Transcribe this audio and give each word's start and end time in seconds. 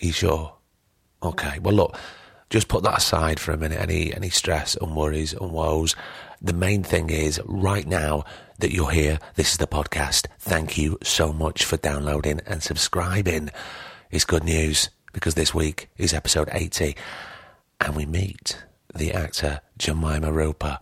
You 0.00 0.12
sure? 0.12 0.54
Okay. 1.22 1.58
Well, 1.58 1.74
look, 1.74 1.98
just 2.48 2.68
put 2.68 2.82
that 2.84 2.98
aside 2.98 3.38
for 3.38 3.52
a 3.52 3.58
minute. 3.58 3.80
Any 3.80 4.14
any 4.14 4.30
stress 4.30 4.74
and 4.76 4.96
worries 4.96 5.34
and 5.34 5.52
woes. 5.52 5.94
The 6.42 6.54
main 6.54 6.82
thing 6.82 7.10
is 7.10 7.40
right 7.44 7.86
now 7.86 8.24
that 8.58 8.72
you're 8.72 8.90
here. 8.90 9.18
This 9.34 9.52
is 9.52 9.58
the 9.58 9.66
podcast. 9.66 10.26
Thank 10.38 10.78
you 10.78 10.98
so 11.02 11.32
much 11.34 11.64
for 11.64 11.76
downloading 11.76 12.40
and 12.46 12.62
subscribing. 12.62 13.50
It's 14.10 14.24
good 14.24 14.44
news 14.44 14.88
because 15.12 15.34
this 15.34 15.54
week 15.54 15.90
is 15.98 16.14
episode 16.14 16.48
80, 16.50 16.96
and 17.80 17.94
we 17.94 18.06
meet 18.06 18.64
the 18.94 19.12
actor 19.12 19.60
Jemima 19.78 20.32
Rooper. 20.32 20.78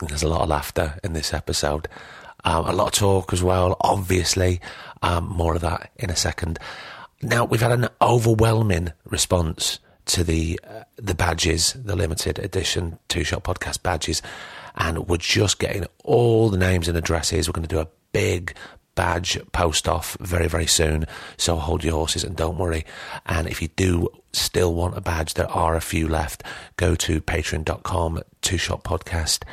And 0.00 0.08
there's 0.08 0.22
a 0.22 0.28
lot 0.28 0.40
of 0.40 0.48
laughter 0.48 0.98
in 1.04 1.12
this 1.12 1.34
episode. 1.34 1.86
Um, 2.44 2.66
a 2.66 2.72
lot 2.72 2.88
of 2.88 2.92
talk 2.92 3.32
as 3.32 3.42
well, 3.42 3.76
obviously. 3.80 4.60
Um, 5.02 5.28
more 5.28 5.54
of 5.54 5.60
that 5.60 5.92
in 5.96 6.10
a 6.10 6.16
second. 6.16 6.58
Now, 7.24 7.46
we've 7.46 7.60
had 7.60 7.72
an 7.72 7.88
overwhelming 8.02 8.92
response 9.06 9.78
to 10.06 10.22
the 10.22 10.60
uh, 10.62 10.84
the 10.96 11.14
badges, 11.14 11.72
the 11.72 11.96
limited 11.96 12.38
edition 12.38 12.98
Two 13.08 13.24
Shot 13.24 13.44
Podcast 13.44 13.82
badges, 13.82 14.20
and 14.74 15.08
we're 15.08 15.16
just 15.16 15.58
getting 15.58 15.86
all 16.04 16.50
the 16.50 16.58
names 16.58 16.86
and 16.86 16.98
addresses. 16.98 17.48
We're 17.48 17.54
going 17.54 17.66
to 17.66 17.74
do 17.74 17.80
a 17.80 17.88
big 18.12 18.54
badge 18.94 19.38
post 19.52 19.88
off 19.88 20.18
very, 20.20 20.48
very 20.48 20.66
soon. 20.66 21.06
So 21.38 21.56
hold 21.56 21.82
your 21.82 21.94
horses 21.94 22.24
and 22.24 22.36
don't 22.36 22.58
worry. 22.58 22.84
And 23.24 23.48
if 23.48 23.62
you 23.62 23.68
do 23.68 24.08
still 24.32 24.74
want 24.74 24.96
a 24.96 25.00
badge, 25.00 25.32
there 25.34 25.50
are 25.50 25.76
a 25.76 25.80
few 25.80 26.06
left. 26.06 26.42
Go 26.76 26.94
to 26.96 27.22
patreon.com, 27.22 28.20
Two 28.42 28.58
Shot 28.58 28.84
Podcast, 28.84 29.44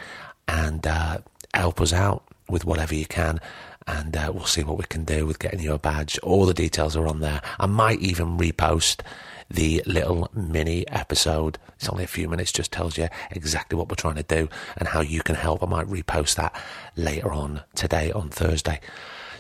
and 0.48 0.86
uh, 0.86 1.20
help 1.54 1.80
us 1.80 1.94
out 1.94 2.24
with 2.50 2.66
whatever 2.66 2.94
you 2.94 3.06
can. 3.06 3.40
And 3.88 4.16
uh, 4.16 4.32
we'll 4.34 4.46
see 4.46 4.64
what 4.64 4.78
we 4.78 4.86
can 4.86 5.04
do 5.04 5.26
with 5.26 5.40
getting 5.40 5.60
you 5.60 5.74
a 5.74 5.80
badge. 5.80 6.20
All 6.20 6.46
the 6.46 6.54
details 6.54 6.96
are 6.96 7.08
on 7.08 7.20
there. 7.20 7.42
I 7.60 7.66
might 7.66 8.00
even 8.00 8.38
repost 8.38 9.02
the 9.50 9.84
little 9.86 10.30
mini 10.34 10.88
episode. 10.90 11.58
It's 11.76 11.90
only 11.90 12.04
a 12.04 12.08
few 12.08 12.30
minutes, 12.30 12.52
just 12.52 12.72
tells 12.72 12.98
you 12.98 13.10
exactly 13.32 13.78
what 13.78 13.90
we're 13.90 13.96
trying 13.96 14.16
to 14.16 14.24
do 14.24 14.50
and 14.78 14.88
how 14.88 15.02
you 15.02 15.22
can 15.22 15.36
help. 15.36 15.64
I 15.64 15.66
might 15.66 15.88
repost 15.88 16.36
that 16.36 16.56
later 16.96 17.32
on 17.32 17.62
today 17.76 18.12
on 18.12 18.30
Thursday. 18.30 18.80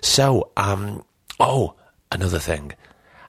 So, 0.02 0.52
um, 0.58 1.04
oh, 1.40 1.76
another 2.12 2.40
thing. 2.40 2.74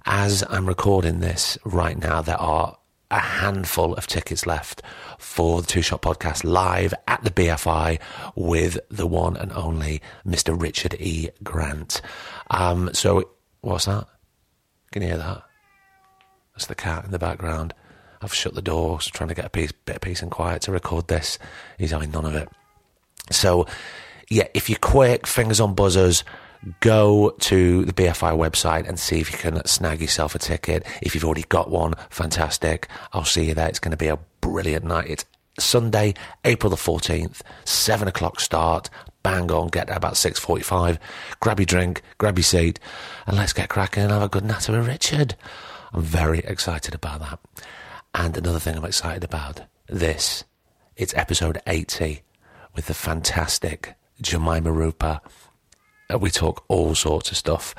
As 0.05 0.42
I'm 0.48 0.66
recording 0.66 1.20
this 1.20 1.56
right 1.64 1.96
now, 1.96 2.22
there 2.22 2.40
are 2.40 2.77
a 3.12 3.18
handful 3.18 3.94
of 3.94 4.06
tickets 4.06 4.46
left 4.46 4.82
for 5.18 5.60
the 5.60 5.66
Two 5.66 5.82
Shot 5.82 6.02
Podcast 6.02 6.44
live 6.44 6.94
at 7.06 7.22
the 7.22 7.30
BFI 7.30 8.00
with 8.34 8.78
the 8.88 9.06
one 9.06 9.36
and 9.36 9.52
only 9.52 10.00
Mr. 10.27 10.60
Richard 10.60 10.94
E. 10.98 11.28
Grant. 11.44 12.00
Um, 12.50 12.90
so, 12.92 13.30
what's 13.60 13.84
that? 13.84 14.08
Can 14.90 15.02
you 15.02 15.08
hear 15.08 15.18
that? 15.18 15.42
That's 16.55 16.66
the 16.66 16.74
cat 16.74 17.05
in 17.05 17.10
the 17.10 17.18
background. 17.18 17.74
I've 18.22 18.34
shut 18.34 18.55
the 18.55 18.62
door, 18.62 19.00
so 19.00 19.10
trying 19.12 19.28
to 19.28 19.34
get 19.34 19.44
a 19.44 19.50
piece, 19.50 19.72
bit 19.72 19.96
of 19.96 20.02
peace 20.02 20.22
and 20.22 20.30
quiet 20.30 20.62
to 20.62 20.72
record 20.72 21.08
this. 21.08 21.38
He's 21.78 21.90
having 21.90 22.10
none 22.10 22.24
of 22.24 22.34
it. 22.34 22.48
So, 23.30 23.67
yeah, 24.28 24.48
if 24.55 24.70
you're 24.70 24.78
quick, 24.78 25.27
fingers 25.27 25.61
on 25.61 25.74
buzzers, 25.74 26.24
go 26.80 27.30
to 27.40 27.84
the 27.84 27.92
BFI 27.92 28.36
website 28.36 28.89
and 28.89 28.98
see 28.98 29.20
if 29.20 29.33
you 29.33 29.39
can 29.39 29.64
snag 29.67 30.00
yourself 30.00 30.34
a 30.34 30.39
ticket. 30.39 30.86
If 31.00 31.14
you've 31.14 31.24
already 31.24 31.45
got 31.48 31.70
one, 31.70 31.95
fantastic. 32.11 32.89
I'll 33.12 33.24
see 33.24 33.45
you 33.45 33.55
there. 33.55 33.68
It's 33.68 33.78
going 33.78 33.90
to 33.92 33.96
be 33.96 34.08
a 34.08 34.18
brilliant 34.40 34.84
night. 34.84 35.08
It's 35.08 35.24
Sunday, 35.58 36.14
April 36.45 36.70
the 36.70 36.77
14th, 36.77 37.40
7 37.64 38.08
o'clock 38.08 38.40
start. 38.40 38.89
Bang 39.22 39.52
on, 39.52 39.68
get 39.68 39.86
there 39.86 39.96
about 39.96 40.14
6.45. 40.14 40.98
Grab 41.40 41.61
your 41.61 41.67
drink, 41.67 42.02
grab 42.18 42.39
your 42.39 42.45
seat, 42.45 42.80
and 43.27 43.36
let's 43.36 43.52
get 43.52 43.68
cracking 43.68 44.05
and 44.05 44.12
have 44.12 44.22
a 44.22 44.28
good 44.28 44.45
natter 44.45 44.72
with 44.72 44.89
Richard. 44.89 45.36
I'm 45.92 46.02
very 46.02 46.40
excited 46.40 46.95
about 46.95 47.20
that. 47.20 47.39
And 48.14 48.36
another 48.36 48.58
thing 48.58 48.77
I'm 48.77 48.84
excited 48.84 49.24
about, 49.24 49.62
this, 49.89 50.45
it's 50.96 51.14
episode 51.14 51.61
80 51.67 52.22
with 52.74 52.86
the 52.86 52.95
fantastic 52.95 53.95
Jemima 54.20 54.72
Rooper. 54.72 55.20
Uh, 56.11 56.18
We 56.18 56.30
talk 56.30 56.64
all 56.68 56.95
sorts 56.95 57.30
of 57.30 57.36
stuff. 57.36 57.74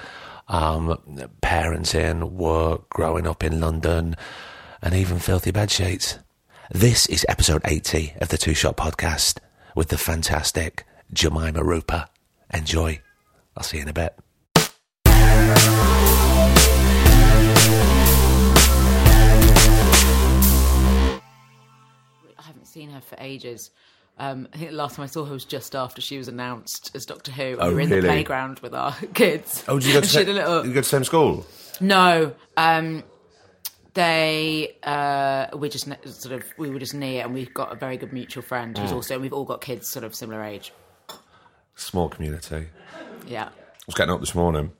Um, 0.48 0.98
parenting, 1.42 2.32
work, 2.32 2.90
growing 2.90 3.26
up 3.28 3.44
in 3.44 3.60
London, 3.62 4.16
and 4.82 4.94
even 4.94 5.20
filthy 5.20 5.52
bed 5.52 5.72
sheets. 5.72 6.20
This 6.70 7.06
is 7.08 7.26
episode 7.30 7.62
80 7.66 8.16
of 8.20 8.30
the 8.30 8.38
Two 8.38 8.54
Shot 8.54 8.76
Podcast 8.76 9.40
with 9.76 9.88
the 9.90 9.98
fantastic 9.98 10.86
Jemima 11.14 11.64
Rooper. 11.64 12.08
Enjoy. 12.54 13.00
I'll 13.56 13.64
see 13.64 13.78
you 13.78 13.84
in 13.84 13.90
a 13.90 13.94
bit. 13.94 14.16
I 22.38 22.42
haven't 22.42 22.66
seen 22.68 22.90
her 22.90 23.02
for 23.02 23.16
ages. 23.20 23.72
Um, 24.18 24.48
I 24.54 24.58
think 24.58 24.70
the 24.72 24.78
last 24.78 24.96
time 24.96 25.04
I 25.04 25.08
saw 25.08 25.26
her 25.26 25.34
was 25.34 25.44
just 25.46 25.76
after 25.76 26.00
she 26.02 26.18
was 26.18 26.28
announced 26.28 26.92
as 26.96 27.06
Doctor 27.06 27.32
Who. 27.32 27.58
Oh, 27.60 27.70
we 27.70 27.74
were 27.74 27.80
in 27.82 27.90
really? 27.90 28.02
the 28.02 28.08
playground 28.08 28.60
with 28.60 28.74
our 28.76 28.96
kids. 29.14 29.64
Oh, 29.68 29.80
did 29.80 29.88
you 29.88 29.94
go 29.94 30.02
to, 30.02 30.24
a 30.24 30.34
little... 30.34 30.58
you 30.66 30.74
go 30.74 30.76
to 30.76 30.82
the 30.82 30.84
same 30.84 31.04
school? 31.04 31.46
No, 31.82 32.34
um, 32.56 33.04
they 33.96 34.76
uh, 34.84 35.48
we 35.58 35.70
just 35.70 35.86
sort 36.06 36.34
of 36.34 36.44
we 36.58 36.70
were 36.70 36.80
just 36.80 36.94
near, 36.94 37.24
and 37.26 37.34
we've 37.34 37.54
got 37.54 37.72
a 37.72 37.76
very 37.76 37.98
good 37.98 38.14
mutual 38.14 38.44
friend 38.44 38.76
Mm. 38.76 38.80
who's 38.80 38.92
also. 38.92 39.20
We've 39.20 39.34
all 39.34 39.46
got 39.46 39.62
kids 39.62 39.88
sort 39.88 40.04
of 40.04 40.14
similar 40.16 40.44
age. 40.44 40.72
Small 41.76 42.10
community. 42.10 42.68
Yeah. 43.28 43.46
I 43.50 43.86
was 43.88 43.96
getting 43.96 44.14
up 44.14 44.20
this 44.20 44.36
morning. 44.36 44.72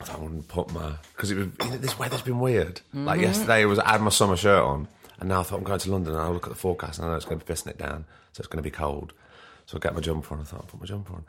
I 0.00 0.04
thought 0.04 0.18
I 0.18 0.22
wouldn't 0.22 0.48
put 0.48 0.72
my 0.72 0.92
because 1.14 1.30
it 1.30 1.36
was 1.36 1.46
you 1.64 1.70
know, 1.70 1.76
this 1.78 1.98
weather's 1.98 2.22
been 2.22 2.38
weird. 2.40 2.82
Like 2.92 3.20
yesterday, 3.20 3.62
it 3.62 3.66
was 3.66 3.78
I 3.78 3.92
had 3.92 4.02
my 4.02 4.10
summer 4.10 4.36
shirt 4.36 4.62
on, 4.62 4.88
and 5.18 5.28
now 5.30 5.40
I 5.40 5.42
thought 5.42 5.56
I'm 5.58 5.64
going 5.64 5.78
to 5.80 5.90
London. 5.90 6.12
and 6.14 6.22
I 6.22 6.28
look 6.28 6.44
at 6.44 6.50
the 6.50 6.58
forecast, 6.58 6.98
and 6.98 7.06
I 7.06 7.10
know 7.10 7.16
it's 7.16 7.24
going 7.24 7.40
to 7.40 7.44
be 7.46 7.52
pissing 7.52 7.68
it 7.68 7.78
down, 7.78 8.04
so 8.36 8.42
it's 8.42 8.48
going 8.48 8.58
to 8.58 8.62
be 8.62 8.70
cold. 8.70 9.14
So 9.64 9.78
I 9.78 9.80
get 9.80 9.94
my 9.94 10.00
jumper 10.02 10.34
on. 10.34 10.42
I 10.42 10.44
thought 10.44 10.60
I'll 10.60 10.66
put 10.66 10.78
my 10.78 10.84
jumper 10.86 11.14
on. 11.14 11.24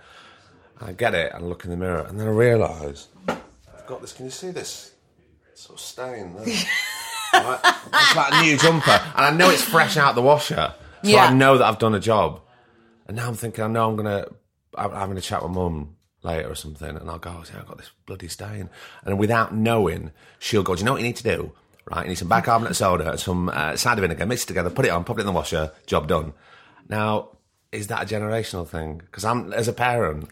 And 0.82 0.90
I 0.90 0.92
get 0.92 1.16
it, 1.16 1.32
and 1.34 1.46
I 1.46 1.48
look 1.48 1.64
in 1.64 1.70
the 1.72 1.78
mirror, 1.78 2.02
and 2.02 2.20
then 2.20 2.28
I 2.28 2.32
realise 2.32 3.08
I've 3.30 3.88
got 3.88 4.02
this. 4.02 4.12
Can 4.12 4.26
you 4.26 4.32
see 4.32 4.52
this 4.52 4.92
sort 5.56 5.80
of 5.80 5.84
stain 5.86 6.36
there? 6.36 6.46
Right? 7.34 7.60
It's 7.94 8.16
like 8.16 8.34
a 8.34 8.42
new 8.42 8.58
jumper, 8.58 8.90
and 9.16 9.26
I 9.26 9.32
know 9.32 9.50
it's 9.50 9.62
fresh 9.62 9.96
out 9.98 10.16
the 10.16 10.22
washer, 10.22 10.74
so 11.04 11.10
Yeah. 11.10 11.26
I 11.26 11.34
know 11.34 11.58
that 11.58 11.66
I've 11.66 11.78
done 11.78 11.94
a 11.94 12.00
job. 12.00 12.40
And 13.06 13.18
now 13.18 13.28
I'm 13.28 13.36
thinking, 13.36 13.64
I 13.64 13.68
know 13.68 13.88
I'm 13.90 13.96
gonna, 13.98 14.28
I'm 14.76 14.92
having 14.92 15.18
a 15.18 15.22
chat 15.22 15.44
with 15.44 15.52
mum 15.52 15.98
later 16.24 16.50
or 16.50 16.56
something, 16.56 16.96
and 16.98 17.10
I'll 17.10 17.20
go, 17.20 17.30
oh, 17.38 17.44
I've 17.58 17.68
got 17.68 17.78
this 17.78 17.92
bloody 18.06 18.28
stain. 18.30 18.70
And 19.04 19.20
without 19.20 19.54
knowing, 19.54 20.12
she'll 20.40 20.64
go, 20.64 20.74
do 20.74 20.80
you 20.80 20.86
know 20.86 20.94
what 20.94 21.02
you 21.02 21.08
need 21.08 21.18
to 21.18 21.24
do? 21.24 21.52
Right, 21.92 22.04
you 22.06 22.10
need 22.10 22.18
some 22.18 22.30
bicarbonate 22.30 22.76
soda 22.76 23.12
and 23.12 23.20
some 23.20 23.50
uh, 23.50 23.76
cider 23.76 24.02
vinegar, 24.02 24.26
mix 24.26 24.44
it 24.44 24.48
together, 24.48 24.70
put 24.70 24.86
it 24.86 24.90
on, 24.90 25.04
pop 25.04 25.18
it 25.18 25.22
in 25.22 25.28
the 25.28 25.32
washer, 25.34 25.72
job 25.86 26.08
done. 26.08 26.34
Now, 26.90 27.30
is 27.72 27.88
that 27.88 28.04
a 28.04 28.16
generational 28.16 28.68
thing? 28.68 28.98
Because 28.98 29.26
I'm, 29.26 29.54
as 29.54 29.68
a 29.68 29.74
parent, 29.74 30.30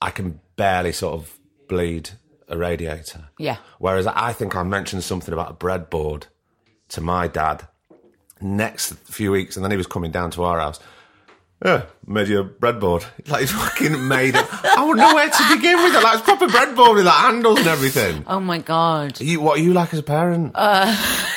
I 0.00 0.10
can 0.10 0.40
barely 0.56 0.92
sort 0.92 1.14
of 1.14 1.38
bleed 1.68 2.10
a 2.48 2.56
radiator. 2.56 3.28
Yeah. 3.38 3.56
Whereas 3.78 4.06
I 4.06 4.32
think 4.32 4.54
I 4.54 4.62
mentioned 4.62 5.04
something 5.04 5.32
about 5.32 5.50
a 5.50 5.54
breadboard 5.54 6.24
to 6.90 7.00
my 7.00 7.26
dad 7.28 7.66
next 8.40 8.94
few 8.94 9.30
weeks, 9.32 9.56
and 9.56 9.64
then 9.64 9.70
he 9.70 9.76
was 9.76 9.86
coming 9.86 10.10
down 10.10 10.30
to 10.32 10.42
our 10.44 10.60
house. 10.60 10.80
Yeah, 11.64 11.84
made 12.06 12.26
you 12.26 12.40
a 12.40 12.44
breadboard. 12.44 13.04
Like 13.28 13.42
he's 13.42 13.52
fucking 13.52 14.08
made 14.08 14.34
it. 14.34 14.46
I 14.64 14.80
wouldn't 14.84 14.98
know 14.98 15.14
where 15.14 15.30
to 15.30 15.54
begin 15.56 15.76
with 15.82 15.94
it. 15.94 16.02
Like 16.02 16.14
it's 16.18 16.24
proper 16.24 16.48
breadboard 16.48 16.96
with 16.96 17.06
like 17.06 17.14
handles 17.14 17.58
and 17.60 17.68
everything. 17.68 18.24
Oh 18.26 18.40
my 18.40 18.58
god. 18.58 19.20
You, 19.20 19.40
what 19.40 19.58
are 19.58 19.62
you 19.62 19.72
like 19.72 19.92
as 19.92 20.00
a 20.00 20.02
parent? 20.02 20.52
Uh, 20.56 20.92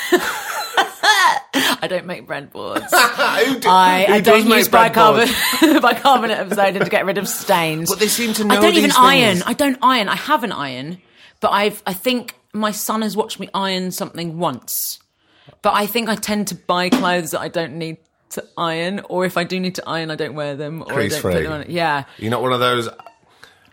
I 1.85 1.87
don't 1.87 2.05
make 2.05 2.27
breadboards. 2.27 2.89
Who 3.45 3.59
do- 3.59 3.69
I, 3.69 4.05
I 4.09 4.19
don't 4.21 4.47
use 4.47 4.67
bicarbonate, 4.67 5.33
bicarbonate 5.81 6.39
of 6.39 6.53
soda 6.53 6.79
to 6.79 6.89
get 6.89 7.05
rid 7.05 7.17
of 7.17 7.27
stains. 7.27 7.89
But 7.89 7.99
they 7.99 8.07
seem 8.07 8.33
to 8.33 8.43
know 8.43 8.55
I 8.55 8.61
don't 8.61 8.73
even 8.73 8.83
these 8.89 8.95
iron. 8.97 9.41
I 9.45 9.53
don't 9.53 9.77
iron. 9.81 10.09
I 10.09 10.15
have 10.15 10.43
an 10.43 10.51
iron, 10.51 10.97
but 11.39 11.51
I've. 11.51 11.81
I 11.85 11.93
think 11.93 12.35
my 12.53 12.71
son 12.71 13.01
has 13.01 13.15
watched 13.15 13.39
me 13.39 13.49
iron 13.53 13.91
something 13.91 14.37
once. 14.37 14.99
But 15.61 15.73
I 15.73 15.85
think 15.85 16.09
I 16.09 16.15
tend 16.15 16.47
to 16.49 16.55
buy 16.55 16.89
clothes 16.89 17.31
that 17.31 17.39
I 17.39 17.47
don't 17.47 17.77
need 17.77 17.97
to 18.31 18.43
iron, 18.57 19.01
or 19.09 19.25
if 19.25 19.37
I 19.37 19.43
do 19.43 19.59
need 19.59 19.75
to 19.75 19.83
iron, 19.87 20.11
I 20.11 20.15
don't 20.15 20.35
wear 20.35 20.55
them, 20.55 20.81
or 20.81 20.91
I 20.93 21.07
don't 21.07 21.21
put 21.21 21.33
them 21.43 21.51
on. 21.51 21.65
Yeah, 21.69 22.05
You're 22.17 22.31
not 22.31 22.41
one 22.41 22.53
of 22.53 22.59
those. 22.59 22.87
I 22.87 22.93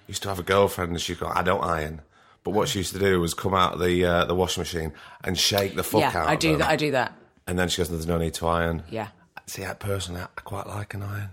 used 0.06 0.23
to 0.25 0.29
have 0.29 0.38
a 0.38 0.43
girlfriend 0.43 0.91
and 0.93 1.00
she'd 1.00 1.19
go, 1.20 1.26
I 1.26 1.43
don't 1.43 1.62
iron. 1.64 2.03
But 2.44 2.50
what 2.50 2.69
she 2.69 2.81
used 2.81 2.93
to 2.93 2.99
do 2.99 3.20
was 3.20 3.35
come 3.35 3.55
out 3.55 3.75
of 3.75 3.81
the 3.81 4.05
uh, 4.05 4.25
the 4.25 4.35
washing 4.35 4.62
machine 4.62 4.93
and 5.23 5.38
shake 5.38 5.76
the 5.76 5.85
fuck 5.85 6.03
out. 6.03 6.12
yeah, 6.14 6.23
out. 6.23 6.29
I 6.29 6.37
do 6.37 6.56
that. 6.59 6.69
I 6.69 6.76
do 6.76 6.91
that. 6.91 7.17
And 7.46 7.58
then 7.58 7.68
she 7.68 7.78
goes, 7.78 7.90
"There's 7.90 8.06
no 8.06 8.18
need 8.18 8.34
to 8.34 8.46
iron." 8.46 8.84
Yeah. 8.90 9.08
See, 9.46 9.64
I 9.64 9.74
personally, 9.74 10.20
I 10.20 10.40
quite 10.42 10.66
like 10.66 10.94
an 10.94 11.02
iron. 11.02 11.30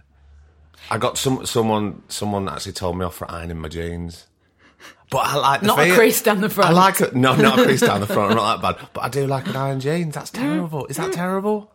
I 0.90 0.98
got 0.98 1.18
some 1.18 1.46
someone 1.46 2.04
someone 2.08 2.50
actually 2.50 2.74
told 2.74 2.98
me 2.98 3.06
off 3.06 3.16
for 3.16 3.30
ironing 3.30 3.58
my 3.60 3.68
jeans. 3.68 4.28
But 5.12 5.26
I 5.26 5.36
like 5.38 5.62
the 5.62 5.68
Not 5.68 5.80
a 5.80 5.94
crease 5.94 6.22
down 6.22 6.42
the 6.42 6.50
front. 6.50 6.70
I 6.70 6.74
like 6.74 7.02
it. 7.02 7.16
No, 7.16 7.36
not 7.36 7.60
a 7.60 7.64
crease 7.64 7.82
down 7.82 8.00
the 8.00 8.08
front. 8.16 8.36
Not 8.36 8.62
that 8.62 8.78
bad. 8.78 8.90
But 8.94 9.02
I 9.02 9.10
do 9.10 9.26
like 9.26 9.48
an 9.48 9.56
iron 9.56 9.80
jeans. 9.80 10.14
That's 10.14 10.32
mm-hmm. 10.32 10.44
terrible. 10.44 10.86
Is 10.86 10.98
that 10.98 11.14
terrible? 11.14 11.74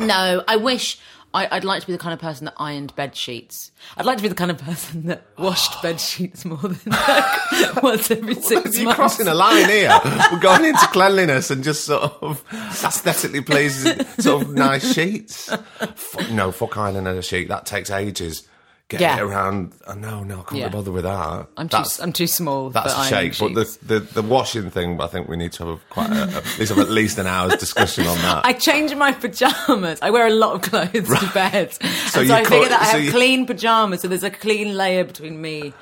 No, 0.00 0.44
I 0.46 0.56
wish 0.56 0.98
I, 1.36 1.48
I'd 1.56 1.64
like 1.64 1.82
to 1.82 1.86
be 1.86 1.92
the 1.92 1.98
kind 1.98 2.14
of 2.14 2.18
person 2.18 2.46
that 2.46 2.54
ironed 2.56 2.96
bed 2.96 3.14
sheets. 3.14 3.70
I'd 3.98 4.06
like 4.06 4.16
to 4.16 4.22
be 4.22 4.30
the 4.30 4.34
kind 4.34 4.50
of 4.50 4.56
person 4.56 5.06
that 5.08 5.26
washed 5.36 5.82
bed 5.82 6.00
sheets 6.00 6.46
more 6.46 6.56
than 6.56 6.78
like 6.86 7.82
once 7.82 8.10
every 8.10 8.36
six 8.36 8.78
You're 8.78 8.94
crossing 8.94 9.28
a 9.28 9.34
line 9.34 9.68
here. 9.68 9.90
We're 10.32 10.40
going 10.40 10.64
into 10.64 10.86
cleanliness 10.86 11.50
and 11.50 11.62
just 11.62 11.84
sort 11.84 12.04
of 12.22 12.42
aesthetically 12.52 13.42
pleasing, 13.42 14.02
sort 14.18 14.44
of 14.44 14.54
nice 14.54 14.94
sheets. 14.94 15.54
Fuck, 15.94 16.30
no, 16.30 16.52
fuck 16.52 16.78
ironing 16.78 17.06
a 17.06 17.20
sheet. 17.20 17.48
That 17.48 17.66
takes 17.66 17.90
ages. 17.90 18.48
Get 18.88 19.00
Yeah. 19.00 19.16
it 19.16 19.22
around. 19.22 19.72
Oh, 19.88 19.94
no, 19.94 20.22
no, 20.22 20.40
I 20.40 20.42
can't 20.44 20.60
Yeah. 20.60 20.68
be 20.68 20.72
bothered 20.74 20.94
with 20.94 21.02
that. 21.02 21.48
I'm 21.56 21.68
too, 21.68 21.82
I'm 22.00 22.12
too 22.12 22.28
small. 22.28 22.70
That's 22.70 22.94
a 22.96 23.04
shake, 23.06 23.36
but 23.36 23.52
the, 23.54 23.78
the 23.82 23.98
the 23.98 24.22
washing 24.22 24.70
thing, 24.70 25.00
I 25.00 25.08
think 25.08 25.26
we 25.28 25.36
need 25.36 25.50
to 25.54 25.66
have 25.66 25.90
quite 25.90 26.10
a, 26.12 26.22
at 26.36 26.58
least 26.60 26.68
have 26.72 26.78
at 26.78 26.90
least 26.90 27.18
an 27.18 27.26
hour's 27.26 27.56
discussion 27.56 28.06
on 28.06 28.16
that. 28.18 28.44
I 28.46 28.52
change 28.52 28.94
my 28.94 29.10
pajamas. 29.10 29.98
I 30.02 30.10
wear 30.10 30.28
a 30.28 30.32
lot 30.32 30.54
of 30.54 30.62
clothes 30.62 30.92
to 31.18 31.30
bed. 31.34 31.72
So, 31.82 32.22
So 32.22 32.26
so 32.28 32.34
I 32.34 32.42
call- 32.44 32.50
figure 32.50 32.68
that 32.68 32.82
I 32.82 32.84
have 32.84 33.02
you- 33.02 33.10
clean 33.10 33.44
pajamas, 33.44 34.02
so 34.02 34.08
there's 34.08 34.22
a 34.22 34.30
clean 34.30 34.76
layer 34.76 35.02
between 35.02 35.40
me 35.42 35.72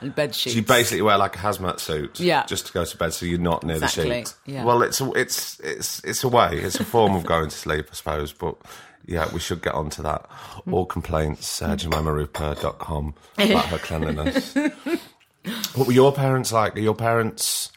and 0.00 0.14
bed 0.14 0.34
sheets. 0.34 0.56
you 0.56 0.62
basically 0.62 1.02
wear 1.02 1.18
like 1.18 1.36
a 1.36 1.40
hazmat 1.40 1.80
suit, 1.80 2.18
Yeah. 2.18 2.46
just 2.46 2.66
to 2.68 2.72
go 2.72 2.86
to 2.86 2.96
bed, 2.96 3.12
so 3.12 3.26
you're 3.26 3.38
not 3.38 3.62
near 3.62 3.76
Exactly, 3.76 4.08
the 4.08 4.14
sheet. 4.14 4.34
yeah. 4.46 4.64
Well, 4.64 4.82
it's 4.82 5.02
a, 5.02 5.10
it's 5.12 5.60
it's 5.60 6.02
it's 6.02 6.24
a 6.24 6.28
way, 6.28 6.56
it's 6.60 6.80
a 6.80 6.84
form 6.84 7.14
of 7.14 7.26
going 7.26 7.50
to 7.50 7.56
sleep, 7.56 7.88
I 7.92 7.94
suppose. 7.94 8.32
But 8.32 8.56
yeah, 9.06 9.32
we 9.32 9.40
should 9.40 9.62
get 9.62 9.74
on 9.74 9.90
to 9.90 10.02
that. 10.02 10.28
All 10.70 10.86
complaints, 10.86 11.60
uh, 11.62 11.76
jemimarooper.com 11.76 13.14
about 13.38 13.64
her 13.66 13.78
cleanliness. 13.78 14.54
what 15.74 15.86
were 15.86 15.92
your 15.92 16.12
parents 16.12 16.52
like? 16.52 16.76
Are 16.76 16.80
your 16.80 16.94
parents 16.94 17.70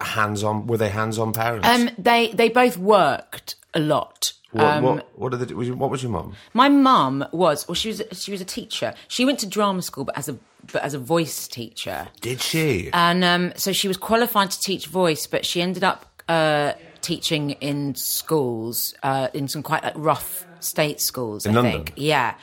hands 0.00 0.42
on? 0.42 0.66
Were 0.66 0.76
they 0.78 0.88
hands 0.88 1.18
on 1.18 1.32
parents? 1.32 1.68
um, 1.68 1.90
they 1.98 2.32
they 2.32 2.48
both 2.48 2.78
worked 2.78 3.56
a 3.74 3.80
lot. 3.80 4.32
what, 4.52 4.64
um, 4.64 4.84
what 4.84 5.18
what 5.18 5.30
did 5.32 5.40
they, 5.40 5.54
was 5.54 5.68
your- 5.68 5.76
what 5.76 5.90
was 5.90 6.02
your 6.02 6.12
mum? 6.12 6.34
My 6.54 6.68
mum 6.68 7.24
was 7.32 7.68
well, 7.68 7.74
she 7.74 7.88
was 7.88 8.02
she 8.12 8.30
was 8.30 8.40
a 8.40 8.44
teacher. 8.46 8.94
She 9.08 9.24
went 9.24 9.38
to 9.40 9.46
drama 9.46 9.82
school, 9.82 10.04
but 10.04 10.16
as 10.16 10.28
a 10.28 10.38
but 10.72 10.82
as 10.82 10.94
a 10.94 10.98
voice 10.98 11.46
teacher. 11.46 12.08
Did 12.20 12.40
she? 12.40 12.90
And 12.92 13.22
um, 13.22 13.52
so 13.56 13.72
she 13.72 13.88
was 13.88 13.96
qualified 13.96 14.50
to 14.52 14.60
teach 14.60 14.86
voice, 14.86 15.26
but 15.26 15.44
she 15.44 15.60
ended 15.60 15.84
up 15.84 16.06
uh, 16.28 16.72
teaching 17.02 17.50
in 17.50 17.94
schools, 17.94 18.94
uh, 19.02 19.28
in 19.34 19.46
some 19.48 19.62
quite 19.62 19.84
like 19.84 19.92
rough 19.96 20.45
state 20.60 21.00
schools, 21.00 21.46
In 21.46 21.52
I 21.52 21.54
London? 21.60 21.72
think. 21.72 21.92
Yeah. 21.96 22.34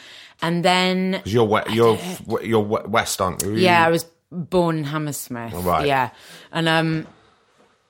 And 0.41 0.63
then, 0.65 1.21
you're 1.25 1.45
we- 1.45 1.73
you're 1.73 1.97
you're 2.41 2.59
we- 2.59 2.81
west, 2.87 3.21
aren't 3.21 3.43
you? 3.43 3.53
yeah, 3.55 3.85
I 3.85 3.89
was 3.89 4.05
born 4.31 4.77
in 4.79 4.83
Hammersmith. 4.85 5.53
Right. 5.53 5.87
Yeah. 5.87 6.09
And, 6.51 6.67
um, 6.67 7.07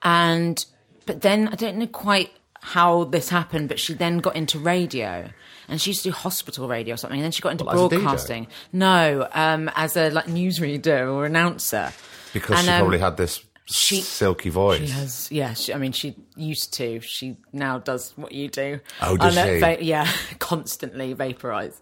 and, 0.02 0.64
but 1.06 1.22
then 1.22 1.48
I 1.48 1.54
don't 1.56 1.76
know 1.76 1.86
quite 1.86 2.30
how 2.60 3.04
this 3.04 3.28
happened, 3.28 3.68
but 3.68 3.78
she 3.80 3.94
then 3.94 4.18
got 4.18 4.36
into 4.36 4.58
radio. 4.58 5.30
And 5.68 5.80
she 5.80 5.90
used 5.90 6.02
to 6.02 6.10
do 6.10 6.14
hospital 6.14 6.68
radio 6.68 6.94
or 6.94 6.96
something, 6.98 7.18
and 7.18 7.24
then 7.24 7.32
she 7.32 7.40
got 7.40 7.52
into 7.52 7.64
What, 7.64 7.74
as 7.74 7.80
a 7.80 7.84
DJ? 7.84 7.88
broadcasting. 8.02 8.46
No, 8.72 9.26
um, 9.32 9.70
as 9.74 9.96
a 9.96 10.10
like 10.10 10.26
newsreader 10.26 11.10
or 11.12 11.24
announcer. 11.24 11.92
because 12.34 12.58
And, 12.58 12.66
she 12.66 12.72
um, 12.72 12.80
probably 12.80 12.98
had 12.98 13.16
this 13.16 13.42
she- 13.66 14.00
silky 14.02 14.50
voice. 14.50 14.80
She 14.80 14.86
has, 14.88 15.28
yeah. 15.32 15.54
She, 15.54 15.72
I 15.74 15.78
mean, 15.78 15.92
she 15.92 16.14
used 16.36 16.72
to. 16.74 17.00
She 17.00 17.36
now 17.52 17.78
does 17.78 18.12
what 18.16 18.32
you 18.32 18.48
do. 18.48 18.80
Oh, 19.02 19.16
does 19.16 19.36
And, 19.36 19.48
uh, 19.48 19.54
she? 19.54 19.60
va- 19.60 19.84
yeah, 19.84 20.10
constantly 20.38 21.12
vaporize. 21.12 21.80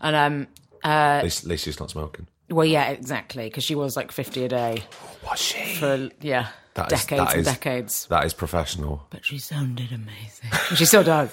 And 0.00 0.14
um, 0.16 0.46
at, 0.84 1.24
least, 1.24 1.44
at 1.44 1.48
least 1.50 1.64
she's 1.64 1.80
not 1.80 1.90
smoking. 1.90 2.26
Well, 2.50 2.64
yeah, 2.66 2.88
exactly, 2.90 3.44
because 3.44 3.64
she 3.64 3.74
was 3.74 3.96
like 3.96 4.12
fifty 4.12 4.44
a 4.44 4.48
day 4.48 4.82
Was 5.28 5.38
she? 5.40 5.74
for 5.76 6.08
yeah, 6.20 6.48
That 6.74 6.92
is- 6.92 7.00
decades 7.04 7.24
that 7.26 7.32
and 7.32 7.40
is- 7.40 7.46
decades. 7.46 8.06
That 8.08 8.24
is 8.24 8.32
professional. 8.34 9.06
But 9.10 9.24
she 9.24 9.38
sounded 9.38 9.92
amazing. 9.92 10.50
she 10.76 10.84
still 10.84 11.04
does. 11.04 11.30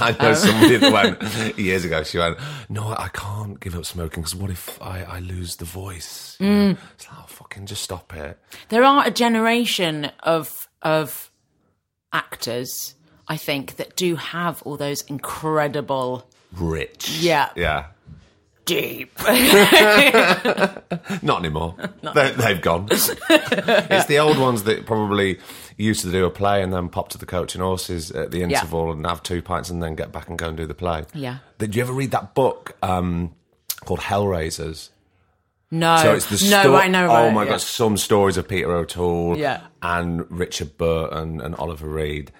I 0.00 0.12
know 0.20 0.34
somebody 0.34 0.76
that 0.78 0.92
went 0.92 1.58
years 1.58 1.84
ago. 1.84 2.02
She 2.02 2.18
went, 2.18 2.38
"No, 2.68 2.88
I 2.98 3.08
can't 3.12 3.58
give 3.60 3.74
up 3.76 3.84
smoking 3.84 4.22
because 4.22 4.34
what 4.34 4.50
if 4.50 4.80
I, 4.82 5.02
I 5.04 5.18
lose 5.20 5.56
the 5.56 5.64
voice?" 5.64 6.36
You 6.40 6.46
Mm. 6.46 6.68
know? 6.72 6.76
It's 6.94 7.08
like, 7.08 7.18
oh, 7.20 7.26
fucking 7.26 7.66
just 7.66 7.82
stop 7.82 8.14
it. 8.16 8.38
There 8.70 8.82
are 8.84 9.06
a 9.06 9.10
generation 9.10 10.10
of 10.22 10.68
of 10.82 11.30
actors, 12.12 12.94
I 13.28 13.36
think, 13.36 13.76
that 13.76 13.96
do 13.96 14.16
have 14.16 14.62
all 14.62 14.76
those 14.76 15.02
incredible 15.02 16.28
Rich. 16.52 17.18
Yeah. 17.20 17.50
Yeah. 17.56 17.86
Deep. 18.64 19.12
Not 21.22 21.40
anymore. 21.40 21.76
they, 22.14 22.30
they've 22.32 22.60
gone. 22.60 22.88
it's 22.90 24.06
the 24.06 24.18
old 24.18 24.38
ones 24.38 24.64
that 24.64 24.86
probably 24.86 25.38
used 25.76 26.02
to 26.02 26.10
do 26.10 26.24
a 26.24 26.30
play 26.30 26.62
and 26.62 26.72
then 26.72 26.88
pop 26.88 27.08
to 27.10 27.18
the 27.18 27.26
coach 27.26 27.54
and 27.54 27.62
horses 27.62 28.10
at 28.10 28.30
the 28.30 28.42
interval 28.42 28.92
and 28.92 29.04
have 29.06 29.22
two 29.22 29.42
pints 29.42 29.70
and 29.70 29.82
then 29.82 29.94
get 29.94 30.12
back 30.12 30.28
and 30.28 30.38
go 30.38 30.48
and 30.48 30.56
do 30.56 30.66
the 30.66 30.74
play. 30.74 31.04
Yeah. 31.14 31.38
Did 31.58 31.74
you 31.74 31.82
ever 31.82 31.92
read 31.92 32.10
that 32.12 32.34
book 32.34 32.76
um, 32.82 33.34
called 33.84 34.00
Hellraisers? 34.00 34.90
No, 35.70 35.96
So 35.96 36.14
it's 36.14 36.26
the 36.26 36.50
no, 36.50 36.60
sto- 36.60 36.74
I 36.76 36.86
know. 36.88 37.04
Oh 37.06 37.10
about 37.10 37.26
it, 37.28 37.32
my 37.32 37.42
yeah. 37.44 37.50
god, 37.50 37.60
some 37.60 37.96
stories 37.96 38.36
of 38.36 38.46
Peter 38.46 38.70
O'Toole 38.72 39.36
Yeah. 39.36 39.62
and 39.82 40.30
Richard 40.30 40.76
Burton 40.78 41.40
and 41.40 41.54
Oliver 41.56 41.88
Reed. 41.88 42.30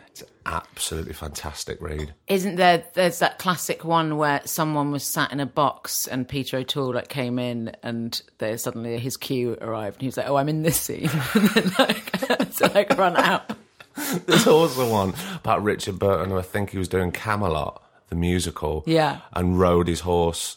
Absolutely 0.46 1.14
fantastic 1.14 1.81
read. 1.81 2.12
Isn't 2.29 2.56
there? 2.56 2.85
There's 2.93 3.19
that 3.20 3.38
classic 3.38 3.85
one 3.85 4.19
where 4.19 4.43
someone 4.44 4.91
was 4.91 5.02
sat 5.02 5.32
in 5.32 5.41
a 5.41 5.46
box 5.46 6.06
and 6.06 6.29
Peter 6.29 6.58
O'Toole 6.58 6.94
like 6.94 7.08
came 7.08 7.38
in 7.38 7.75
and 7.82 8.20
there 8.38 8.58
suddenly 8.58 8.99
his 8.99 9.17
cue 9.17 9.56
arrived 9.61 9.96
and 9.96 10.02
he 10.02 10.08
was 10.08 10.19
like, 10.19 10.29
"Oh, 10.29 10.37
I'm 10.37 10.50
in 10.50 10.62
this 10.62 10.79
scene," 10.79 11.08
and 11.35 11.49
then 11.55 11.73
like 11.79 12.11
to 12.56 12.70
like 12.75 12.91
run 12.99 13.17
out. 13.17 13.56
There's 14.26 14.46
also 14.46 14.91
one 14.91 15.14
about 15.37 15.62
Richard 15.62 15.99
Burton 15.99 16.31
who 16.31 16.38
I 16.38 16.43
think 16.43 16.70
he 16.70 16.79
was 16.79 16.88
doing 16.88 17.11
Camelot, 17.11 17.82
the 18.08 18.17
musical. 18.17 18.82
Yeah. 18.87 19.20
And 19.32 19.58
rode 19.58 19.88
his 19.88 20.00
horse 20.00 20.56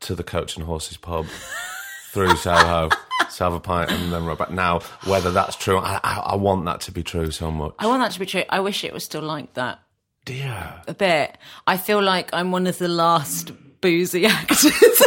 to 0.00 0.14
the 0.14 0.24
Coach 0.24 0.56
and 0.56 0.66
Horses 0.66 0.96
pub 0.96 1.26
through 2.12 2.36
Soho 2.36 2.88
to 2.90 3.44
have 3.44 3.54
a 3.54 3.60
pint 3.60 3.90
and 3.90 4.12
then 4.12 4.24
rode 4.26 4.38
back. 4.38 4.50
Now, 4.50 4.80
whether 5.06 5.30
that's 5.30 5.56
true, 5.56 5.78
I, 5.78 5.98
I, 6.04 6.16
I 6.32 6.34
want 6.36 6.64
that 6.66 6.80
to 6.82 6.92
be 6.92 7.02
true 7.02 7.30
so 7.30 7.50
much. 7.50 7.74
I 7.78 7.86
want 7.86 8.02
that 8.02 8.12
to 8.12 8.20
be 8.20 8.26
true. 8.26 8.44
I 8.50 8.60
wish 8.60 8.84
it 8.84 8.92
was 8.92 9.04
still 9.04 9.22
like 9.22 9.54
that 9.54 9.80
Dear. 10.26 10.82
a 10.86 10.94
bit. 10.94 11.38
I 11.66 11.76
feel 11.78 12.02
like 12.02 12.30
I'm 12.34 12.52
one 12.52 12.66
of 12.66 12.76
the 12.78 12.88
last 12.88 13.52
boozy 13.80 14.26
actors. 14.26 15.02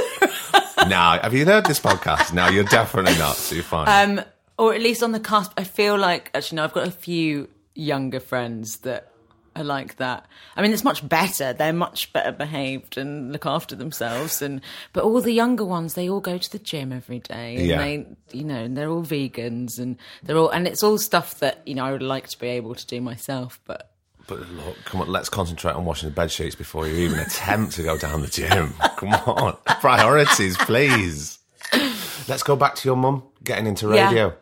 now, 0.87 1.19
have 1.21 1.33
you 1.33 1.45
heard 1.45 1.65
this 1.65 1.79
podcast? 1.79 2.33
Now, 2.33 2.49
you're 2.49 2.63
definitely 2.63 3.17
not, 3.17 3.35
so 3.35 3.55
you're 3.55 3.63
fine. 3.63 4.17
um, 4.19 4.25
or 4.57 4.73
at 4.73 4.81
least 4.81 5.03
on 5.03 5.11
the 5.11 5.19
cusp. 5.19 5.51
I 5.57 5.63
feel 5.63 5.97
like 5.97 6.31
actually 6.33 6.57
no, 6.57 6.63
I've 6.63 6.73
got 6.73 6.87
a 6.87 6.91
few 6.91 7.49
younger 7.75 8.19
friends 8.19 8.77
that 8.77 9.11
are 9.55 9.63
like 9.63 9.97
that. 9.97 10.25
I 10.55 10.61
mean, 10.61 10.71
it's 10.73 10.83
much 10.83 11.07
better. 11.07 11.53
They're 11.53 11.73
much 11.73 12.11
better 12.13 12.31
behaved 12.31 12.97
and 12.97 13.31
look 13.31 13.45
after 13.45 13.75
themselves. 13.75 14.41
And 14.41 14.61
but 14.93 15.03
all 15.03 15.21
the 15.21 15.31
younger 15.31 15.65
ones, 15.65 15.93
they 15.93 16.09
all 16.09 16.19
go 16.19 16.37
to 16.37 16.51
the 16.51 16.59
gym 16.59 16.91
every 16.91 17.19
day. 17.19 17.55
And 17.57 17.65
Yeah. 17.65 17.77
They, 17.77 18.05
you 18.31 18.43
know, 18.43 18.55
and 18.55 18.75
they're 18.77 18.89
all 18.89 19.03
vegans 19.03 19.79
and 19.79 19.97
they're 20.23 20.37
all 20.37 20.49
and 20.49 20.67
it's 20.67 20.83
all 20.83 20.97
stuff 20.97 21.39
that 21.39 21.61
you 21.65 21.75
know 21.75 21.85
I 21.85 21.91
would 21.91 22.03
like 22.03 22.27
to 22.29 22.39
be 22.39 22.47
able 22.47 22.75
to 22.75 22.85
do 22.85 23.01
myself, 23.01 23.59
but. 23.65 23.91
But 24.27 24.39
look, 24.49 24.83
come 24.85 25.01
on, 25.01 25.07
let's 25.11 25.29
concentrate 25.29 25.73
on 25.75 25.85
washing 25.85 26.09
the 26.09 26.15
bed 26.15 26.31
sheets 26.31 26.55
before 26.55 26.87
you 26.87 26.95
even 26.95 27.19
attempt 27.19 27.73
to 27.73 27.83
go 27.83 27.95
down 27.95 28.21
the 28.21 28.27
gym. 28.27 28.73
Come 28.97 29.13
on, 29.13 29.55
priorities, 29.81 30.57
please. 30.57 31.37
Let's 32.27 32.41
go 32.41 32.55
back 32.55 32.73
to 32.73 32.89
your 32.89 32.95
mum 32.95 33.21
getting 33.43 33.67
into 33.67 33.87
radio. 33.87 34.29
Yeah, 34.29 34.33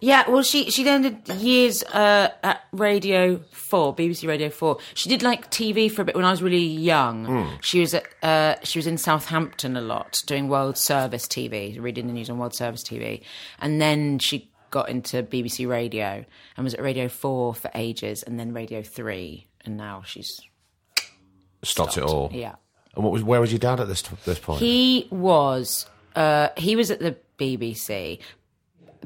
well, 0.00 0.42
she 0.42 0.70
she 0.70 0.82
then 0.84 1.02
did 1.02 1.28
years 1.40 1.82
uh, 1.82 2.28
at 2.42 2.62
Radio 2.72 3.38
Four, 3.52 3.94
BBC 3.96 4.28
Radio 4.28 4.48
Four. 4.48 4.78
She 4.94 5.08
did 5.08 5.22
like 5.22 5.50
TV 5.50 5.90
for 5.90 6.02
a 6.02 6.04
bit 6.04 6.14
when 6.14 6.24
I 6.24 6.30
was 6.30 6.42
really 6.42 6.64
young. 6.64 7.58
She 7.60 7.80
was 7.80 7.94
at 7.94 8.04
uh, 8.22 8.54
she 8.62 8.78
was 8.78 8.86
in 8.86 8.96
Southampton 8.98 9.76
a 9.76 9.80
lot, 9.80 10.22
doing 10.26 10.48
World 10.48 10.78
Service 10.78 11.26
TV, 11.26 11.80
reading 11.80 12.06
the 12.06 12.12
news 12.12 12.30
on 12.30 12.38
World 12.38 12.54
Service 12.54 12.82
TV, 12.82 13.22
and 13.60 13.80
then 13.80 14.18
she 14.18 14.50
got 14.70 14.88
into 14.88 15.22
BBC 15.22 15.66
Radio 15.68 16.24
and 16.56 16.64
was 16.64 16.74
at 16.74 16.82
Radio 16.82 17.08
Four 17.08 17.54
for 17.54 17.70
ages, 17.74 18.22
and 18.22 18.38
then 18.38 18.52
Radio 18.52 18.82
Three, 18.82 19.48
and 19.64 19.76
now 19.76 20.02
she's 20.06 20.40
Stopped, 21.64 21.96
it 21.96 22.04
all. 22.04 22.30
yeah. 22.32 22.54
And 22.94 23.02
what 23.04 23.12
was 23.12 23.22
where 23.24 23.40
was 23.40 23.50
your 23.52 23.58
dad 23.58 23.80
at 23.80 23.88
this 23.88 24.02
this 24.24 24.38
point? 24.38 24.60
He 24.60 25.08
was 25.10 25.86
uh, 26.14 26.48
he 26.56 26.76
was 26.76 26.90
at 26.90 27.00
the 27.00 27.16
BBC. 27.38 28.20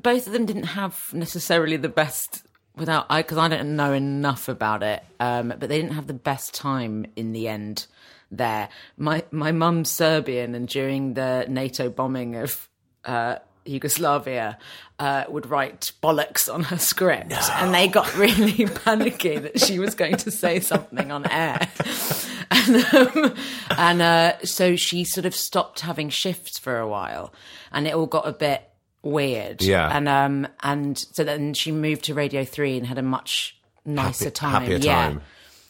Both 0.02 0.26
of 0.26 0.32
them 0.32 0.46
didn't 0.46 0.64
have 0.64 1.10
necessarily 1.12 1.76
the 1.76 1.88
best 1.88 2.44
without 2.76 3.06
I 3.10 3.22
because 3.22 3.38
I 3.38 3.48
don't 3.48 3.76
know 3.76 3.92
enough 3.92 4.48
about 4.48 4.82
it. 4.82 5.02
Um, 5.20 5.48
but 5.48 5.68
they 5.68 5.80
didn't 5.80 5.94
have 5.94 6.06
the 6.06 6.14
best 6.14 6.54
time 6.54 7.06
in 7.16 7.32
the 7.32 7.48
end. 7.48 7.86
There, 8.30 8.70
my 8.96 9.24
my 9.30 9.52
mum's 9.52 9.90
Serbian, 9.90 10.54
and 10.54 10.66
during 10.66 11.14
the 11.14 11.44
NATO 11.48 11.90
bombing 11.90 12.34
of 12.36 12.66
uh, 13.04 13.36
Yugoslavia 13.66 14.58
uh, 14.98 15.24
would 15.28 15.46
write 15.46 15.92
bollocks 16.02 16.52
on 16.52 16.64
her 16.64 16.78
script, 16.78 17.32
and 17.32 17.74
they 17.74 17.88
got 17.88 18.16
really 18.16 18.66
panicky 18.84 19.36
that 19.36 19.60
she 19.60 19.78
was 19.78 19.94
going 19.94 20.16
to 20.16 20.30
say 20.30 20.60
something 20.60 21.12
on 21.12 21.30
air, 21.30 21.68
and, 22.50 22.94
um, 22.94 23.34
and 23.76 24.00
uh, 24.02 24.38
so 24.44 24.76
she 24.76 25.04
sort 25.04 25.26
of 25.26 25.34
stopped 25.34 25.80
having 25.80 26.08
shifts 26.08 26.58
for 26.58 26.78
a 26.78 26.88
while, 26.88 27.34
and 27.70 27.86
it 27.86 27.94
all 27.94 28.06
got 28.06 28.26
a 28.26 28.32
bit 28.32 28.71
weird. 29.02 29.62
Yeah. 29.62 29.88
and 29.96 30.08
um, 30.08 30.48
and 30.62 30.96
so 30.98 31.24
then 31.24 31.54
she 31.54 31.72
moved 31.72 32.04
to 32.04 32.14
Radio 32.14 32.44
Three 32.44 32.76
and 32.76 32.86
had 32.86 32.98
a 32.98 33.02
much 33.02 33.56
nicer 33.84 34.24
Happy- 34.26 34.34
time. 34.34 34.62
happier 34.62 34.76
yeah. 34.78 34.94
time. 34.94 35.22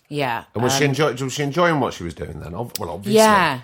Yeah, 0.09 0.45
And 0.55 0.62
was 0.62 0.77
she 0.77 0.85
enjoy, 0.85 1.15
was 1.15 1.33
she 1.33 1.43
enjoying 1.43 1.81
what 1.81 1.95
she 1.95 2.05
was 2.05 2.12
doing 2.12 2.39
then? 2.41 2.53
Well, 2.53 2.71
obviously. 2.81 3.15
yeah. 3.15 3.62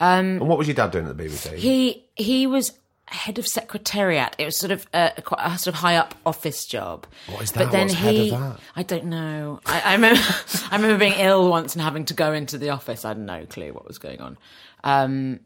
And 0.00 0.40
what 0.40 0.56
was 0.56 0.66
your 0.66 0.74
dad 0.74 0.92
doing 0.92 1.06
at 1.06 1.14
the 1.16 1.24
BBC? 1.24 1.56
He 1.56 2.06
he 2.14 2.46
was 2.46 2.72
head 3.06 3.38
of 3.38 3.46
secretariat. 3.46 4.34
It 4.38 4.46
was 4.46 4.56
sort 4.56 4.72
of 4.72 4.86
a, 4.94 5.12
a, 5.18 5.22
quite 5.22 5.40
a 5.44 5.58
sort 5.58 5.74
of 5.74 5.80
high 5.80 5.96
up 5.96 6.14
office 6.24 6.64
job. 6.64 7.06
What 7.30 7.42
is 7.42 7.52
that? 7.52 7.64
But 7.66 7.72
then 7.72 7.88
What's 7.88 8.00
head 8.00 8.14
he, 8.14 8.30
of 8.32 8.40
that? 8.40 8.60
I 8.74 8.82
don't 8.82 9.04
know. 9.04 9.60
I, 9.66 9.80
I 9.82 9.92
remember 9.94 10.20
I 10.70 10.76
remember 10.76 10.96
being 10.98 11.18
ill 11.18 11.50
once 11.50 11.74
and 11.74 11.82
having 11.82 12.06
to 12.06 12.14
go 12.14 12.32
into 12.32 12.56
the 12.56 12.70
office. 12.70 13.04
I 13.04 13.08
had 13.08 13.18
no 13.18 13.44
clue 13.44 13.74
what 13.74 13.86
was 13.86 13.98
going 13.98 14.22
on. 14.22 14.38
Um, 14.84 15.40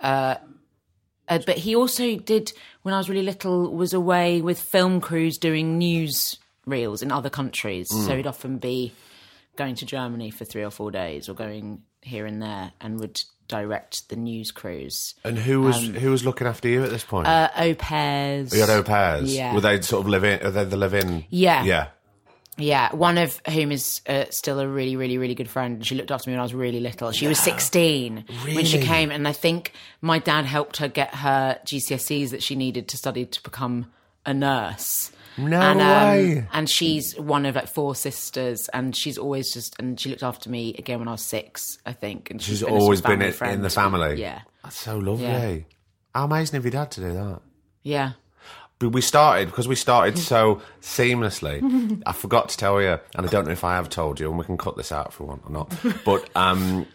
uh, 0.00 0.34
uh, 1.28 1.38
but 1.46 1.58
he 1.58 1.74
also 1.74 2.16
did 2.16 2.52
when 2.82 2.94
I 2.94 2.98
was 2.98 3.08
really 3.08 3.22
little 3.22 3.74
was 3.74 3.92
away 3.92 4.40
with 4.40 4.60
film 4.60 5.00
crews 5.00 5.38
doing 5.38 5.78
news 5.78 6.38
reels 6.66 7.02
in 7.02 7.12
other 7.12 7.30
countries. 7.30 7.88
Mm. 7.90 8.06
So 8.06 8.16
he'd 8.16 8.26
often 8.26 8.58
be 8.58 8.92
going 9.56 9.74
to 9.76 9.86
Germany 9.86 10.30
for 10.30 10.44
three 10.44 10.62
or 10.64 10.70
four 10.70 10.90
days 10.90 11.28
or 11.28 11.34
going 11.34 11.82
here 12.02 12.26
and 12.26 12.42
there 12.42 12.72
and 12.80 13.00
would 13.00 13.20
direct 13.48 14.08
the 14.08 14.16
news 14.16 14.50
crews. 14.50 15.14
and 15.24 15.38
who 15.38 15.62
was 15.62 15.76
who 15.86 16.10
was 16.10 16.24
looking 16.24 16.46
after 16.46 16.68
you 16.68 16.82
at 16.82 16.90
this 16.90 17.04
point? 17.04 17.26
Uh, 17.28 17.48
au 17.56 17.74
pairs. 17.74 18.52
you 18.52 18.60
had 18.60 18.70
au 18.70 18.82
pairs. 18.82 19.34
yeah. 19.34 19.54
Were 19.54 19.60
they 19.60 19.80
sort 19.80 20.04
of 20.04 20.08
live 20.08 20.24
in? 20.24 20.44
Are 20.44 20.50
they 20.50 20.64
the 20.64 20.76
live 20.76 20.94
in? 20.94 21.24
Yeah. 21.30 21.64
Yeah. 21.64 21.86
Yeah, 22.58 22.94
one 22.94 23.18
of 23.18 23.40
whom 23.48 23.70
is 23.70 24.00
uh, 24.08 24.24
still 24.30 24.58
a 24.60 24.66
really, 24.66 24.96
really, 24.96 25.18
really 25.18 25.34
good 25.34 25.50
friend. 25.50 25.84
She 25.86 25.94
looked 25.94 26.10
after 26.10 26.30
me 26.30 26.34
when 26.34 26.40
I 26.40 26.44
was 26.44 26.54
really 26.54 26.80
little. 26.80 27.12
She 27.12 27.26
was 27.26 27.38
16 27.38 28.24
when 28.54 28.64
she 28.64 28.76
Really? 28.78 28.86
came, 28.86 29.10
and 29.10 29.28
I 29.28 29.32
think 29.32 29.72
my 30.00 30.18
dad 30.18 30.46
helped 30.46 30.78
her 30.78 30.88
get 30.88 31.14
her 31.16 31.58
GCSEs 31.66 32.30
that 32.30 32.42
she 32.42 32.56
needed 32.56 32.88
to 32.88 32.96
study 32.96 33.26
to 33.26 33.42
become 33.42 33.92
a 34.24 34.32
nurse. 34.32 35.12
No 35.38 35.60
and, 35.60 35.80
um, 35.82 35.86
way. 36.08 36.48
and 36.50 36.70
she's 36.70 37.14
one 37.18 37.44
of 37.44 37.56
like 37.56 37.68
four 37.68 37.94
sisters, 37.94 38.70
and 38.72 38.96
she's 38.96 39.18
always 39.18 39.52
just 39.52 39.76
and 39.78 40.00
she 40.00 40.08
looked 40.08 40.22
after 40.22 40.48
me 40.48 40.74
again 40.78 40.98
when 40.98 41.08
I 41.08 41.12
was 41.12 41.22
six, 41.26 41.76
I 41.84 41.92
think. 41.92 42.30
And 42.30 42.40
She's 42.40 42.60
been 42.60 42.68
a 42.68 42.70
sort 42.70 42.72
of 42.78 42.82
always 42.82 43.00
been 43.02 43.10
family 43.10 43.26
in, 43.26 43.32
friend 43.34 43.62
the 43.64 43.68
family. 43.68 44.18
Yeah, 44.18 44.40
That's 44.64 44.78
so 44.78 44.96
lovely. 44.96 45.26
Yeah. 45.26 45.56
How 46.14 46.24
amazing 46.24 46.56
of 46.56 46.64
your 46.64 46.70
dad 46.72 46.90
to 46.92 47.00
do 47.02 47.12
that. 47.12 47.40
yeah. 47.82 48.12
But 48.78 48.90
we 48.90 49.00
started 49.00 49.46
because 49.48 49.66
we 49.66 49.74
started 49.74 50.18
so 50.18 50.60
seamlessly. 50.82 52.02
I 52.04 52.12
forgot 52.12 52.50
to 52.50 52.56
tell 52.56 52.80
you, 52.80 52.98
and 53.14 53.26
I 53.26 53.28
don't 53.30 53.46
know 53.46 53.52
if 53.52 53.64
I 53.64 53.76
have 53.76 53.88
told 53.88 54.20
you, 54.20 54.28
and 54.28 54.38
we 54.38 54.44
can 54.44 54.58
cut 54.58 54.76
this 54.76 54.92
out 54.92 55.08
if 55.08 55.20
we 55.20 55.26
want 55.26 55.42
or 55.46 55.50
not. 55.50 55.74
But 56.04 56.28
um, 56.36 56.86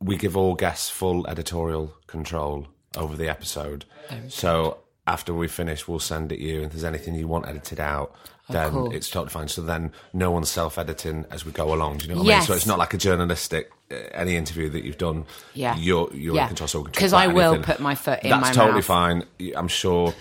we 0.00 0.16
give 0.16 0.36
all 0.36 0.54
guests 0.54 0.88
full 0.88 1.26
editorial 1.26 1.94
control 2.06 2.66
over 2.96 3.16
the 3.16 3.28
episode. 3.28 3.84
So 4.28 4.78
after 5.06 5.34
we 5.34 5.48
finish, 5.48 5.86
we'll 5.86 5.98
send 5.98 6.32
it 6.32 6.38
you. 6.38 6.56
And 6.58 6.66
if 6.66 6.72
there's 6.72 6.84
anything 6.84 7.14
you 7.14 7.28
want 7.28 7.46
edited 7.46 7.78
out, 7.80 8.14
then 8.48 8.70
cool. 8.70 8.92
it's 8.94 9.10
totally 9.10 9.30
fine. 9.30 9.48
So 9.48 9.60
then 9.60 9.92
no 10.14 10.30
one's 10.30 10.48
self-editing 10.50 11.26
as 11.30 11.44
we 11.44 11.52
go 11.52 11.74
along. 11.74 11.98
Do 11.98 12.06
you 12.06 12.14
know 12.14 12.20
what 12.20 12.22
I 12.22 12.28
mean? 12.28 12.36
Yes. 12.38 12.46
So 12.46 12.54
it's 12.54 12.66
not 12.66 12.78
like 12.78 12.94
a 12.94 12.98
journalistic. 12.98 13.70
Uh, 13.90 13.96
any 14.12 14.36
interview 14.36 14.70
that 14.70 14.84
you've 14.84 14.96
done, 14.98 15.26
Yeah. 15.52 15.76
you're 15.76 16.08
you're 16.14 16.34
Yeah. 16.36 16.42
in 16.44 16.48
control. 16.48 16.68
So 16.68 16.78
we 16.80 16.84
can 16.86 16.92
talk 16.94 17.00
'Cause 17.00 17.12
about 17.12 17.22
I 17.22 17.26
will 17.28 17.52
anything. 17.54 17.64
put 17.64 17.80
my 17.80 17.94
foot 17.94 18.20
in 18.22 18.30
That's 18.30 18.42
my 18.42 18.52
totally 18.52 18.74
mouth. 18.76 18.84
fine. 18.86 19.24
I'm 19.54 19.68
sure 19.68 20.14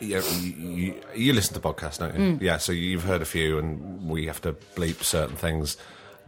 you, 0.00 0.20
you, 0.20 0.94
you 1.14 1.32
listen 1.32 1.54
to 1.54 1.60
podcasts, 1.60 1.98
don't 1.98 2.14
you? 2.14 2.20
Mm. 2.20 2.42
Yeah, 2.42 2.58
so 2.58 2.72
you've 2.72 3.04
heard 3.04 3.22
a 3.22 3.26
few, 3.26 3.58
and 3.58 4.08
we 4.08 4.26
have 4.26 4.40
to 4.42 4.52
bleep 4.52 5.02
certain 5.02 5.36
things. 5.36 5.76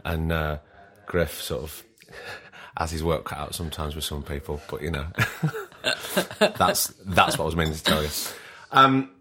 And 0.05 0.31
uh, 0.31 0.57
Griff 1.05 1.41
sort 1.41 1.63
of 1.63 1.83
has 2.77 2.91
his 2.91 3.03
work 3.03 3.25
cut 3.25 3.37
out 3.37 3.55
sometimes 3.55 3.95
with 3.95 4.03
some 4.03 4.23
people, 4.23 4.61
but 4.69 4.81
you 4.81 4.91
know, 4.91 5.07
that's 6.39 6.87
that's 7.05 7.37
what 7.37 7.43
I 7.43 7.45
was 7.45 7.55
meaning 7.55 7.73
to 7.73 7.83
tell 7.83 8.03
you. 8.03 8.09
Um, 8.71 9.11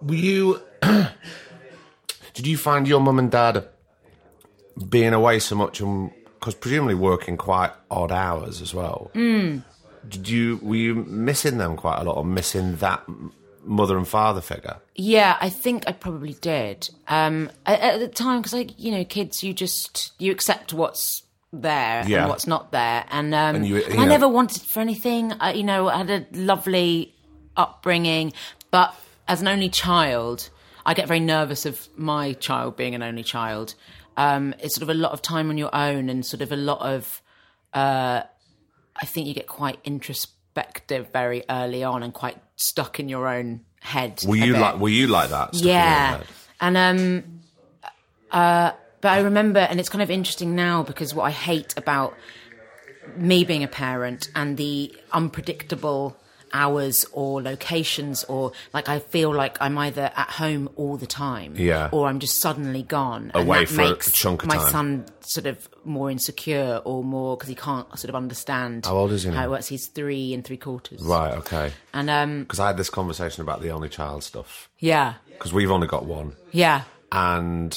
were 0.00 0.14
you? 0.14 0.60
did 2.34 2.46
you 2.46 2.56
find 2.56 2.88
your 2.88 3.00
mum 3.00 3.18
and 3.18 3.30
dad 3.30 3.68
being 4.88 5.12
away 5.12 5.38
so 5.38 5.54
much, 5.54 5.80
and 5.80 6.10
because 6.40 6.54
presumably 6.54 6.94
working 6.94 7.36
quite 7.36 7.72
odd 7.90 8.12
hours 8.12 8.60
as 8.60 8.74
well? 8.74 9.10
Did 10.08 10.28
you 10.28 10.58
were 10.62 10.76
you 10.76 10.94
missing 10.94 11.58
them 11.58 11.76
quite 11.76 11.98
a 12.00 12.04
lot 12.04 12.16
or 12.16 12.24
missing 12.24 12.76
that 12.76 13.02
mother 13.64 13.96
and 13.96 14.06
father 14.06 14.40
figure 14.40 14.76
Yeah, 14.94 15.36
I 15.40 15.48
think 15.48 15.84
I 15.86 15.92
probably 15.92 16.34
did. 16.34 16.88
Um, 17.08 17.50
at, 17.64 17.80
at 17.80 18.00
the 18.00 18.08
time, 18.08 18.40
because 18.40 18.52
like 18.52 18.78
you 18.78 18.90
know, 18.92 19.04
kids, 19.04 19.42
you 19.42 19.54
just 19.54 20.12
you 20.18 20.30
accept 20.32 20.72
what's 20.74 21.22
there 21.52 22.04
Yeah. 22.06 22.20
and 22.22 22.28
what's 22.28 22.46
not 22.46 22.72
there, 22.72 23.04
and, 23.10 23.32
um, 23.34 23.56
And 23.56 23.66
you- 23.66 23.76
you 23.76 23.84
I 23.92 23.96
know- 23.96 24.04
never 24.06 24.28
wanted 24.28 24.62
for 24.62 24.80
anything. 24.80 25.32
I, 25.40 25.52
you 25.52 25.62
know, 25.62 25.88
I 25.88 25.98
had 25.98 26.10
a 26.10 26.26
lovely 26.32 27.14
upbringing, 27.56 28.32
but 28.70 28.94
as 29.28 29.40
an 29.40 29.48
only 29.48 29.68
child, 29.68 30.50
I 30.84 30.94
get 30.94 31.06
very 31.08 31.20
nervous 31.20 31.64
of 31.64 31.88
my 31.96 32.32
child 32.34 32.76
being 32.76 32.94
an 32.94 33.02
only 33.02 33.22
child. 33.22 33.74
Um, 34.16 34.54
it's 34.58 34.74
sort 34.74 34.82
of 34.82 34.90
a 34.90 34.94
lot 34.94 35.12
of 35.12 35.22
time 35.22 35.48
on 35.48 35.56
your 35.56 35.74
own, 35.74 36.08
and 36.08 36.24
sort 36.26 36.42
of 36.42 36.52
a 36.52 36.56
lot 36.56 36.80
of. 36.82 37.22
Uh, 37.72 38.22
I 38.96 39.06
think 39.06 39.26
you 39.26 39.34
get 39.34 39.46
quite 39.46 39.78
introspective 39.84 41.08
very 41.12 41.42
early 41.48 41.84
on, 41.84 42.02
and 42.02 42.12
quite 42.12 42.36
stuck 42.56 43.00
in 43.00 43.08
your 43.08 43.28
own 43.28 43.60
head. 43.80 44.22
were 44.26 44.36
you 44.36 44.52
bit. 44.52 44.60
like 44.60 44.78
were 44.78 44.88
you 44.88 45.06
like 45.06 45.30
that 45.30 45.54
stuck 45.54 45.62
in 45.62 45.68
your 45.68 45.76
Yeah, 45.76 46.22
and 46.60 46.76
um, 46.76 47.40
uh, 48.30 48.72
but 49.00 49.12
I 49.12 49.20
remember, 49.20 49.60
and 49.60 49.78
it's 49.78 49.88
kind 49.88 50.02
of 50.02 50.10
interesting 50.10 50.54
now 50.54 50.82
because 50.82 51.14
what 51.14 51.24
I 51.24 51.30
hate 51.30 51.74
about 51.76 52.14
me 53.16 53.44
being 53.44 53.62
a 53.62 53.68
parent 53.68 54.30
and 54.34 54.56
the 54.56 54.94
unpredictable 55.12 56.16
hours 56.54 57.04
or 57.12 57.42
locations 57.42 58.24
or 58.24 58.52
like 58.72 58.88
I 58.88 59.00
feel 59.00 59.34
like 59.34 59.58
I'm 59.60 59.76
either 59.76 60.10
at 60.16 60.30
home 60.30 60.70
all 60.76 60.96
the 60.96 61.06
time 61.06 61.54
Yeah. 61.56 61.88
or 61.92 62.06
I'm 62.06 62.20
just 62.20 62.40
suddenly 62.40 62.82
gone. 62.84 63.32
And 63.34 63.46
Away 63.46 63.64
that 63.66 63.68
for 63.68 63.82
a 63.82 63.88
makes 63.90 64.12
chunk 64.12 64.42
of 64.44 64.48
my 64.48 64.56
time. 64.56 64.70
son 64.70 65.06
sort 65.20 65.46
of 65.46 65.68
more 65.84 66.10
insecure 66.10 66.80
or 66.84 67.02
more 67.04 67.36
because 67.36 67.48
he 67.48 67.54
can't 67.54 67.88
sort 67.98 68.08
of 68.08 68.14
understand 68.14 68.86
How 68.86 68.96
old 68.96 69.10
is 69.12 69.24
he 69.24 69.30
now? 69.30 69.36
how 69.36 69.44
it 69.46 69.50
works. 69.50 69.66
He's 69.66 69.88
three 69.88 70.32
and 70.32 70.44
three 70.44 70.56
quarters. 70.56 71.02
Right 71.02 71.32
okay. 71.38 71.72
And 71.92 72.08
um 72.08 72.40
because 72.44 72.60
i 72.60 72.68
had 72.68 72.76
this 72.76 72.88
conversation 72.90 73.42
about 73.42 73.60
the 73.60 73.70
only 73.70 73.88
child 73.88 74.22
stuff. 74.24 74.70
Yeah. 74.78 75.14
Because 75.28 75.52
we've 75.52 75.70
only 75.70 75.88
got 75.88 76.04
one. 76.06 76.34
Yeah. 76.52 76.82
And 77.10 77.76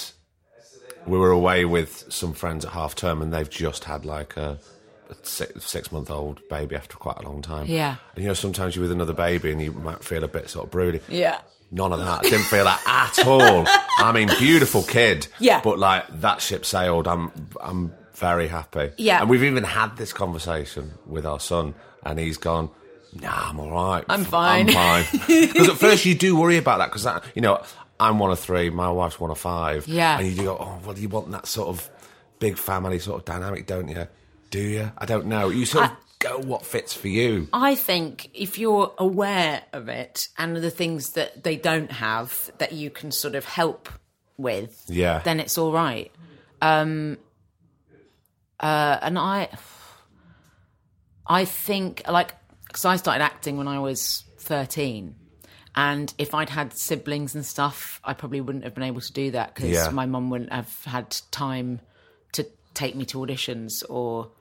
we 1.07 1.17
were 1.17 1.31
away 1.31 1.65
with 1.65 2.05
some 2.10 2.34
friends 2.34 2.63
at 2.65 2.72
half 2.74 2.93
term 2.96 3.22
and 3.22 3.34
they've 3.34 3.50
just 3.50 3.86
had 3.86 4.05
like 4.05 4.36
a, 4.38 4.60
a 4.60 4.60
six, 5.23 5.65
six 5.65 5.91
month 5.91 6.09
old 6.11 6.41
baby 6.49 6.75
after 6.75 6.95
quite 6.97 7.17
a 7.17 7.21
long 7.23 7.41
time 7.41 7.65
Yeah. 7.67 7.95
and 8.15 8.23
you 8.23 8.27
know 8.29 8.33
sometimes 8.33 8.75
you're 8.75 8.83
with 8.83 8.91
another 8.91 9.13
baby 9.13 9.51
and 9.51 9.61
you 9.61 9.71
might 9.71 10.03
feel 10.03 10.23
a 10.23 10.27
bit 10.27 10.49
sort 10.49 10.65
of 10.65 10.71
broody 10.71 11.01
yeah 11.09 11.39
None 11.69 11.91
of 11.91 11.99
that. 11.99 12.21
Didn't 12.21 12.45
feel 12.45 12.63
that 12.63 12.81
at 12.87 13.27
all. 13.27 13.65
I 13.97 14.13
mean, 14.13 14.29
beautiful 14.39 14.83
kid. 14.83 15.27
Yeah. 15.37 15.59
But 15.61 15.77
like 15.77 16.05
that 16.21 16.39
ship 16.41 16.63
sailed. 16.63 17.09
I'm 17.09 17.29
I'm 17.59 17.91
very 18.13 18.47
happy. 18.47 18.91
Yeah. 18.97 19.19
And 19.19 19.29
we've 19.29 19.43
even 19.43 19.65
had 19.65 19.97
this 19.97 20.13
conversation 20.13 20.93
with 21.05 21.25
our 21.25 21.41
son, 21.41 21.75
and 22.05 22.19
he's 22.19 22.37
gone. 22.37 22.69
Nah, 23.11 23.49
I'm 23.49 23.59
all 23.59 23.69
right. 23.69 24.05
I'm 24.07 24.23
fine." 24.23 24.69
I'm 24.73 25.03
fine. 25.03 25.19
Because 25.27 25.67
at 25.67 25.75
first 25.75 26.05
you 26.05 26.15
do 26.15 26.37
worry 26.37 26.55
about 26.55 26.77
that 26.77 26.85
because 26.85 27.03
that 27.03 27.25
you 27.35 27.41
know 27.41 27.61
I'm 27.99 28.17
one 28.17 28.31
of 28.31 28.39
three, 28.39 28.69
my 28.69 28.89
wife's 28.89 29.19
one 29.19 29.29
of 29.29 29.37
five. 29.37 29.89
Yeah. 29.89 30.19
And 30.19 30.25
you 30.29 30.35
do 30.35 30.43
go, 30.45 30.57
oh 30.57 30.79
well, 30.85 30.97
you 30.97 31.09
want 31.09 31.29
that 31.31 31.47
sort 31.47 31.67
of 31.67 31.89
big 32.39 32.57
family 32.57 32.99
sort 32.99 33.19
of 33.19 33.25
dynamic, 33.25 33.67
don't 33.67 33.89
you? 33.89 34.07
Do 34.49 34.59
you? 34.59 34.91
I 34.97 35.05
don't 35.05 35.25
know. 35.27 35.49
You 35.49 35.65
sort 35.65 35.85
of 35.85 35.91
go 36.19 36.39
what 36.39 36.65
fits 36.65 36.93
for 36.93 37.07
you. 37.09 37.47
I 37.53 37.75
think 37.75 38.29
if 38.33 38.57
you're 38.57 38.93
aware 38.97 39.63
of 39.73 39.87
it 39.89 40.29
and 40.37 40.55
the 40.55 40.71
things 40.71 41.11
that 41.11 41.43
they 41.43 41.55
don't 41.57 41.91
have 41.91 42.49
that 42.57 42.71
you 42.73 42.89
can 42.89 43.11
sort 43.11 43.35
of 43.35 43.45
help 43.45 43.89
with, 44.37 44.83
Yeah. 44.87 45.19
then 45.19 45.39
it's 45.39 45.57
all 45.57 45.71
right. 45.71 46.11
Um, 46.61 47.17
uh, 48.59 48.97
and 49.01 49.19
I, 49.19 49.49
I 51.27 51.45
think 51.45 52.03
like 52.07 52.33
because 52.67 52.85
I 52.85 52.95
started 52.95 53.23
acting 53.23 53.57
when 53.57 53.67
I 53.67 53.79
was 53.79 54.23
thirteen, 54.39 55.15
and 55.75 56.11
if 56.17 56.33
I'd 56.33 56.49
had 56.49 56.73
siblings 56.75 57.35
and 57.35 57.45
stuff, 57.45 57.99
I 58.03 58.13
probably 58.13 58.41
wouldn't 58.41 58.63
have 58.63 58.73
been 58.73 58.83
able 58.83 59.01
to 59.01 59.13
do 59.13 59.31
that 59.31 59.53
because 59.53 59.69
Yeah. 59.71 59.89
my 59.91 60.05
mum 60.05 60.29
wouldn't 60.29 60.51
have 60.51 60.83
had 60.85 61.15
time 61.31 61.79
to 62.33 62.47
take 62.73 62.95
me 62.95 63.05
to 63.05 63.19
auditions 63.19 63.83
or 63.89 64.31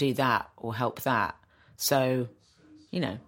do 0.00 0.14
that 0.14 0.50
or 0.56 0.74
help 0.74 1.02
that. 1.02 1.36
So, 1.76 2.28
you 2.90 3.00
know, 3.00 3.18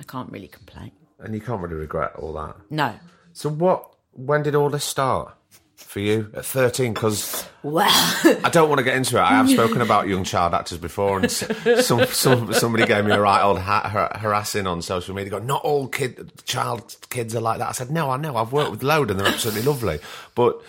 I 0.00 0.02
can't 0.02 0.30
really 0.30 0.48
complain. 0.48 0.92
And 1.18 1.34
you 1.34 1.40
can't 1.40 1.60
really 1.62 1.76
regret 1.76 2.16
all 2.16 2.32
that. 2.34 2.56
No. 2.68 2.94
So 3.32 3.48
what? 3.48 3.94
When 4.12 4.42
did 4.42 4.54
all 4.54 4.70
this 4.70 4.84
start? 4.84 5.36
for 5.76 6.00
you 6.00 6.30
at 6.34 6.44
13? 6.44 6.94
Because 6.94 7.46
Well, 7.62 7.86
I 8.44 8.50
don't 8.50 8.68
want 8.68 8.78
to 8.78 8.84
get 8.84 8.96
into 8.96 9.18
it. 9.18 9.20
I 9.20 9.34
have 9.34 9.48
spoken 9.58 9.80
about 9.82 10.08
young 10.08 10.24
child 10.24 10.54
actors 10.54 10.78
before, 10.78 11.18
and 11.18 11.30
some, 11.30 12.06
some 12.06 12.52
somebody 12.52 12.86
gave 12.86 13.04
me 13.04 13.12
a 13.12 13.20
right 13.20 13.42
old 13.42 13.58
ha- 13.58 13.88
har- 13.88 14.18
harassing 14.18 14.66
on 14.66 14.82
social 14.82 15.14
media. 15.14 15.30
Go, 15.30 15.38
not 15.38 15.62
all 15.64 15.86
kid 15.88 16.32
child 16.44 16.96
kids 17.10 17.34
are 17.34 17.40
like 17.40 17.58
that. 17.58 17.68
I 17.68 17.72
said, 17.72 17.90
no, 17.90 18.10
I 18.10 18.16
know. 18.16 18.36
I've 18.36 18.52
worked 18.52 18.70
with 18.70 18.82
load, 18.82 19.10
and 19.10 19.20
they're 19.20 19.26
absolutely 19.26 19.62
lovely. 19.62 19.98
But 20.34 20.60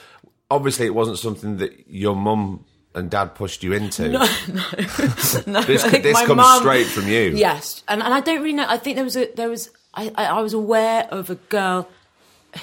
obviously, 0.52 0.86
it 0.86 0.96
wasn't 0.96 1.20
something 1.20 1.58
that 1.58 1.88
your 1.88 2.16
mum 2.16 2.66
and 2.98 3.10
dad 3.10 3.36
pushed 3.36 3.64
you 3.64 3.74
into. 3.74 4.10
no, 4.10 4.20
This, 4.78 5.46
I 5.46 5.90
think 5.90 6.04
this 6.04 6.14
my 6.14 6.26
comes 6.26 6.38
mum- 6.38 6.60
straight 6.60 6.88
from 6.88 7.08
you. 7.08 7.32
Yes, 7.36 7.84
and 7.88 8.02
and 8.04 8.14
I 8.14 8.20
don't 8.20 8.42
really 8.42 8.54
know. 8.54 8.66
I 8.68 8.78
think 8.78 8.96
there 8.96 9.06
was 9.06 9.16
a 9.16 9.32
there 9.36 9.50
was 9.50 9.70
I 9.94 10.12
I, 10.16 10.26
I 10.26 10.42
was 10.42 10.54
aware 10.54 11.08
of 11.12 11.30
a 11.30 11.36
girl 11.36 11.88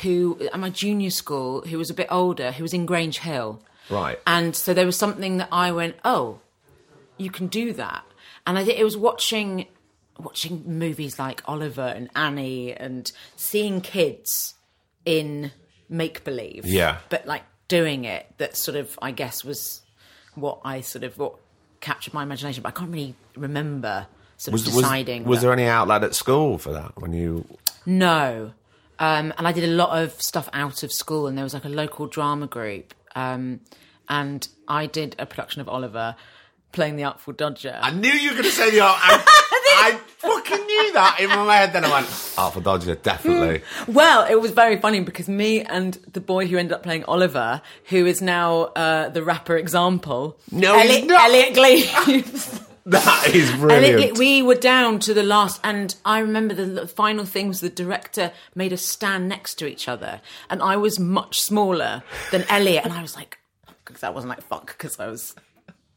who 0.02 0.38
at 0.52 0.58
my 0.58 0.70
junior 0.70 1.10
school 1.10 1.62
who 1.62 1.78
was 1.78 1.90
a 1.90 1.94
bit 1.94 2.08
older 2.10 2.52
who 2.52 2.62
was 2.62 2.74
in 2.74 2.84
Grange 2.86 3.18
Hill, 3.18 3.62
Right. 3.90 4.18
and 4.26 4.54
so 4.56 4.74
there 4.74 4.86
was 4.86 4.96
something 4.96 5.36
that 5.38 5.48
I 5.52 5.70
went, 5.72 5.96
oh, 6.04 6.40
you 7.16 7.30
can 7.30 7.46
do 7.46 7.72
that, 7.74 8.02
and 8.46 8.58
I 8.58 8.64
think 8.64 8.78
it 8.78 8.84
was 8.84 8.96
watching 8.96 9.66
watching 10.18 10.62
movies 10.78 11.18
like 11.18 11.42
Oliver 11.46 11.82
and 11.96 12.08
Annie 12.14 12.72
and 12.72 13.10
seeing 13.36 13.80
kids 13.80 14.54
in 15.04 15.50
make 15.88 16.24
believe, 16.24 16.64
Yeah. 16.66 16.98
but 17.08 17.26
like 17.26 17.42
doing 17.68 18.04
it 18.04 18.26
that 18.38 18.56
sort 18.56 18.76
of 18.76 18.98
I 19.02 19.10
guess 19.10 19.44
was 19.44 19.80
what 20.34 20.60
I 20.64 20.80
sort 20.80 21.04
of 21.04 21.18
what 21.18 21.34
captured 21.80 22.14
my 22.14 22.22
imagination, 22.22 22.62
but 22.62 22.68
I 22.70 22.72
can't 22.78 22.90
really 22.90 23.14
remember 23.36 24.06
sort 24.36 24.52
Was, 24.52 24.66
of 24.68 24.74
deciding. 24.74 25.24
was 25.24 25.40
that- 25.40 25.46
there 25.46 25.52
any 25.52 25.64
outlet 25.66 26.02
at 26.04 26.14
school 26.14 26.58
for 26.58 26.72
that 26.72 26.92
when 27.00 27.12
you? 27.12 27.46
no. 27.86 28.52
Um, 28.96 29.34
and 29.36 29.48
I 29.48 29.50
did 29.52 29.64
a 29.64 29.72
lot 29.74 30.00
of 30.00 30.22
stuff 30.22 30.48
out 30.52 30.84
of 30.84 30.92
school, 30.92 31.26
and 31.26 31.36
there 31.36 31.42
was 31.42 31.52
like 31.52 31.64
a 31.64 31.68
local 31.68 32.06
drama 32.06 32.46
group. 32.46 32.94
Um, 33.16 33.58
and 34.08 34.46
I 34.68 34.86
did 34.86 35.16
a 35.18 35.26
production 35.26 35.60
of 35.62 35.68
Oliver 35.68 36.14
playing 36.70 36.94
the 36.94 37.02
Artful 37.02 37.32
Dodger. 37.32 37.76
I 37.82 37.90
knew 37.90 38.08
you 38.12 38.28
were 38.30 38.34
going 38.36 38.44
to 38.44 38.50
say 38.52 38.70
the. 38.70 38.80
I 38.82 39.24
fucking 40.24 40.66
knew 40.66 40.92
that 40.94 41.18
in 41.20 41.28
my 41.28 41.56
head. 41.56 41.72
Then 41.72 41.84
I 41.84 41.92
went, 41.92 42.06
Artful 42.38 42.62
Dodger, 42.62 42.94
definitely. 42.94 43.62
Well, 43.88 44.26
it 44.30 44.40
was 44.40 44.50
very 44.52 44.76
funny 44.80 45.00
because 45.00 45.28
me 45.28 45.62
and 45.62 45.94
the 46.12 46.20
boy 46.20 46.46
who 46.46 46.56
ended 46.56 46.72
up 46.72 46.82
playing 46.82 47.04
Oliver, 47.04 47.62
who 47.86 48.06
is 48.06 48.20
now 48.22 48.62
uh, 48.76 49.08
the 49.10 49.22
rapper 49.22 49.56
Example, 49.56 50.38
No, 50.50 50.78
he's 50.78 50.90
Elliot, 50.90 51.08
not. 51.08 51.24
Elliot 51.30 51.54
Gleaves. 51.54 52.60
that 52.86 53.28
is 53.34 53.50
brilliant. 53.52 54.00
it- 54.02 54.18
we 54.18 54.42
were 54.42 54.54
down 54.54 54.98
to 55.00 55.14
the 55.14 55.22
last, 55.22 55.60
and 55.64 55.94
I 56.04 56.18
remember 56.18 56.54
the 56.54 56.82
l- 56.82 56.86
final 56.86 57.24
thing 57.24 57.48
was 57.48 57.60
the 57.60 57.70
director 57.70 58.32
made 58.54 58.72
us 58.72 58.82
stand 58.82 59.28
next 59.28 59.54
to 59.56 59.66
each 59.66 59.88
other, 59.88 60.20
and 60.50 60.62
I 60.62 60.76
was 60.76 60.98
much 60.98 61.40
smaller 61.40 62.02
than 62.30 62.44
Elliot, 62.48 62.84
and 62.84 62.92
I 62.92 63.00
was 63.02 63.14
like, 63.16 63.38
because 63.84 64.02
I 64.02 64.10
wasn't 64.10 64.30
like 64.30 64.42
fuck, 64.42 64.66
because 64.66 64.98
I 65.00 65.06
was 65.08 65.34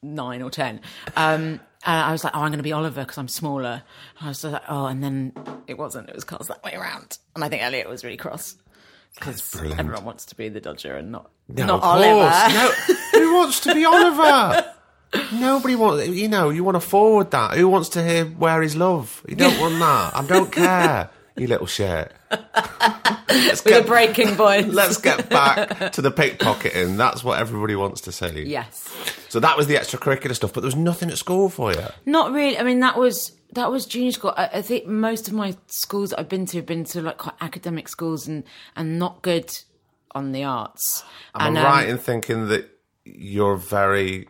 nine 0.02 0.42
or 0.42 0.50
ten. 0.50 0.80
Um, 1.16 1.60
uh, 1.86 1.90
I 1.90 2.12
was 2.12 2.24
like, 2.24 2.36
oh, 2.36 2.40
I'm 2.42 2.50
going 2.50 2.58
to 2.58 2.64
be 2.64 2.74
Oliver 2.74 3.02
because 3.02 3.18
I'm 3.18 3.28
smaller. 3.28 3.84
And 4.20 4.26
I 4.26 4.30
was 4.30 4.44
like, 4.44 4.62
oh, 4.68 4.86
and 4.88 5.04
then 5.04 5.34
it 5.68 5.78
wasn't. 5.78 6.10
It 6.10 6.16
was 6.16 6.24
cast 6.24 6.48
that 6.50 6.64
way 6.64 6.74
around, 6.74 7.18
and 7.36 7.44
I 7.44 7.50
think 7.50 7.62
Elliot 7.64 7.88
was 7.88 8.04
really 8.04 8.18
cross 8.18 8.56
because 9.16 9.56
everyone 9.78 10.06
wants 10.06 10.26
to 10.28 10.36
be 10.36 10.50
the 10.50 10.60
Dodger 10.62 10.96
and 10.96 11.12
not 11.12 11.32
No, 11.48 11.66
not 11.66 11.84
Oliver. 11.84 12.54
No, 12.54 12.72
who 13.14 13.36
wants 13.36 13.60
to 13.62 13.74
be 13.74 13.86
Oliver? 13.86 14.74
Nobody 15.34 15.76
wants. 15.76 16.08
You 16.10 16.28
know, 16.28 16.50
you 16.50 16.64
want 16.64 16.76
to 16.76 16.82
forward 16.82 17.32
that. 17.32 17.58
Who 17.58 17.68
wants 17.70 17.90
to 17.90 18.04
hear 18.04 18.26
"Where 18.26 18.62
Is 18.62 18.76
Love"? 18.76 19.24
You 19.28 19.36
don't 19.36 19.60
want 19.60 19.80
that. 19.80 20.16
I 20.16 20.26
don't 20.28 20.52
care. 20.52 21.10
You 21.38 21.48
little 21.48 21.68
shit. 21.68 22.12
let's 22.32 23.64
With 23.64 23.66
a 23.68 23.70
get, 23.80 23.88
breaking 23.88 24.30
voice. 24.36 24.66
let's 24.66 24.98
get 24.98 25.30
back 25.30 25.92
to 25.94 26.02
the 26.02 26.12
pickpocketing. 26.12 26.98
That's 26.98 27.24
what 27.24 27.40
everybody 27.40 27.76
wants 27.76 28.02
to 28.02 28.12
see. 28.12 28.44
yes. 28.44 28.90
So 29.30 29.40
that 29.42 29.56
was 29.58 29.68
the 29.68 29.76
extracurricular 29.76 30.34
stuff, 30.36 30.54
but 30.54 30.62
there 30.62 30.68
was 30.68 30.76
nothing 30.76 31.10
at 31.10 31.18
school 31.18 31.50
for 31.50 31.74
you. 31.74 31.86
Not 32.06 32.32
really. 32.32 32.58
I 32.58 32.64
mean, 32.64 32.80
that 32.80 32.98
was 32.98 33.32
that 33.54 33.72
was 33.72 33.86
junior 33.86 34.12
school. 34.12 34.34
I, 34.36 34.48
I 34.56 34.62
think 34.62 34.88
most 34.88 35.28
of 35.28 35.34
my 35.34 35.56
schools 35.68 36.10
that 36.12 36.20
I've 36.20 36.30
been 36.30 36.46
to 36.48 36.58
have 36.58 36.66
been 36.66 36.84
to 36.86 37.02
like 37.02 37.18
quite 37.18 37.36
academic 37.42 37.88
schools 37.88 38.28
and 38.28 38.44
and 38.76 38.98
not 38.98 39.22
good 39.22 39.50
on 40.16 40.32
the 40.32 40.44
arts. 40.44 41.04
Am 41.36 41.50
and, 41.56 41.60
I 41.60 41.62
um, 41.62 41.68
right 41.68 41.90
in 41.90 41.98
thinking 41.98 42.48
that 42.48 42.68
you're 43.06 43.58
very 43.58 44.28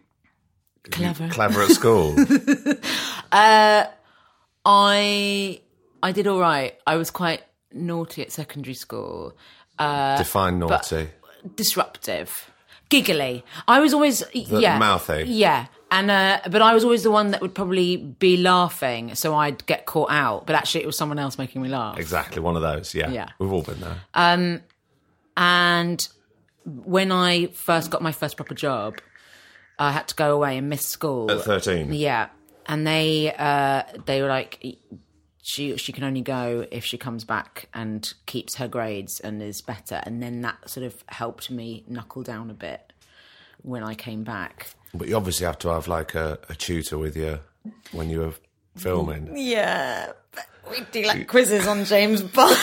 Clever. 0.92 1.30
clever 1.30 1.62
at 1.62 1.70
school? 1.72 2.16
uh, 3.32 3.86
I 4.66 5.62
I 6.08 6.12
did 6.14 6.26
all 6.28 6.40
right. 6.40 6.74
I 6.88 6.96
was 6.96 7.12
quite 7.12 7.42
naughty 7.74 8.22
at 8.22 8.32
secondary 8.32 8.74
school. 8.76 9.36
Uh, 9.78 10.18
Define 10.18 10.58
naughty. 10.60 11.10
disruptive, 11.56 12.50
giggly. 12.90 13.44
I 13.68 13.80
was 13.80 13.94
always 13.94 14.24
yeah 14.34 14.78
mouthy. 14.80 15.26
yeah. 15.28 15.68
And 15.92 16.10
uh, 16.12 16.40
but 16.50 16.62
I 16.62 16.74
was 16.74 16.84
always 16.84 17.04
the 17.04 17.12
one 17.12 17.32
that 17.32 17.42
would 17.42 17.54
probably 17.56 17.98
be 17.98 18.36
laughing, 18.38 19.16
so 19.16 19.36
I'd 19.36 19.66
get 19.68 19.86
caught 19.86 20.12
out. 20.12 20.46
But 20.48 20.56
actually, 20.56 20.84
it 20.84 20.88
was 20.88 20.98
someone 20.98 21.20
else 21.20 21.38
making 21.38 21.62
me 21.62 21.70
laugh. 21.70 21.98
Exactly, 21.98 22.42
one 22.42 22.56
of 22.58 22.62
those. 22.62 22.94
Yeah, 22.96 23.10
Yeah. 23.10 23.30
we've 23.40 23.52
all 23.54 23.62
been 23.64 23.80
there. 23.80 23.98
Um, 24.14 24.62
and 25.38 26.08
when 26.66 27.12
I 27.12 27.48
first 27.48 27.90
got 27.92 28.02
my 28.02 28.12
first 28.12 28.36
proper 28.38 28.54
job, 28.56 28.98
I 29.80 29.92
had 29.92 30.08
to 30.10 30.16
go 30.16 30.34
away 30.34 30.58
and 30.58 30.68
miss 30.70 30.86
school. 30.86 31.32
At 31.32 31.42
thirteen. 31.44 31.94
Yeah, 31.94 32.28
and 32.66 32.86
they 32.86 33.34
uh, 33.38 33.84
they 34.06 34.22
were 34.22 34.28
like, 34.30 34.78
she 35.48 35.78
she 35.78 35.94
can 35.94 36.04
only 36.04 36.22
go 36.22 36.68
if 36.72 36.84
she 36.84 36.98
comes 36.98 37.24
back 37.24 37.70
and 37.74 38.14
keeps 38.26 38.56
her 38.56 38.68
grades 38.68 39.22
and 39.22 39.42
is 39.42 39.62
better, 39.62 40.02
and 40.04 40.22
then 40.22 40.42
that 40.42 40.70
sort 40.70 40.86
of 40.86 41.06
helped 41.08 41.50
me 41.50 41.86
knuckle 41.88 42.22
down 42.22 42.50
a 42.50 42.54
bit 42.54 42.92
when 43.62 43.82
I 43.82 43.96
came 43.96 44.26
back. 44.26 44.68
But 44.94 45.08
you 45.08 45.16
obviously 45.16 45.46
have 45.46 45.58
to 45.60 45.70
have 45.70 45.88
like 45.88 46.16
a, 46.16 46.38
a 46.50 46.56
tutor 46.56 46.98
with 46.98 47.16
you 47.16 47.40
when 47.94 48.10
you 48.10 48.20
were 48.20 48.34
filming. 48.76 49.38
Yeah, 49.38 50.12
but 50.34 50.46
we 50.70 50.82
do 50.92 51.04
like 51.04 51.28
quizzes 51.28 51.66
on 51.66 51.86
James 51.86 52.22
Bond. 52.22 52.58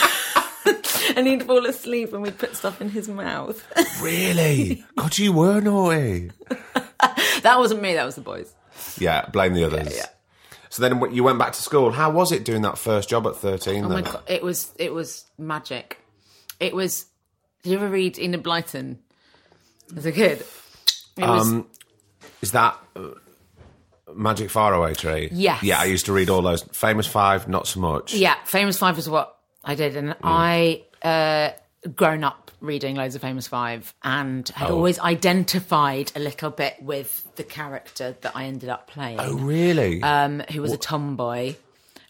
and 1.15 1.25
he'd 1.25 1.41
fall 1.41 1.65
asleep 1.65 2.13
and 2.13 2.21
we'd 2.21 2.37
put 2.37 2.55
stuff 2.55 2.81
in 2.81 2.89
his 2.89 3.07
mouth. 3.09 3.65
Really? 4.01 4.83
God, 4.97 5.17
you 5.17 5.31
were 5.33 5.61
naughty. 5.61 6.29
that 7.41 7.55
wasn't 7.57 7.81
me, 7.81 7.95
that 7.95 8.05
was 8.05 8.15
the 8.15 8.21
boys. 8.21 8.53
Yeah, 8.99 9.25
blame 9.29 9.53
the 9.53 9.63
others. 9.63 9.95
yeah. 9.95 10.05
So 10.75 10.81
then 10.81 11.13
you 11.13 11.23
went 11.23 11.39
back 11.39 11.53
to 11.53 11.61
school. 11.61 11.89
How 11.89 12.09
was 12.09 12.33
it 12.33 12.43
doing 12.43 12.63
that 12.63 12.77
first 12.77 13.07
job 13.07 13.25
at 13.27 13.37
13? 13.37 13.85
Oh 13.85 13.87
my 13.87 14.01
god, 14.01 14.21
it 14.27 14.43
was 14.43 14.73
it 14.77 14.93
was 14.93 15.23
magic. 15.37 16.01
It 16.59 16.75
was. 16.75 17.05
Did 17.63 17.69
you 17.69 17.77
ever 17.77 17.87
read 17.87 18.19
Enid 18.19 18.43
Blyton 18.43 18.97
as 19.95 20.05
a 20.05 20.11
kid? 20.11 20.39
It 21.15 21.21
was. 21.21 21.63
Is 22.41 22.51
that 22.51 22.77
uh, 22.93 23.11
Magic 24.13 24.49
Faraway 24.49 24.95
Tree? 24.95 25.29
Yes. 25.31 25.63
Yeah, 25.63 25.79
I 25.79 25.85
used 25.85 26.07
to 26.07 26.11
read 26.11 26.29
all 26.29 26.41
those. 26.41 26.63
Famous 26.63 27.07
Five, 27.07 27.47
not 27.47 27.67
so 27.67 27.79
much. 27.79 28.13
yeah, 28.13 28.35
Famous 28.43 28.77
Five 28.77 28.97
was 28.97 29.07
what 29.07 29.33
I 29.63 29.75
did, 29.75 29.95
and 29.95 30.13
I 30.21 30.83
uh, 31.01 31.51
grown 31.95 32.25
up 32.25 32.44
reading 32.65 32.95
loads 32.95 33.15
of 33.15 33.21
Famous 33.21 33.47
Five, 33.47 33.93
and 34.03 34.47
had 34.49 34.69
Oh. 34.71 34.75
always 34.75 34.99
identified 34.99 36.11
a 36.15 36.19
little 36.19 36.49
bit 36.49 36.75
with 36.81 37.25
the 37.35 37.43
character 37.43 38.15
that 38.21 38.33
I 38.35 38.45
ended 38.45 38.69
up 38.69 38.87
playing. 38.87 39.19
Oh, 39.19 39.35
really? 39.35 40.01
um, 40.03 40.41
who 40.51 40.61
was 40.61 40.71
a 40.73 40.77
tomboy. 40.77 41.55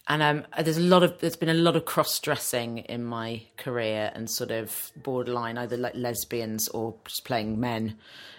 And 0.08 0.22
um, 0.22 0.46
there's 0.62 0.76
a 0.76 0.80
lot 0.82 1.02
of 1.02 1.18
there's 1.18 1.34
been 1.34 1.48
a 1.48 1.54
lot 1.54 1.74
of 1.74 1.84
cross 1.84 2.20
dressing 2.20 2.78
in 2.78 3.02
my 3.04 3.42
career 3.56 4.12
and 4.14 4.30
sort 4.30 4.52
of 4.52 4.92
borderline 4.96 5.58
either 5.58 5.76
like 5.76 5.96
lesbians 5.96 6.68
or 6.68 6.94
just 7.06 7.24
playing 7.24 7.58
men, 7.58 7.96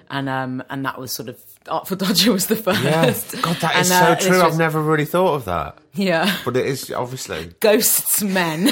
and 0.09 0.29
um 0.29 0.63
and 0.69 0.85
that 0.85 0.97
was 0.97 1.11
sort 1.11 1.27
of 1.27 1.37
Artful 1.67 1.97
Dodger 1.97 2.31
was 2.31 2.45
the 2.47 2.55
first. 2.55 2.81
yeah. 2.85 3.41
God, 3.41 3.57
that 3.57 3.75
is 3.81 3.91
And, 3.91 4.01
uh, 4.01 4.17
so 4.17 4.29
true. 4.29 4.41
I've 4.41 4.57
never 4.57 4.81
really 4.81 5.03
thought 5.03 5.33
of 5.35 5.43
that. 5.43 5.77
Yeah, 5.93 6.33
But 6.45 6.55
it 6.55 6.65
is 6.67 6.89
obviously 6.89 7.51
ghosts, 7.59 8.23
men, 8.23 8.69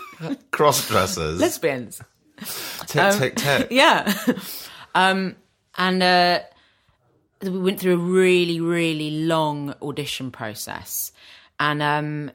cross 0.50 0.88
dressers. 0.88 1.38
lesbians. 1.40 2.00
Tick, 2.86 3.14
tick, 3.18 3.36
tick. 3.36 3.68
Yeah, 3.70 4.12
um, 4.94 5.36
and 5.76 6.02
uh, 6.02 6.40
we 7.42 7.58
went 7.58 7.80
through 7.80 7.94
a 7.94 7.96
really 7.96 8.60
really 8.60 9.10
long 9.24 9.74
audition 9.82 10.30
process, 10.30 11.12
and 11.58 11.82
um, 11.82 12.30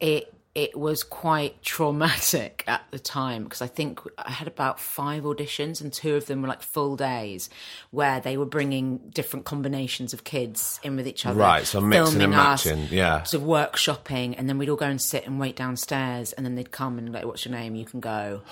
it 0.00 0.32
it 0.58 0.76
was 0.76 1.04
quite 1.04 1.62
traumatic 1.62 2.64
at 2.66 2.82
the 2.90 2.98
time 2.98 3.44
because 3.44 3.62
I 3.62 3.68
think 3.68 4.00
I 4.18 4.32
had 4.32 4.48
about 4.48 4.80
five 4.80 5.22
auditions 5.22 5.80
and 5.80 5.92
two 5.92 6.16
of 6.16 6.26
them 6.26 6.42
were 6.42 6.48
like 6.48 6.62
full 6.62 6.96
days 6.96 7.48
where 7.92 8.18
they 8.18 8.36
were 8.36 8.44
bringing 8.44 8.98
different 9.14 9.44
combinations 9.44 10.12
of 10.12 10.24
kids 10.24 10.80
in 10.82 10.96
with 10.96 11.06
each 11.06 11.26
other, 11.26 11.38
Right, 11.38 11.64
so 11.64 11.80
mixing 11.80 12.20
and 12.20 12.32
filming 12.32 12.38
us, 12.38 12.66
matching, 12.66 12.88
yeah. 12.90 13.22
sort 13.22 13.42
of 13.44 13.48
workshopping, 13.48 14.34
and 14.36 14.48
then 14.48 14.58
we'd 14.58 14.68
all 14.68 14.74
go 14.74 14.86
and 14.86 15.00
sit 15.00 15.26
and 15.26 15.38
wait 15.38 15.54
downstairs, 15.54 16.32
and 16.32 16.44
then 16.44 16.56
they'd 16.56 16.72
come 16.72 16.98
and 16.98 17.12
like, 17.12 17.24
"What's 17.24 17.44
your 17.44 17.54
name? 17.54 17.76
You 17.76 17.84
can 17.84 18.00
go." 18.00 18.42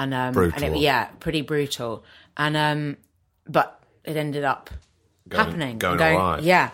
And 0.00 0.14
um, 0.14 0.32
Brutal. 0.32 0.64
And 0.64 0.76
it, 0.76 0.80
yeah, 0.80 1.08
pretty 1.20 1.42
brutal. 1.42 2.04
And 2.34 2.56
um, 2.56 2.96
but 3.46 3.82
it 4.02 4.16
ended 4.16 4.44
up 4.44 4.70
happening, 5.30 5.78
going 5.78 6.00
all 6.00 6.16
right. 6.16 6.42
Yeah, 6.42 6.70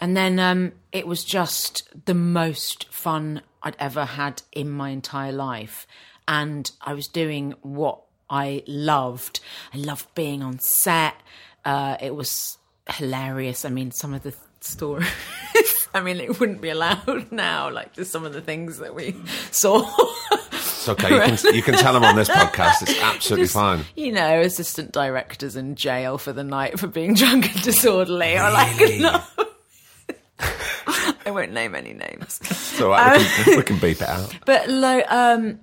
and 0.00 0.16
then 0.16 0.38
um, 0.38 0.72
it 0.90 1.06
was 1.06 1.22
just 1.22 1.90
the 2.06 2.14
most 2.14 2.90
fun 2.90 3.42
I'd 3.62 3.76
ever 3.78 4.06
had 4.06 4.40
in 4.50 4.70
my 4.70 4.88
entire 4.88 5.30
life, 5.30 5.86
and 6.26 6.70
I 6.80 6.94
was 6.94 7.06
doing 7.06 7.54
what 7.60 8.00
I 8.30 8.62
loved. 8.66 9.40
I 9.74 9.76
loved 9.76 10.14
being 10.14 10.42
on 10.42 10.58
set. 10.58 11.16
Uh, 11.66 11.98
it 12.00 12.14
was 12.14 12.56
hilarious. 12.88 13.66
I 13.66 13.68
mean, 13.68 13.90
some 13.90 14.14
of 14.14 14.22
the 14.22 14.34
stories. 14.60 15.06
I 15.92 16.00
mean, 16.00 16.18
it 16.18 16.40
wouldn't 16.40 16.60
be 16.60 16.70
allowed 16.70 17.30
now. 17.32 17.70
Like 17.70 17.92
just 17.92 18.10
some 18.10 18.24
of 18.24 18.32
the 18.32 18.40
things 18.40 18.78
that 18.78 18.94
we 18.94 19.16
saw. 19.50 19.84
It's 20.80 20.88
okay. 20.88 21.14
You 21.30 21.36
can, 21.36 21.54
you 21.56 21.62
can 21.62 21.74
tell 21.74 21.92
them 21.92 22.04
on 22.04 22.16
this 22.16 22.28
podcast. 22.30 22.80
It's 22.82 22.98
absolutely 23.02 23.44
Just, 23.44 23.54
fine. 23.54 23.84
You 23.96 24.12
know, 24.12 24.40
assistant 24.40 24.92
directors 24.92 25.54
in 25.54 25.74
jail 25.74 26.16
for 26.16 26.32
the 26.32 26.42
night 26.42 26.80
for 26.80 26.86
being 26.86 27.12
drunk 27.20 27.54
and 27.54 27.62
disorderly, 27.62 28.38
or 28.38 28.50
like 28.50 28.78
Really? 28.78 29.00
no. 29.00 29.22
I 31.26 31.30
won't 31.30 31.52
name 31.52 31.74
any 31.74 31.92
names. 31.92 32.40
It's 32.42 32.80
all 32.80 32.88
right. 32.88 33.18
We 33.18 33.44
can, 33.44 33.56
we 33.58 33.62
can 33.62 33.78
beep 33.78 34.00
it 34.00 34.08
out. 34.08 34.34
But 34.46 34.70
lo, 34.70 35.02
um, 35.06 35.60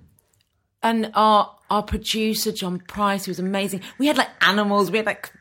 and 0.83 1.11
our 1.15 1.51
our 1.71 1.81
producer 1.81 2.51
John 2.51 2.79
Price 2.79 3.25
he 3.25 3.31
was 3.31 3.39
amazing. 3.39 3.81
We 3.97 4.05
had 4.05 4.17
like 4.17 4.29
animals. 4.41 4.91
We 4.91 4.97
had 4.97 5.07
like 5.07 5.31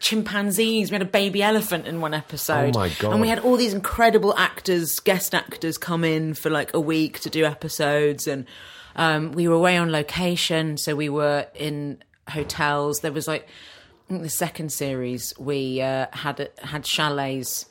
chimpanzees. 0.00 0.90
We 0.90 0.94
had 0.94 1.02
a 1.02 1.10
baby 1.10 1.42
elephant 1.42 1.86
in 1.86 2.00
one 2.00 2.14
episode. 2.14 2.74
Oh 2.74 2.80
my 2.80 2.88
God. 2.88 3.12
And 3.12 3.20
we 3.20 3.28
had 3.28 3.40
all 3.40 3.58
these 3.58 3.74
incredible 3.74 4.34
actors, 4.38 4.98
guest 4.98 5.34
actors, 5.34 5.76
come 5.76 6.04
in 6.04 6.32
for 6.32 6.48
like 6.48 6.72
a 6.72 6.80
week 6.80 7.20
to 7.20 7.28
do 7.30 7.44
episodes, 7.44 8.26
and 8.26 8.46
um, 8.96 9.32
we 9.32 9.46
were 9.48 9.54
away 9.54 9.76
on 9.76 9.92
location. 9.92 10.76
So 10.76 10.96
we 10.96 11.08
were 11.08 11.46
in 11.54 12.02
hotels. 12.28 13.00
There 13.00 13.12
was 13.12 13.28
like 13.28 13.46
the 14.08 14.28
second 14.28 14.72
series 14.72 15.32
we 15.38 15.80
uh, 15.80 16.06
had 16.12 16.50
had 16.62 16.84
chalets 16.84 17.66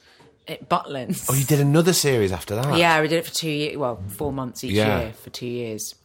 at 0.47 0.69
Butlins. 0.69 1.25
Oh, 1.29 1.33
you 1.33 1.43
did 1.45 1.59
another 1.59 1.93
series 1.93 2.31
after 2.31 2.55
that? 2.55 2.77
Yeah, 2.77 3.01
we 3.01 3.07
did 3.07 3.17
it 3.17 3.25
for 3.25 3.33
two 3.33 3.49
years. 3.49 3.77
Well, 3.77 4.01
four 4.09 4.31
months 4.31 4.63
each 4.63 4.71
Yeah. 4.73 4.99
year 5.01 5.13
for 5.13 5.29
two 5.29 5.47
years. 5.47 5.95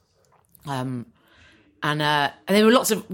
Um, 0.66 1.06
and 1.82 2.02
uh, 2.02 2.30
and 2.48 2.56
there 2.56 2.64
were 2.64 2.72
lots 2.72 2.90
of 2.90 3.06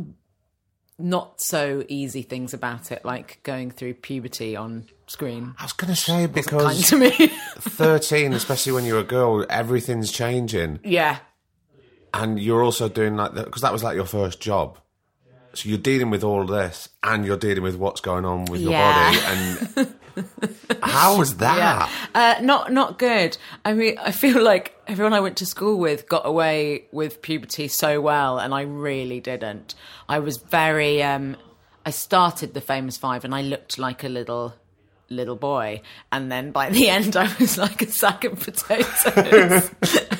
not 0.98 1.40
so 1.42 1.84
easy 1.88 2.22
things 2.22 2.54
about 2.54 2.90
it, 2.90 3.04
like 3.04 3.40
going 3.42 3.70
through 3.70 3.94
puberty 3.94 4.56
on 4.56 4.86
screen. 5.06 5.54
I 5.58 5.64
was 5.64 5.72
going 5.74 5.92
to 5.92 6.00
say 6.00 6.26
because 6.26 6.88
to 6.88 6.96
me, 6.96 7.10
13, 7.10 8.32
especially 8.32 8.72
when 8.72 8.84
you're 8.86 9.00
a 9.00 9.04
girl, 9.04 9.44
everything's 9.50 10.10
changing. 10.10 10.80
yeah, 10.84 11.18
And 12.14 12.40
you're 12.40 12.62
also 12.62 12.88
doing 12.88 13.16
like 13.16 13.34
that 13.34 13.44
because 13.46 13.62
that 13.62 13.72
was 13.72 13.82
like 13.82 13.94
your 13.96 14.06
first 14.06 14.40
job. 14.40 14.78
So 15.54 15.68
you're 15.70 15.78
dealing 15.78 16.10
with 16.10 16.22
all 16.22 16.44
this 16.44 16.88
and 17.02 17.24
you're 17.24 17.38
dealing 17.38 17.62
with 17.62 17.76
what's 17.76 18.00
going 18.02 18.24
on 18.26 18.44
with 18.46 18.60
your 18.60 18.72
Yeah. 18.72 18.92
body. 18.92 19.20
And 19.76 19.94
how 20.82 21.16
was 21.18 21.36
that? 21.38 21.90
uh, 22.14 22.34
not 22.42 22.72
not 22.72 22.98
good. 22.98 23.36
I 23.64 23.72
mean, 23.72 23.96
I 23.98 24.12
feel 24.12 24.42
like 24.42 24.74
everyone 24.86 25.14
I 25.14 25.20
went 25.20 25.36
to 25.38 25.46
school 25.46 25.78
with 25.78 26.08
got 26.08 26.26
away 26.26 26.86
with 26.92 27.22
puberty 27.22 27.68
so 27.68 28.00
well, 28.00 28.38
and 28.38 28.52
I 28.54 28.62
really 28.62 29.20
didn't. 29.20 29.74
I 30.08 30.18
was 30.18 30.36
very. 30.38 31.02
Um, 31.02 31.36
I 31.86 31.90
started 31.90 32.52
the 32.52 32.60
famous 32.60 32.96
five, 32.96 33.24
and 33.24 33.34
I 33.34 33.42
looked 33.42 33.78
like 33.78 34.04
a 34.04 34.08
little 34.08 34.54
little 35.08 35.36
boy, 35.36 35.82
and 36.10 36.30
then 36.30 36.50
by 36.52 36.70
the 36.70 36.88
end, 36.90 37.16
I 37.16 37.32
was 37.38 37.56
like 37.58 37.82
a 37.82 37.86
sack 37.88 38.24
of 38.24 38.40
potatoes, 38.40 39.04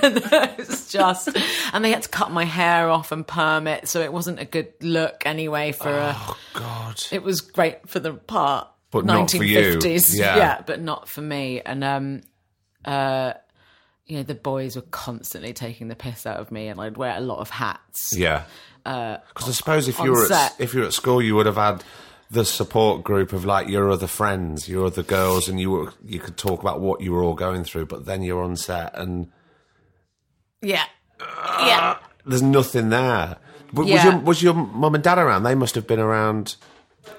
and 0.02 0.16
it 0.22 0.58
was 0.58 0.90
just. 0.90 1.28
And 1.72 1.84
they 1.84 1.90
had 1.90 2.02
to 2.02 2.08
cut 2.08 2.30
my 2.30 2.44
hair 2.44 2.88
off 2.88 3.12
and 3.12 3.26
perm 3.26 3.66
it, 3.66 3.88
so 3.88 4.00
it 4.00 4.12
wasn't 4.12 4.40
a 4.40 4.44
good 4.44 4.72
look 4.80 5.22
anyway. 5.26 5.72
For 5.72 5.90
a, 5.90 6.14
Oh, 6.16 6.36
God. 6.54 7.02
it 7.12 7.22
was 7.22 7.40
great 7.40 7.88
for 7.88 8.00
the 8.00 8.12
part. 8.14 8.68
But 8.90 9.04
not 9.04 9.30
for 9.30 9.42
you. 9.42 9.76
1950s, 9.78 10.16
Yeah. 10.16 10.62
but 10.64 10.80
not 10.80 11.08
for 11.08 11.20
me. 11.20 11.60
And 11.60 11.82
um, 11.84 12.20
uh, 12.84 13.32
you 14.06 14.18
know, 14.18 14.22
the 14.22 14.34
boys 14.36 14.76
were 14.76 14.82
constantly 14.82 15.52
taking 15.52 15.88
the 15.88 15.96
piss 15.96 16.24
out 16.26 16.38
of 16.38 16.52
me, 16.52 16.68
and 16.68 16.80
I'd 16.80 16.96
wear 16.96 17.16
a 17.16 17.20
lot 17.20 17.40
of 17.40 17.50
hats. 17.50 18.14
Yeah. 18.16 18.44
Because 18.84 19.48
I 19.48 19.50
suppose 19.50 19.88
if 19.88 19.98
you 19.98 20.12
were 20.12 20.32
at, 20.32 20.54
if 20.60 20.72
you 20.72 20.80
were 20.80 20.86
at 20.86 20.92
school, 20.92 21.20
you 21.20 21.34
would 21.34 21.46
have 21.46 21.56
had 21.56 21.82
the 22.30 22.44
support 22.44 23.04
group 23.04 23.32
of 23.32 23.44
like 23.44 23.68
your 23.68 23.90
other 23.90 24.06
friends, 24.06 24.68
your 24.68 24.86
other 24.86 25.02
girls, 25.02 25.48
and 25.48 25.60
you 25.60 25.70
were 25.70 25.92
you 26.04 26.18
could 26.20 26.36
talk 26.36 26.60
about 26.60 26.80
what 26.80 27.00
you 27.00 27.12
were 27.12 27.22
all 27.22 27.34
going 27.34 27.64
through. 27.64 27.86
But 27.86 28.04
then 28.06 28.22
you're 28.22 28.42
on 28.42 28.56
set, 28.56 28.96
and 28.98 29.30
Yeah, 30.62 30.84
uh, 31.20 31.64
yeah. 31.66 31.98
there's 32.24 32.42
nothing 32.42 32.88
there. 32.90 33.36
Was 33.72 33.88
Yeah. 33.88 34.04
your 34.04 34.18
was 34.20 34.42
your 34.42 34.54
mum 34.54 34.94
and 34.94 35.04
dad 35.04 35.18
around? 35.18 35.42
They 35.42 35.54
must 35.54 35.74
have 35.74 35.86
been 35.86 36.00
around, 36.00 36.56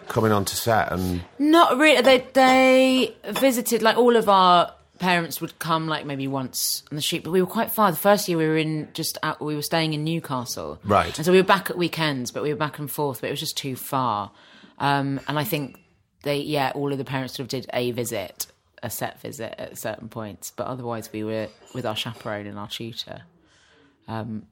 coming 0.08 0.32
onto 0.32 0.56
set, 0.56 0.92
and 0.92 1.22
Not 1.40 1.78
really. 1.78 2.02
They 2.02 2.28
they 2.34 3.16
visited 3.32 3.82
like 3.82 3.98
all 3.98 4.16
of 4.16 4.28
our 4.30 4.74
parents 5.00 5.40
would 5.40 5.60
come 5.60 5.88
like 5.88 6.06
maybe 6.08 6.28
once 6.28 6.82
on 6.92 6.96
the 6.96 7.02
shoot, 7.02 7.24
but 7.24 7.30
we 7.32 7.40
were 7.40 7.48
quite 7.48 7.72
far. 7.72 7.92
The 7.92 7.98
first 7.98 8.28
year 8.28 8.38
we 8.38 8.48
were 8.48 8.58
in 8.58 8.88
just 8.94 9.18
out. 9.22 9.40
We 9.40 9.56
were 9.56 9.62
staying 9.62 9.94
in 9.94 10.04
Newcastle, 10.04 10.80
Right. 10.84 11.16
And 11.18 11.26
so 11.26 11.32
we 11.32 11.38
were 11.38 11.44
back 11.44 11.70
at 11.70 11.78
weekends, 11.78 12.32
but 12.32 12.42
we 12.44 12.50
were 12.50 12.58
back 12.60 12.80
and 12.80 12.90
forth. 12.90 13.22
But 13.22 13.28
it 13.28 13.32
was 13.32 13.40
just 13.40 13.58
too 13.58 13.76
far. 13.76 14.32
Um, 14.78 15.20
and 15.28 15.40
I 15.40 15.44
think 15.44 15.80
they 16.24 16.38
yeah, 16.38 16.72
all 16.76 16.92
of 16.92 16.98
the 16.98 17.06
parents 17.06 17.34
sort 17.36 17.46
of 17.46 17.48
did 17.50 17.68
a 17.74 17.92
visit, 17.92 18.48
a 18.84 18.90
set 18.90 19.20
visit 19.22 19.56
at 19.58 19.78
certain 19.78 20.10
points, 20.10 20.52
but 20.56 20.68
otherwise 20.68 21.12
we 21.12 21.24
were 21.24 21.48
with 21.74 21.86
our 21.86 21.96
chaperone 21.96 22.48
and 22.48 22.58
our 22.60 22.68
tutor. 22.68 23.22
Um, 24.08 24.44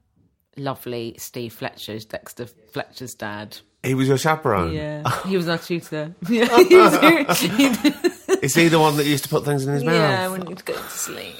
lovely 0.57 1.15
Steve 1.17 1.53
Fletcher's 1.53 2.05
Dexter 2.05 2.45
Fletcher's 2.45 3.13
dad. 3.13 3.57
he 3.83 3.93
was 3.93 4.07
your 4.07 4.17
chaperone. 4.17 4.73
Yeah, 4.73 5.03
he 5.27 5.37
was 5.37 5.47
our 5.47 5.57
tutor. 5.57 6.15
Yeah, 6.29 6.45
he 6.67 6.75
was- 6.75 7.39
he 7.39 7.69
did- 7.69 8.43
Is 8.43 8.55
he 8.55 8.67
the 8.67 8.79
one 8.79 8.97
that 8.97 9.05
used 9.05 9.23
to 9.25 9.29
put 9.29 9.45
things 9.45 9.65
in 9.65 9.73
his 9.73 9.83
mouth? 9.83 9.93
yeah, 9.95 10.27
mouth? 10.27 10.31
when 10.39 10.49
you'd 10.49 10.65
go 10.65 10.73
to 10.73 10.89
sleep. 10.89 11.35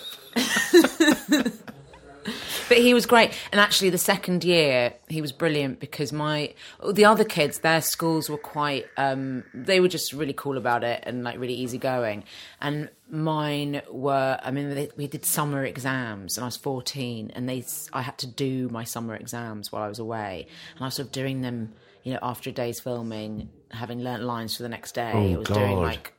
But 2.75 2.81
he 2.83 2.93
was 2.93 3.05
great, 3.05 3.31
and 3.51 3.61
actually, 3.61 3.89
the 3.89 3.97
second 3.97 4.43
year 4.43 4.93
he 5.07 5.21
was 5.21 5.31
brilliant 5.31 5.79
because 5.79 6.11
my 6.11 6.53
the 6.91 7.05
other 7.05 7.23
kids, 7.23 7.59
their 7.59 7.81
schools 7.81 8.29
were 8.29 8.38
quite. 8.38 8.85
Um, 8.97 9.43
they 9.53 9.79
were 9.79 9.88
just 9.88 10.11
really 10.13 10.33
cool 10.33 10.57
about 10.57 10.83
it 10.83 11.01
and 11.05 11.23
like 11.23 11.39
really 11.39 11.53
easygoing, 11.53 12.25
and 12.59 12.89
mine 13.09 13.81
were. 13.89 14.38
I 14.43 14.51
mean, 14.51 14.75
they, 14.75 14.89
we 14.97 15.07
did 15.07 15.25
summer 15.25 15.63
exams, 15.63 16.38
and 16.38 16.43
I 16.43 16.47
was 16.47 16.57
fourteen, 16.57 17.31
and 17.33 17.47
they 17.47 17.63
I 17.93 18.01
had 18.01 18.17
to 18.19 18.27
do 18.27 18.67
my 18.69 18.83
summer 18.83 19.15
exams 19.15 19.71
while 19.71 19.83
I 19.83 19.88
was 19.88 19.99
away, 19.99 20.47
and 20.75 20.81
I 20.83 20.88
was 20.88 20.95
sort 20.95 21.07
of 21.07 21.11
doing 21.13 21.41
them. 21.41 21.73
You 22.03 22.13
know, 22.13 22.19
after 22.21 22.51
a 22.51 22.53
day's 22.53 22.79
filming, 22.79 23.49
having 23.71 24.01
learnt 24.01 24.21
lines 24.21 24.55
for 24.57 24.63
the 24.63 24.69
next 24.69 24.91
day, 24.93 25.11
Oh, 25.13 25.33
I 25.33 25.38
was 25.38 25.47
doing 25.47 25.75
God. 25.75 25.81
like 25.81 26.13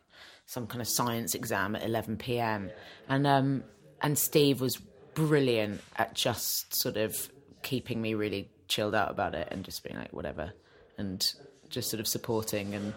some 0.46 0.66
kind 0.66 0.80
of 0.80 0.88
science 0.88 1.34
exam 1.34 1.76
at 1.76 1.84
11 1.84 2.16
p.m. 2.16 2.70
and 3.08 3.26
um 3.26 3.64
and 4.00 4.16
Steve 4.18 4.60
was 4.60 4.80
brilliant 5.16 5.80
at 5.96 6.14
just 6.14 6.74
sort 6.76 6.96
of 6.96 7.30
keeping 7.62 8.00
me 8.00 8.14
really 8.14 8.48
chilled 8.68 8.94
out 8.94 9.10
about 9.10 9.34
it 9.34 9.48
and 9.50 9.64
just 9.64 9.82
being 9.82 9.96
like 9.96 10.12
whatever 10.12 10.52
and 10.98 11.32
just 11.68 11.90
sort 11.90 12.00
of 12.00 12.06
supporting 12.06 12.74
and 12.74 12.92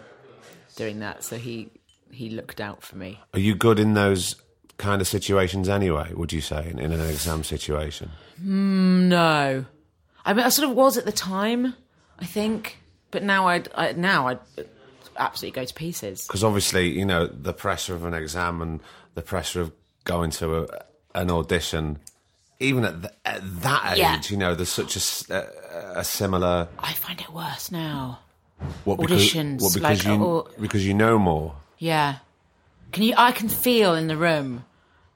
doing 0.76 1.00
that 1.00 1.24
so 1.24 1.36
he 1.36 1.70
he 2.12 2.30
looked 2.30 2.60
out 2.60 2.82
for 2.82 2.96
me 2.96 3.18
Are 3.34 3.40
you 3.40 3.54
good 3.54 3.78
in 3.80 3.94
those 3.94 4.36
kind 4.78 5.00
of 5.00 5.08
situations 5.08 5.68
anyway? 5.68 6.12
Would 6.14 6.32
you 6.32 6.40
say 6.40 6.70
in, 6.70 6.78
in 6.78 6.92
an 6.92 7.00
exam 7.00 7.42
situation? 7.42 8.10
Hmm, 8.40 9.08
no 9.08 9.64
I 10.24 10.32
mean 10.34 10.44
I 10.44 10.50
sort 10.50 10.68
of 10.70 10.76
was 10.76 10.96
at 10.96 11.06
the 11.06 11.12
time 11.12 11.74
I 12.18 12.26
think 12.26 12.78
but 13.10 13.22
now 13.22 13.48
I'd 13.48 13.68
I, 13.74 13.92
now 13.92 14.28
I'd 14.28 14.38
absolutely 15.16 15.60
go 15.60 15.64
to 15.64 15.74
pieces 15.74 16.26
Because 16.26 16.44
obviously, 16.44 16.90
you 16.90 17.04
know, 17.04 17.26
the 17.26 17.52
pressure 17.52 17.94
of 17.94 18.04
an 18.04 18.14
exam 18.14 18.60
and 18.62 18.80
the 19.14 19.22
pressure 19.22 19.60
of 19.60 19.72
going 20.04 20.30
to 20.30 20.62
a, 20.62 20.66
an 21.14 21.30
audition, 21.30 21.98
even 22.60 22.84
at, 22.84 23.02
th 23.02 23.12
at 23.24 23.62
that 23.62 23.92
age, 23.94 23.98
Yeah. 23.98 24.20
you 24.28 24.36
know, 24.36 24.54
there's 24.54 24.68
such 24.68 24.94
a 24.96 26.04
similar. 26.04 26.68
I 26.78 26.92
find 26.92 27.20
it 27.20 27.30
worse 27.32 27.70
now 27.72 28.20
What, 28.84 29.00
because, 29.00 29.22
Auditions, 29.22 29.62
what, 29.62 29.74
because 29.74 30.04
like, 30.04 30.18
you 30.18 30.22
or- 30.24 30.46
because 30.60 30.86
you 30.86 30.94
know 30.94 31.18
more. 31.18 31.54
Yeah. 31.78 32.16
Can 32.92 33.02
you? 33.04 33.14
I 33.16 33.32
can 33.32 33.48
feel 33.48 33.94
in 33.94 34.06
the 34.08 34.16
room 34.16 34.64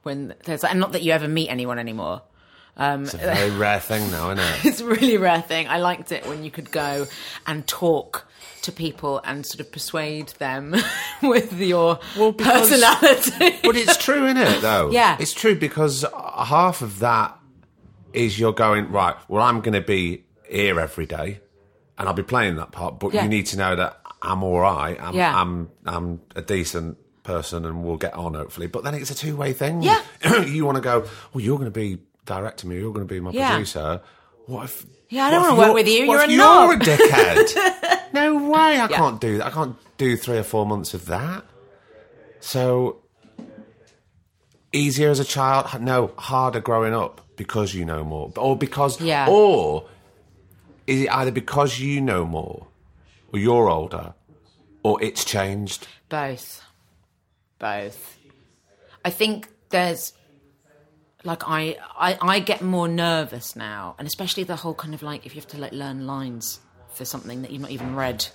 when 0.03 0.35
there's, 0.45 0.65
and 0.65 0.81
not 0.81 0.93
that 0.93 1.03
you 1.03 1.13
ever 1.13 1.29
meet 1.29 1.49
anyone 1.49 1.79
anymore. 1.79 2.23
Um, 2.77 3.05
It's 3.05 3.15
a 3.15 3.19
very 3.19 3.51
rare 3.67 3.81
thing 3.81 4.11
now, 4.11 4.31
isn't 4.31 4.39
it? 4.45 4.65
it's 4.65 4.81
a 4.81 4.87
really 4.87 5.17
rare 5.17 5.43
thing. 5.43 5.69
I 5.69 5.79
liked 5.79 6.11
it 6.13 6.27
when 6.27 6.43
you 6.45 6.51
could 6.51 6.71
go 6.71 7.07
and 7.47 7.67
talk 7.67 8.27
to 8.63 8.73
people 8.73 9.21
and 9.25 9.45
sort 9.47 9.61
of 9.61 9.71
persuade 9.71 10.29
them 10.39 10.75
with 11.23 11.53
your 11.53 12.01
because- 12.17 12.71
personality. 12.71 13.59
But 13.63 13.77
it's 13.77 13.97
true, 13.97 14.25
isn't 14.27 14.37
it? 14.39 14.61
Though, 14.63 14.91
Yeah. 14.91 15.17
it's 15.21 15.33
true 15.35 15.55
because 15.55 16.05
half 16.15 16.83
of 16.83 16.99
that 17.01 17.39
is 18.13 18.39
you're 18.39 18.53
going 18.53 18.91
right. 18.91 19.17
Well, 19.29 19.43
I'm 19.43 19.61
going 19.61 19.75
to 19.75 19.81
be 19.87 20.25
here 20.49 20.79
every 20.81 21.07
day, 21.07 21.41
and 21.99 22.09
I'll 22.09 22.15
be 22.15 22.23
playing 22.23 22.57
that 22.57 22.73
part. 22.73 22.99
But 22.99 23.13
Yeah. 23.13 23.23
you 23.25 23.29
need 23.29 23.47
to 23.47 23.57
know 23.59 23.77
that 23.77 24.01
I'm 24.23 24.43
all 24.43 24.59
right. 24.61 24.97
I'm, 25.01 25.15
Yeah. 25.15 25.39
I'm, 25.41 25.71
I'm 25.85 26.21
a 26.35 26.43
decent 26.43 26.97
person, 27.23 27.65
and 27.65 27.85
we'll 27.85 27.97
get 27.99 28.15
on 28.15 28.35
hopefully. 28.35 28.67
But 28.67 28.83
then 28.85 28.95
it's 28.95 29.11
a 29.11 29.15
two 29.15 29.37
way 29.37 29.53
thing. 29.53 29.83
Yeah. 29.83 30.01
you 30.45 30.65
want 30.65 30.77
to 30.77 30.83
go. 30.83 31.07
Well, 31.33 31.43
you're 31.45 31.59
going 31.59 31.71
to 31.73 31.79
be 31.79 31.99
directing 32.25 32.71
me. 32.71 32.77
You're 32.77 32.93
going 32.93 33.07
to 33.07 33.13
be 33.15 33.21
my 33.21 33.31
Yeah. 33.31 33.51
producer. 33.51 34.01
What 34.47 34.65
if? 34.65 34.87
Yeah, 35.09 35.27
I 35.27 35.31
don't 35.31 35.43
wanna 35.43 35.59
work 35.59 35.75
with 35.75 35.87
you, 35.89 36.05
you're 36.05 36.21
a 36.21 36.29
you're 36.29 36.39
knob. 36.39 36.83
a 36.83 36.85
dickhead. 36.85 38.03
no 38.13 38.51
way. 38.51 38.81
I 38.81 38.89
can't 38.89 39.21
do 39.21 39.39
that. 39.39 39.47
I 39.47 39.51
can't 39.51 39.77
do 39.97 40.17
three 40.17 40.39
or 40.39 40.43
four 40.43 40.67
months 40.67 40.93
of 40.93 41.07
that. 41.07 41.45
So 42.41 42.99
easier 44.73 45.11
as 45.11 45.21
a 45.21 45.25
child? 45.25 45.81
No, 45.81 46.13
harder 46.19 46.61
growing 46.61 46.95
up 46.95 47.21
because 47.37 47.75
you 47.75 47.85
know 47.85 48.05
more, 48.05 48.33
or 48.37 48.57
because 48.57 49.01
Yeah. 49.01 49.27
or 49.29 49.87
is 50.87 51.03
it 51.03 51.09
either 51.11 51.31
because 51.31 51.79
you 51.79 52.01
know 52.01 52.25
more, 52.25 52.67
or 53.33 53.39
you're 53.39 53.71
older, 53.71 54.15
or 54.83 55.03
it's 55.03 55.25
changed? 55.25 55.87
Both. 56.09 56.63
Both. 57.59 58.19
I 59.05 59.11
think 59.11 59.49
there's 59.71 60.13
like 61.25 61.43
I, 61.49 61.77
I 61.99 62.17
I 62.21 62.39
get 62.41 62.63
more 62.63 62.87
nervous 62.89 63.57
now, 63.57 63.95
and 63.99 64.07
especially 64.07 64.45
the 64.45 64.57
whole 64.57 64.75
kind 64.75 64.95
of 64.95 65.03
like 65.03 65.27
if 65.27 65.35
you 65.35 65.41
have 65.41 65.49
to 65.51 65.59
like 65.59 65.73
learn 65.73 66.07
lines 66.07 66.61
for 66.95 67.05
something 67.05 67.43
that 67.43 67.51
you've 67.51 67.63
not 67.63 67.71
even 67.73 67.97
read 67.97 68.27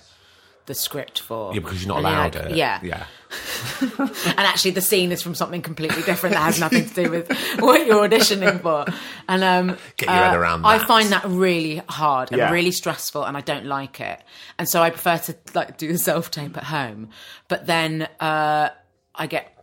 the 0.66 0.74
script 0.74 1.18
for. 1.20 1.52
Yeah, 1.54 1.60
because 1.60 1.82
you're 1.82 1.88
not 1.88 1.98
And 1.98 2.06
allowed 2.06 2.34
like, 2.36 2.50
it. 2.52 2.56
Yeah. 2.56 2.78
yeah. 2.82 3.06
and 3.80 4.40
actually 4.40 4.72
the 4.72 4.80
scene 4.80 5.10
is 5.10 5.22
from 5.22 5.34
something 5.34 5.62
completely 5.62 6.02
different 6.02 6.34
that 6.34 6.42
has 6.42 6.60
nothing 6.60 6.86
to 6.86 6.94
do 6.94 7.10
with 7.10 7.32
what 7.60 7.86
you're 7.86 8.06
auditioning 8.08 8.60
for. 8.60 8.84
And 9.28 9.42
um, 9.42 9.76
Get 9.96 10.08
your 10.08 10.14
head 10.16 10.34
uh, 10.34 10.38
around 10.38 10.64
I 10.66 10.78
find 10.78 11.10
that 11.10 11.24
really 11.24 11.82
hard 11.88 12.30
and 12.30 12.38
Yeah. 12.38 12.50
really 12.52 12.70
stressful, 12.72 13.24
and 13.24 13.36
I 13.36 13.40
don't 13.40 13.66
like 13.66 14.00
it. 14.00 14.22
And 14.58 14.68
so 14.68 14.82
I 14.82 14.90
prefer 14.90 15.18
to 15.18 15.36
like 15.54 15.78
do 15.78 15.90
the 15.92 15.98
self 15.98 16.30
tape 16.30 16.56
at 16.56 16.64
home. 16.64 17.08
But 17.48 17.66
then 17.66 18.02
uh, 18.20 18.68
I 19.14 19.26
get 19.26 19.59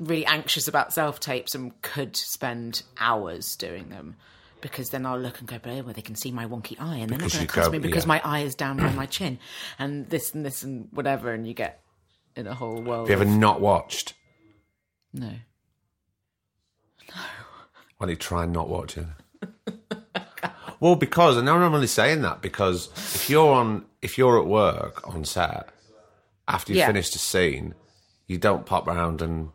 really 0.00 0.26
anxious 0.26 0.66
about 0.66 0.92
self 0.92 1.20
tapes 1.20 1.54
and 1.54 1.80
could 1.82 2.16
spend 2.16 2.82
hours 2.98 3.54
doing 3.54 3.90
them. 3.90 4.16
Because 4.60 4.90
then 4.90 5.06
I'll 5.06 5.18
look 5.18 5.38
and 5.38 5.48
go, 5.48 5.58
but 5.62 5.84
well, 5.84 5.94
they 5.94 6.02
can 6.02 6.16
see 6.16 6.32
my 6.32 6.44
wonky 6.44 6.76
eye, 6.78 6.96
and 6.96 7.08
then 7.10 7.18
they're 7.18 7.30
going 7.30 7.46
to 7.46 7.46
cuss 7.46 7.70
me 7.70 7.78
because 7.78 8.04
yeah. 8.04 8.08
my 8.08 8.20
eye 8.22 8.40
is 8.40 8.54
down 8.54 8.76
by 8.76 8.92
my 8.92 9.06
chin, 9.06 9.38
and 9.78 10.10
this 10.10 10.34
and 10.34 10.44
this 10.44 10.62
and 10.62 10.88
whatever, 10.90 11.32
and 11.32 11.46
you 11.48 11.54
get 11.54 11.80
in 12.36 12.46
a 12.46 12.54
whole 12.54 12.82
world. 12.82 13.08
Have 13.08 13.18
you 13.20 13.22
ever 13.22 13.32
of- 13.32 13.38
not 13.38 13.60
watched? 13.60 14.14
no. 15.12 15.28
No. 17.14 17.22
Why 17.96 18.06
don't 18.06 18.10
you 18.10 18.16
try 18.16 18.44
and 18.44 18.52
not 18.52 18.68
watching? 18.68 19.12
well, 20.80 20.94
because 20.96 21.36
and 21.36 21.48
I'm 21.48 21.74
only 21.74 21.86
saying 21.86 22.22
that 22.22 22.40
because 22.40 22.88
if 23.14 23.28
you're 23.28 23.52
on, 23.52 23.84
if 24.00 24.16
you're 24.16 24.38
at 24.38 24.46
work 24.46 25.06
on 25.08 25.24
set 25.24 25.68
after 26.48 26.72
you've 26.72 26.78
Yeah. 26.78 26.86
finished 26.86 27.14
a 27.14 27.18
scene, 27.18 27.74
you 28.26 28.38
don't 28.38 28.64
pop 28.64 28.86
around 28.86 29.20
and 29.22 29.50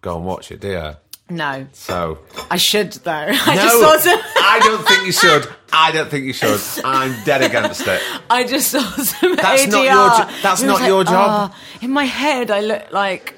go 0.00 0.16
and 0.16 0.24
watch 0.26 0.50
it, 0.50 0.60
do 0.60 0.68
you? 0.68 0.92
No, 1.32 1.66
So 1.72 2.18
I 2.50 2.56
should 2.56 2.92
though. 2.92 3.12
I 3.12 3.54
no, 3.54 3.62
just 3.62 3.80
saw 3.80 3.96
some. 3.98 4.20
I 4.36 4.58
don't 4.64 4.84
think 4.88 5.06
you 5.06 5.12
should. 5.12 5.46
I 5.72 5.92
don't 5.92 6.10
think 6.10 6.24
you 6.24 6.32
should. 6.32 6.60
I'm 6.84 7.14
dead 7.24 7.42
against 7.42 7.86
it. 7.86 8.02
I 8.30 8.42
just 8.44 8.72
saw 8.72 8.80
some 8.80 9.36
That's 9.36 9.66
ADR. 9.66 9.70
not 9.70 9.84
your 9.84 10.08
jo- 10.26 10.34
that's 10.42 10.62
It 10.62 10.66
not 10.66 10.80
like, 10.80 10.88
your 10.88 11.04
job. 11.04 11.52
"Oh," 11.52 11.56
in 11.82 11.92
my 11.92 12.02
head, 12.04 12.50
I 12.50 12.60
look 12.62 12.90
like 12.90 13.34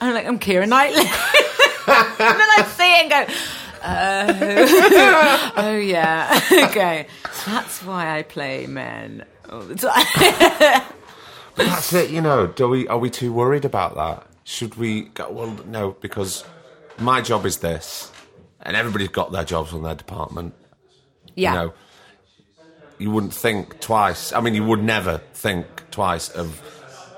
I'm 0.00 0.12
like 0.12 0.26
I'm 0.26 0.40
Keira 0.40 0.66
Knightley, 0.68 1.02
and 1.06 1.08
then 2.18 2.48
I 2.58 2.64
see 2.76 2.92
it 2.92 3.12
and 3.12 3.28
go. 3.28 3.34
Oh, 3.88 5.52
oh 5.58 5.76
yeah, 5.76 6.40
okay. 6.64 7.06
That's 7.46 7.84
why 7.84 8.18
I 8.18 8.22
play 8.24 8.66
men 8.66 9.24
all 9.48 9.60
the 9.60 9.76
time. 9.76 10.82
That's 11.54 11.92
it. 11.92 12.10
You 12.10 12.20
know, 12.20 12.48
do 12.48 12.68
we 12.68 12.88
are 12.88 12.98
we 12.98 13.08
too 13.10 13.32
worried 13.32 13.64
about 13.64 13.94
that? 13.94 14.26
Should 14.48 14.76
we 14.76 15.02
go? 15.02 15.28
Well, 15.30 15.58
no, 15.66 15.90
because 16.00 16.44
my 16.98 17.20
job 17.20 17.44
is 17.46 17.56
this, 17.58 18.12
and 18.62 18.76
everybody's 18.76 19.08
got 19.08 19.32
their 19.32 19.42
jobs 19.44 19.72
on 19.74 19.82
their 19.82 19.96
department. 19.96 20.54
yeah, 21.34 21.50
You 21.52 21.58
know, 21.58 21.74
you 22.98 23.10
wouldn't 23.10 23.34
think 23.34 23.80
twice. 23.80 24.32
I 24.32 24.40
mean, 24.40 24.54
you 24.54 24.64
would 24.64 24.82
never 24.82 25.18
think 25.34 25.66
twice 25.90 26.28
of 26.28 26.62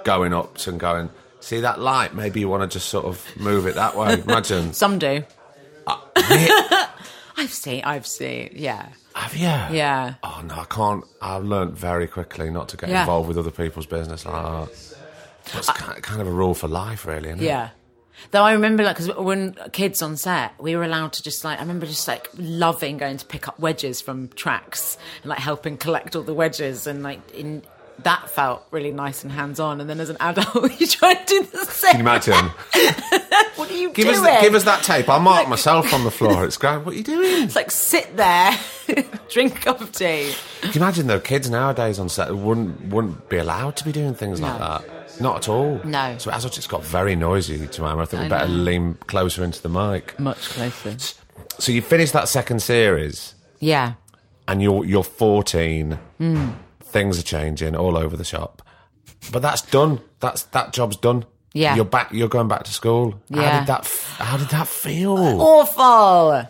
going 0.05 0.33
up 0.33 0.67
and 0.67 0.81
going. 0.81 1.11
See 1.41 1.61
that 1.61 1.79
light? 1.81 2.15
Maybe 2.15 2.41
you 2.41 2.49
want 2.49 2.63
to 2.69 2.79
just 2.79 2.89
sort 2.89 3.05
of 3.05 3.23
move 3.39 3.67
it 3.67 3.75
that 3.75 3.95
way. 3.95 4.21
Imagine. 4.23 4.73
some 4.85 4.99
do. 4.99 5.23
Uh, 5.87 5.99
Have 6.17 6.91
I've 7.37 7.53
seen. 7.53 7.85
I've 7.85 8.07
seen. 8.07 8.51
Yeah, 8.57 8.89
Have 9.15 9.37
you? 9.37 9.43
yeah. 9.77 10.15
Oh 10.23 10.43
no, 10.47 10.55
I 10.55 10.65
can't. 10.65 11.05
I've 11.21 11.45
learnt 11.45 11.75
very 11.75 12.07
quickly 12.09 12.49
not 12.51 12.71
to 12.71 12.77
get 12.79 12.89
Yeah. 12.89 13.01
involved 13.03 13.29
with 13.29 13.37
other 13.39 13.51
people's 13.53 13.87
business 13.87 14.25
like 14.25 14.35
that. 14.71 14.88
That's 15.53 15.71
kind 15.71 16.03
kind 16.03 16.21
of 16.21 16.27
a 16.27 16.31
rule 16.33 16.55
for 16.55 16.69
life, 16.69 17.07
really. 17.07 17.29
Isn't 17.31 17.41
it? 17.41 17.45
Yeah. 17.47 17.71
Though 18.33 18.43
I 18.43 18.53
remember, 18.53 18.83
like, 18.83 18.97
because 18.97 19.15
when 19.17 19.55
kids 19.73 20.03
on 20.03 20.17
set, 20.17 20.53
we 20.61 20.75
were 20.75 20.83
allowed 20.83 21.13
to 21.15 21.23
just 21.23 21.45
like, 21.45 21.59
I 21.59 21.63
remember 21.63 21.87
just 21.87 22.09
like 22.09 22.29
loving 22.37 22.99
going 22.99 23.17
to 23.17 23.25
pick 23.25 23.47
up 23.47 23.61
wedges 23.61 24.01
from 24.01 24.29
tracks 24.31 24.99
and 25.23 25.31
like 25.31 25.39
helping 25.39 25.77
collect 25.77 26.17
all 26.17 26.23
the 26.25 26.35
wedges, 26.35 26.87
and 26.89 27.03
like 27.05 27.21
in 27.33 27.63
that 28.05 28.31
felt 28.31 28.65
really 28.71 28.93
nice 28.93 29.23
and 29.25 29.33
hands 29.33 29.59
on. 29.61 29.81
And 29.81 29.89
then 29.91 29.99
as 30.01 30.09
an 30.11 30.17
adult, 30.21 30.81
you 30.81 30.87
try 30.87 31.15
to 31.15 31.25
do 31.27 31.43
the 31.45 31.65
same. 31.67 31.93
Can 31.93 32.01
you 32.01 32.05
imagine? 32.05 32.51
What 33.57 33.73
are 33.73 33.77
you 33.77 33.91
Give 33.91 34.07
doing? 34.07 34.25
us, 34.25 34.41
give 34.41 34.55
us 34.55 34.63
that 34.65 34.85
tape. 34.85 35.09
I'll 35.09 35.19
mark 35.19 35.49
myself 35.49 35.93
on 35.93 36.05
the 36.05 36.13
floor. 36.13 36.45
It's 36.47 36.57
great. 36.57 36.79
What 36.85 36.95
are 36.95 36.97
you 36.97 37.03
doing? 37.03 37.43
It's 37.43 37.57
like 37.57 37.73
sit 37.73 38.17
there, 38.17 38.57
drink 39.29 39.57
a 39.57 39.61
cup 39.61 39.81
of 39.81 39.91
tea. 39.91 40.33
Can 40.61 40.73
you 40.75 40.81
imagine 40.81 41.09
though? 41.09 41.19
Kids 41.19 41.51
nowadays 41.51 41.99
on 41.99 42.09
set 42.09 42.33
wouldn't 42.35 42.81
wouldn't 42.87 43.29
be 43.29 43.37
allowed 43.37 43.75
to 43.79 43.85
be 43.85 43.91
doing 43.91 44.15
things 44.15 44.41
like 44.41 44.59
that. 44.61 44.85
Not 45.21 45.37
at 45.39 45.49
all. 45.49 45.81
No. 45.85 46.17
So 46.19 46.31
as 46.31 46.45
it's 46.45 46.67
got 46.67 46.85
very 46.85 47.17
noisy, 47.17 47.67
Jemima. 47.67 48.03
I 48.03 48.05
think 48.05 48.23
we 48.23 48.29
better 48.29 48.49
know. 48.49 48.55
lean 48.55 48.95
closer 49.07 49.43
into 49.45 49.61
the 49.63 49.69
mic. 49.69 50.19
Much 50.19 50.49
closer. 50.51 50.97
So 51.59 51.73
you 51.73 51.83
finished 51.83 52.13
that 52.13 52.29
second 52.29 52.61
series, 52.63 53.35
Yeah. 53.61 53.95
and 54.47 54.63
you're 54.63 54.85
you're 54.85 55.03
14. 55.05 55.99
Hmm. 56.19 56.51
Things 56.83 57.19
are 57.19 57.23
changing 57.23 57.77
all 57.77 57.97
over 57.99 58.17
the 58.17 58.25
shop, 58.25 58.63
but 59.33 59.43
that's 59.43 59.63
done. 59.63 60.01
That's 60.21 60.45
that 60.45 60.73
job's 60.73 60.97
done. 60.97 61.27
Yeah. 61.53 61.75
You're 61.77 61.85
back. 61.85 62.13
You're 62.13 62.29
going 62.29 62.49
back 62.49 62.63
to 62.65 62.73
school. 62.73 63.21
How 63.33 63.41
Yeah. 63.41 63.59
did 63.61 63.67
that? 63.69 63.81
f- 63.81 64.17
How 64.19 64.37
did 64.37 64.49
that 64.49 64.69
feel? 64.69 65.17
awful. 65.41 66.47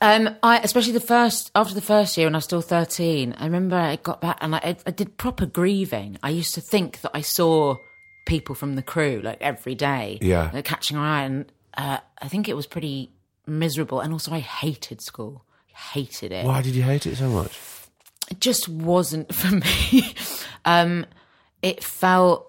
Um, 0.00 0.34
I 0.42 0.58
especially 0.58 0.92
the 0.94 1.00
first 1.00 1.50
after 1.54 1.74
the 1.74 1.80
first 1.80 2.16
year 2.16 2.26
when 2.26 2.34
I 2.34 2.38
was 2.38 2.44
still 2.44 2.60
thirteen. 2.62 3.34
I 3.38 3.44
remember 3.44 3.76
I 3.76 3.96
got 3.96 4.20
back 4.20 4.38
and 4.40 4.54
I, 4.54 4.76
I 4.86 4.90
did 4.90 5.16
proper 5.16 5.46
grieving. 5.46 6.18
I 6.22 6.30
used 6.30 6.54
to 6.54 6.60
think 6.60 7.00
that 7.02 7.12
I 7.14 7.20
saw 7.20 7.76
people 8.24 8.54
from 8.54 8.74
the 8.76 8.82
crew 8.82 9.20
like 9.22 9.38
every 9.40 9.74
day, 9.74 10.18
Yeah. 10.20 10.50
like, 10.52 10.64
catching 10.64 10.96
my 10.96 11.20
eye, 11.20 11.24
and 11.24 11.52
uh, 11.76 11.98
I 12.20 12.28
think 12.28 12.48
it 12.48 12.54
was 12.56 12.66
pretty 12.66 13.10
miserable. 13.46 14.00
And 14.00 14.12
also, 14.12 14.32
I 14.32 14.40
hated 14.40 15.00
school. 15.00 15.44
Hated 15.74 16.32
it. 16.32 16.44
Why 16.44 16.62
did 16.62 16.74
you 16.74 16.82
hate 16.82 17.06
it 17.06 17.16
so 17.16 17.28
much? 17.28 17.58
It 18.30 18.40
just 18.40 18.68
wasn't 18.68 19.34
for 19.40 19.54
me. 19.54 20.14
um, 20.64 21.06
it 21.62 21.82
felt. 21.82 22.48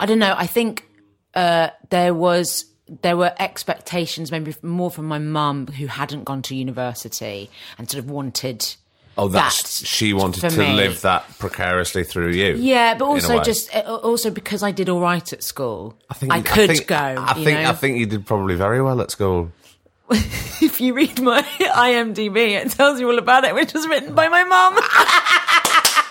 I 0.00 0.06
don't 0.06 0.18
know. 0.18 0.34
I 0.36 0.46
think 0.46 0.88
uh, 1.34 1.70
there 1.90 2.14
was 2.14 2.64
there 2.88 3.16
were 3.16 3.32
expectations, 3.38 4.30
maybe 4.30 4.54
more 4.62 4.90
from 4.90 5.06
my 5.06 5.18
mum 5.18 5.66
who 5.66 5.86
hadn't 5.86 6.24
gone 6.24 6.42
to 6.42 6.54
university 6.56 7.50
and 7.78 7.88
sort 7.90 8.02
of 8.02 8.10
wanted. 8.10 8.74
Oh, 9.16 9.28
that's 9.28 9.80
that 9.80 9.86
she 9.86 10.12
wanted 10.12 10.48
to 10.50 10.58
me. 10.58 10.72
live 10.74 11.00
that 11.02 11.24
precariously 11.38 12.04
through 12.04 12.30
you. 12.32 12.54
Yeah, 12.56 12.94
but 12.94 13.04
also 13.04 13.42
just 13.42 13.74
uh, 13.74 13.80
also 14.02 14.30
because 14.30 14.62
I 14.62 14.72
did 14.72 14.88
all 14.88 15.00
right 15.00 15.32
at 15.32 15.42
school, 15.42 15.96
I, 16.30 16.38
you- 16.38 16.42
could 16.42 16.70
think- 16.70 16.86
go. 16.86 16.96
I 16.96 17.36
you 17.38 17.44
think 17.44 17.60
know? 17.60 17.70
I 17.70 17.72
think 17.74 17.98
you 17.98 18.06
did 18.06 18.26
probably 18.26 18.54
very 18.56 18.82
well 18.82 19.00
at 19.00 19.10
school. 19.10 19.52
if 20.10 20.80
you 20.80 20.94
read 20.94 21.20
my 21.22 21.42
IMDb, 21.58 22.36
it 22.62 22.70
tells 22.72 23.00
you 23.00 23.08
all 23.08 23.18
about 23.18 23.44
it, 23.44 23.54
which 23.54 23.72
was 23.72 23.86
written 23.88 24.14
by 24.14 24.28
my 24.28 24.44
mum. 24.44 24.74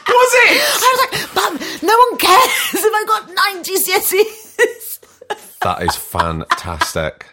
Was 0.06 0.32
it? 0.36 0.62
I 0.62 1.10
was 1.12 1.24
like, 1.24 1.36
Mum, 1.36 1.54
no 1.82 1.98
one 1.98 2.18
cares 2.20 2.74
if 2.74 2.94
I 2.94 3.06
got 3.08 3.28
nine 3.30 3.64
GCSEs. 3.64 5.00
That 5.62 5.82
is 5.82 5.96
fantastic. 5.96 7.33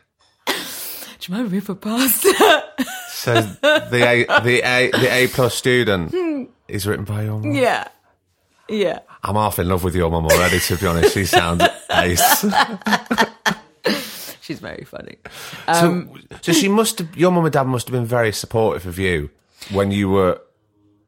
Do 1.20 1.30
you 1.30 1.36
remember 1.36 1.54
me 1.54 1.60
for 1.60 1.74
pasta? 1.74 2.64
So 3.10 3.34
the 3.42 4.02
A 4.02 4.40
the 4.40 4.62
A 4.64 4.90
the 4.90 5.12
A 5.12 5.28
plus 5.28 5.54
student 5.54 6.10
hmm. 6.12 6.44
is 6.68 6.86
written 6.86 7.04
by 7.04 7.24
your 7.24 7.38
mum. 7.38 7.52
yeah. 7.52 7.88
Yeah. 8.70 9.00
I'm 9.22 9.34
half 9.34 9.58
in 9.58 9.68
love 9.68 9.84
with 9.84 9.94
your 9.94 10.10
mum 10.10 10.24
already. 10.24 10.58
To 10.60 10.76
be 10.76 10.86
honest, 10.86 11.12
she 11.12 11.26
sounds 11.26 11.62
ace. 11.90 12.46
She's 14.40 14.60
very 14.60 14.84
funny. 14.84 15.16
so, 15.66 15.72
um, 15.74 16.22
so 16.40 16.52
she 16.52 16.68
must 16.68 17.00
have. 17.00 17.14
Your 17.14 17.30
mum 17.30 17.44
and 17.44 17.52
dad 17.52 17.66
must 17.66 17.88
have 17.88 17.92
been 17.92 18.06
very 18.06 18.32
supportive 18.32 18.86
of 18.86 18.98
you 18.98 19.28
when 19.70 19.90
you 19.90 20.08
were 20.08 20.40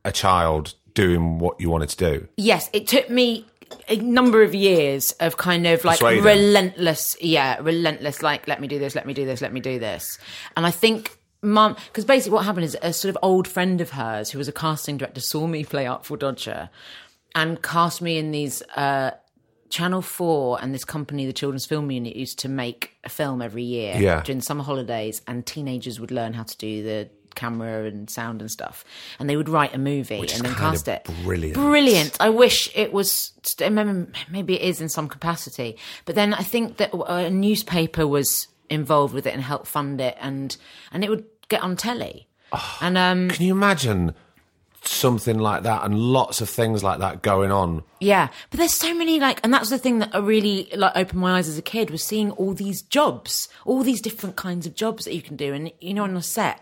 a 0.05 0.13
child 0.13 0.75
doing 0.93 1.39
what 1.39 1.59
you 1.59 1.71
wanted 1.71 1.89
to 1.91 1.97
do. 1.97 2.29
Yes, 2.37 2.69
it 2.75 2.87
took 2.87 3.09
me 3.09 3.47
a 3.93 3.97
number 4.03 4.43
of 4.43 4.55
years 4.55 5.13
of 5.21 5.37
kind 5.37 5.67
of 5.67 5.85
like 5.85 6.01
relentless, 6.01 7.17
yeah, 7.21 7.59
relentless, 7.61 8.23
like, 8.23 8.49
let 8.49 8.61
me 8.61 8.69
do 8.69 8.79
this, 8.79 8.95
let 8.95 9.07
me 9.07 9.15
do 9.15 9.25
this, 9.25 9.41
let 9.41 9.53
me 9.53 9.61
do 9.61 9.79
this. 9.79 10.19
And 10.57 10.65
I 10.67 10.71
think 10.71 11.17
mum, 11.43 11.77
because 11.87 12.05
basically 12.05 12.35
what 12.35 12.45
happened 12.45 12.65
is 12.65 12.77
a 12.83 12.93
sort 12.93 13.11
of 13.11 13.19
old 13.23 13.47
friend 13.49 13.81
of 13.81 13.91
hers 13.91 14.31
who 14.31 14.39
was 14.39 14.49
a 14.49 14.53
casting 14.53 14.97
director 14.97 15.21
saw 15.21 15.47
me 15.47 15.65
play 15.65 15.87
Artful 15.87 16.17
Dodger 16.17 16.71
and 17.35 17.63
cast 17.63 18.01
me 18.03 18.19
in 18.19 18.31
these, 18.31 18.63
uh, 18.77 19.13
Channel 19.71 20.03
4 20.03 20.59
and 20.63 20.75
this 20.75 20.85
company, 20.85 21.25
the 21.25 21.33
Children's 21.33 21.65
Film 21.65 21.91
Unit, 21.91 22.15
used 22.15 22.39
to 22.41 22.49
make 22.49 22.91
a 23.05 23.09
film 23.09 23.41
every 23.41 23.63
year 23.63 23.97
Yeah. 23.99 24.23
during 24.23 24.43
summer 24.43 24.63
holidays, 24.63 25.23
and 25.27 25.47
teenagers 25.47 25.99
would 25.99 26.11
learn 26.11 26.35
how 26.35 26.43
to 26.43 26.57
do 26.59 26.83
the 26.83 27.09
camera 27.35 27.85
and 27.85 28.09
sound 28.09 28.41
and 28.41 28.51
stuff. 28.51 28.85
And 29.19 29.29
they 29.29 29.37
would 29.37 29.49
write 29.49 29.75
a 29.75 29.79
movie 29.79 30.21
is 30.21 30.35
and 30.35 30.45
then 30.45 30.55
cast 30.55 30.89
it. 30.89 31.09
brilliant. 31.23 31.55
Brilliant. 31.55 32.17
I 32.21 32.29
wish 32.29 32.71
it 32.75 32.93
was, 32.93 33.33
maybe 33.59 34.07
maybe 34.31 34.55
it 34.55 34.63
is 34.63 34.81
in 34.81 34.89
some 34.89 35.09
capacity. 35.09 35.77
But 36.05 36.15
then 36.15 36.35
I 36.35 36.43
think 36.43 36.77
that 36.79 36.93
a 36.95 37.31
newspaper 37.31 38.07
was 38.07 38.49
involved 38.71 39.15
with 39.15 39.27
it 39.27 39.35
and 39.35 39.43
helped 39.43 39.67
fund 39.67 40.01
it, 40.01 40.17
and, 40.21 40.57
and 40.93 41.05
it 41.05 41.11
would 41.11 41.25
get 41.49 41.63
on 41.63 41.77
telly. 41.77 42.29
And 42.81 42.99
um, 42.99 43.31
Can 43.31 43.47
you 43.47 43.53
imagine 43.53 44.15
something 44.85 45.39
like 45.39 45.63
that 45.63 45.85
and 45.85 45.99
lots 45.99 46.41
of 46.41 46.49
things 46.49 46.83
like 46.83 46.99
that 46.99 47.23
going 47.23 47.53
on. 47.53 47.83
Yeah, 48.01 48.29
but 48.51 48.59
there's 48.59 48.75
so 48.75 48.95
many 48.95 49.21
like, 49.21 49.41
and 49.45 49.53
that's 49.53 49.71
the 49.71 49.79
thing 49.79 50.01
that 50.01 50.15
I 50.15 50.19
really 50.19 50.69
like 50.75 50.93
opened 50.97 51.21
my 51.21 51.39
eyes 51.39 51.49
as 51.49 51.59
a 51.59 51.63
kid 51.63 51.91
was 51.91 52.03
seeing 52.03 52.31
all 52.33 52.53
these 52.53 52.83
jobs, 52.83 53.49
all 53.65 53.83
these 53.83 54.01
different 54.01 54.37
kinds 54.37 54.67
of 54.67 54.75
jobs 54.75 55.05
that 55.05 55.15
you 55.15 55.23
can 55.23 55.37
do, 55.37 55.53
and 55.53 55.73
you 55.81 55.95
know, 55.95 56.05
on 56.05 56.17
a 56.17 56.23
set. 56.23 56.61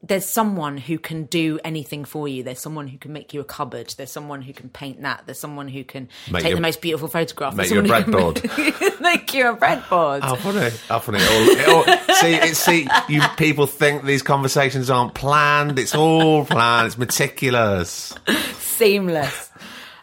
There's 0.00 0.26
someone 0.26 0.76
who 0.76 0.96
can 0.96 1.24
do 1.24 1.58
anything 1.64 2.04
for 2.04 2.28
you. 2.28 2.44
There's 2.44 2.60
someone 2.60 2.86
who 2.86 2.98
can 2.98 3.12
make 3.12 3.34
you 3.34 3.40
a 3.40 3.44
cupboard. 3.44 3.92
There's 3.96 4.12
someone 4.12 4.42
who 4.42 4.52
can 4.52 4.68
paint 4.68 5.02
that. 5.02 5.22
There's 5.26 5.40
someone 5.40 5.66
who 5.66 5.82
can 5.82 6.08
Make 6.30 6.42
take 6.44 6.50
you- 6.50 6.54
the 6.54 6.60
most 6.62 6.80
beautiful 6.80 7.08
photograph. 7.08 7.56
make 7.56 7.68
you 7.70 7.80
a 7.80 7.82
breadboard. 7.82 9.00
Make, 9.00 9.34
you 9.34 9.48
a 9.48 9.56
breadboard. 9.56 10.20
How 10.20 10.36
funny! 10.36 10.70
How 10.88 10.98
funny! 11.00 11.18
It 11.20 11.68
all, 11.68 11.84
it 11.84 12.08
all, 12.08 12.14
see, 12.16 12.34
it, 12.34 12.56
see, 12.56 12.88
you 13.08 13.22
people 13.36 13.66
think 13.66 14.04
these 14.04 14.22
conversations 14.22 14.88
aren't 14.90 15.14
planned. 15.14 15.78
It's 15.78 15.94
all 15.94 16.44
planned. 16.44 16.86
It's 16.88 16.98
meticulous. 16.98 18.14
seamless. 18.58 19.50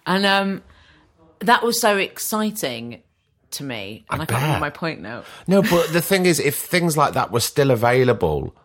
And 0.05 0.25
um, 0.25 0.63
that 1.39 1.63
was 1.63 1.79
so 1.79 1.97
exciting 1.97 3.01
to 3.51 3.63
me. 3.63 4.05
And 4.09 4.21
I, 4.21 4.25
can't 4.25 4.41
remember 4.41 4.59
my 4.59 4.69
point 4.69 5.01
now. 5.01 5.23
No, 5.47 5.61
but 5.61 5.93
the 5.93 6.01
thing 6.01 6.25
is, 6.25 6.39
if 6.39 6.57
things 6.57 6.97
like 6.97 7.13
that 7.13 7.31
were 7.31 7.39
still 7.39 7.71
available 7.71 8.55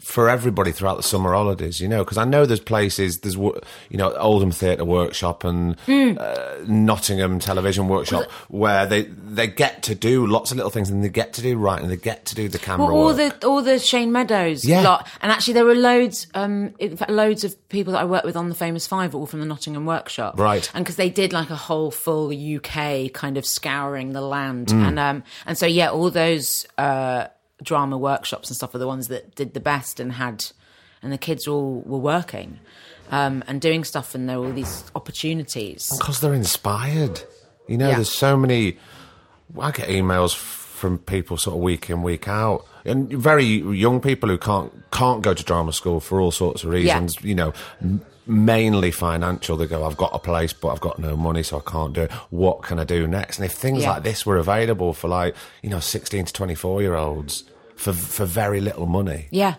for 0.00 0.28
everybody 0.28 0.70
throughout 0.70 0.98
the 0.98 1.02
summer 1.02 1.32
holidays, 1.32 1.80
you 1.80 1.88
know, 1.88 2.04
because 2.04 2.18
I 2.18 2.24
know 2.26 2.44
there's 2.44 2.60
places, 2.60 3.20
there's 3.20 3.36
you 3.36 3.52
know 3.92 4.12
Oldham 4.16 4.50
Theatre 4.50 4.84
Workshop 4.84 5.44
and 5.44 5.80
Hmm. 5.86 6.16
uh, 6.20 6.56
Nottingham 6.66 7.38
Television 7.38 7.88
Workshop 7.88 8.30
where 8.48 8.84
they 8.86 9.02
they 9.04 9.46
get 9.46 9.82
to 9.84 9.94
do 9.94 10.26
lots 10.26 10.50
of 10.50 10.58
little 10.58 10.70
things 10.70 10.90
and 10.90 11.02
they 11.02 11.08
get 11.08 11.32
to 11.34 11.42
do 11.42 11.56
right 11.56 11.80
and 11.80 11.90
they 11.90 11.96
get 11.96 12.26
to 12.26 12.34
do 12.34 12.48
the 12.48 12.58
camera 12.58 12.86
Well, 12.86 12.94
all 12.96 13.14
work. 13.16 13.40
the 13.40 13.46
all 13.46 13.62
the 13.62 13.78
Shane 13.78 14.12
Meadows 14.12 14.64
Yeah. 14.64 14.82
lot, 14.82 15.08
and 15.22 15.32
actually 15.32 15.54
there 15.54 15.64
were 15.64 15.74
loads, 15.74 16.26
um, 16.34 16.74
in 16.78 16.96
fact, 16.98 17.10
loads 17.10 17.42
of 17.44 17.56
people 17.70 17.94
that 17.94 18.00
I 18.02 18.04
worked 18.04 18.26
with 18.26 18.36
on 18.36 18.50
the 18.50 18.54
Famous 18.54 18.86
Five, 18.86 19.14
all 19.14 19.24
from 19.26 19.40
the 19.40 19.46
Nottingham 19.46 19.86
Workshop, 19.86 20.38
Right. 20.38 20.70
And 20.74 20.84
because 20.84 20.96
they 20.96 21.08
did 21.10 21.32
like 21.32 21.48
a 21.48 21.56
whole 21.56 21.90
full 21.90 22.30
UK 22.30 23.08
kind 23.14 23.38
of 23.38 23.46
scouring 23.46 24.12
the 24.12 24.20
land, 24.20 24.68
Mm. 24.68 24.86
and 24.88 24.98
um, 24.98 25.22
and 25.46 25.56
so 25.56 25.64
yeah, 25.66 25.88
all 25.90 26.10
those 26.10 26.66
uh, 26.76 27.26
drama 27.64 27.98
workshops 27.98 28.48
and 28.50 28.56
stuff 28.56 28.74
are 28.74 28.78
the 28.78 28.86
ones 28.86 29.08
that 29.08 29.34
did 29.34 29.54
the 29.54 29.60
best 29.60 29.98
and 30.00 30.12
had, 30.12 30.44
and 31.02 31.12
the 31.12 31.18
kids 31.18 31.48
all 31.48 31.80
were 31.86 31.98
working. 31.98 32.58
Um, 33.10 33.44
and 33.46 33.60
doing 33.60 33.84
stuff, 33.84 34.14
and 34.14 34.28
there 34.28 34.40
were 34.40 34.46
all 34.46 34.52
these 34.52 34.82
opportunities. 34.94 35.90
because 35.98 36.20
they're 36.20 36.32
inspired. 36.34 37.20
You 37.68 37.76
know, 37.76 37.88
Yeah. 37.90 37.96
there's 37.96 38.10
so 38.10 38.36
many. 38.36 38.78
I 39.60 39.70
get 39.72 39.88
emails 39.88 40.34
from 40.34 40.98
people 40.98 41.36
sort 41.36 41.56
of 41.56 41.62
week 41.62 41.90
in 41.90 42.02
week 42.02 42.28
out, 42.28 42.64
and 42.84 43.10
very 43.12 43.44
young 43.44 44.00
people 44.00 44.28
who 44.30 44.38
can't 44.38 44.72
can't 44.90 45.20
go 45.22 45.34
to 45.34 45.42
drama 45.44 45.72
school 45.72 46.00
for 46.00 46.18
all 46.20 46.30
sorts 46.30 46.64
of 46.64 46.70
reasons. 46.70 47.16
You 47.22 47.34
know, 47.34 47.52
m- 47.82 48.00
mainly 48.26 48.90
financial. 48.90 49.58
They 49.58 49.66
go, 49.66 49.84
"I've 49.86 49.98
got 49.98 50.14
a 50.14 50.18
place, 50.18 50.54
but 50.54 50.68
I've 50.68 50.80
got 50.80 50.98
no 50.98 51.14
money, 51.14 51.42
so 51.42 51.58
I 51.64 51.70
can't 51.70 51.92
do 51.92 52.02
it. 52.02 52.10
What 52.30 52.62
can 52.62 52.78
I 52.80 52.84
do 52.84 53.06
next?" 53.06 53.38
And 53.38 53.44
if 53.44 53.52
things 53.52 53.82
Yeah. 53.82 53.90
like 53.92 54.02
this 54.02 54.24
were 54.24 54.38
available 54.38 54.94
for 54.94 55.08
like 55.08 55.36
you 55.62 55.68
know 55.68 55.80
16 55.80 56.24
to 56.24 56.32
24 56.32 56.80
year 56.80 56.94
olds 56.94 57.44
for 57.76 57.92
for 57.92 58.24
very 58.24 58.60
little 58.60 58.86
money, 58.86 59.26
Yeah, 59.30 59.54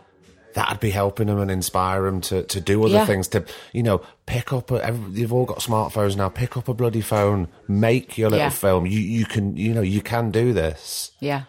that'd 0.54 0.80
be 0.80 0.89
helping 0.91 1.28
them 1.28 1.39
and 1.39 1.51
inspire 1.51 2.04
them 2.04 2.21
to, 2.21 2.43
to 2.43 2.62
do 2.62 2.84
other 2.86 2.93
Yeah. 2.93 3.06
things. 3.06 3.28
To 3.30 3.43
you 3.73 3.84
know, 3.84 4.01
pick 4.25 4.54
up. 4.54 4.71
A, 4.71 4.84
every, 4.86 5.19
you've 5.19 5.34
all 5.34 5.45
got 5.45 5.60
smartphones 5.60 6.15
now. 6.15 6.30
Pick 6.30 6.56
up 6.58 6.67
a 6.67 6.73
bloody 6.73 7.01
phone. 7.01 7.47
Make 7.67 8.17
your 8.17 8.30
little 8.30 8.45
Yeah. 8.45 8.49
film. 8.49 8.86
You 8.86 8.99
you 8.99 9.25
can 9.25 9.56
you 9.58 9.73
know 9.73 9.82
you 9.82 10.01
can 10.01 10.32
do 10.32 10.54
this. 10.54 11.12
Yeah. 11.19 11.43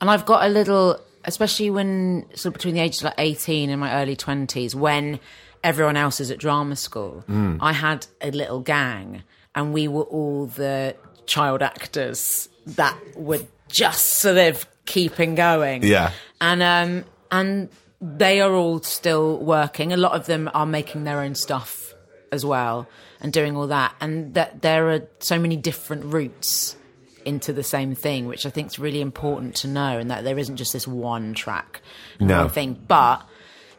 And 0.00 0.10
I've 0.10 0.26
got 0.26 0.44
a 0.44 0.48
little, 0.48 1.00
especially 1.24 1.70
when 1.70 2.26
sort 2.34 2.46
of 2.46 2.52
between 2.54 2.74
the 2.74 2.80
ages 2.80 3.00
of 3.00 3.04
like 3.06 3.14
18 3.18 3.70
and 3.70 3.80
my 3.80 4.02
early 4.02 4.14
20s, 4.16 4.74
when 4.74 5.20
everyone 5.64 5.96
else 5.96 6.20
is 6.20 6.30
at 6.30 6.38
drama 6.38 6.76
school, 6.76 7.24
Mm. 7.28 7.58
I 7.60 7.72
had 7.72 8.06
a 8.20 8.30
little 8.30 8.60
gang 8.60 9.22
and 9.54 9.72
we 9.72 9.88
were 9.88 10.02
all 10.02 10.46
the 10.46 10.94
child 11.24 11.62
actors 11.62 12.48
that 12.66 12.96
were 13.16 13.40
just 13.68 14.18
sort 14.18 14.36
of 14.36 14.66
keeping 14.86 15.34
going. 15.34 15.82
Yeah. 15.82 16.12
And, 16.40 16.62
um, 16.62 17.04
and 17.30 17.68
they 18.00 18.40
are 18.40 18.52
all 18.52 18.80
still 18.82 19.38
working. 19.38 19.92
A 19.92 19.96
lot 19.96 20.12
of 20.12 20.26
them 20.26 20.50
are 20.54 20.66
making 20.66 21.04
their 21.04 21.20
own 21.20 21.34
stuff 21.34 21.94
as 22.32 22.44
well 22.44 22.88
and 23.20 23.32
doing 23.32 23.56
all 23.56 23.66
that. 23.68 23.94
And 24.00 24.34
that 24.34 24.62
there 24.62 24.90
are 24.90 25.02
so 25.20 25.38
many 25.38 25.56
different 25.56 26.04
routes 26.06 26.76
into 27.24 27.52
the 27.52 27.62
same 27.64 27.94
thing, 27.94 28.26
which 28.26 28.46
I 28.46 28.50
think 28.50 28.68
is 28.68 28.78
really 28.78 29.00
important 29.00 29.56
to 29.56 29.68
know, 29.68 29.98
and 29.98 30.10
that 30.10 30.22
there 30.22 30.38
isn't 30.38 30.56
just 30.56 30.72
this 30.72 30.86
one 30.86 31.34
track, 31.34 31.80
No. 32.20 32.48
thing. 32.48 32.80
But 32.86 33.26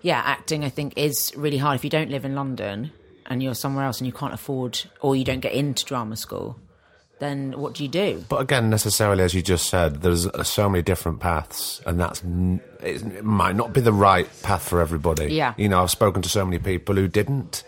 yeah, 0.02 0.22
acting 0.26 0.66
I 0.66 0.70
think 0.70 0.94
is 0.98 1.32
really 1.38 1.58
hard 1.58 1.76
if 1.76 1.84
you 1.84 1.90
don't 1.90 2.10
live 2.12 2.26
in 2.26 2.36
London 2.36 2.92
and 3.26 3.42
you're 3.42 3.56
somewhere 3.56 3.86
else 3.86 4.00
and 4.00 4.06
you 4.08 4.12
can't 4.14 4.34
afford, 4.34 4.82
or 5.02 5.16
you 5.16 5.24
don't 5.24 5.40
get 5.40 5.54
into 5.54 5.86
drama 5.86 6.18
school. 6.18 6.58
Then 7.20 7.54
what 7.60 7.74
do 7.74 7.84
you 7.84 7.90
do? 7.90 8.24
But 8.30 8.42
again, 8.42 8.70
necessarily 8.70 9.24
as 9.24 9.34
you 9.34 9.42
just 9.42 9.70
said, 9.70 10.02
there's 10.04 10.28
so 10.48 10.70
many 10.70 10.84
different 10.84 11.20
paths, 11.20 11.82
and 11.86 12.00
that's 12.00 12.22
it 12.82 13.24
might 13.26 13.56
not 13.56 13.74
be 13.74 13.82
the 13.82 13.92
right 13.94 14.28
path 14.44 14.68
for 14.70 14.80
everybody. 14.82 15.34
Yeah. 15.34 15.56
You 15.58 15.68
know, 15.68 15.82
I've 15.82 15.90
spoken 15.90 16.22
to 16.22 16.30
so 16.30 16.46
many 16.46 16.60
people 16.60 16.96
who 16.96 17.08
didn't. 17.08 17.64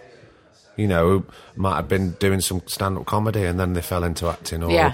You 0.78 0.88
know, 0.88 1.10
who 1.10 1.26
might 1.58 1.76
have 1.76 1.90
been 1.90 2.12
doing 2.20 2.40
some 2.40 2.62
stand-up 2.66 3.06
comedy 3.06 3.44
and 3.44 3.60
then 3.60 3.74
they 3.74 3.82
fell 3.82 4.04
into 4.06 4.28
acting, 4.28 4.64
or 4.64 4.72
Yeah. 4.72 4.94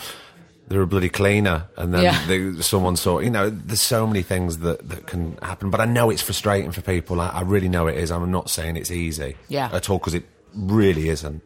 they're 0.67 0.81
a 0.81 0.87
bloody 0.87 1.09
cleaner 1.09 1.65
and 1.77 1.93
then 1.93 2.03
Yeah. 2.05 2.25
they, 2.25 2.59
someone 2.61 2.95
saw. 2.95 3.19
You 3.19 3.29
know, 3.29 3.51
there's 3.51 3.81
so 3.81 4.07
many 4.07 4.23
things 4.23 4.59
that 4.59 4.87
that 4.89 5.05
can 5.05 5.37
happen. 5.43 5.69
But 5.69 5.81
I 5.81 5.85
know 5.85 6.09
it's 6.09 6.23
frustrating 6.23 6.71
for 6.71 6.81
people. 6.81 7.21
I, 7.21 7.27
I 7.27 7.41
really 7.41 7.69
know 7.69 7.85
it 7.87 7.97
is. 7.97 8.09
I'm 8.09 8.31
not 8.31 8.49
saying 8.49 8.77
it's 8.77 8.89
easy. 8.89 9.35
Yeah. 9.47 9.69
At 9.71 9.89
all 9.91 9.99
because 9.99 10.15
it 10.15 10.23
really 10.55 11.09
isn't. 11.09 11.43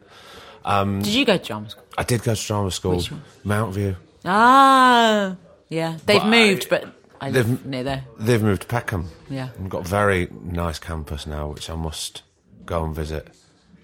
Um, 0.64 1.02
Did 1.02 1.12
you 1.12 1.24
go 1.26 1.36
to 1.36 1.44
drama? 1.44 1.68
I 2.00 2.02
did 2.04 2.22
go 2.22 2.34
to 2.34 2.46
drama 2.46 2.70
school, 2.70 2.96
Which 2.96 3.10
one? 3.12 3.22
Mount 3.44 3.76
Ah, 4.24 5.36
yeah, 5.68 5.98
they've 6.06 6.18
But 6.20 6.26
I- 6.26 6.30
moved, 6.30 6.68
but 6.70 6.84
I 7.20 7.28
live 7.30 7.46
They've- 7.46 7.66
near 7.66 7.84
there. 7.84 8.04
They've 8.18 8.42
moved 8.42 8.62
to 8.62 8.68
Peckham. 8.68 9.10
Yeah. 9.28 9.48
And 9.58 9.70
got 9.70 9.84
a 9.84 9.88
very 9.88 10.28
nice 10.42 10.78
campus 10.78 11.26
now, 11.26 11.48
which 11.48 11.68
I 11.68 11.74
must 11.74 12.22
go 12.64 12.82
and 12.84 12.94
visit. 12.94 13.28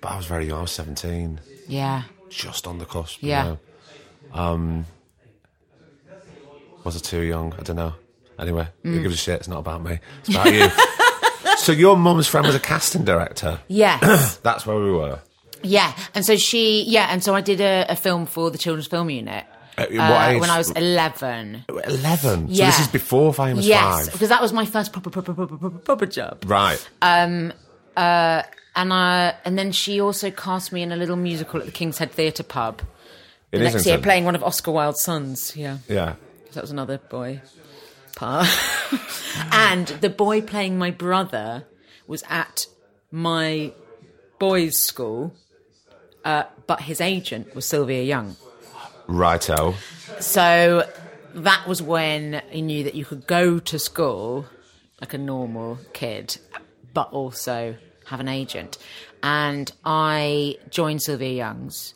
But 0.00 0.12
I 0.12 0.16
was 0.16 0.24
very 0.26 0.46
young. 0.46 0.58
I 0.60 0.62
was 0.62 0.72
17, 0.72 1.40
Yeah, 1.68 2.04
just 2.30 2.66
on 2.66 2.78
the 2.78 2.86
cusp. 2.86 3.22
you 3.22 3.28
Yeah. 3.30 3.42
know. 3.44 3.58
Um, 4.32 4.86
was 6.84 6.96
I 6.96 7.00
too 7.00 7.20
young? 7.22 7.52
I 7.58 7.62
don't 7.62 7.76
know. 7.76 7.94
Anyway, 8.38 8.68
Mm. 8.84 8.94
who 8.94 9.02
gives 9.02 9.14
a 9.14 9.18
shit? 9.18 9.40
It's 9.40 9.48
not 9.48 9.58
about 9.58 9.82
me. 9.84 9.98
It's 10.20 10.28
about 10.30 10.52
you. 10.54 10.68
so 11.58 11.72
your 11.72 11.96
mum's 11.96 12.28
friend 12.28 12.46
was 12.46 12.54
a 12.56 12.60
casting 12.60 13.04
director. 13.04 13.60
yes. 13.68 14.36
That's 14.42 14.64
where 14.66 14.76
we 14.78 14.90
were. 14.92 15.20
Yeah, 15.62 15.92
and 16.14 16.24
so 16.24 16.36
she, 16.36 16.82
yeah, 16.84 17.08
and 17.10 17.22
so 17.22 17.34
I 17.34 17.40
did 17.40 17.60
a, 17.60 17.86
a 17.88 17.96
film 17.96 18.26
for 18.26 18.50
the 18.50 18.58
Children's 18.58 18.86
Film 18.86 19.10
Unit 19.10 19.44
uh, 19.78 19.82
uh 19.82 20.28
age? 20.30 20.40
when 20.40 20.50
I 20.50 20.58
was 20.58 20.70
eleven. 20.70 21.64
11. 21.68 22.48
So 22.48 22.52
Yeah. 22.52 22.66
this 22.66 22.80
is 22.80 22.88
before 22.88 23.34
Famous 23.34 23.64
Yes, 23.66 24.04
Five. 24.06 24.12
because 24.12 24.28
that 24.28 24.40
was 24.40 24.52
my 24.52 24.64
first 24.64 24.92
proper, 24.92 25.10
proper, 25.10 25.34
proper, 25.34 25.56
proper, 25.56 25.78
proper 25.78 26.06
job. 26.06 26.44
Right. 26.46 26.88
Um, 27.02 27.52
uh, 27.96 28.42
and 28.74 28.92
I, 28.92 29.34
and 29.44 29.58
then 29.58 29.72
she 29.72 30.00
also 30.00 30.30
cast 30.30 30.72
me 30.72 30.82
in 30.82 30.92
a 30.92 30.96
little 30.96 31.16
musical 31.16 31.60
at 31.60 31.66
the 31.66 31.72
King's 31.72 31.98
Head 31.98 32.12
Theatre 32.12 32.42
pub 32.42 32.82
In 33.52 33.62
the 33.62 33.70
next 33.70 33.86
year, 33.86 33.98
playing 33.98 34.24
one 34.24 34.34
of 34.34 34.44
Oscar 34.44 34.70
Wilde's 34.70 35.02
sons. 35.02 35.56
Yeah, 35.56 35.78
Yeah. 35.88 36.14
that 36.52 36.60
was 36.60 36.70
another 36.70 36.98
boy 36.98 37.40
part. 38.16 38.46
and 39.52 39.86
the 39.88 40.10
boy 40.10 40.42
playing 40.42 40.78
my 40.78 40.90
brother 40.90 41.64
was 42.06 42.22
at 42.28 42.66
my 43.10 43.72
boys' 44.38 44.76
school, 44.78 45.34
uh, 46.26 46.42
but 46.66 46.82
his 46.82 47.00
agent 47.00 47.54
was 47.54 47.64
Sylvia 47.64 48.02
Young. 48.02 48.36
Righto. 49.06 49.74
So 50.20 50.84
that 51.34 51.66
was 51.66 51.80
when 51.82 52.42
he 52.50 52.60
knew 52.62 52.82
that 52.84 52.94
you 52.94 53.04
could 53.04 53.26
go 53.26 53.58
to 53.60 53.78
school 53.78 54.46
like 55.00 55.14
a 55.14 55.18
normal 55.18 55.78
kid, 55.92 56.38
but 56.92 57.10
also 57.12 57.76
have 58.06 58.20
an 58.20 58.28
agent. 58.28 58.78
And 59.22 59.70
I 59.84 60.56
joined 60.70 61.02
Sylvia 61.02 61.32
Young's, 61.32 61.94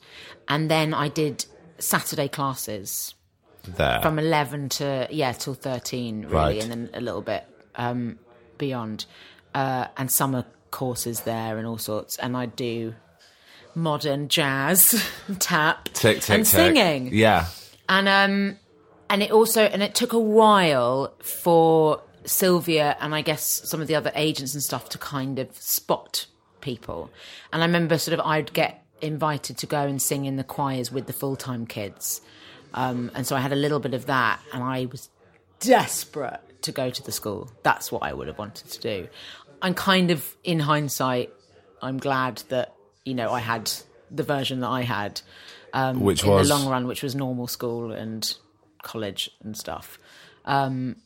and 0.49 0.71
then 0.71 0.95
I 0.95 1.09
did 1.09 1.45
Saturday 1.79 2.29
classes 2.29 3.15
There. 3.65 4.01
from 4.03 4.19
11 4.19 4.69
to, 4.71 5.09
yeah, 5.11 5.33
till 5.33 5.55
13, 5.55 6.23
really, 6.23 6.35
Right. 6.35 6.63
and 6.63 6.71
then 6.71 6.91
a 6.95 7.01
little 7.01 7.23
bit 7.23 7.45
um, 7.77 8.19
beyond. 8.59 9.07
Uh, 9.55 9.87
and 9.97 10.11
summer 10.13 10.45
courses 10.71 11.23
there 11.23 11.59
and 11.59 11.67
all 11.67 11.79
sorts. 11.79 12.17
And 12.19 12.37
I 12.37 12.47
do 12.47 12.95
modern 13.75 14.29
jazz, 14.29 15.03
tap, 15.39 15.85
tick, 15.93 16.21
tick, 16.21 16.31
and 16.31 16.45
tick. 16.47 16.47
singing 16.77 17.11
Yeah. 17.13 17.47
and 17.89 18.09
um 18.09 18.59
and 19.09 19.23
it 19.23 19.31
also 19.33 19.63
and 19.63 19.83
it 19.83 19.95
took 19.95 20.13
a 20.13 20.19
while 20.19 21.15
for 21.23 22.01
Sylvia 22.25 22.97
and 23.01 23.15
I 23.15 23.23
guess 23.23 23.69
some 23.69 23.81
of 23.81 23.89
the 23.89 23.95
other 23.95 24.13
agents 24.15 24.55
and 24.55 24.63
stuff 24.63 24.89
to 24.91 24.99
kind 24.99 25.39
of 25.39 25.57
spot 25.57 26.27
people. 26.61 27.11
And 27.53 27.63
I 27.63 27.67
remember 27.67 27.97
sort 27.99 28.19
of 28.19 28.25
I'd 28.27 28.53
get 28.53 28.85
invited 29.01 29.57
to 29.59 29.67
go 29.67 29.81
and 29.81 30.01
sing 30.01 30.27
in 30.27 30.37
the 30.37 30.45
choirs 30.45 30.93
with 30.93 31.07
the 31.07 31.13
full 31.15 31.35
time 31.37 31.67
kids. 31.67 32.21
Um, 32.75 33.11
and 33.15 33.27
so 33.27 33.35
I 33.35 33.41
had 33.41 33.53
a 33.53 33.57
little 33.57 33.81
bit 33.81 33.95
of 33.95 34.07
that 34.07 34.41
and 34.53 34.63
I 34.63 34.87
was 34.87 35.09
desperate 35.61 36.41
to 36.63 36.73
go 36.73 36.91
to 36.91 37.03
the 37.03 37.13
school. 37.13 37.51
That's 37.63 37.91
what 37.91 38.03
I 38.03 38.13
would 38.13 38.29
have 38.29 38.39
wanted 38.39 38.69
to 38.71 38.81
do. 38.81 39.09
And 39.63 39.77
kind 39.77 40.11
of 40.11 40.37
in 40.45 40.61
hindsight, 40.61 41.33
I'm 41.83 41.99
glad 41.99 42.43
that 42.49 42.75
you 43.05 43.15
know 43.15 43.33
I 43.33 43.41
had 43.41 43.71
the 44.11 44.23
version 44.23 44.61
that 44.61 44.69
I 44.69 44.83
had 44.83 45.21
um, 45.73 46.01
Which 46.01 46.25
in 46.25 46.31
was? 46.31 46.49
the 46.49 46.55
long 46.55 46.69
run, 46.69 46.87
which 46.87 47.03
was 47.03 47.15
normal 47.15 47.47
school 47.47 47.93
and 47.93 48.37
college 48.83 49.31
and 49.43 49.57
stuff. 49.57 49.99
Um, 50.45 50.97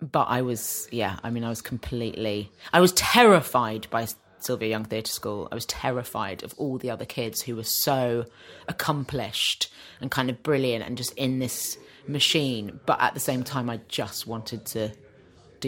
but 0.00 0.26
I 0.28 0.42
was, 0.42 0.88
yeah, 0.92 1.18
I 1.22 1.30
mean, 1.30 1.44
I 1.44 1.48
was 1.48 1.62
completely, 1.62 2.50
I 2.72 2.80
was 2.80 2.92
terrified 2.92 3.86
by 3.90 4.06
Sylvia 4.38 4.68
Young 4.68 4.84
Theatre 4.84 5.10
School. 5.10 5.48
I 5.50 5.54
was 5.54 5.66
terrified 5.66 6.42
of 6.42 6.54
all 6.58 6.78
the 6.78 6.90
other 6.90 7.04
kids 7.06 7.42
who 7.42 7.56
were 7.56 7.64
so 7.64 8.26
accomplished 8.68 9.72
and 10.00 10.10
kind 10.10 10.30
of 10.30 10.42
brilliant 10.42 10.84
and 10.84 10.96
just 10.96 11.12
in 11.14 11.38
this 11.38 11.78
machine. 12.06 12.78
But 12.86 13.00
at 13.00 13.14
the 13.14 13.20
same 13.20 13.42
time, 13.42 13.70
I 13.70 13.80
just 13.88 14.26
wanted 14.26 14.66
to 14.66 14.92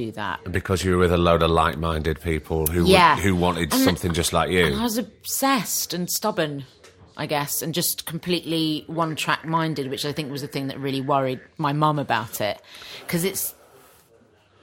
do 0.04 0.12
that. 0.12 0.38
Because 0.52 0.84
you 0.84 0.92
were 0.92 0.98
with 0.98 1.12
a 1.12 1.18
load 1.18 1.42
of 1.42 1.50
like-minded 1.50 2.20
people 2.20 2.66
who 2.66 2.84
Yeah. 2.84 3.14
would, 3.16 3.24
who 3.24 3.34
wanted 3.36 3.72
And- 3.72 3.82
something 3.82 4.12
just 4.12 4.32
like 4.32 4.50
you. 4.50 4.66
I 4.78 4.82
was 4.82 4.98
obsessed 4.98 5.94
and 5.94 6.10
stubborn, 6.10 6.64
I 7.16 7.26
guess, 7.26 7.62
and 7.62 7.72
just 7.74 8.04
completely 8.06 8.84
one 8.88 9.16
track 9.16 9.44
minded, 9.44 9.88
which 9.90 10.04
I 10.04 10.12
think 10.12 10.30
was 10.30 10.42
the 10.42 10.48
thing 10.48 10.66
that 10.68 10.78
really 10.78 11.00
worried 11.00 11.40
my 11.58 11.72
mum 11.72 11.98
about 11.98 12.40
it. 12.40 12.60
Because 13.00 13.24
it's 13.24 13.54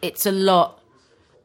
it's 0.01 0.25
a 0.25 0.31
lot 0.31 0.79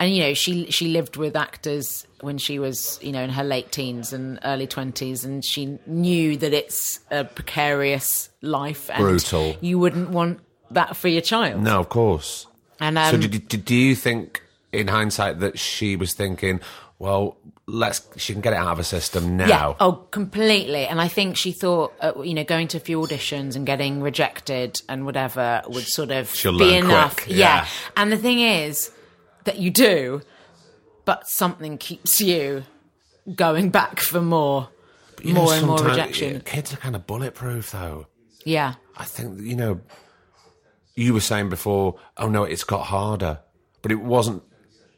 and 0.01 0.15
you 0.15 0.23
know, 0.23 0.35
she 0.35 0.71
she 0.71 0.89
lived 0.89 1.17
with 1.17 1.35
actors 1.37 2.07
when 2.21 2.39
she 2.39 2.59
was, 2.59 2.99
you 3.03 3.13
know, 3.13 3.23
in 3.23 3.31
her 3.31 3.45
late 3.45 3.71
teens 3.73 4.13
and 4.13 4.39
early 4.45 4.67
twenties 4.67 5.25
and 5.25 5.45
she 5.45 5.79
knew 5.87 6.37
that 6.37 6.53
it's 6.53 7.01
a 7.11 7.25
precarious 7.25 8.29
life 8.43 8.91
and 8.91 8.99
Brutal. 8.99 9.57
you 9.61 9.79
wouldn't 9.79 10.11
want 10.11 10.41
that 10.71 10.97
for 10.97 11.09
your 11.09 11.23
child. 11.23 11.63
no, 11.63 11.79
of 11.81 11.89
course. 11.89 12.47
And 12.81 12.99
um, 12.99 13.11
so 13.11 13.17
did, 13.29 13.49
did, 13.49 13.65
do 13.65 13.75
you 13.75 13.95
think, 13.95 14.43
in 14.73 14.89
hindsight, 14.89 15.41
that 15.41 15.59
she 15.59 15.97
was 15.97 16.15
thinking, 16.15 16.61
well, 16.99 17.37
let's 17.67 18.03
she 18.17 18.33
can 18.33 18.41
get 18.41 18.53
it 18.53 18.57
out 18.57 18.69
of 18.69 18.79
her 18.79 18.85
system 18.85 19.37
now? 19.37 19.47
Yeah. 19.47 19.75
Oh, 19.81 19.93
completely. 20.11 20.87
And 20.87 21.01
I 21.01 21.09
think 21.09 21.37
she 21.37 21.53
thought, 21.53 21.93
uh, 22.01 22.13
you 22.23 22.35
know, 22.35 22.45
going 22.45 22.69
to 22.69 22.77
a 22.77 22.81
few 22.81 23.01
auditions 23.01 23.57
and 23.57 23.67
getting 23.67 24.01
rejected 24.01 24.81
and 24.89 25.05
whatever 25.05 25.63
would 25.69 25.87
sort 25.87 26.11
of 26.11 26.35
She'll 26.35 26.59
be 26.59 26.77
enough. 26.77 27.17
quick, 27.17 27.37
yeah. 27.37 27.67
And 27.97 28.11
the 28.11 28.17
thing 28.17 28.41
is 28.41 28.91
that 29.45 29.59
you 29.59 29.71
do, 29.71 30.23
but 31.05 31.29
something 31.29 31.79
keeps 31.79 32.21
you 32.21 32.65
going 33.35 33.71
back 33.71 34.01
for 34.01 34.21
more, 34.21 34.69
You 35.23 35.35
know, 35.35 35.45
more 35.45 35.55
and 35.55 35.67
more 35.67 35.79
rejection. 35.79 36.41
Kids 36.41 36.73
are 36.73 36.79
kind 36.79 36.97
of 36.97 37.07
bulletproof, 37.07 37.71
though. 37.73 38.07
Yeah. 38.45 38.75
I 38.97 39.05
think 39.05 39.41
you 39.41 39.57
know. 39.57 39.81
You 40.99 41.15
were 41.15 41.21
saying 41.21 41.49
before, 41.49 41.95
oh 42.17 42.29
no, 42.29 42.43
it's 42.43 42.65
got 42.65 42.87
harder, 42.87 43.39
but 43.83 43.93
it 43.93 44.01
wasn't. 44.01 44.43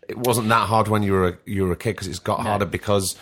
It 0.09 0.17
wasn't 0.19 0.49
that 0.49 0.67
hard 0.67 0.89
when 0.89 1.03
you 1.03 1.13
were 1.13 1.29
a, 1.29 1.39
you 1.45 1.65
were 1.65 1.73
a 1.73 1.77
kid 1.77 1.93
because 1.93 2.09
it's 2.09 2.19
got 2.19 2.41
harder 2.41 2.65
because, 2.65 3.17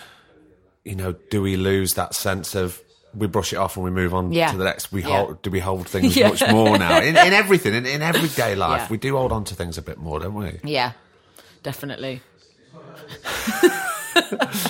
you 0.85 0.95
know, 0.95 1.13
do 1.31 1.43
we 1.43 1.57
lose 1.57 1.95
that 1.95 2.15
sense 2.15 2.55
of 2.55 2.81
we 3.15 3.27
brush 3.27 3.53
it 3.53 3.57
off 3.57 3.77
and 3.77 3.85
we 3.85 3.91
move 3.91 4.15
on 4.15 4.33
Yeah. 4.33 4.53
to 4.53 4.57
the 4.57 4.65
next? 4.65 4.93
We 4.93 5.03
Yeah. 5.03 5.25
hold. 5.25 5.43
Do 5.43 5.51
we 5.51 5.59
hold 5.61 5.89
things 5.89 6.17
Yeah. 6.17 6.29
much 6.29 6.43
more 6.51 6.79
now 6.79 6.99
in, 7.01 7.17
in 7.17 7.33
everything 7.35 7.75
in, 7.75 7.85
in 7.85 8.01
everyday 8.01 8.55
life? 8.55 8.89
We 8.91 8.97
do 8.97 9.17
hold 9.17 9.33
on 9.33 9.45
to 9.45 9.55
things 9.55 9.77
a 9.77 9.83
bit 9.83 9.99
more, 9.99 10.21
don't 10.21 10.35
we? 10.35 10.61
Yeah. 10.63 10.93
Definitely. 11.63 12.23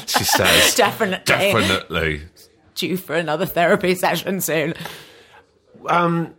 She 0.06 0.24
says, 0.24 0.74
Definitely. 0.74 1.24
definitely. 1.24 2.22
Due 2.74 2.96
for 2.96 3.14
another 3.14 3.46
therapy 3.46 3.94
session 3.94 4.40
soon. 4.40 4.74
Um, 5.88 6.34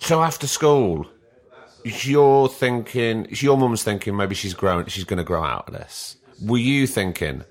So 0.00 0.22
after 0.22 0.46
school, 0.46 1.06
you're 1.84 2.48
thinking, 2.48 3.26
your 3.30 3.56
mum's 3.56 3.82
thinking 3.82 4.16
maybe 4.16 4.34
she's 4.34 4.54
growing, 4.54 4.86
she's 4.86 5.04
going 5.04 5.18
to 5.18 5.24
grow 5.24 5.42
out 5.42 5.68
of 5.68 5.74
this. 5.74 6.16
Were 6.42 6.58
you 6.58 6.86
thinking, 6.86 7.44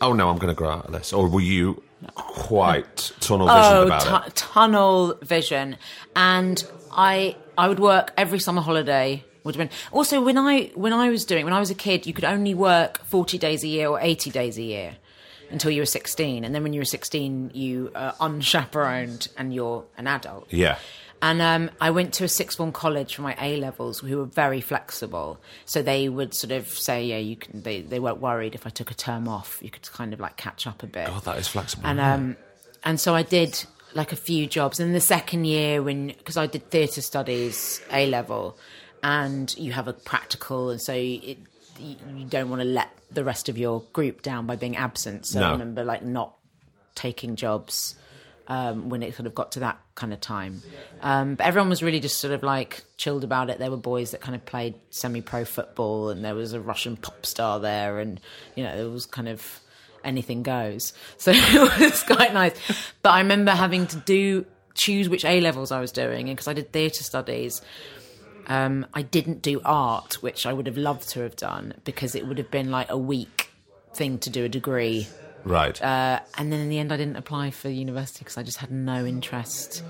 oh 0.00 0.12
no, 0.12 0.30
I'm 0.30 0.38
going 0.38 0.48
to 0.48 0.58
grow 0.58 0.70
out 0.70 0.86
of 0.86 0.92
this, 0.92 1.12
or 1.12 1.28
were 1.28 1.40
you 1.40 1.82
quite 2.14 3.12
tunnel 3.20 3.48
visioned 3.48 3.64
oh, 3.64 3.82
about 3.86 4.22
tu- 4.24 4.28
it? 4.28 4.36
tunnel 4.36 5.18
vision. 5.22 5.76
And 6.16 6.64
I 6.92 7.36
I 7.56 7.68
would 7.68 7.80
work 7.80 8.12
every 8.16 8.38
summer 8.38 8.62
holiday. 8.62 9.24
Would 9.44 9.56
have 9.56 9.68
been 9.68 9.76
also 9.92 10.20
when 10.20 10.38
I 10.38 10.70
when 10.74 10.92
I 10.92 11.10
was 11.10 11.24
doing 11.24 11.44
when 11.44 11.54
I 11.54 11.60
was 11.60 11.70
a 11.70 11.74
kid, 11.74 12.06
you 12.06 12.12
could 12.12 12.24
only 12.24 12.54
work 12.54 13.04
forty 13.04 13.38
days 13.38 13.64
a 13.64 13.68
year 13.68 13.88
or 13.88 14.00
eighty 14.00 14.30
days 14.30 14.58
a 14.58 14.62
year 14.62 14.96
until 15.50 15.70
you 15.70 15.80
were 15.82 15.86
sixteen, 15.86 16.44
and 16.44 16.54
then 16.54 16.62
when 16.62 16.72
you 16.72 16.80
were 16.80 16.84
sixteen, 16.86 17.50
you 17.54 17.90
are 17.94 18.14
unchaperoned 18.20 19.28
and 19.36 19.54
you're 19.54 19.84
an 19.96 20.06
adult. 20.06 20.52
Yeah. 20.52 20.78
And 21.20 21.42
um, 21.42 21.70
I 21.80 21.90
went 21.90 22.14
to 22.14 22.24
a 22.24 22.28
sixth 22.28 22.58
form 22.58 22.70
college 22.70 23.16
for 23.16 23.22
my 23.22 23.36
A 23.40 23.56
levels, 23.56 24.00
who 24.00 24.18
were 24.18 24.24
very 24.24 24.60
flexible. 24.60 25.40
So 25.64 25.82
they 25.82 26.08
would 26.08 26.32
sort 26.34 26.52
of 26.52 26.68
say, 26.68 27.06
"Yeah, 27.06 27.18
you 27.18 27.36
can." 27.36 27.62
They, 27.62 27.80
they 27.80 27.98
weren't 27.98 28.20
worried 28.20 28.54
if 28.54 28.66
I 28.66 28.70
took 28.70 28.90
a 28.90 28.94
term 28.94 29.26
off. 29.28 29.58
You 29.60 29.70
could 29.70 29.90
kind 29.90 30.12
of 30.12 30.20
like 30.20 30.36
catch 30.36 30.66
up 30.66 30.82
a 30.82 30.86
bit. 30.86 31.08
God, 31.08 31.24
that 31.24 31.38
is 31.38 31.48
flexible. 31.48 31.86
And 31.86 31.98
um, 32.00 32.36
and 32.84 33.00
so 33.00 33.14
I 33.14 33.22
did 33.24 33.64
like 33.94 34.12
a 34.12 34.16
few 34.16 34.46
jobs. 34.46 34.78
And 34.78 34.94
the 34.94 35.00
second 35.00 35.44
year, 35.46 35.82
when 35.82 36.08
because 36.08 36.36
I 36.36 36.46
did 36.46 36.70
theatre 36.70 37.00
studies 37.02 37.82
A 37.90 38.06
level, 38.06 38.56
and 39.02 39.52
you 39.58 39.72
have 39.72 39.88
a 39.88 39.92
practical, 39.92 40.70
and 40.70 40.80
so 40.80 40.92
it, 40.92 41.38
you, 41.78 41.96
you 42.14 42.26
don't 42.26 42.48
want 42.48 42.62
to 42.62 42.68
let 42.68 42.90
the 43.10 43.24
rest 43.24 43.48
of 43.48 43.58
your 43.58 43.80
group 43.92 44.22
down 44.22 44.46
by 44.46 44.54
being 44.54 44.76
absent. 44.76 45.26
So 45.26 45.40
No. 45.40 45.48
I 45.48 45.52
remember 45.52 45.82
like 45.82 46.04
not 46.04 46.36
taking 46.94 47.36
jobs 47.36 47.96
um, 48.48 48.88
when 48.88 49.02
it 49.02 49.14
sort 49.14 49.26
of 49.26 49.34
got 49.34 49.52
to 49.52 49.60
that 49.60 49.78
kind 49.98 50.12
of 50.12 50.20
time. 50.20 50.62
Um, 51.02 51.34
but 51.34 51.46
everyone 51.46 51.68
was 51.68 51.82
really 51.82 52.00
just 52.00 52.18
sort 52.18 52.32
of 52.32 52.42
like 52.42 52.84
chilled 52.96 53.24
about 53.24 53.50
it. 53.50 53.58
There 53.58 53.70
were 53.70 53.76
boys 53.76 54.12
that 54.12 54.20
kind 54.20 54.34
of 54.34 54.44
played 54.46 54.74
semi-pro 54.90 55.44
football, 55.44 56.08
and 56.08 56.24
there 56.24 56.34
was 56.34 56.52
a 56.54 56.60
Russian 56.60 56.96
pop 56.96 57.26
star 57.26 57.60
there, 57.60 57.98
and 57.98 58.20
you 58.54 58.64
know 58.64 58.74
it 58.74 58.90
was 58.90 59.04
kind 59.04 59.28
of 59.28 59.60
anything 60.04 60.42
goes. 60.42 60.94
So 61.18 61.32
it 61.34 61.80
was 61.80 62.02
quite 62.04 62.32
nice. 62.32 62.54
But 63.02 63.10
I 63.10 63.20
remember 63.20 63.50
having 63.50 63.86
to 63.88 63.96
do 63.96 64.46
choose 64.74 65.08
which 65.08 65.24
A 65.24 65.40
levels 65.40 65.72
I 65.72 65.80
was 65.80 65.92
doing, 65.92 66.28
and 66.28 66.36
because 66.36 66.48
I 66.48 66.54
did 66.54 66.72
theatre 66.72 67.04
studies. 67.04 67.60
Um, 68.46 68.86
I 68.94 69.02
didn't 69.02 69.42
do 69.42 69.60
art, 69.62 70.22
which 70.22 70.46
I 70.46 70.54
would 70.54 70.66
have 70.68 70.78
loved 70.78 71.10
to 71.10 71.20
have 71.20 71.36
done 71.36 71.74
because 71.84 72.14
it 72.14 72.26
would 72.26 72.38
have 72.38 72.50
been 72.50 72.70
like 72.70 72.88
a 72.88 72.96
week 72.96 73.50
thing 73.92 74.16
to 74.20 74.30
do 74.30 74.42
a 74.46 74.48
degree 74.48 75.06
right. 75.48 75.80
uh, 75.82 76.20
and 76.36 76.52
then 76.52 76.60
in 76.60 76.68
the 76.68 76.78
end, 76.78 76.92
I 76.92 76.96
didn't 76.96 77.16
apply 77.16 77.50
for 77.50 77.68
university 77.68 78.20
because 78.20 78.36
I 78.36 78.42
just 78.42 78.58
had 78.58 78.70
no 78.70 79.04
interest 79.04 79.82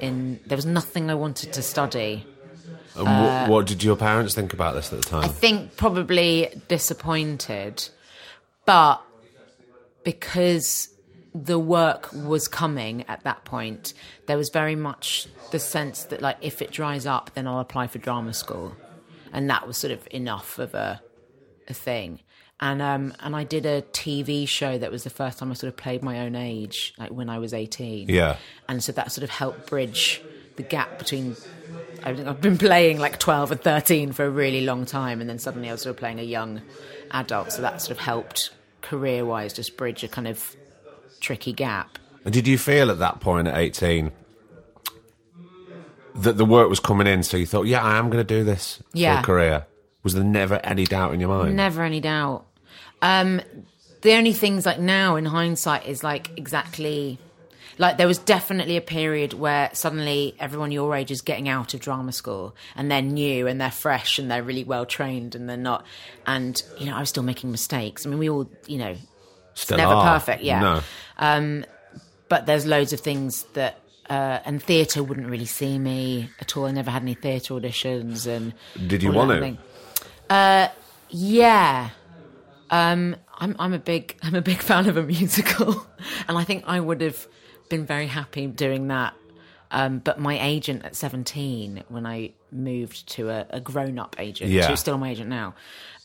in. 0.00 0.40
There 0.46 0.56
was 0.56 0.66
nothing 0.66 1.10
I 1.10 1.14
wanted 1.14 1.52
to 1.52 1.62
study. 1.62 2.26
and 2.96 3.04
what, 3.04 3.48
what 3.48 3.66
did 3.66 3.82
your 3.82 3.96
parents 3.96 4.34
think 4.34 4.52
about 4.52 4.74
this 4.74 4.92
at 4.92 5.02
the 5.02 5.08
time? 5.08 5.24
I 5.24 5.28
think 5.28 5.76
probably 5.76 6.48
disappointed, 6.68 7.88
but 8.64 9.02
because 10.04 10.88
the 11.34 11.58
work 11.58 12.12
was 12.12 12.46
coming 12.46 13.04
at 13.08 13.24
that 13.24 13.44
point, 13.44 13.92
there 14.26 14.36
was 14.36 14.50
very 14.50 14.76
much 14.76 15.26
the 15.50 15.58
sense 15.58 16.04
that 16.04 16.22
like 16.22 16.38
if 16.40 16.62
it 16.62 16.70
dries 16.70 17.06
up, 17.06 17.32
then 17.34 17.46
I'll 17.46 17.60
apply 17.60 17.88
for 17.88 17.98
drama 17.98 18.32
school, 18.32 18.76
and 19.32 19.50
that 19.50 19.66
was 19.66 19.76
sort 19.76 19.92
of 19.92 20.06
enough 20.10 20.58
of 20.58 20.74
a 20.74 21.02
a 21.68 21.74
thing. 21.74 22.20
And 22.60 22.80
um 22.80 23.12
and 23.20 23.34
I 23.34 23.44
did 23.44 23.66
a 23.66 23.82
TV 23.82 24.46
show 24.48 24.78
that 24.78 24.90
was 24.90 25.04
the 25.04 25.10
first 25.10 25.38
time 25.38 25.50
I 25.50 25.54
sort 25.54 25.68
of 25.72 25.76
played 25.76 26.02
my 26.02 26.20
own 26.20 26.34
age, 26.36 26.94
like 26.98 27.10
when 27.10 27.28
I 27.28 27.38
was 27.38 27.52
eighteen. 27.52 28.08
Yeah. 28.08 28.36
and 28.68 28.82
so 28.82 28.92
that 28.92 29.10
sort 29.12 29.24
of 29.24 29.30
helped 29.30 29.66
bridge 29.68 30.22
the 30.56 30.62
gap 30.62 30.98
between. 30.98 31.36
I've 32.04 32.40
been 32.40 32.58
playing 32.58 32.98
like 33.00 33.18
twelve 33.18 33.50
and 33.50 33.60
thirteen 33.60 34.12
for 34.12 34.24
a 34.24 34.30
really 34.30 34.60
long 34.64 34.86
time, 34.86 35.20
and 35.20 35.28
then 35.28 35.38
suddenly 35.38 35.68
I 35.68 35.72
was 35.72 35.82
sort 35.82 35.94
of 35.94 35.98
playing 35.98 36.20
a 36.20 36.22
young 36.24 36.60
adult. 37.10 37.50
So 37.52 37.62
that 37.62 37.82
sort 37.82 37.92
of 37.92 37.98
helped 37.98 38.50
career 38.82 39.24
wise 39.24 39.52
just 39.52 39.76
bridge 39.76 40.04
a 40.04 40.08
kind 40.08 40.28
of 40.28 40.54
tricky 41.20 41.52
gap. 41.52 41.98
And 42.24 42.32
did 42.32 42.46
you 42.46 42.56
feel 42.58 42.90
at 42.90 42.98
that 43.00 43.20
point 43.20 43.48
at 43.48 43.56
18 43.56 44.12
that 46.16 46.36
the 46.36 46.44
work 46.44 46.68
was 46.68 46.80
coming 46.80 47.06
in, 47.06 47.22
so 47.22 47.36
you 47.36 47.46
thought, 47.46 47.66
yeah, 47.66 47.82
I 47.82 47.96
am 47.96 48.08
going 48.10 48.24
to 48.24 48.34
do 48.38 48.44
this 48.44 48.80
Yeah. 48.92 49.16
for 49.16 49.20
a 49.20 49.24
career? 49.24 49.66
Was 50.04 50.14
there 50.14 50.22
never 50.22 50.60
any 50.62 50.84
doubt 50.84 51.14
in 51.14 51.20
your 51.20 51.30
mind? 51.30 51.56
Never 51.56 51.82
any 51.82 52.00
doubt. 52.00 52.44
Um, 53.02 53.40
the 54.02 54.12
only 54.12 54.32
things 54.32 54.64
like 54.66 54.78
now 54.78 55.16
in 55.16 55.24
hindsight 55.24 55.86
is 55.86 56.04
like 56.04 56.30
exactly 56.36 57.18
like 57.76 57.96
there 57.96 58.06
was 58.06 58.18
definitely 58.18 58.76
a 58.76 58.80
period 58.80 59.32
where 59.32 59.68
suddenly 59.72 60.36
everyone 60.38 60.70
your 60.70 60.94
age 60.94 61.10
is 61.10 61.22
getting 61.22 61.48
out 61.48 61.74
of 61.74 61.80
drama 61.80 62.12
school 62.12 62.54
and 62.76 62.88
they're 62.90 63.02
new 63.02 63.48
and 63.48 63.60
they're 63.60 63.70
fresh 63.70 64.18
and 64.18 64.30
they're 64.30 64.44
really 64.44 64.62
well 64.62 64.86
trained 64.86 65.34
and 65.34 65.48
they're 65.48 65.56
not 65.56 65.84
and 66.26 66.62
you 66.78 66.86
know 66.86 66.94
I 66.94 67.00
was 67.00 67.08
still 67.08 67.24
making 67.24 67.50
mistakes. 67.50 68.06
I 68.06 68.10
mean 68.10 68.18
we 68.18 68.30
all 68.30 68.48
you 68.66 68.78
know 68.78 68.94
Still 69.54 69.78
never 69.78 69.92
are. 69.92 70.18
perfect, 70.18 70.42
yeah. 70.42 70.82
No. 71.18 71.62
but 72.28 72.46
there's 72.46 72.66
loads 72.66 72.92
of 72.92 73.00
things 73.00 73.44
that 73.54 73.80
uh, 74.10 74.38
and 74.44 74.62
theatre 74.62 75.02
wouldn't 75.02 75.28
really 75.28 75.46
see 75.46 75.78
me 75.78 76.28
at 76.40 76.56
all. 76.56 76.66
I 76.66 76.72
never 76.72 76.90
had 76.90 77.02
any 77.02 77.14
theatre 77.14 77.54
auditions 77.54 78.26
and 78.26 78.52
Did 78.86 79.02
you 79.02 79.12
want 79.12 79.30
to? 79.30 79.56
Uh, 80.30 80.68
yeah. 81.10 81.90
Um, 82.70 83.16
I'm 83.36 83.54
I'm 83.58 83.72
a 83.72 83.78
big 83.78 84.16
I'm 84.22 84.34
a 84.34 84.42
big 84.42 84.58
fan 84.58 84.88
of 84.88 84.96
a 84.96 85.02
musical, 85.02 85.86
and 86.28 86.36
I 86.38 86.44
think 86.44 86.64
I 86.66 86.80
would 86.80 87.00
have 87.00 87.26
been 87.68 87.86
very 87.86 88.06
happy 88.06 88.46
doing 88.46 88.88
that. 88.88 89.14
Um, 89.70 89.98
but 89.98 90.20
my 90.20 90.38
agent 90.40 90.84
at 90.84 90.94
17, 90.94 91.82
when 91.88 92.06
I 92.06 92.30
moved 92.52 93.08
to 93.14 93.30
a, 93.30 93.46
a 93.50 93.60
grown 93.60 93.98
up 93.98 94.14
agent, 94.20 94.50
Yeah. 94.52 94.68
who's 94.68 94.78
still 94.78 94.96
my 94.98 95.10
agent 95.10 95.28
now, 95.28 95.54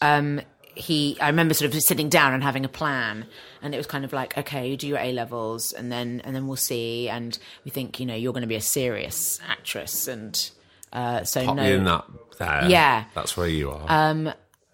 um, 0.02 0.42
he, 0.74 1.18
I 1.22 1.28
remember 1.28 1.54
sort 1.54 1.76
of 1.76 1.80
sitting 1.82 2.10
down 2.10 2.34
and 2.34 2.42
having 2.42 2.66
a 2.66 2.70
plan, 2.70 3.28
and 3.62 3.76
it 3.76 3.78
was 3.78 3.86
kind 3.86 4.06
of 4.06 4.12
like, 4.14 4.36
okay, 4.40 4.70
you 4.72 4.78
do 4.78 4.88
your 4.88 4.98
A 4.98 5.12
levels, 5.12 5.72
and 5.72 5.92
then 5.92 6.22
and 6.24 6.36
then 6.36 6.48
we'll 6.48 6.56
see, 6.56 7.10
and 7.10 7.38
we 7.64 7.70
think, 7.70 8.00
you 8.00 8.06
know, 8.08 8.16
you're 8.16 8.34
going 8.34 8.42
to 8.42 8.48
be 8.48 8.56
a 8.56 8.62
serious 8.62 9.40
actress, 9.48 10.08
and 10.08 10.50
uh, 10.94 11.24
so 11.24 11.46
Pop 11.46 11.56
no, 11.58 11.64
in 11.64 11.84
that 11.86 12.06
there. 12.38 12.66
Yeah. 12.70 13.06
That's 13.14 13.36
where 13.38 13.48
you 13.48 13.72
are. 13.72 13.86
um, 13.88 14.32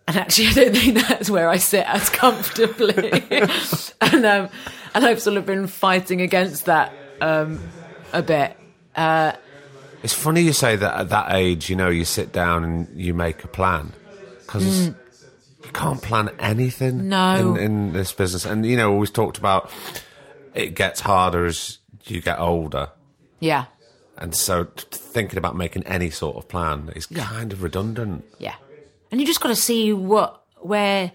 and 0.08 0.18
actually, 0.18 0.48
I 0.50 0.54
don't 0.54 0.76
think 0.76 1.08
that's 1.08 1.30
where 1.30 1.50
I 1.50 1.58
sit 1.58 1.86
as 1.88 2.10
comfortably. 2.10 3.24
and 4.02 4.26
um, 4.26 4.50
and 4.94 5.06
I've 5.06 5.22
sort 5.22 5.38
of 5.38 5.46
been 5.46 5.68
fighting 5.68 6.22
against 6.22 6.66
that 6.66 6.94
um, 7.22 7.60
a 8.14 8.22
bit. 8.22 8.56
Uh, 8.96 9.34
It's 10.04 10.14
funny 10.14 10.42
you 10.42 10.54
say 10.54 10.76
that 10.76 11.00
at 11.00 11.10
that 11.10 11.34
age, 11.34 11.70
you 11.70 11.76
know, 11.76 11.90
you 11.90 12.06
sit 12.06 12.32
down 12.32 12.64
and 12.64 12.88
you 13.00 13.14
make 13.14 13.44
a 13.44 13.48
plan 13.48 13.94
because 14.46 14.88
you 14.90 14.96
can't 15.74 16.02
plan 16.02 16.30
anything. 16.40 17.10
No. 17.10 17.56
in, 17.56 17.58
in 17.58 17.94
this 17.94 18.14
business. 18.14 18.46
And, 18.46 18.66
you 18.66 18.78
know, 18.78 18.94
always 18.94 19.10
talked 19.12 19.38
about 19.40 19.72
it 20.54 20.76
gets 20.76 21.02
harder 21.02 21.46
as 21.46 21.80
you 22.06 22.22
get 22.22 22.40
older. 22.40 22.92
Yeah, 23.40 23.66
And 24.18 24.36
so 24.36 24.66
t- 24.66 24.86
thinking 24.92 25.38
about 25.38 25.56
making 25.56 25.84
any 25.84 26.10
sort 26.10 26.38
of 26.38 26.48
plan 26.48 26.92
is 26.96 27.06
kind 27.06 27.52
of 27.52 27.64
redundant. 27.64 28.26
yeah. 28.40 28.56
And 29.12 29.22
you 29.22 29.28
just 29.28 29.40
got 29.40 29.50
to 29.50 29.56
see 29.56 29.94
what 29.94 30.42
where 30.60 31.12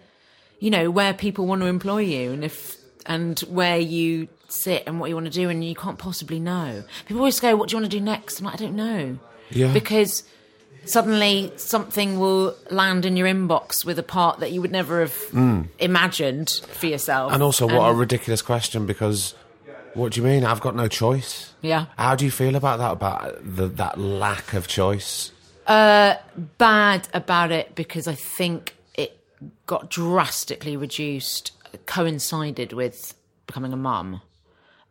you 0.58 0.70
know 0.70 0.90
where 0.90 1.12
people 1.12 1.46
want 1.46 1.60
to 1.62 1.66
employ 1.66 1.98
you, 1.98 2.32
and 2.32 2.44
if 2.44 2.76
and 3.04 3.38
where 3.40 3.78
you 3.78 4.28
sit 4.48 4.84
and 4.86 5.00
what 5.00 5.08
you 5.08 5.16
want 5.16 5.26
to 5.26 5.32
do, 5.32 5.48
and 5.48 5.64
you 5.64 5.74
can't 5.74 5.98
possibly 5.98 6.38
know. 6.38 6.84
People 7.06 7.20
always 7.20 7.40
go, 7.40 7.56
"What 7.56 7.68
do 7.68 7.74
you 7.76 7.80
want 7.80 7.90
to 7.90 7.98
do 7.98 8.02
next?" 8.02 8.38
I'm 8.38 8.46
like, 8.46 8.54
I 8.54 8.58
don't 8.58 8.76
know. 8.76 9.18
Yeah. 9.50 9.72
because 9.72 10.22
suddenly 10.84 11.52
something 11.56 12.18
will 12.18 12.56
land 12.70 13.04
in 13.04 13.16
your 13.16 13.26
inbox 13.26 13.84
with 13.84 13.98
a 13.98 14.02
part 14.02 14.40
that 14.40 14.52
you 14.52 14.60
would 14.60 14.70
never 14.70 15.00
have 15.00 15.14
mm. 15.32 15.66
imagined 15.78 16.60
for 16.68 16.86
yourself. 16.86 17.32
And 17.32 17.42
also, 17.42 17.66
what 17.66 17.90
a 17.90 17.94
ridiculous 17.94 18.42
question 18.42 18.86
because 18.86 19.34
what 19.94 20.12
do 20.12 20.20
you 20.20 20.26
mean? 20.26 20.44
I've 20.44 20.60
got 20.60 20.74
no 20.74 20.88
choice. 20.88 21.52
Yeah. 21.62 21.86
How 21.96 22.14
do 22.14 22.24
you 22.24 22.30
feel 22.30 22.56
about 22.56 22.78
that? 22.78 22.92
About 22.92 23.38
the, 23.42 23.66
that 23.68 23.98
lack 23.98 24.54
of 24.54 24.66
choice? 24.66 25.32
bad 25.66 27.08
about 27.14 27.52
it 27.52 27.76
because 27.76 28.08
I 28.08 28.14
think 28.14 28.74
it 28.94 29.16
got 29.66 29.88
drastically 29.88 30.76
reduced, 30.76 31.52
coincided 31.86 32.72
with 32.72 33.14
becoming 33.46 33.72
a 33.72 33.76
mum 33.76 34.20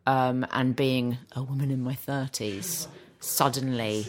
um, 0.06 0.46
and 0.52 0.74
being 0.74 1.18
a 1.36 1.42
woman 1.42 1.70
in 1.70 1.82
my 1.82 1.94
30s. 1.94 2.86
Suddenly, 3.20 4.06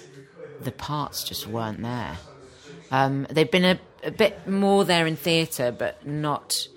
the 0.61 0.71
parts 0.71 1.23
just 1.23 1.47
weren't 1.47 1.81
there. 1.81 2.17
Um, 2.91 3.27
they've 3.29 3.49
been 3.49 3.65
a, 3.65 3.79
a 4.03 4.11
bit 4.11 4.47
more 4.47 4.85
there 4.85 5.05
in 5.05 5.15
theatre, 5.15 5.71
but 5.77 6.05
not 6.05 6.67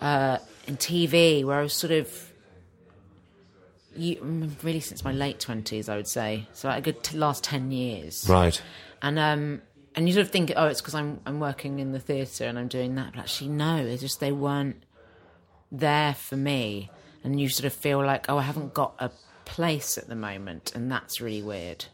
uh, 0.00 0.38
in 0.66 0.76
TV, 0.76 1.44
where 1.44 1.60
I 1.60 1.62
was 1.62 1.72
sort 1.72 1.92
of. 1.92 2.25
You, 3.98 4.50
really, 4.62 4.80
since 4.80 5.04
my 5.04 5.12
late 5.12 5.40
twenties, 5.40 5.88
I 5.88 5.96
would 5.96 6.08
say. 6.08 6.46
So, 6.52 6.68
like 6.68 6.78
a 6.78 6.92
good 6.92 7.02
t- 7.02 7.16
last 7.16 7.42
ten 7.44 7.70
years 7.70 8.26
Right. 8.28 8.60
and 9.02 9.18
um 9.18 9.62
and 9.94 10.06
you 10.08 10.14
sort 10.14 10.26
of 10.26 10.30
think 10.32 10.52
oh 10.56 10.66
it's 10.66 10.80
because 10.80 10.94
I'm 10.94 11.20
I'm 11.26 11.40
working 11.40 11.78
in 11.78 11.92
the 11.92 12.00
theatre 12.00 12.44
and 12.44 12.58
I'm 12.58 12.68
doing 12.68 12.94
that 12.96 13.12
but 13.14 13.20
actually 13.20 13.48
no 13.50 13.76
it's 13.76 14.02
just 14.02 14.20
they 14.20 14.32
weren't 14.32 14.82
there 15.72 16.14
for 16.14 16.36
me 16.36 16.90
and 17.24 17.40
you 17.40 17.48
sort 17.48 17.64
of 17.66 17.72
feel 17.72 18.04
like 18.04 18.26
oh 18.28 18.38
I 18.38 18.42
haven't 18.42 18.74
got 18.74 18.94
a 18.98 19.10
place 19.44 19.96
at 19.98 20.08
the 20.08 20.14
moment 20.16 20.72
and 20.74 20.90
that's 20.92 21.20
really 21.20 21.42
weird 21.42 21.86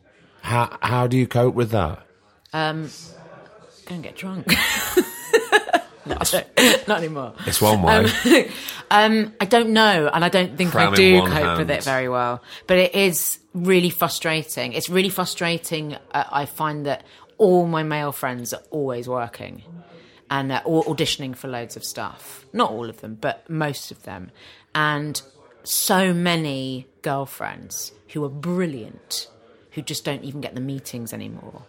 How, 0.43 0.77
how 0.83 1.07
do 1.07 1.17
you 1.17 1.27
cope 1.27 1.55
with 1.55 1.71
that? 1.71 2.05
Um, 2.53 2.91
go 3.87 3.95
and 3.95 4.03
get 4.03 4.17
drunk 4.17 4.47
no, 6.07 6.17
don't, 6.17 6.47
anymore 6.89 7.35
It's 7.47 7.61
one 7.61 7.83
way. 7.83 8.51
Um, 8.91 9.33
I 9.41 9.47
don't 9.47 9.71
know, 9.71 10.11
and 10.13 10.23
I 10.23 10.29
don't 10.29 10.59
think 10.59 10.73
Cram 10.73 10.93
I 10.93 10.97
do 10.97 11.27
cope 11.27 11.57
with 11.57 11.71
it 11.71 11.83
very 11.83 12.11
well. 12.11 12.43
But 12.67 12.77
it 12.77 12.95
is 12.95 13.39
really 13.55 13.89
frustrating. 13.89 14.75
It's 14.75 14.91
really 14.91 15.09
frustrating. 15.09 15.97
Uh, 16.13 16.25
I 16.31 16.45
find 16.45 16.85
that 16.85 17.03
all 17.39 17.67
my 17.67 17.85
male 17.85 18.13
friends 18.13 18.53
are 18.53 18.61
always 18.71 19.09
working 19.09 19.63
and 20.31 20.53
uh, 20.53 20.63
auditioning 20.65 21.35
for 21.35 21.49
loads 21.49 21.77
of 21.77 21.85
stuff. 21.85 22.45
Not 22.53 22.71
all 22.71 22.91
of 22.91 23.01
them, 23.01 23.17
but 23.19 23.49
most 23.49 23.91
of 23.91 24.03
them. 24.03 24.31
And 24.75 25.21
so 25.65 26.13
many 26.13 26.87
girlfriends 27.03 27.93
who 28.09 28.25
are 28.25 28.29
brilliant 28.29 29.29
who 29.73 29.83
just 29.83 30.05
don't 30.05 30.25
even 30.25 30.41
get 30.41 30.55
the 30.55 30.61
meetings 30.61 31.13
anymore. 31.13 31.63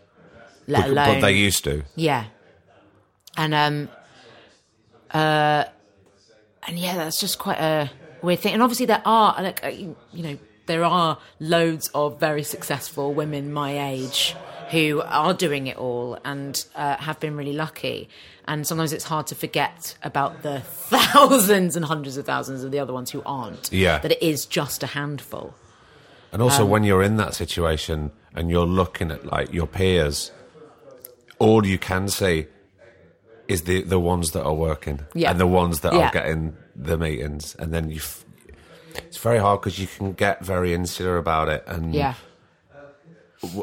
Let 0.68 0.82
but, 0.82 0.90
alone 0.90 1.08
but 1.16 1.22
they 1.22 1.34
used 1.34 1.64
to. 1.66 1.84
yeah. 1.96 2.26
And 3.36 3.54
um 3.54 3.90
uh 5.14 5.66
and 6.66 6.80
yeah, 6.80 6.96
that's 6.96 7.20
just 7.20 7.40
quite 7.40 7.60
a 7.60 7.92
weird 8.22 8.40
thing. 8.40 8.54
And 8.54 8.64
obviously 8.64 8.86
there 8.86 9.02
are 9.06 9.36
like 9.42 9.64
uh, 9.64 9.68
you 9.68 9.96
know, 10.14 10.38
there 10.66 10.84
are 10.84 11.18
loads 11.40 11.90
of 11.94 12.20
very 12.20 12.44
successful 12.44 13.14
women 13.14 13.52
my 13.52 13.90
age 13.92 14.36
who 14.72 15.02
are 15.06 15.34
doing 15.34 15.68
it 15.68 15.78
all 15.78 16.18
and 16.24 16.66
uh, 16.76 16.96
have 16.98 17.20
been 17.20 17.36
really 17.36 17.54
lucky. 17.54 18.10
And 18.48 18.66
sometimes 18.66 18.92
it's 18.94 19.04
hard 19.04 19.28
to 19.28 19.36
forget 19.36 19.96
about 20.04 20.42
the 20.42 20.60
thousands 20.90 21.76
and 21.76 21.86
hundreds 21.86 22.18
of 22.18 22.26
thousands 22.26 22.64
of 22.64 22.72
the 22.72 22.80
other 22.80 22.94
ones 22.94 23.12
who 23.12 23.22
aren't. 23.26 23.72
Yeah. 23.72 24.00
That 24.00 24.14
it 24.14 24.24
is 24.24 24.46
just 24.46 24.82
a 24.84 24.88
handful. 24.88 25.54
And 26.32 26.42
Um, 26.42 26.48
also, 26.48 26.66
when 26.66 26.84
you're 26.84 27.04
in 27.04 27.18
that 27.18 27.36
situation 27.36 28.12
and 28.34 28.50
you're 28.50 28.66
looking 28.66 29.12
at 29.12 29.26
like 29.26 29.54
your 29.54 29.68
peers, 29.68 30.32
all 31.40 31.66
you 31.68 31.78
can 31.78 32.08
see 32.08 32.48
is 33.48 33.64
the 33.64 33.82
the 33.84 34.00
ones 34.00 34.32
that 34.32 34.44
are 34.44 34.54
working 34.54 35.02
Yeah. 35.14 35.32
and 35.32 35.40
the 35.40 35.48
ones 35.48 35.80
that 35.82 35.94
Yeah. 35.94 36.08
are 36.08 36.12
getting 36.12 36.56
the 36.76 36.98
meetings, 36.98 37.56
and 37.60 37.74
then 37.74 37.90
you. 37.90 37.98
F- 37.98 38.26
it's 38.96 39.18
very 39.18 39.40
hard 39.40 39.60
because 39.62 39.80
you 39.80 39.88
can 39.88 40.14
get 40.14 40.44
very 40.46 40.74
insular 40.74 41.18
about 41.18 41.50
it, 41.50 41.64
and 41.68 41.94
Yeah. 41.94 42.14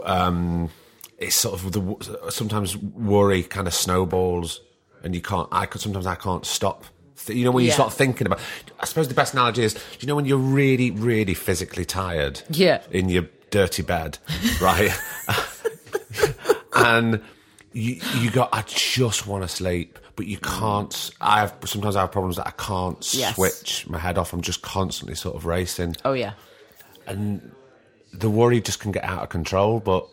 Um, 0.05 0.69
it's 1.19 1.37
sort 1.37 1.55
of 1.55 1.73
the 1.73 2.31
sometimes 2.31 2.77
worry 2.77 3.43
kind 3.43 3.67
of 3.67 3.75
snowballs, 3.75 4.61
and 5.03 5.15
you 5.15 5.21
can't. 5.23 5.49
I 5.53 5.67
could 5.67 5.81
sometimes 5.81 6.07
I 6.07 6.15
can't 6.17 6.45
stop. 6.45 6.85
Th- 7.25 7.39
You 7.39 7.45
know 7.45 7.51
when 7.51 7.65
you 7.65 7.69
Yeah. 7.71 7.75
start 7.75 7.93
thinking 7.93 8.27
about. 8.27 8.41
I 8.79 8.87
suppose 8.87 9.09
the 9.09 9.15
best 9.15 9.33
analogy 9.35 9.63
is 9.65 9.77
you 10.01 10.07
know 10.07 10.17
when 10.17 10.27
you're 10.27 10.37
really 10.39 10.91
really 10.91 11.35
physically 11.35 11.85
tired. 11.85 12.43
Yeah. 12.51 12.83
In 12.91 13.09
your 13.09 13.25
dirty 13.51 13.83
bed, 13.83 14.19
right? 14.61 14.91
and 16.75 17.21
you 17.73 18.01
you 18.19 18.31
got. 18.31 18.49
I 18.53 18.63
just 18.63 19.27
want 19.27 19.43
to 19.45 19.49
sleep, 19.49 19.99
but 20.17 20.27
you 20.27 20.39
can't. 20.39 21.11
I 21.21 21.41
have 21.41 21.55
sometimes 21.65 21.97
I 21.97 22.01
have 22.03 22.13
problems 22.13 22.37
that 22.37 22.47
I 22.47 22.53
can't 22.53 23.15
Yes. 23.15 23.37
switch 23.37 23.87
my 23.89 23.99
head 23.99 24.19
off. 24.19 24.33
I'm 24.33 24.41
just 24.43 24.63
constantly 24.63 25.15
sort 25.15 25.37
of 25.37 25.47
racing 25.47 25.97
Oh 26.05 26.13
yeah. 26.13 26.33
And 27.07 27.53
the 28.13 28.29
worry 28.31 28.61
just 28.61 28.81
can 28.81 28.93
get 28.93 29.05
out 29.05 29.23
of 29.23 29.29
control. 29.29 29.81
But 29.81 30.09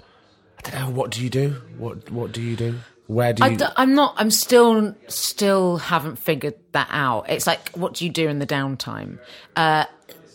I 0.66 0.70
don't 0.70 0.80
know. 0.82 0.90
What 0.92 1.12
do 1.12 1.24
you 1.24 1.30
do? 1.30 1.50
What 1.78 2.10
What 2.12 2.32
do 2.32 2.42
you 2.42 2.56
do? 2.56 2.76
Where 3.08 3.32
do 3.34 3.44
I 3.44 3.48
you? 3.50 3.58
d- 3.58 3.66
I'm 3.78 3.96
not. 3.96 4.14
I'm 4.18 4.30
still 4.32 4.94
still 5.08 5.78
haven't 5.78 6.18
figured 6.18 6.56
that 6.74 6.90
out. 6.92 7.30
It's 7.30 7.48
like, 7.48 7.70
what 7.70 7.94
do 7.94 8.06
you 8.06 8.12
do 8.12 8.28
in 8.28 8.40
the 8.40 8.48
downtime? 8.48 9.18
Uh, 9.56 9.86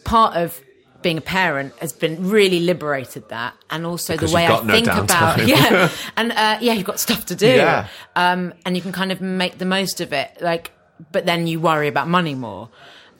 part 0.04 0.36
of 0.36 0.58
being 1.02 1.18
a 1.18 1.22
parent 1.22 1.74
has 1.80 1.92
been 1.92 2.28
really 2.28 2.60
liberated 2.60 3.28
that, 3.28 3.54
and 3.70 3.84
also 3.84 4.14
Because 4.14 4.30
the 4.30 4.36
way 4.36 4.46
I 4.46 4.62
no 4.62 4.72
think 4.72 4.86
about 4.86 5.46
yeah, 5.46 5.90
and 6.16 6.32
uh, 6.32 6.58
yeah, 6.60 6.72
you've 6.72 6.86
got 6.86 7.00
stuff 7.00 7.26
to 7.26 7.34
do, 7.34 7.46
Yeah. 7.48 7.88
um, 8.16 8.54
and 8.64 8.76
you 8.76 8.82
can 8.82 8.92
kind 8.92 9.12
of 9.12 9.20
make 9.20 9.58
the 9.58 9.64
most 9.64 10.00
of 10.00 10.12
it. 10.12 10.38
Like, 10.40 10.70
but 11.10 11.26
then 11.26 11.46
you 11.46 11.60
worry 11.60 11.88
about 11.88 12.08
money 12.08 12.34
more 12.34 12.68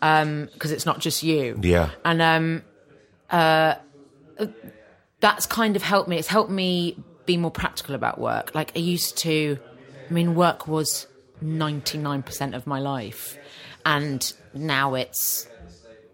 because 0.01 0.73
it's 0.73 0.85
not 0.87 0.99
just 0.99 1.23
you 1.23 1.59
yeah. 1.63 1.91
and 2.05 2.21
um, 2.21 2.63
uh, 3.31 3.75
that's 5.21 5.47
kind 5.47 5.77
of 5.77 5.83
helped 5.83 6.09
me. 6.09 6.19
It's 6.19 6.29
helped 6.29 6.51
me 6.51 6.97
be 7.27 7.37
more 7.37 7.51
practical 7.53 7.95
about 7.95 8.19
work. 8.19 8.55
Like 8.55 8.73
I 8.75 8.81
used 8.81 9.19
to, 9.19 9.59
I 10.09 10.13
mean, 10.13 10.35
work 10.35 10.67
was 10.67 11.07
ninety 11.41 11.99
nine 11.99 12.23
percent 12.23 12.55
of 12.55 12.67
my 12.67 12.81
life, 12.81 13.39
and 13.87 14.33
now 14.55 14.95
it's 14.95 15.47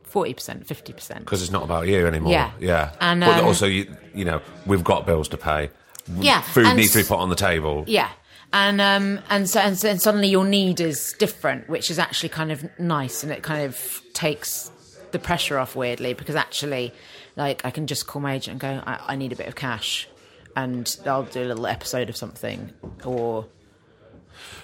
forty 0.08 0.34
percent, 0.34 0.66
fifty 0.66 0.92
percent. 0.92 1.20
Because 1.20 1.42
it's 1.42 1.52
not 1.52 1.62
about 1.62 1.86
you 1.86 2.06
anymore. 2.06 2.32
Yeah. 2.32 2.50
Yeah. 2.58 2.92
And, 3.00 3.20
but 3.20 3.38
um, 3.38 3.46
also, 3.46 3.66
you 3.66 3.94
you 4.14 4.24
know, 4.24 4.40
we've 4.66 4.84
got 4.84 5.06
bills 5.06 5.28
to 5.28 5.36
pay. 5.36 5.70
Yeah, 6.16 6.40
Food 6.40 6.66
and 6.66 6.76
needs 6.76 6.92
to 6.92 6.98
be 6.98 7.04
put 7.04 7.18
on 7.18 7.28
the 7.28 7.36
table. 7.36 7.84
Yeah. 7.86 8.08
And 8.52 8.80
um 8.80 9.20
and 9.28 9.48
so 9.48 9.60
and, 9.60 9.78
so 9.78 9.90
and 9.90 10.00
suddenly 10.00 10.28
your 10.28 10.44
need 10.44 10.80
is 10.80 11.14
different, 11.18 11.68
which 11.68 11.90
is 11.90 11.98
actually 11.98 12.30
kind 12.30 12.50
of 12.50 12.66
nice, 12.78 13.22
and 13.22 13.30
it 13.30 13.42
kind 13.42 13.64
of 13.64 14.00
takes 14.14 14.70
the 15.10 15.18
pressure 15.18 15.58
off 15.58 15.76
weirdly 15.76 16.14
because 16.14 16.34
actually, 16.34 16.94
like 17.36 17.64
I 17.66 17.70
can 17.70 17.86
just 17.86 18.06
call 18.06 18.22
my 18.22 18.34
agent 18.34 18.52
and 18.52 18.60
go, 18.60 18.82
I, 18.90 19.00
I 19.08 19.16
need 19.16 19.32
a 19.32 19.36
bit 19.36 19.48
of 19.48 19.54
cash, 19.54 20.08
and 20.56 20.96
I'll 21.04 21.24
do 21.24 21.42
a 21.42 21.44
little 21.44 21.66
episode 21.66 22.08
of 22.08 22.16
something, 22.16 22.72
or 23.04 23.44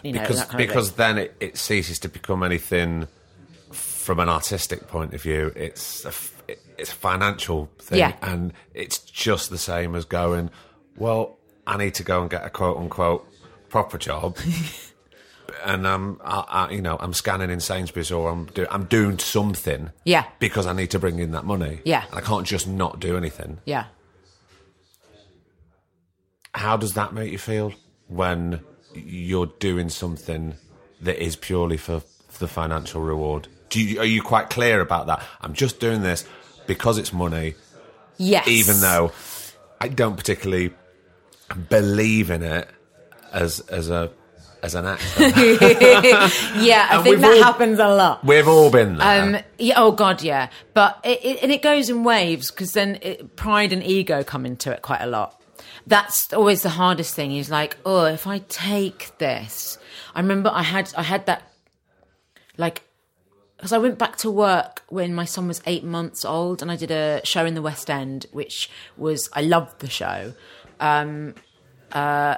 you 0.03 0.13
know, 0.13 0.21
because 0.21 0.39
that 0.39 0.49
kind 0.49 0.63
of 0.63 0.67
because 0.67 0.93
then 0.93 1.19
it, 1.19 1.37
it 1.41 1.59
ceases 1.59 1.99
to 2.01 2.09
become 2.09 2.43
anything 2.43 3.07
from 4.05 4.21
an 4.21 4.29
artistic 4.29 4.87
point 4.87 5.15
of 5.15 5.23
view. 5.23 5.51
It's 5.57 6.05
a, 6.05 6.13
it's 6.77 6.93
a 6.93 6.95
financial 6.95 7.71
thing, 7.79 7.99
Yeah. 8.01 8.17
and 8.21 8.53
it's 8.75 8.99
just 8.99 9.49
the 9.49 9.57
same 9.59 9.95
as 9.95 10.05
going. 10.05 10.51
Well, 10.97 11.39
I 11.67 11.79
need 11.79 11.95
to 11.95 12.03
go 12.05 12.21
and 12.21 12.31
get 12.31 12.45
a 12.45 12.51
quote 12.51 12.77
unquote 12.77 13.27
proper 13.71 13.97
job. 13.97 14.37
and 15.65 15.89
I'm, 15.89 16.21
I, 16.23 16.45
I, 16.47 16.71
you 16.71 16.83
know, 16.83 16.99
I'm 17.01 17.15
scanning 17.15 17.49
in 17.51 17.61
Sainsbury's 17.61 18.13
or 18.13 18.31
I'm 18.31 18.45
do, 18.47 18.67
I'm 18.71 18.85
doing 18.85 19.19
something. 19.19 19.91
Yeah. 20.05 20.27
Because 20.39 20.67
I 20.67 20.75
need 20.75 20.91
to 20.91 20.99
bring 20.99 21.19
in 21.19 21.31
that 21.31 21.45
money. 21.47 21.81
Yeah. 21.85 22.05
And 22.11 22.19
I 22.19 22.21
can't 22.21 22.47
just 22.47 22.69
not 22.69 23.01
do 23.01 23.17
anything. 23.17 23.59
Yeah. 23.65 23.87
How 26.53 26.77
does 26.77 26.93
that 26.95 27.15
make 27.15 27.33
you 27.33 27.39
feel 27.39 27.73
when 28.09 28.61
you're 28.95 29.47
doing 29.59 29.89
something 29.89 30.55
that 31.01 31.21
is 31.23 31.37
purely 31.37 31.77
for 31.79 32.03
the 32.39 32.49
financial 32.49 33.01
reward? 33.01 33.49
Do 33.71 33.81
you, 33.83 34.01
are 34.01 34.05
you 34.05 34.23
quite 34.23 34.51
clear 34.51 34.81
about 34.81 35.07
that? 35.09 35.23
I'm 35.41 35.55
just 35.55 35.81
doing 35.81 36.03
this 36.03 36.25
because 36.67 36.99
it's 36.99 37.13
money, 37.13 37.55
Yes. 38.17 38.47
even 38.49 38.81
though 38.81 39.13
I 39.81 39.89
don't 39.89 40.17
particularly 40.17 40.73
believe 41.69 42.31
in 42.31 42.43
it 42.43 42.69
as 43.33 43.61
as 43.61 43.91
a 43.91 44.11
as 44.63 44.75
an 44.75 44.87
actor. 44.87 45.05
Yeah, 46.59 46.89
I 46.91 47.03
think 47.03 47.21
that 47.21 47.33
all- 47.37 47.43
happens 47.43 47.79
a 47.79 47.89
lot. 47.89 48.25
We've 48.25 48.49
all 48.49 48.71
been 48.71 48.97
there. 48.97 49.23
Um, 49.23 49.37
yeah, 49.59 49.75
oh 49.77 49.93
God, 49.93 50.23
yeah. 50.23 50.49
But 50.73 51.01
it, 51.05 51.25
it, 51.25 51.43
and 51.43 51.53
it 51.53 51.61
goes 51.63 51.91
in 51.91 52.05
waves 52.05 52.51
because 52.51 52.73
then 52.73 52.99
it, 53.03 53.37
pride 53.37 53.73
and 53.73 53.83
ego 53.83 54.23
come 54.25 54.47
into 54.47 54.73
it 54.73 54.81
quite 54.83 55.03
a 55.03 55.07
lot. 55.07 55.41
That's 55.87 56.33
always 56.33 56.63
the 56.63 56.71
hardest 56.71 57.15
thing. 57.15 57.37
Is 57.37 57.51
like, 57.51 57.77
oh, 57.85 58.05
if 58.07 58.27
I 58.27 58.39
take 58.49 59.17
this, 59.19 59.77
I 60.15 60.21
remember 60.21 60.51
I 60.53 60.63
had 60.63 60.93
I 60.97 61.03
had 61.03 61.27
that 61.27 61.43
like 62.57 62.83
because 63.57 63.73
I 63.73 63.79
went 63.79 63.99
back 63.99 64.17
to 64.19 64.31
work 64.31 64.83
when 64.89 65.15
my 65.15 65.25
son 65.25 65.47
was 65.49 65.63
eight 65.65 65.85
months 65.85 66.25
old, 66.25 66.61
and 66.61 66.71
I 66.71 66.77
did 66.77 66.91
a 66.91 67.21
show 67.25 67.47
in 67.47 67.55
the 67.55 67.63
West 67.63 67.89
End, 67.89 68.27
which 68.33 68.69
was 68.97 69.29
I 69.33 69.43
loved 69.43 69.79
the 69.81 69.89
show, 69.89 70.35
um, 70.81 71.35
uh, 71.93 72.37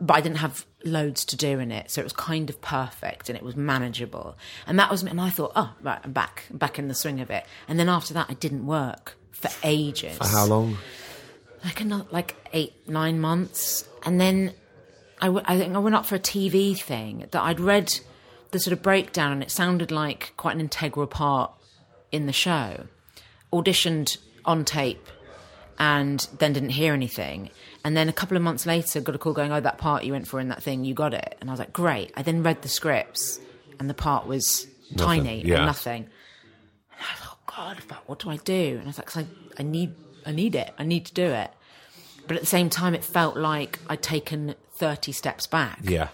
but 0.00 0.14
I 0.16 0.20
didn't 0.20 0.38
have 0.38 0.64
loads 0.84 1.24
to 1.26 1.36
do 1.36 1.58
in 1.58 1.70
it, 1.72 1.90
so 1.90 2.00
it 2.00 2.04
was 2.04 2.12
kind 2.12 2.48
of 2.48 2.60
perfect 2.60 3.28
and 3.28 3.36
it 3.36 3.42
was 3.44 3.56
manageable, 3.56 4.36
and 4.66 4.78
that 4.78 4.90
was 4.90 5.02
me. 5.04 5.10
and 5.10 5.20
I 5.20 5.30
thought, 5.30 5.52
oh 5.56 5.74
right, 5.82 6.00
I'm 6.02 6.12
back, 6.12 6.44
I'm 6.50 6.58
back 6.58 6.78
in 6.78 6.88
the 6.88 6.94
swing 6.94 7.20
of 7.20 7.30
it, 7.30 7.44
and 7.68 7.78
then 7.78 7.88
after 7.88 8.14
that 8.14 8.26
I 8.28 8.34
didn't 8.34 8.66
work 8.66 9.16
for 9.32 9.50
ages 9.64 10.16
For 10.18 10.26
how 10.26 10.46
long? 10.46 10.78
like 11.64 11.80
another 11.80 12.06
like 12.10 12.36
eight 12.52 12.74
nine 12.88 13.20
months 13.20 13.88
and 14.04 14.20
then 14.20 14.52
I, 15.20 15.26
w- 15.26 15.44
I 15.46 15.56
think 15.58 15.74
i 15.74 15.78
went 15.78 15.94
up 15.96 16.06
for 16.06 16.14
a 16.16 16.20
tv 16.20 16.76
thing 16.76 17.26
that 17.30 17.40
i'd 17.42 17.60
read 17.60 17.92
the 18.52 18.60
sort 18.60 18.72
of 18.72 18.82
breakdown 18.82 19.32
and 19.32 19.42
it 19.42 19.50
sounded 19.50 19.90
like 19.90 20.32
quite 20.36 20.54
an 20.54 20.60
integral 20.60 21.06
part 21.06 21.50
in 22.12 22.26
the 22.26 22.32
show. 22.32 22.86
Auditioned 23.52 24.18
on 24.44 24.64
tape 24.64 25.08
and 25.78 26.28
then 26.38 26.52
didn't 26.52 26.70
hear 26.70 26.92
anything. 26.92 27.50
And 27.84 27.96
then 27.96 28.08
a 28.08 28.12
couple 28.12 28.36
of 28.36 28.42
months 28.42 28.66
later 28.66 29.00
got 29.00 29.14
a 29.14 29.18
call 29.18 29.32
going 29.32 29.50
oh 29.52 29.60
that 29.60 29.78
part 29.78 30.04
you 30.04 30.12
went 30.12 30.28
for 30.28 30.38
in 30.38 30.48
that 30.48 30.62
thing 30.62 30.84
you 30.84 30.94
got 30.94 31.14
it. 31.14 31.36
And 31.40 31.50
i 31.50 31.52
was 31.52 31.60
like 31.60 31.72
great. 31.72 32.12
I 32.14 32.22
then 32.22 32.42
read 32.42 32.62
the 32.62 32.68
scripts 32.68 33.40
and 33.80 33.90
the 33.90 33.94
part 33.94 34.26
was 34.26 34.66
tiny 34.96 35.42
yeah. 35.44 35.56
and 35.56 35.66
nothing. 35.66 36.04
And 36.92 37.00
i 37.10 37.14
thought 37.14 37.38
oh 37.48 37.52
god 37.56 37.78
but 37.88 38.06
what 38.06 38.18
do 38.18 38.30
i 38.30 38.36
do? 38.36 38.76
And 38.76 38.82
i 38.82 38.86
was 38.86 38.98
like 38.98 39.06
'cause 39.06 39.24
I, 39.24 39.60
I 39.60 39.62
need 39.62 39.94
i 40.26 40.30
need 40.30 40.54
it. 40.54 40.72
I 40.78 40.84
need 40.84 41.06
to 41.06 41.14
do 41.14 41.24
it. 41.24 41.50
But 42.26 42.36
at 42.36 42.42
the 42.42 42.46
same 42.46 42.68
time 42.68 42.94
it 42.94 43.02
felt 43.02 43.36
like 43.36 43.78
i'd 43.88 44.02
taken 44.02 44.54
30 44.74 45.12
steps 45.12 45.46
back. 45.46 45.80
Yeah. 45.82 46.08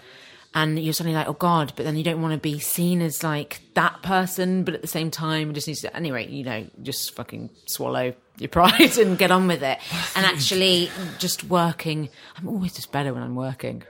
And 0.53 0.79
you're 0.79 0.93
suddenly 0.93 1.15
like, 1.15 1.27
oh 1.27 1.33
God, 1.33 1.73
but 1.75 1.85
then 1.85 1.95
you 1.95 2.03
don't 2.03 2.21
want 2.21 2.33
to 2.33 2.39
be 2.39 2.59
seen 2.59 3.01
as 3.01 3.23
like 3.23 3.61
that 3.75 4.01
person, 4.01 4.63
but 4.63 4.73
at 4.73 4.81
the 4.81 4.87
same 4.87 5.11
time, 5.11 5.49
you 5.49 5.53
just 5.53 5.67
need 5.67 5.75
to, 5.77 5.95
anyway, 5.95 6.27
you 6.27 6.43
know, 6.43 6.65
just 6.81 7.15
fucking 7.15 7.51
swallow 7.65 8.13
your 8.37 8.49
pride 8.49 8.97
and 8.97 9.17
get 9.17 9.31
on 9.31 9.47
with 9.47 9.61
it. 9.61 9.77
And 10.15 10.25
actually, 10.25 10.89
just 11.19 11.43
working, 11.43 12.09
I'm 12.35 12.47
always 12.47 12.73
just 12.73 12.91
better 12.91 13.13
when 13.13 13.21
I'm 13.21 13.35
working, 13.35 13.83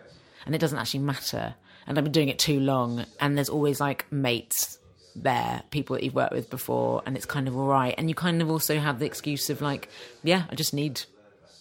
and 0.46 0.54
it 0.54 0.60
doesn't 0.60 0.78
actually 0.78 1.02
matter. 1.02 1.56
And 1.88 1.98
I've 1.98 2.04
been 2.04 2.12
doing 2.12 2.30
it 2.30 2.40
too 2.40 2.60
long, 2.60 3.06
and 3.20 3.38
there's 3.38 3.50
always 3.50 3.80
like 3.80 4.12
mates 4.12 4.78
there, 5.16 5.64
people 5.72 5.96
that 5.96 6.04
you've 6.04 6.14
worked 6.14 6.34
with 6.34 6.50
before, 6.50 7.02
and 7.06 7.16
it's 7.16 7.26
kind 7.26 7.48
of 7.48 7.56
all 7.58 7.68
right. 7.68 7.96
And 7.98 8.10
you 8.10 8.16
kind 8.16 8.42
of 8.42 8.50
also 8.50 8.80
have 8.80 9.00
the 9.00 9.06
excuse 9.06 9.50
of 9.50 9.62
like, 9.62 9.90
yeah, 10.24 10.44
I 10.50 10.56
just 10.56 10.74
need 10.74 11.02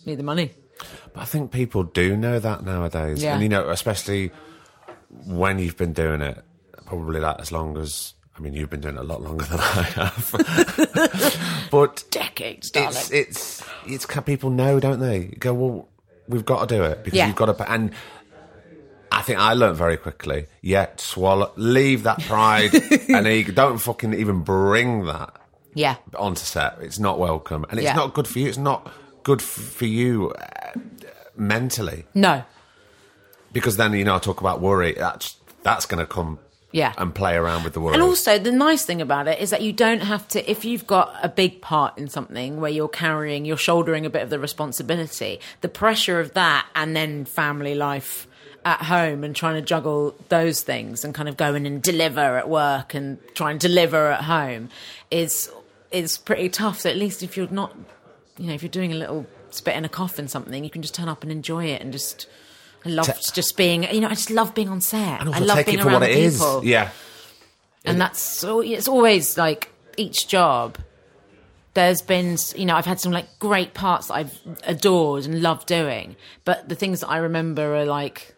need 0.05 0.19
the 0.19 0.25
money. 0.25 0.53
But 1.13 1.23
I 1.23 1.25
think 1.25 1.51
people 1.51 1.83
do 1.85 2.17
know 2.17 2.39
that 2.39 2.65
nowadays. 2.65 3.23
Yeah. 3.23 3.35
And, 3.35 3.43
you 3.43 3.49
know, 3.49 3.69
especially 3.69 4.31
when 5.27 5.59
you've 5.59 5.77
been 5.77 5.93
doing 5.93 6.21
it, 6.21 6.43
probably 6.87 7.21
that 7.21 7.41
as 7.41 7.51
long 7.53 7.77
as, 7.79 8.15
I 8.37 8.41
mean, 8.41 8.53
you've 8.55 8.71
been 8.71 8.81
doing 8.81 8.97
it 8.97 9.01
a 9.01 9.05
lot 9.05 9.23
longer 9.23 9.45
than 9.45 9.59
I 9.61 9.83
have. 9.83 11.69
but 11.71 12.05
Decades, 12.11 12.71
darling. 12.71 12.91
it's, 12.97 13.11
it's, 13.11 13.63
it's, 13.87 14.07
people 14.27 14.51
know, 14.51 14.81
don't 14.81 15.01
they? 15.01 15.19
You 15.21 15.37
go, 15.39 15.55
well, 15.55 15.89
we've 16.29 16.45
got 16.45 16.69
to 16.69 16.75
do 16.77 16.83
it 16.85 17.05
because 17.05 17.17
Yeah. 17.17 17.27
you've 17.27 17.37
got 17.37 17.57
to, 17.57 17.71
and 17.73 17.93
I 19.11 19.23
think 19.23 19.39
I 19.39 19.55
learned 19.55 19.77
very 19.77 19.97
quickly, 19.97 20.47
yeah, 20.63 20.89
swallow, 20.97 21.53
leave 21.57 22.03
that 22.05 22.21
pride 22.23 22.75
and 23.09 23.27
ego. 23.27 23.53
Don't 23.53 23.79
fucking 23.79 24.15
even 24.15 24.43
bring 24.43 25.07
that 25.07 25.35
yeah, 25.75 25.97
onto 26.15 26.43
set. 26.45 26.77
It's 26.81 26.99
not 26.99 27.19
welcome, 27.19 27.65
and 27.71 27.79
it's 27.79 27.85
Yeah. 27.85 27.95
not 27.95 28.13
good 28.15 28.29
for 28.29 28.39
you. 28.39 28.49
It's 28.49 28.59
not 28.59 28.91
good 29.23 29.41
for 29.43 29.85
you 29.87 30.31
uh, 30.31 30.79
mentally 31.37 32.05
no, 32.15 32.43
because 33.53 33.77
then 33.77 33.93
you 33.93 34.05
know 34.05 34.17
I 34.17 34.19
talk 34.19 34.41
about 34.41 34.61
worry. 34.61 34.93
That's 34.93 35.37
that's 35.63 35.87
going 35.87 35.99
to 35.99 36.07
come 36.07 36.39
Yeah. 36.73 36.93
and 36.99 37.15
play 37.15 37.35
around 37.35 37.65
with 37.65 37.73
the 37.75 37.81
world. 37.81 37.95
And 37.95 38.03
also, 38.03 38.39
the 38.39 38.53
nice 38.53 38.85
thing 38.85 39.01
about 39.03 39.27
it 39.29 39.39
is 39.41 39.51
that 39.51 39.61
you 39.63 39.73
don't 39.73 40.01
have 40.03 40.27
to, 40.29 40.51
if 40.51 40.65
you've 40.65 40.87
got 40.87 41.15
a 41.23 41.29
big 41.29 41.61
part 41.61 41.99
in 41.99 42.09
something 42.09 42.61
where 42.61 42.71
you're 42.71 42.89
carrying, 42.89 43.45
you're 43.45 43.57
shouldering 43.57 44.07
a 44.07 44.11
bit 44.11 44.23
of 44.23 44.31
the 44.31 44.39
responsibility, 44.39 45.41
the 45.63 45.69
pressure 45.69 46.21
of 46.21 46.35
that 46.35 46.67
and 46.75 46.95
then 46.95 47.25
family 47.25 47.75
life 47.75 48.27
at 48.65 48.83
home 48.83 49.25
and 49.25 49.35
trying 49.35 49.55
to 49.55 49.63
juggle 49.63 50.15
those 50.29 50.63
things 50.63 51.05
and 51.05 51.15
kind 51.15 51.29
of 51.29 51.37
going 51.37 51.67
and 51.67 51.83
deliver 51.83 52.21
at 52.39 52.49
work 52.49 52.95
and 52.95 53.19
try 53.35 53.51
and 53.51 53.59
deliver 53.61 54.11
at 54.13 54.25
home 54.25 54.69
is 55.11 55.51
is 55.91 56.19
pretty 56.19 56.49
tough. 56.49 56.81
So 56.81 56.91
at 56.91 56.97
least 56.97 57.23
if 57.23 57.37
you're 57.37 57.49
not, 57.49 57.75
you 58.37 58.47
know, 58.47 58.53
if 58.55 58.63
you're 58.63 58.69
doing 58.71 58.93
a 58.93 58.97
little 58.97 59.27
spit 59.51 59.75
in 59.75 59.85
a 59.85 59.89
cough 59.89 60.19
and 60.19 60.31
something, 60.31 60.63
you 60.65 60.71
can 60.71 60.83
just 60.83 60.95
turn 60.95 61.09
up 61.09 61.23
and 61.23 61.33
enjoy 61.33 61.65
it 61.67 61.81
and 61.83 61.93
just. 61.93 62.27
I 62.87 62.89
love 62.91 63.07
just 63.35 63.57
being, 63.57 63.83
you 63.93 64.01
know, 64.01 64.07
I 64.09 64.15
just 64.15 64.31
love 64.31 64.55
being 64.55 64.69
on 64.69 64.81
set. 64.81 65.21
I 65.21 65.39
love 65.41 65.57
take 65.59 65.67
being 65.67 65.79
it 65.79 65.83
for 65.83 65.89
around 65.89 66.01
what 66.01 66.11
it 66.11 66.17
is. 66.17 66.35
people 66.39 66.65
Yeah, 66.65 66.91
and 67.85 68.01
that's 68.01 68.21
so 68.21 68.61
it's 68.61 68.89
always 68.89 69.37
like 69.39 69.71
each 69.97 70.29
job 70.29 70.79
there's 71.75 72.03
been 72.03 72.37
you 72.57 72.65
know 72.67 72.75
i've 72.75 72.87
had 72.87 72.99
some 72.99 73.13
like 73.13 73.27
great 73.39 73.73
parts 73.75 74.09
that 74.09 74.15
i've 74.15 74.39
adored 74.65 75.25
and 75.25 75.43
loved 75.43 75.67
doing 75.67 76.17
but 76.45 76.69
the 76.69 76.75
things 76.75 77.01
that 77.01 77.09
i 77.09 77.19
remember 77.19 77.77
are 77.77 77.85
like 77.85 78.35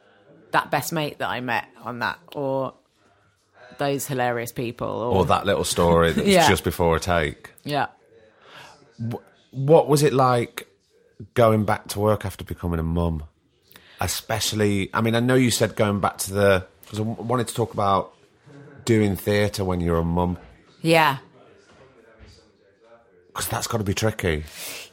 that 0.53 0.70
best 0.70 0.93
mate 0.93 1.18
that 1.18 1.28
i 1.30 1.41
met 1.41 1.66
on 1.82 2.01
that 2.01 2.18
or 2.34 2.74
those 3.78 4.07
hilarious 4.07 4.53
people 4.53 4.86
or, 4.88 5.16
or 5.18 5.24
that 5.26 5.47
little 5.47 5.64
story 5.64 6.12
that's 6.12 6.26
Yeah. 6.36 6.49
just 6.49 6.64
before 6.64 6.97
a 6.97 7.01
take. 7.01 7.51
yeah 7.64 7.86
What 9.53 9.88
was 9.88 10.03
it 10.03 10.12
like 10.12 10.66
going 11.34 11.64
back 11.64 11.88
to 11.88 12.01
work 12.01 12.24
after 12.24 12.45
becoming 12.45 12.78
a 12.78 12.82
mum? 12.84 13.24
Especially, 14.01 14.90
I 14.94 15.01
mean, 15.03 15.14
I 15.14 15.20
know 15.20 15.34
you 15.34 15.51
said 15.51 15.76
going 15.76 16.01
back 16.01 16.18
to 16.18 16.32
the 16.32 16.66
because 16.82 17.01
I 17.01 17.03
wanted 17.03 17.48
to 17.48 17.55
talk 17.55 17.74
about 17.74 18.14
doing 18.84 19.14
theatre 19.14 19.64
when 19.64 19.80
you're 19.80 19.98
a 19.98 20.05
mum 20.05 20.38
yeah 20.80 21.18
because 23.40 23.48
that's 23.48 23.66
got 23.66 23.78
to 23.78 23.84
be 23.84 23.94
tricky. 23.94 24.44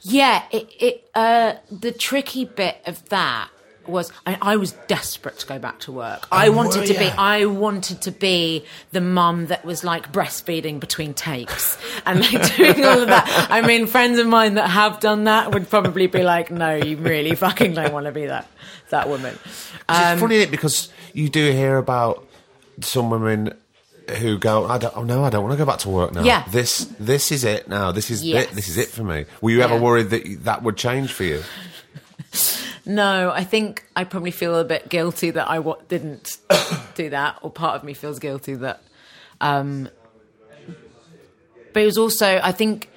Yeah, 0.02 0.44
it, 0.52 0.70
it 0.80 1.10
uh, 1.16 1.56
the 1.72 1.92
tricky 1.92 2.46
bit 2.46 2.78
of 2.86 3.08
that 3.10 3.50
was 3.88 4.12
I, 4.26 4.38
I 4.42 4.56
was 4.58 4.74
desperate 4.88 5.40
to 5.40 5.48
go 5.48 5.60
back 5.60 5.80
to 5.82 5.92
work. 5.92 6.28
Oh, 6.32 6.36
I 6.38 6.48
Oh, 6.48 6.52
wanted 6.52 6.82
were 6.82 6.86
to 6.88 6.94
be? 6.94 7.06
I 7.06 7.46
wanted 7.46 8.02
to 8.04 8.12
be 8.12 8.66
the 8.92 9.02
mum 9.02 9.48
that 9.48 9.64
was 9.66 9.84
like 9.84 10.12
breastfeeding 10.12 10.80
between 10.80 11.14
takes 11.14 11.78
and 12.06 12.20
like 12.22 12.56
doing 12.56 12.84
all 12.86 13.02
of 13.02 13.08
that. 13.08 13.48
I 13.50 13.62
mean, 13.62 13.88
friends 13.88 14.20
of 14.20 14.28
mine 14.28 14.56
that 14.56 14.70
have 14.70 15.00
done 15.00 15.26
that 15.26 15.54
would 15.54 15.70
probably 15.70 16.08
be 16.08 16.24
like, 16.24 16.52
"No, 16.52 16.76
you 16.76 16.98
really 16.98 17.36
fucking 17.36 17.74
don't 17.74 17.94
want 17.94 18.06
to 18.06 18.12
be 18.12 18.26
that 18.28 18.48
that 18.90 19.08
woman." 19.10 19.38
it's 19.44 19.90
um, 19.90 20.20
funny 20.20 20.36
isn't 20.36 20.50
it? 20.50 20.52
because 20.52 20.90
you 21.14 21.30
do 21.30 21.52
hear 21.52 21.78
about 21.78 22.26
some 22.82 23.10
women 23.10 23.54
who 24.20 24.38
go, 24.38 24.66
I 24.68 24.78
don't, 24.78 24.96
oh 24.96 25.04
no, 25.04 25.26
I 25.26 25.30
don't 25.30 25.44
want 25.44 25.52
to 25.52 25.58
go 25.58 25.66
back 25.70 25.80
to 25.80 25.90
work 25.90 26.14
now. 26.14 26.24
Yeah. 26.24 26.46
This, 26.50 26.86
this 26.98 27.30
is 27.30 27.44
it 27.44 27.68
now. 27.68 27.92
This 27.92 28.10
is 28.10 28.24
Yes. 28.24 28.46
it. 28.46 28.56
This 28.56 28.70
is 28.70 28.78
it 28.78 28.88
for 28.88 29.04
me. 29.04 29.26
Were 29.42 29.52
you 29.52 29.62
ever 29.62 29.74
Yeah. 29.76 29.82
worried 29.82 30.10
that 30.12 30.46
that 30.46 30.64
would 30.64 30.78
change 30.78 31.12
for 31.12 31.26
you? 31.26 31.44
No, 32.88 33.32
I 33.32 33.44
think 33.44 33.84
I 33.98 34.06
probably 34.06 34.32
feel 34.32 34.58
a 34.58 34.64
bit 34.64 34.88
guilty 34.88 35.30
that 35.32 35.50
I 35.50 35.58
w- 35.58 35.76
didn't 35.90 36.38
do 36.96 37.10
that, 37.10 37.38
or 37.42 37.52
part 37.52 37.76
of 37.76 37.84
me 37.84 37.94
feels 37.94 38.18
guilty 38.18 38.56
that. 38.56 38.82
Um, 39.42 39.90
but 41.74 41.84
it 41.84 41.86
was 41.86 41.98
also, 41.98 42.40
I 42.42 42.54
think, 42.54 42.90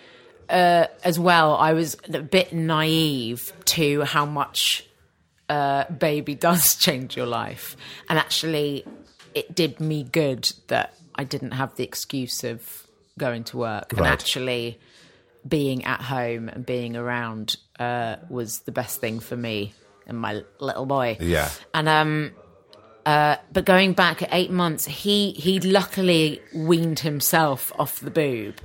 uh, 0.49 0.87
as 1.03 1.19
well, 1.19 1.57
I 1.57 1.73
was 1.73 1.97
a 2.09 2.21
bit 2.21 2.53
naive 2.53 3.53
to 3.67 4.03
how 4.05 4.25
much 4.27 4.87
uh, 5.49 5.91
baby 5.91 6.35
does 6.37 6.77
change 6.77 7.17
your 7.17 7.27
life, 7.27 7.77
and 8.09 8.17
actually, 8.17 8.87
it 9.35 9.57
did 9.57 9.81
me 9.81 10.05
good 10.05 10.53
that 10.69 10.95
I 11.17 11.25
didn't 11.25 11.53
have 11.53 11.75
the 11.75 11.83
excuse 11.83 12.45
of 12.45 12.87
going 13.19 13.43
to 13.45 13.57
work, 13.57 13.93
and 13.93 14.07
actually 14.07 14.79
being 15.49 15.85
at 15.85 16.01
home 16.01 16.49
and 16.49 16.65
being 16.65 16.95
around 16.95 17.57
uh, 17.81 18.17
was 18.29 18.61
the 18.61 18.73
best 18.73 19.01
thing 19.01 19.19
for 19.19 19.37
me 19.37 19.75
and 20.11 20.19
my 20.19 20.45
little 20.59 20.85
boy. 20.85 21.17
Yeah. 21.21 21.49
And 21.73 21.89
um, 21.89 22.33
uh, 23.07 23.37
but 23.53 23.65
going 23.65 23.95
back 23.95 24.23
at 24.23 24.29
eight 24.33 24.51
months, 24.51 24.85
he 24.85 25.33
he 25.33 25.61
luckily 25.61 26.43
weaned 26.55 27.01
himself 27.01 27.73
off 27.79 28.01
the 28.01 28.11
boob 28.11 28.57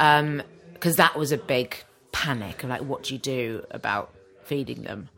Um 0.00 0.42
because 0.72 0.96
that 0.96 1.18
was 1.18 1.32
a 1.32 1.36
big 1.36 1.76
panic 2.12 2.62
of 2.62 2.70
like, 2.70 2.82
what 2.82 3.02
do 3.02 3.14
you 3.14 3.18
do 3.18 3.64
about 3.70 4.14
feeding 4.44 4.82
them? 4.82 5.08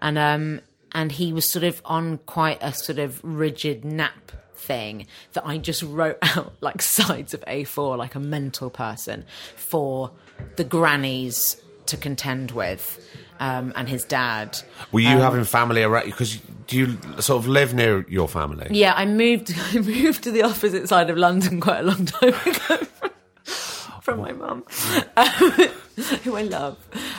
And 0.00 0.18
um, 0.18 0.60
and 0.92 1.12
he 1.12 1.32
was 1.32 1.48
sort 1.48 1.64
of 1.64 1.80
on 1.84 2.18
quite 2.18 2.58
a 2.60 2.72
sort 2.72 2.98
of 2.98 3.20
rigid 3.24 3.84
nap 3.84 4.32
thing 4.54 5.06
that 5.32 5.46
I 5.46 5.58
just 5.58 5.82
wrote 5.82 6.18
out 6.22 6.54
like 6.60 6.82
sides 6.82 7.34
of 7.34 7.40
A4 7.42 7.98
like 7.98 8.14
a 8.14 8.20
mental 8.20 8.70
person 8.70 9.24
for 9.56 10.12
the 10.56 10.64
grannies 10.64 11.60
to 11.86 11.96
contend 11.96 12.50
with 12.52 12.98
um, 13.40 13.72
and 13.76 13.88
his 13.88 14.04
dad. 14.04 14.58
Were 14.92 15.00
Um, 15.00 15.06
you 15.06 15.18
having 15.18 15.44
family 15.44 15.82
around? 15.82 16.06
Because 16.06 16.36
do 16.66 16.76
you 16.78 16.98
sort 17.20 17.42
of 17.42 17.48
live 17.48 17.74
near 17.74 18.06
your 18.08 18.28
family? 18.28 18.66
Yeah, 18.70 18.94
I 18.96 19.04
moved. 19.06 19.52
I 19.72 19.78
moved 19.78 20.22
to 20.24 20.30
the 20.30 20.42
opposite 20.42 20.88
side 20.88 21.10
of 21.10 21.16
London 21.16 21.60
quite 21.60 21.80
a 21.80 21.82
long 21.82 22.06
time 22.06 22.34
ago 22.34 22.86
from 24.02 24.20
my 24.20 24.32
mum, 24.32 24.64
um, 25.16 25.24
who 26.24 26.36
I 26.36 26.42
love. 26.42 26.76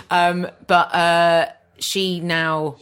Um, 0.09 0.47
but 0.67 0.93
uh, 0.95 1.49
she 1.79 2.19
now 2.19 2.77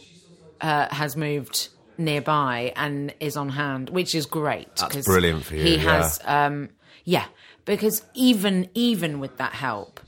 uh, 0.60 0.88
has 0.94 1.16
moved 1.16 1.68
nearby 1.96 2.72
and 2.76 3.14
is 3.20 3.36
on 3.36 3.48
hand, 3.50 3.90
which 3.90 4.14
is 4.14 4.26
great. 4.26 4.74
That's 4.76 5.06
brilliant 5.06 5.44
for 5.44 5.54
you, 5.54 5.62
He 5.62 5.74
yeah. 5.76 5.82
has, 6.02 6.20
um, 6.24 6.68
yeah, 7.04 7.26
because 7.64 8.02
even 8.14 8.68
even 8.74 9.20
with 9.20 9.36
that 9.38 9.52
help, 9.52 10.00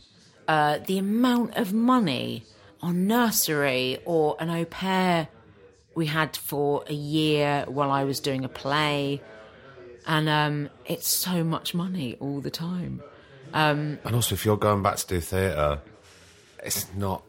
uh, 0.49 0.79
the 0.87 0.99
amount 0.99 1.57
of 1.57 1.73
money 1.73 2.45
on 2.81 3.07
nursery 3.07 3.99
or 4.05 4.37
an 4.39 4.51
au 4.51 4.65
pair 4.65 5.29
we 5.95 6.07
had 6.07 6.37
for 6.37 6.85
a 6.89 6.93
year 6.93 7.65
while 7.69 7.91
I 7.91 8.05
was 8.05 8.21
doing 8.21 8.45
a 8.45 8.49
play, 8.49 9.23
and 10.07 10.29
um, 10.29 10.71
it's 10.85 11.09
so 11.09 11.43
much 11.43 11.75
money 11.75 12.17
all 12.21 12.41
the 12.41 12.51
time. 12.51 13.03
And 14.05 14.15
also, 14.15 14.35
if 14.35 14.45
you're 14.45 14.59
going 14.59 14.83
back 14.83 14.97
to 14.97 15.07
do 15.07 15.21
theatre, 15.21 15.81
it's 16.63 16.87
not 16.95 17.23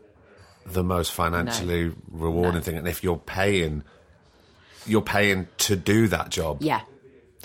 the 0.66 0.84
most 0.84 1.14
financially 1.14 1.94
rewarding 2.12 2.62
thing. 2.62 2.78
And 2.78 2.88
if 2.88 3.04
you're 3.04 3.18
paying, 3.18 3.84
you're 4.86 5.02
paying 5.02 5.48
to 5.60 5.76
do 5.78 6.08
that 6.10 6.30
job. 6.30 6.62
Yeah. 6.62 6.82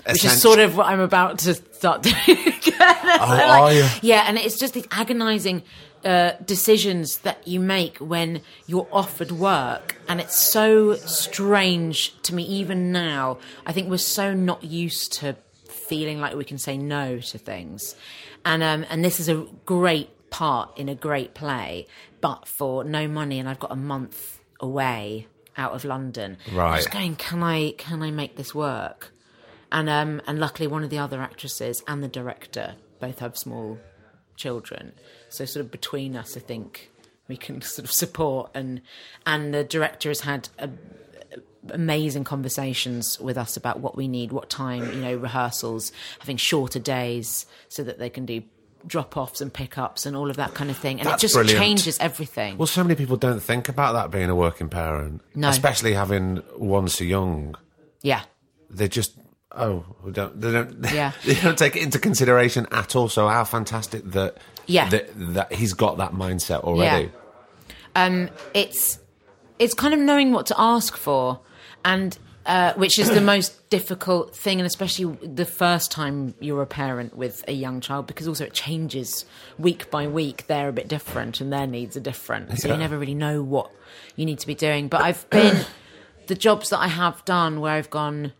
Which 0.07 0.25
is 0.25 0.41
sort 0.41 0.59
of 0.59 0.75
what 0.75 0.87
I'm 0.87 0.99
about 0.99 1.39
to 1.39 1.53
start 1.53 2.03
doing 2.03 2.15
again. 2.27 2.73
Oh, 2.79 3.27
Like, 3.29 3.61
are 3.61 3.73
you? 3.73 3.87
Yeah, 4.01 4.25
and 4.27 4.37
it's 4.37 4.57
just 4.57 4.73
these 4.73 4.87
agonising 4.91 5.63
uh, 6.03 6.33
decisions 6.45 7.19
that 7.19 7.47
you 7.47 7.59
make 7.59 7.97
when 7.97 8.41
you're 8.67 8.87
offered 8.91 9.31
work, 9.31 9.95
and 10.09 10.19
it's 10.19 10.35
so 10.37 10.95
strange 10.95 12.19
to 12.23 12.35
me 12.35 12.43
even 12.43 12.91
now. 12.91 13.37
I 13.65 13.71
think 13.71 13.89
we're 13.89 13.97
so 13.97 14.33
not 14.33 14.63
used 14.63 15.13
to 15.13 15.37
feeling 15.69 16.19
like 16.19 16.35
we 16.35 16.43
can 16.43 16.57
say 16.57 16.77
no 16.77 17.19
to 17.19 17.37
things, 17.37 17.95
and 18.43 18.61
um, 18.61 18.85
and 18.89 19.03
this 19.05 19.19
is 19.19 19.29
a 19.29 19.45
great 19.65 20.29
part 20.29 20.77
in 20.77 20.89
a 20.89 20.95
great 20.95 21.33
play, 21.33 21.87
but 22.19 22.47
for 22.47 22.83
no 22.83 23.07
money, 23.07 23.39
and 23.39 23.47
I've 23.47 23.59
got 23.59 23.71
a 23.71 23.77
month 23.77 24.41
away 24.59 25.27
out 25.55 25.73
of 25.73 25.85
London. 25.85 26.37
Right. 26.51 26.77
Just 26.77 26.91
going, 26.91 27.15
can 27.15 27.41
I 27.43 27.71
can 27.77 28.01
I 28.03 28.11
make 28.11 28.35
this 28.35 28.53
work? 28.53 29.12
And 29.73 29.89
um, 29.89 30.21
and 30.27 30.39
luckily 30.39 30.67
one 30.67 30.83
of 30.85 30.89
the 30.89 30.99
other 30.99 31.21
actresses 31.21 31.83
and 31.87 32.01
the 32.01 32.07
director 32.07 32.75
both 33.01 33.19
have 33.19 33.37
small 33.37 33.77
children, 34.37 34.93
so 35.29 35.43
sort 35.43 35.65
of 35.65 35.71
between 35.71 36.15
us, 36.15 36.37
I 36.37 36.39
think 36.39 36.89
we 37.27 37.35
can 37.35 37.61
sort 37.75 37.83
of 37.85 37.91
support 37.91 38.51
and 38.53 38.81
and 39.25 39.53
the 39.53 39.63
director 39.65 40.09
has 40.09 40.21
had 40.21 40.47
a, 40.57 40.69
amazing 41.69 42.23
conversations 42.23 43.19
with 43.19 43.37
us 43.37 43.55
about 43.57 43.79
what 43.79 43.95
we 43.95 44.07
need, 44.07 44.31
what 44.31 44.49
time, 44.49 44.83
you 44.93 45.01
know, 45.01 45.15
rehearsals, 45.15 45.91
having 46.19 46.37
shorter 46.37 46.79
days 46.79 47.45
so 47.69 47.83
that 47.83 47.99
they 47.99 48.09
can 48.09 48.25
do 48.25 48.41
drop 48.85 49.15
offs 49.15 49.39
and 49.39 49.53
pickups 49.53 50.05
and 50.05 50.13
all 50.13 50.29
of 50.29 50.35
that 50.35 50.53
kind 50.53 50.69
of 50.69 50.75
thing, 50.75 50.99
and 50.99 51.07
That's 51.07 51.23
it 51.23 51.27
just 51.27 51.35
brilliant. 51.35 51.57
changes 51.57 51.97
everything. 52.01 52.57
Well, 52.57 52.67
so 52.67 52.83
many 52.83 52.95
people 52.95 53.15
don't 53.15 53.39
think 53.39 53.69
about 53.69 53.93
that 53.93 54.11
being 54.11 54.29
a 54.29 54.35
working 54.35 54.67
parent, 54.67 55.21
No. 55.35 55.47
especially 55.47 55.93
having 55.93 56.37
one 56.57 56.89
so 56.89 57.05
young. 57.05 57.55
yeah, 58.01 58.23
They 58.69 58.89
just 58.89 59.13
oh, 59.55 59.83
don't 60.11 60.39
they 60.39 60.51
don't 60.51 60.85
Yeah. 60.93 61.11
they 61.25 61.35
don't 61.35 61.57
take 61.57 61.75
it 61.75 61.83
into 61.83 61.99
consideration 61.99 62.67
at 62.71 62.95
all. 62.95 63.09
So 63.09 63.27
how 63.27 63.43
fantastic 63.43 64.03
that 64.11 64.37
Yeah. 64.67 64.89
that, 64.89 65.09
that 65.33 65.53
he's 65.53 65.73
got 65.73 65.97
that 65.97 66.11
mindset 66.13 66.61
already. 66.63 67.11
um, 67.95 68.29
it's 68.53 68.99
it's 69.59 69.73
kind 69.73 69.93
of 69.93 69.99
knowing 69.99 70.31
what 70.31 70.47
to 70.47 70.55
ask 70.59 70.97
for, 70.97 71.39
and 71.85 72.17
uh, 72.45 72.73
which 72.73 72.97
is 72.99 73.09
the 73.09 73.21
most 73.33 73.69
difficult 73.69 74.35
thing, 74.35 74.59
and 74.59 74.65
especially 74.67 75.15
the 75.25 75.45
first 75.45 75.91
time 75.91 76.33
you're 76.39 76.61
a 76.61 76.65
parent 76.67 77.15
with 77.15 77.43
a 77.47 77.53
young 77.53 77.79
child, 77.79 78.07
because 78.07 78.27
also 78.27 78.45
it 78.45 78.53
changes 78.53 79.25
week 79.59 79.89
by 79.91 80.07
week. 80.07 80.47
They're 80.47 80.69
a 80.69 80.73
bit 80.73 80.87
different, 80.87 81.39
and 81.39 81.53
their 81.53 81.67
needs 81.67 81.95
are 81.95 82.01
different, 82.01 82.57
so 82.59 82.67
Yeah. 82.67 82.73
you 82.73 82.79
never 82.79 82.97
really 82.97 83.13
know 83.15 83.41
what 83.43 83.71
you 84.15 84.25
need 84.25 84.39
to 84.39 84.47
be 84.47 84.55
doing. 84.55 84.87
But 84.89 85.01
I've 85.01 85.29
been 85.29 85.63
the 86.27 86.35
jobs 86.35 86.69
that 86.71 86.79
I 86.79 86.87
have 86.87 87.23
done 87.25 87.59
where 87.61 87.73
I've 87.73 87.89
gone. 87.91 88.33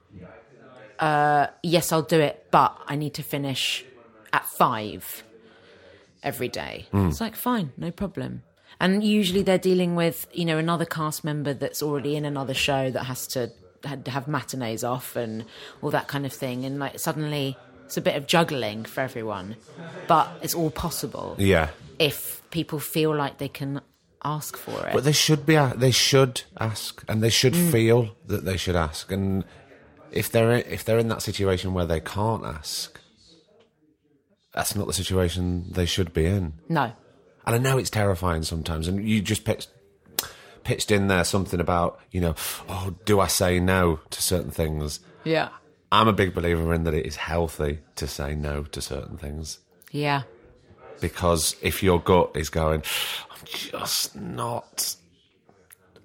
Uh, 1.03 1.47
yes, 1.63 1.91
I'll 1.91 2.01
do 2.17 2.19
it, 2.19 2.47
but 2.51 2.71
I 2.87 2.95
need 2.95 3.13
to 3.15 3.23
finish 3.23 3.83
at 4.31 4.45
five 4.45 5.23
every 6.21 6.47
day. 6.47 6.87
It's 6.93 7.19
like, 7.19 7.35
fine, 7.35 7.73
no 7.77 7.91
problem. 7.91 8.43
And 8.79 9.03
usually 9.03 9.43
they're 9.43 9.57
dealing 9.71 9.95
with, 9.95 10.27
you 10.31 10.45
know, 10.45 10.57
another 10.57 10.85
cast 10.85 11.23
member 11.23 11.53
that's 11.53 11.83
already 11.83 12.15
in 12.15 12.25
another 12.25 12.53
show 12.53 12.89
that 12.91 13.03
has 13.05 13.27
to 13.27 13.51
to 14.05 14.11
have 14.11 14.29
matinees 14.29 14.81
off 14.85 15.17
and 15.17 15.43
all 15.81 15.91
that 15.91 16.07
kind 16.07 16.25
of 16.25 16.31
thing. 16.31 16.63
And 16.63 16.79
like 16.79 16.99
suddenly 16.99 17.57
it's 17.85 17.97
a 17.97 18.01
bit 18.01 18.15
of 18.15 18.27
juggling 18.27 18.85
for 18.85 19.01
everyone, 19.01 19.57
but 20.07 20.25
it's 20.41 20.53
all 20.55 20.71
possible 20.71 21.35
Yeah. 21.37 21.67
if 21.99 22.41
people 22.49 22.79
feel 22.79 23.13
like 23.13 23.39
they 23.39 23.49
can 23.49 23.81
ask 24.23 24.55
for 24.55 24.87
it. 24.87 24.93
But 24.93 25.03
they 25.03 25.11
should 25.11 25.45
be. 25.45 25.57
They 25.75 25.91
should 25.91 26.43
ask, 26.57 27.03
and 27.09 27.21
they 27.21 27.29
should 27.29 27.53
Mm. 27.55 27.71
feel 27.73 28.15
that 28.27 28.45
they 28.45 28.55
should 28.55 28.77
ask. 28.77 29.11
And 29.11 29.43
if 30.13 30.31
they're 30.31 30.51
if 30.53 30.83
they're 30.85 30.99
in 30.99 31.07
that 31.09 31.21
situation 31.21 31.73
where 31.73 31.85
they 31.85 31.99
can't 31.99 32.45
ask, 32.45 32.99
that's 34.53 34.75
not 34.75 34.87
the 34.87 34.93
situation 34.93 35.71
they 35.71 35.85
should 35.85 36.13
be 36.13 36.25
in. 36.25 36.53
no. 36.69 36.91
And 37.45 37.53
I 37.55 37.57
know 37.57 37.77
it's 37.77 37.89
terrifying 37.89 38.43
sometimes. 38.43 38.87
And 38.87 39.05
you 39.05 39.21
just 39.21 39.43
pitched 39.43 39.67
pitched 40.63 40.91
in 40.91 41.07
there 41.09 41.25
something 41.25 41.59
about 41.59 41.99
you 42.11 42.21
know, 42.21 42.35
oh, 42.69 42.95
do 43.03 43.19
I 43.19 43.27
say 43.27 43.59
no 43.59 43.99
to 44.11 44.21
certain 44.21 44.49
things? 44.51 45.01
Yeah. 45.25 45.49
I'm 45.91 46.07
a 46.07 46.13
big 46.13 46.33
believer 46.33 46.73
in 46.73 46.85
that 46.85 46.93
it 46.93 47.05
is 47.05 47.17
healthy 47.17 47.79
to 47.97 48.07
say 48.07 48.33
no 48.33 48.63
to 48.63 48.81
certain 48.81 49.17
things 49.17 49.59
Yeah. 49.91 50.21
because 51.01 51.55
if 51.61 51.83
your 51.83 51.99
gut 51.99 52.31
is 52.35 52.49
going, 52.49 52.81
I'm 53.29 53.37
just 53.45 54.15
not, 54.15 54.95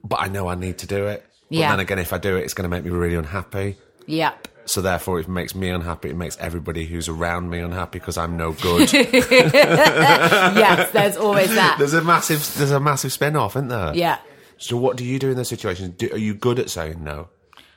but 0.03 0.21
I 0.21 0.27
know 0.29 0.49
I 0.49 0.57
need 0.57 0.79
to 0.79 0.87
do 0.89 1.07
it. 1.07 1.25
But 1.49 1.57
Yeah. 1.57 1.71
then 1.71 1.81
again, 1.81 1.99
if 2.01 2.13
I 2.13 2.19
do 2.19 2.37
it, 2.37 2.41
it's 2.43 2.53
going 2.53 2.69
to 2.69 2.77
make 2.77 2.85
me 2.85 2.91
really 2.91 3.15
unhappy. 3.15 3.77
Yep. 4.09 4.49
So 4.65 4.83
therefore, 4.83 5.21
it 5.21 5.29
makes 5.29 5.55
me 5.55 5.71
unhappy, 5.71 6.11
it 6.11 6.17
makes 6.17 6.37
everybody 6.39 6.85
who's 6.87 7.09
around 7.09 7.49
me 7.49 7.61
unhappy 7.61 7.99
because 8.01 8.19
I'm 8.19 8.37
no 8.37 8.53
good. 8.53 8.93
yes, 8.93 10.91
there's 10.93 11.17
always 11.17 11.55
that. 11.55 11.77
there's 11.79 11.95
a 11.95 12.03
massive, 12.03 12.55
there's 12.57 12.71
a 12.71 12.81
massive 12.81 13.13
spin 13.13 13.35
off, 13.37 13.57
isn't 13.57 13.69
there? 13.69 13.95
Yeah. 13.95 14.19
So 14.59 14.77
what 14.77 14.97
do 14.97 15.05
you 15.05 15.19
do 15.19 15.31
in 15.31 15.37
those 15.37 15.49
situations? 15.49 15.95
Do, 15.97 16.11
are 16.13 16.19
you 16.19 16.35
good 16.35 16.59
at 16.59 16.69
saying 16.69 17.03
no? 17.03 17.29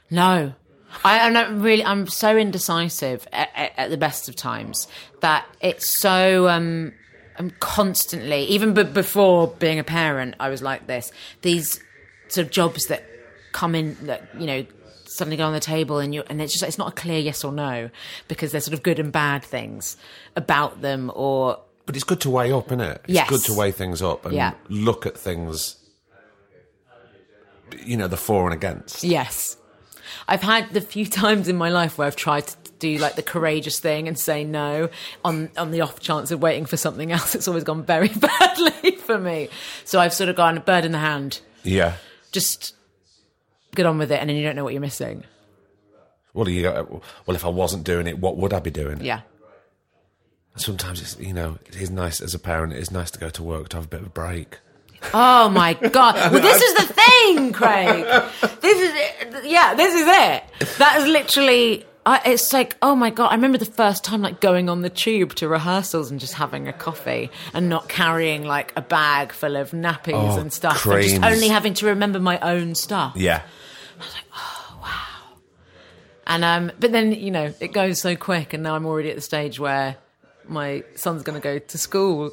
No. 0.09 0.53
I, 1.05 1.19
I'm 1.19 1.33
not 1.33 1.53
really. 1.57 1.85
I'm 1.85 2.07
so 2.07 2.35
indecisive 2.35 3.25
at, 3.31 3.49
at, 3.55 3.71
at 3.77 3.89
the 3.89 3.97
best 3.97 4.27
of 4.27 4.35
times 4.35 4.87
that 5.21 5.45
it's 5.61 6.01
so. 6.01 6.49
Um, 6.49 6.91
I'm 7.37 7.51
constantly, 7.59 8.43
even 8.43 8.73
b- 8.73 8.83
before 8.83 9.47
being 9.47 9.79
a 9.79 9.83
parent, 9.85 10.35
I 10.39 10.49
was 10.49 10.61
like 10.61 10.87
this. 10.87 11.11
These 11.41 11.79
sort 12.27 12.47
of 12.47 12.51
jobs 12.51 12.87
that 12.87 13.05
come 13.53 13.73
in, 13.75 13.95
that 14.07 14.27
you 14.37 14.45
know, 14.45 14.65
suddenly 15.21 15.37
go 15.37 15.45
on 15.45 15.53
the 15.53 15.59
table, 15.59 15.99
and 15.99 16.13
you 16.15 16.23
and 16.29 16.41
it's 16.41 16.51
just 16.53 16.63
it's 16.63 16.77
not 16.79 16.87
a 16.89 16.91
clear 16.91 17.19
yes 17.19 17.43
or 17.43 17.51
no 17.51 17.89
because 18.27 18.51
there's 18.51 18.65
sort 18.65 18.73
of 18.73 18.81
good 18.83 18.97
and 18.99 19.11
bad 19.11 19.43
things 19.43 19.97
about 20.35 20.81
them, 20.81 21.11
or 21.15 21.59
But 21.85 21.95
it's 21.95 22.03
good 22.03 22.21
to 22.21 22.29
weigh 22.29 22.51
up, 22.51 22.67
isn't 22.67 22.81
it? 22.81 23.01
It's 23.05 23.13
Yes. 23.13 23.29
good 23.29 23.41
to 23.45 23.53
weigh 23.53 23.71
things 23.71 24.01
up 24.01 24.25
and 24.25 24.33
Yeah. 24.35 24.53
look 24.69 25.05
at 25.05 25.15
things. 25.17 25.75
You 27.85 27.97
know 27.97 28.07
the 28.07 28.17
for 28.17 28.45
and 28.45 28.53
against. 28.53 29.03
Yes. 29.03 29.57
I've 30.27 30.41
had 30.41 30.71
the 30.73 30.81
few 30.81 31.05
times 31.21 31.47
in 31.47 31.55
my 31.57 31.69
life 31.69 31.97
where 31.97 32.07
I've 32.07 32.15
tried 32.15 32.47
to 32.47 32.55
do 32.79 32.97
like 32.97 33.15
the 33.15 33.21
courageous 33.23 33.79
thing 33.79 34.07
and 34.07 34.17
say 34.17 34.43
no 34.43 34.89
on 35.23 35.49
on 35.55 35.69
the 35.71 35.81
off 35.81 35.99
chance 35.99 36.31
of 36.31 36.41
waiting 36.41 36.65
for 36.65 36.77
something 36.77 37.11
else. 37.17 37.35
It's 37.35 37.47
always 37.47 37.63
gone 37.63 37.83
very 37.83 38.07
badly 38.27 38.95
for 38.97 39.17
me. 39.17 39.49
So 39.85 39.99
I've 39.99 40.13
sort 40.13 40.29
of 40.29 40.35
gone 40.35 40.57
a 40.57 40.61
bird 40.61 40.83
in 40.85 40.91
the 40.91 40.97
hand. 40.99 41.39
Yeah. 41.63 41.93
Just 42.31 42.73
get 43.75 43.85
on 43.85 43.97
with 43.97 44.11
it, 44.11 44.19
and 44.19 44.29
then 44.29 44.37
you 44.37 44.43
don't 44.43 44.55
know 44.55 44.63
what 44.63 44.73
you're 44.73 44.81
missing. 44.81 45.23
Well, 46.33 46.47
you 46.47 46.61
go, 46.63 47.01
well, 47.25 47.35
if 47.35 47.43
I 47.43 47.49
wasn't 47.49 47.83
doing 47.83 48.07
it, 48.07 48.17
what 48.19 48.37
would 48.37 48.53
I 48.53 48.59
be 48.59 48.71
doing? 48.71 49.03
Yeah. 49.03 49.21
Sometimes 50.55 51.01
it's 51.01 51.17
you 51.19 51.33
know 51.33 51.57
it 51.65 51.75
is 51.77 51.89
nice 51.89 52.19
as 52.21 52.33
a 52.33 52.39
parent. 52.39 52.73
It 52.73 52.79
is 52.79 52.91
nice 52.91 53.09
to 53.11 53.19
go 53.19 53.29
to 53.29 53.43
work 53.43 53.69
to 53.69 53.77
have 53.77 53.85
a 53.85 53.87
bit 53.87 54.01
of 54.01 54.07
a 54.07 54.09
break. 54.09 54.59
Oh 55.13 55.49
my 55.49 55.73
god! 55.91 56.15
Well, 56.31 56.41
this 56.41 56.61
is 56.61 56.73
the 56.75 56.93
thing, 56.93 57.53
Craig. 57.53 58.03
This 58.61 58.77
is 58.79 58.91
it. 58.93 59.45
Yeah, 59.45 59.73
this 59.75 59.93
is 59.95 60.07
it. 60.07 60.77
That 60.77 60.97
is 61.01 61.07
literally. 61.07 61.85
I, 62.05 62.19
it's 62.25 62.51
like, 62.51 62.75
oh 62.81 62.95
my 62.95 63.11
god! 63.11 63.27
I 63.29 63.35
remember 63.35 63.57
the 63.59 63.65
first 63.65 64.03
time 64.03 64.21
like 64.21 64.41
going 64.41 64.69
on 64.69 64.81
the 64.81 64.89
tube 64.89 65.35
to 65.35 65.47
rehearsals 65.47 66.11
and 66.11 66.19
just 66.19 66.33
having 66.33 66.67
a 66.67 66.73
coffee 66.73 67.29
and 67.53 67.69
not 67.69 67.87
carrying 67.87 68.43
like 68.43 68.73
a 68.75 68.81
bag 68.81 69.31
full 69.31 69.55
of 69.55 69.71
nappies 69.71 70.13
Oh, 70.35 70.39
and 70.39 70.51
stuff, 70.51 70.85
and 70.85 71.01
just 71.03 71.23
only 71.23 71.47
having 71.47 71.75
to 71.75 71.85
remember 71.85 72.19
my 72.19 72.39
own 72.39 72.75
stuff. 72.75 73.13
Yeah. 73.15 73.43
And 76.27 76.45
um, 76.45 76.71
but 76.79 76.91
then 76.91 77.11
you 77.11 77.31
know 77.31 77.53
it 77.59 77.73
goes 77.73 77.99
so 77.99 78.15
quick, 78.15 78.53
and 78.53 78.63
now 78.63 78.75
I'm 78.75 78.85
already 78.85 79.09
at 79.09 79.15
the 79.15 79.21
stage 79.21 79.59
where 79.59 79.97
my 80.47 80.83
son's 80.95 81.23
going 81.23 81.39
to 81.39 81.43
go 81.43 81.59
to 81.59 81.77
school 81.77 82.31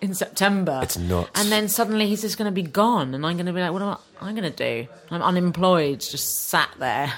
in 0.00 0.14
September. 0.14 0.80
It's 0.82 0.96
nuts. 0.96 1.30
And 1.34 1.50
then 1.50 1.68
suddenly 1.68 2.06
he's 2.06 2.22
just 2.22 2.38
going 2.38 2.50
to 2.50 2.54
be 2.54 2.62
gone, 2.62 3.14
and 3.14 3.26
I'm 3.26 3.36
going 3.36 3.46
to 3.46 3.52
be 3.52 3.60
like, 3.60 3.72
what 3.72 3.82
am 3.82 3.88
I, 3.88 3.98
I'm 4.20 4.34
going 4.34 4.50
to 4.50 4.56
do? 4.56 4.88
I'm 5.10 5.22
unemployed, 5.22 6.00
just 6.00 6.48
sat 6.48 6.70
there 6.78 7.12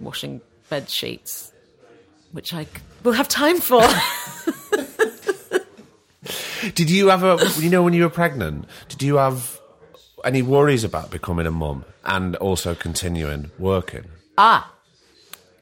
washing 0.00 0.40
bed 0.68 0.88
sheets, 0.88 1.52
which 2.32 2.52
I 2.54 2.66
will 3.02 3.12
have 3.12 3.28
time 3.28 3.60
for. 3.60 3.82
Did 6.74 6.90
you 6.90 7.10
ever, 7.10 7.38
you 7.58 7.70
know, 7.70 7.82
when 7.82 7.94
you 7.94 8.02
were 8.02 8.10
pregnant, 8.10 8.66
did 8.88 9.02
you 9.02 9.16
have 9.16 9.59
any 10.24 10.42
worries 10.42 10.84
about 10.84 11.10
becoming 11.10 11.46
a 11.46 11.50
mum 11.50 11.84
and 12.04 12.36
also 12.36 12.74
continuing 12.74 13.50
working? 13.58 14.04
Ah, 14.38 14.72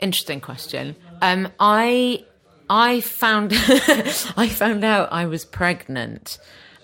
interesting 0.00 0.40
question. 0.40 0.96
Um, 1.22 1.48
I 1.58 2.24
I 2.70 3.00
found 3.00 3.52
I 3.54 4.48
found 4.48 4.84
out 4.84 5.12
I 5.12 5.26
was 5.26 5.44
pregnant 5.44 6.38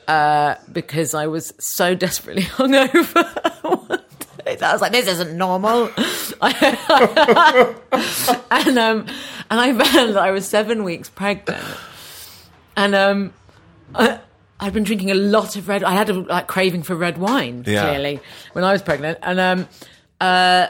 uh, 0.09 0.57
because 0.73 1.15
I 1.15 1.27
was 1.27 1.53
so 1.59 1.95
desperately 1.95 2.43
hungover. 2.59 4.01
I 4.47 4.73
was 4.73 4.81
like, 4.81 4.93
"This 4.93 5.09
isn't 5.09 5.37
normal," 5.37 5.91
and 6.43 6.79
um, 8.79 9.07
and 9.51 9.61
I 9.61 9.73
found 9.73 10.15
that 10.15 10.23
I 10.23 10.31
was 10.31 10.47
seven 10.47 10.85
weeks 10.85 11.09
pregnant, 11.09 11.65
and 12.77 12.95
um, 12.95 13.33
I, 13.95 14.21
I'd 14.65 14.73
been 14.73 14.85
drinking 14.85 15.11
a 15.11 15.15
lot 15.15 15.57
of 15.57 15.69
red. 15.69 15.85
I 15.85 15.93
had 15.93 16.09
a 16.09 16.15
like 16.15 16.47
craving 16.47 16.83
for 16.85 16.95
red 16.95 17.19
wine 17.19 17.65
Yeah. 17.67 17.83
clearly 17.83 18.21
when 18.55 18.65
I 18.65 18.73
was 18.73 18.81
pregnant, 18.83 19.19
and 19.23 19.39
um, 19.39 19.69
uh, 20.21 20.69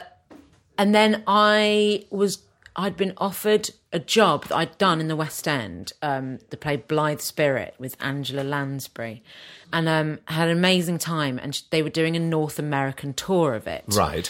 and 0.77 0.93
then 0.93 1.23
I 1.27 2.05
was 2.09 2.39
I'd 2.75 2.97
been 2.97 3.13
offered 3.17 3.69
a 3.93 3.99
job 3.99 4.47
that 4.47 4.55
I'd 4.57 4.77
done 4.77 4.99
in 4.99 5.07
the 5.07 5.15
West 5.15 5.47
End, 5.47 5.93
um, 6.01 6.39
the 6.49 6.57
play 6.57 6.75
Blithe 6.75 7.21
Spirit 7.21 7.73
with 7.79 7.95
Angela 8.01 8.41
Lansbury, 8.43 9.23
and 9.71 9.87
um, 9.87 10.19
had 10.25 10.49
an 10.49 10.57
amazing 10.57 10.97
time. 10.97 11.39
And 11.41 11.61
they 11.69 11.81
were 11.81 11.89
doing 11.89 12.17
a 12.17 12.19
North 12.19 12.59
American 12.59 13.13
tour 13.13 13.53
of 13.53 13.65
it, 13.65 13.85
Right. 13.87 14.29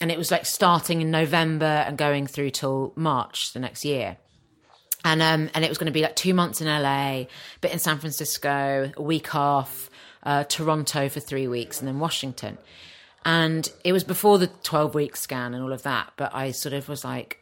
and 0.00 0.10
it 0.10 0.18
was 0.18 0.32
like 0.32 0.44
starting 0.44 1.00
in 1.02 1.12
November 1.12 1.84
and 1.86 1.96
going 1.96 2.26
through 2.26 2.50
till 2.50 2.92
March 2.96 3.52
the 3.52 3.60
next 3.60 3.84
year. 3.84 4.16
And 5.04 5.20
um 5.22 5.50
and 5.54 5.64
it 5.64 5.68
was 5.68 5.78
going 5.78 5.86
to 5.86 5.92
be 5.92 6.02
like 6.02 6.16
two 6.16 6.34
months 6.34 6.60
in 6.60 6.66
LA, 6.66 7.24
bit 7.60 7.72
in 7.72 7.78
San 7.78 7.98
Francisco, 7.98 8.90
a 8.96 9.02
week 9.02 9.34
off, 9.34 9.90
uh, 10.22 10.44
Toronto 10.44 11.08
for 11.08 11.20
three 11.20 11.46
weeks, 11.46 11.78
and 11.78 11.86
then 11.86 12.00
Washington. 12.00 12.58
And 13.24 13.70
it 13.84 13.92
was 13.92 14.04
before 14.04 14.38
the 14.38 14.48
twelve 14.62 14.94
week 14.94 15.16
scan 15.16 15.54
and 15.54 15.62
all 15.62 15.72
of 15.72 15.82
that. 15.82 16.12
But 16.16 16.34
I 16.34 16.50
sort 16.50 16.72
of 16.72 16.88
was 16.88 17.04
like, 17.04 17.40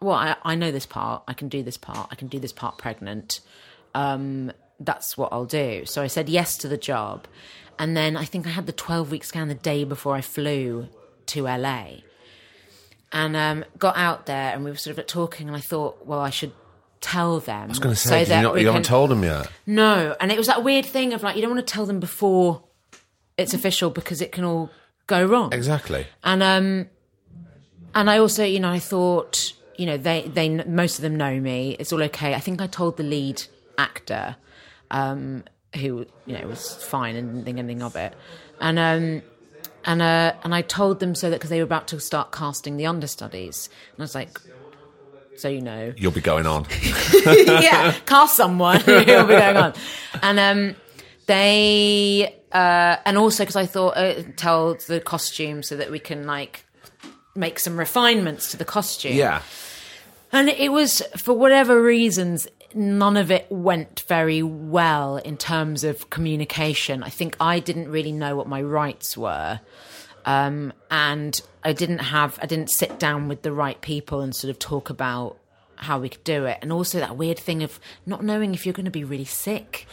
well, 0.00 0.16
I, 0.16 0.36
I 0.42 0.54
know 0.54 0.70
this 0.70 0.86
part. 0.86 1.22
I 1.28 1.34
can 1.34 1.48
do 1.48 1.62
this 1.62 1.76
part. 1.76 2.08
I 2.10 2.14
can 2.14 2.28
do 2.28 2.38
this 2.38 2.52
part 2.52 2.78
pregnant. 2.78 3.40
Um, 3.94 4.52
that's 4.80 5.16
what 5.16 5.32
I'll 5.32 5.46
do. 5.46 5.84
So 5.86 6.02
I 6.02 6.06
said 6.06 6.28
yes 6.28 6.58
to 6.58 6.68
the 6.68 6.76
job. 6.76 7.26
And 7.78 7.96
then 7.96 8.16
I 8.16 8.24
think 8.24 8.46
I 8.46 8.50
had 8.50 8.66
the 8.66 8.72
12 8.72 9.10
week 9.10 9.24
scan 9.24 9.48
the 9.48 9.54
day 9.54 9.84
before 9.84 10.14
I 10.14 10.20
flew 10.20 10.88
to 11.26 11.42
LA. 11.44 11.88
And 13.12 13.36
um, 13.36 13.64
got 13.78 13.96
out 13.96 14.26
there 14.26 14.52
and 14.52 14.64
we 14.64 14.70
were 14.70 14.76
sort 14.76 14.92
of 14.92 14.98
like 14.98 15.06
talking. 15.06 15.48
And 15.48 15.56
I 15.56 15.60
thought, 15.60 16.06
well, 16.06 16.20
I 16.20 16.30
should 16.30 16.52
tell 17.06 17.40
them. 17.40 17.64
I 17.64 17.66
was 17.66 17.78
going 17.78 17.94
to 17.94 18.00
say, 18.00 18.24
did 18.24 18.36
you, 18.36 18.42
not, 18.42 18.60
you 18.60 18.66
haven't 18.66 18.84
told 18.84 19.10
them 19.10 19.22
yet. 19.22 19.48
No. 19.66 20.16
And 20.20 20.32
it 20.32 20.38
was 20.38 20.46
that 20.48 20.64
weird 20.64 20.84
thing 20.84 21.12
of 21.12 21.22
like, 21.22 21.36
you 21.36 21.42
don't 21.42 21.54
want 21.54 21.66
to 21.66 21.72
tell 21.72 21.86
them 21.86 22.00
before 22.00 22.62
it's 23.36 23.54
official 23.54 23.90
because 23.90 24.20
it 24.20 24.32
can 24.32 24.44
all 24.44 24.70
go 25.06 25.24
wrong. 25.24 25.52
Exactly. 25.52 26.06
And 26.24 26.42
um, 26.42 26.88
and 27.94 28.10
I 28.10 28.18
also, 28.18 28.44
you 28.44 28.60
know, 28.60 28.70
I 28.70 28.78
thought, 28.78 29.52
you 29.76 29.86
know, 29.86 29.96
they 29.96 30.22
they 30.22 30.48
most 30.48 30.98
of 30.98 31.02
them 31.02 31.16
know 31.16 31.38
me. 31.40 31.76
It's 31.78 31.92
all 31.92 32.02
okay. 32.04 32.34
I 32.34 32.40
think 32.40 32.60
I 32.60 32.66
told 32.66 32.96
the 32.96 33.02
lead 33.02 33.42
actor, 33.78 34.36
um, 34.90 35.44
who 35.74 36.06
you 36.26 36.38
know 36.38 36.46
was 36.46 36.74
fine 36.84 37.16
and 37.16 37.28
didn't 37.28 37.44
think 37.44 37.58
anything 37.58 37.82
of 37.82 37.96
it, 37.96 38.14
and 38.60 38.78
um, 38.78 39.22
and 39.84 40.02
uh, 40.02 40.34
and 40.44 40.54
I 40.54 40.62
told 40.62 41.00
them 41.00 41.14
so 41.14 41.30
that 41.30 41.36
because 41.36 41.50
they 41.50 41.58
were 41.58 41.64
about 41.64 41.88
to 41.88 42.00
start 42.00 42.32
casting 42.32 42.76
the 42.76 42.86
understudies, 42.86 43.68
and 43.92 44.00
I 44.00 44.04
was 44.04 44.14
like. 44.14 44.40
So 45.38 45.48
you 45.48 45.60
know, 45.60 45.92
You'll 45.96 46.12
be 46.12 46.20
going 46.20 46.46
on. 46.46 46.66
yeah, 47.26 47.94
cast 48.06 48.36
someone 48.36 48.80
who'll 48.80 49.00
be 49.00 49.04
going 49.04 49.56
on. 49.56 49.74
And 50.22 50.38
um, 50.38 50.76
they, 51.26 52.34
uh, 52.52 52.96
and 53.04 53.18
also 53.18 53.44
because 53.44 53.56
I 53.56 53.66
thought, 53.66 53.96
uh, 53.96 54.22
tell 54.36 54.74
the 54.86 55.00
costume 55.00 55.62
so 55.62 55.76
that 55.76 55.90
we 55.90 55.98
can 55.98 56.26
like 56.26 56.64
make 57.34 57.58
some 57.58 57.78
refinements 57.78 58.50
to 58.52 58.56
the 58.56 58.64
costume. 58.64 59.14
yeah. 59.14 59.42
And 60.32 60.48
it 60.48 60.72
was, 60.72 61.02
for 61.16 61.32
whatever 61.34 61.80
reasons, 61.80 62.48
none 62.74 63.16
of 63.16 63.30
it 63.30 63.46
went 63.48 64.00
very 64.08 64.42
well 64.42 65.16
in 65.18 65.36
terms 65.36 65.84
of 65.84 66.10
communication. 66.10 67.02
I 67.02 67.10
think 67.10 67.36
I 67.40 67.60
didn't 67.60 67.88
really 67.88 68.12
know 68.12 68.36
what 68.36 68.48
my 68.48 68.60
rights 68.60 69.16
were. 69.16 69.60
Um, 70.24 70.72
and 70.90 71.40
I 71.66 71.72
didn't 71.72 71.98
have, 71.98 72.38
I 72.42 72.46
didn't 72.46 72.70
sit 72.70 72.98
down 72.98 73.28
with 73.28 73.42
the 73.42 73.52
right 73.52 73.80
people 73.80 74.20
and 74.20 74.34
sort 74.34 74.50
of 74.50 74.58
talk 74.58 74.88
about 74.88 75.36
how 75.76 75.98
we 75.98 76.08
could 76.08 76.24
do 76.24 76.44
it. 76.46 76.58
And 76.62 76.72
also 76.72 77.00
that 77.00 77.16
weird 77.16 77.38
thing 77.38 77.62
of 77.62 77.78
not 78.06 78.24
knowing 78.24 78.54
if 78.54 78.64
you're 78.64 78.72
going 78.72 78.84
to 78.86 78.90
be 78.90 79.04
really 79.04 79.24
sick 79.24 79.86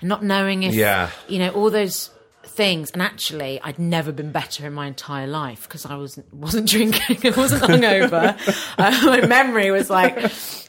and 0.00 0.08
not 0.08 0.22
knowing 0.24 0.62
if, 0.62 0.74
Yeah. 0.74 1.10
you 1.28 1.38
know, 1.38 1.50
all 1.50 1.68
those 1.70 2.10
things. 2.44 2.90
And 2.92 3.02
actually, 3.02 3.60
I'd 3.60 3.78
never 3.78 4.12
been 4.12 4.30
better 4.32 4.66
in 4.66 4.72
my 4.72 4.86
entire 4.86 5.26
life 5.26 5.64
because 5.64 5.84
I 5.84 5.96
wasn't, 5.96 6.32
wasn't 6.46 6.68
drinking, 6.68 7.18
I 7.24 7.36
wasn't 7.36 7.62
hungover. 7.64 8.34
uh, 8.78 9.00
my 9.04 9.26
memory 9.26 9.70
was 9.72 9.90
like, 9.90 10.16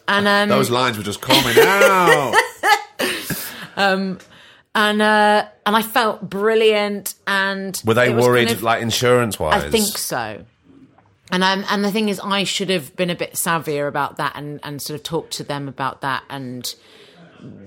and, 0.08 0.28
um, 0.28 0.50
Those 0.50 0.70
lines 0.72 0.98
were 0.98 1.04
just 1.04 1.22
coming 1.22 1.56
out. 1.60 2.36
and 4.78 5.02
uh, 5.02 5.48
and 5.66 5.76
I 5.76 5.82
felt 5.82 6.30
brilliant. 6.30 7.16
And 7.26 7.82
Were 7.84 7.96
they 7.96 8.14
worried, 8.14 8.48
kind 8.48 8.58
of- 8.58 8.64
like 8.64 8.82
insurance 8.82 9.40
wise? 9.40 9.64
I 9.64 9.70
think 9.70 9.98
so. 9.98 10.46
And 11.32 11.44
um, 11.44 11.66
and 11.70 11.84
the 11.84 11.92
thing 11.92 12.08
is, 12.08 12.22
I 12.22 12.46
should 12.46 12.70
have 12.70 12.96
been 12.96 13.10
a 13.10 13.16
bit 13.16 13.34
savvier 13.34 13.88
about 13.88 14.16
that 14.18 14.34
and, 14.36 14.62
and 14.64 14.82
sort 14.82 14.98
of 14.98 15.04
talked 15.04 15.32
to 15.34 15.44
them 15.44 15.68
about 15.68 16.00
that 16.02 16.24
and 16.30 16.74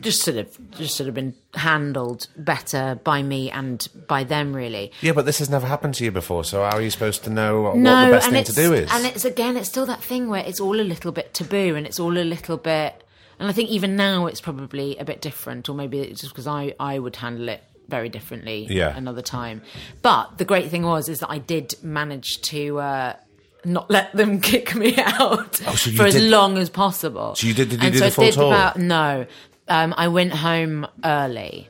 just 0.00 0.22
sort 0.22 0.36
of 0.36 0.56
just 0.70 0.96
sort 0.96 1.08
of 1.08 1.14
been 1.14 1.34
handled 1.54 2.28
better 2.36 2.98
by 3.04 3.22
me 3.22 3.50
and 3.50 3.88
by 4.06 4.24
them 4.24 4.54
really. 4.54 4.92
Yeah, 5.02 5.12
but 5.12 5.26
this 5.26 5.40
has 5.40 5.50
never 5.50 5.66
happened 5.66 5.94
to 5.96 6.04
you 6.04 6.10
before, 6.12 6.44
so 6.44 6.62
how 6.62 6.76
are 6.76 6.80
you 6.80 6.90
supposed 6.90 7.24
to 7.24 7.30
know 7.30 7.62
what 7.62 7.76
no, 7.76 8.06
the 8.06 8.12
best 8.12 8.30
thing 8.30 8.44
to 8.44 8.52
do 8.52 8.72
is? 8.72 8.90
And 8.92 9.04
it's 9.04 9.24
again, 9.24 9.56
it's 9.56 9.68
still 9.68 9.86
that 9.86 10.02
thing 10.02 10.28
where 10.28 10.44
it's 10.44 10.60
all 10.60 10.80
a 10.80 10.82
little 10.82 11.12
bit 11.12 11.34
taboo 11.34 11.74
and 11.76 11.86
it's 11.86 12.00
all 12.00 12.16
a 12.16 12.24
little 12.24 12.56
bit. 12.56 13.02
And 13.40 13.48
I 13.48 13.52
think 13.52 13.70
even 13.70 13.96
now 13.96 14.26
it's 14.26 14.40
probably 14.40 14.96
a 14.98 15.04
bit 15.04 15.20
different, 15.20 15.68
or 15.68 15.74
maybe 15.74 15.98
it's 15.98 16.20
just 16.20 16.32
because 16.32 16.46
I 16.46 16.74
I 16.78 16.98
would 16.98 17.16
handle 17.16 17.48
it 17.48 17.64
very 17.88 18.08
differently 18.08 18.66
Yeah. 18.70 18.94
another 18.96 19.22
time. 19.22 19.62
But 20.02 20.38
the 20.38 20.44
great 20.44 20.68
thing 20.70 20.82
was 20.84 21.08
is 21.08 21.18
that 21.20 21.30
I 21.30 21.38
did 21.38 21.74
manage 21.82 22.40
to. 22.42 22.78
Uh, 22.78 23.16
not 23.62 23.90
let 23.90 24.10
them 24.14 24.40
kick 24.50 24.74
me 24.74 24.94
out 24.96 25.60
Oh, 25.66 25.74
so 25.74 25.90
for 25.90 26.06
as 26.06 26.18
long 26.18 26.56
as 26.56 26.70
possible. 26.70 27.34
So 27.34 27.46
you 27.46 27.52
did- 27.52 27.68
did 27.68 27.82
you 27.82 27.86
and 27.88 27.94
so 27.98 28.08
the 28.08 28.22
I 28.22 28.24
did 28.24 28.34
tour? 28.34 28.46
About, 28.46 28.78
no, 28.78 29.26
um, 29.68 29.92
I 29.98 30.08
went 30.08 30.32
home 30.32 30.86
early, 31.04 31.68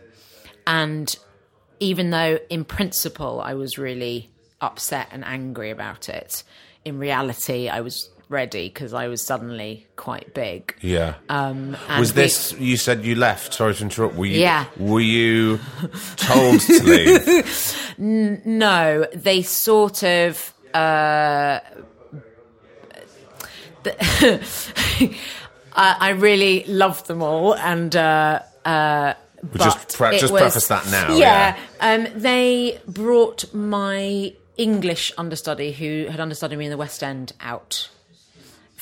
and 0.68 1.16
even 1.80 2.10
though 2.10 2.38
in 2.48 2.64
principle 2.64 3.40
I 3.40 3.54
was 3.54 3.76
really 3.78 4.30
upset 4.60 5.08
and 5.10 5.24
angry 5.24 5.70
about 5.70 6.08
it, 6.08 6.44
in 6.84 6.98
reality 7.00 7.68
I 7.68 7.80
was 7.80 8.08
ready 8.30 8.68
because 8.68 8.94
I 8.94 9.08
was 9.08 9.22
suddenly 9.22 9.86
quite 9.96 10.32
big. 10.32 10.74
yeah. 10.80 11.14
Um, 11.28 11.76
and 11.88 12.00
was 12.00 12.14
we- 12.14 12.22
this 12.22 12.52
you 12.58 12.78
said 12.78 13.04
you 13.04 13.14
left? 13.16 13.52
Sorry 13.54 13.74
to 13.74 13.82
interrupt. 13.82 14.14
Were 14.14 14.24
you? 14.26 14.40
Yeah. 14.40 14.64
Were 14.78 15.00
you 15.00 15.58
told 16.16 16.60
to 16.60 16.82
leave? 17.98 18.46
No, 18.46 19.06
they 19.14 19.42
sort 19.42 20.02
of. 20.02 20.54
Uh, 20.72 21.60
I, 25.72 25.96
I 26.00 26.10
really 26.10 26.64
loved 26.64 27.06
them 27.06 27.22
all, 27.22 27.54
and 27.54 27.94
uh, 27.94 28.40
uh, 28.64 29.14
but 29.42 29.60
just 29.60 29.96
pre- 29.96 30.18
just 30.18 30.32
was- 30.32 30.42
preface 30.42 30.68
that 30.68 30.86
now, 30.90 31.16
Yeah, 31.16 31.56
Um, 31.80 32.06
they 32.14 32.80
brought 32.86 33.52
my 33.54 34.34
English 34.56 35.12
understudy, 35.16 35.72
who 35.72 36.06
had 36.10 36.20
understudied 36.20 36.58
me 36.58 36.66
in 36.66 36.70
the 36.70 36.76
West 36.76 37.02
End, 37.02 37.32
out. 37.40 37.88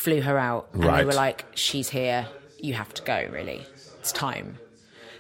Flew 0.09 0.21
her 0.23 0.39
out, 0.39 0.69
and 0.73 0.83
they 0.83 1.05
were 1.05 1.13
like, 1.13 1.45
"She's 1.55 1.89
here. 1.91 2.27
You 2.59 2.75
have 2.75 2.93
to 2.95 3.03
go. 3.03 3.29
Really, 3.31 3.67
it's 4.01 4.13
time." 4.13 4.59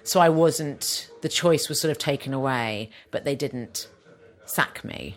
so 0.02 0.20
I 0.20 0.30
wasn't. 0.30 1.08
The 1.20 1.28
choice 1.28 1.68
was 1.68 1.78
sort 1.80 1.90
of 1.90 1.98
taken 1.98 2.32
away, 2.32 2.88
but 3.10 3.24
they 3.24 3.34
didn't 3.34 3.88
sack 4.46 4.82
me. 4.84 5.16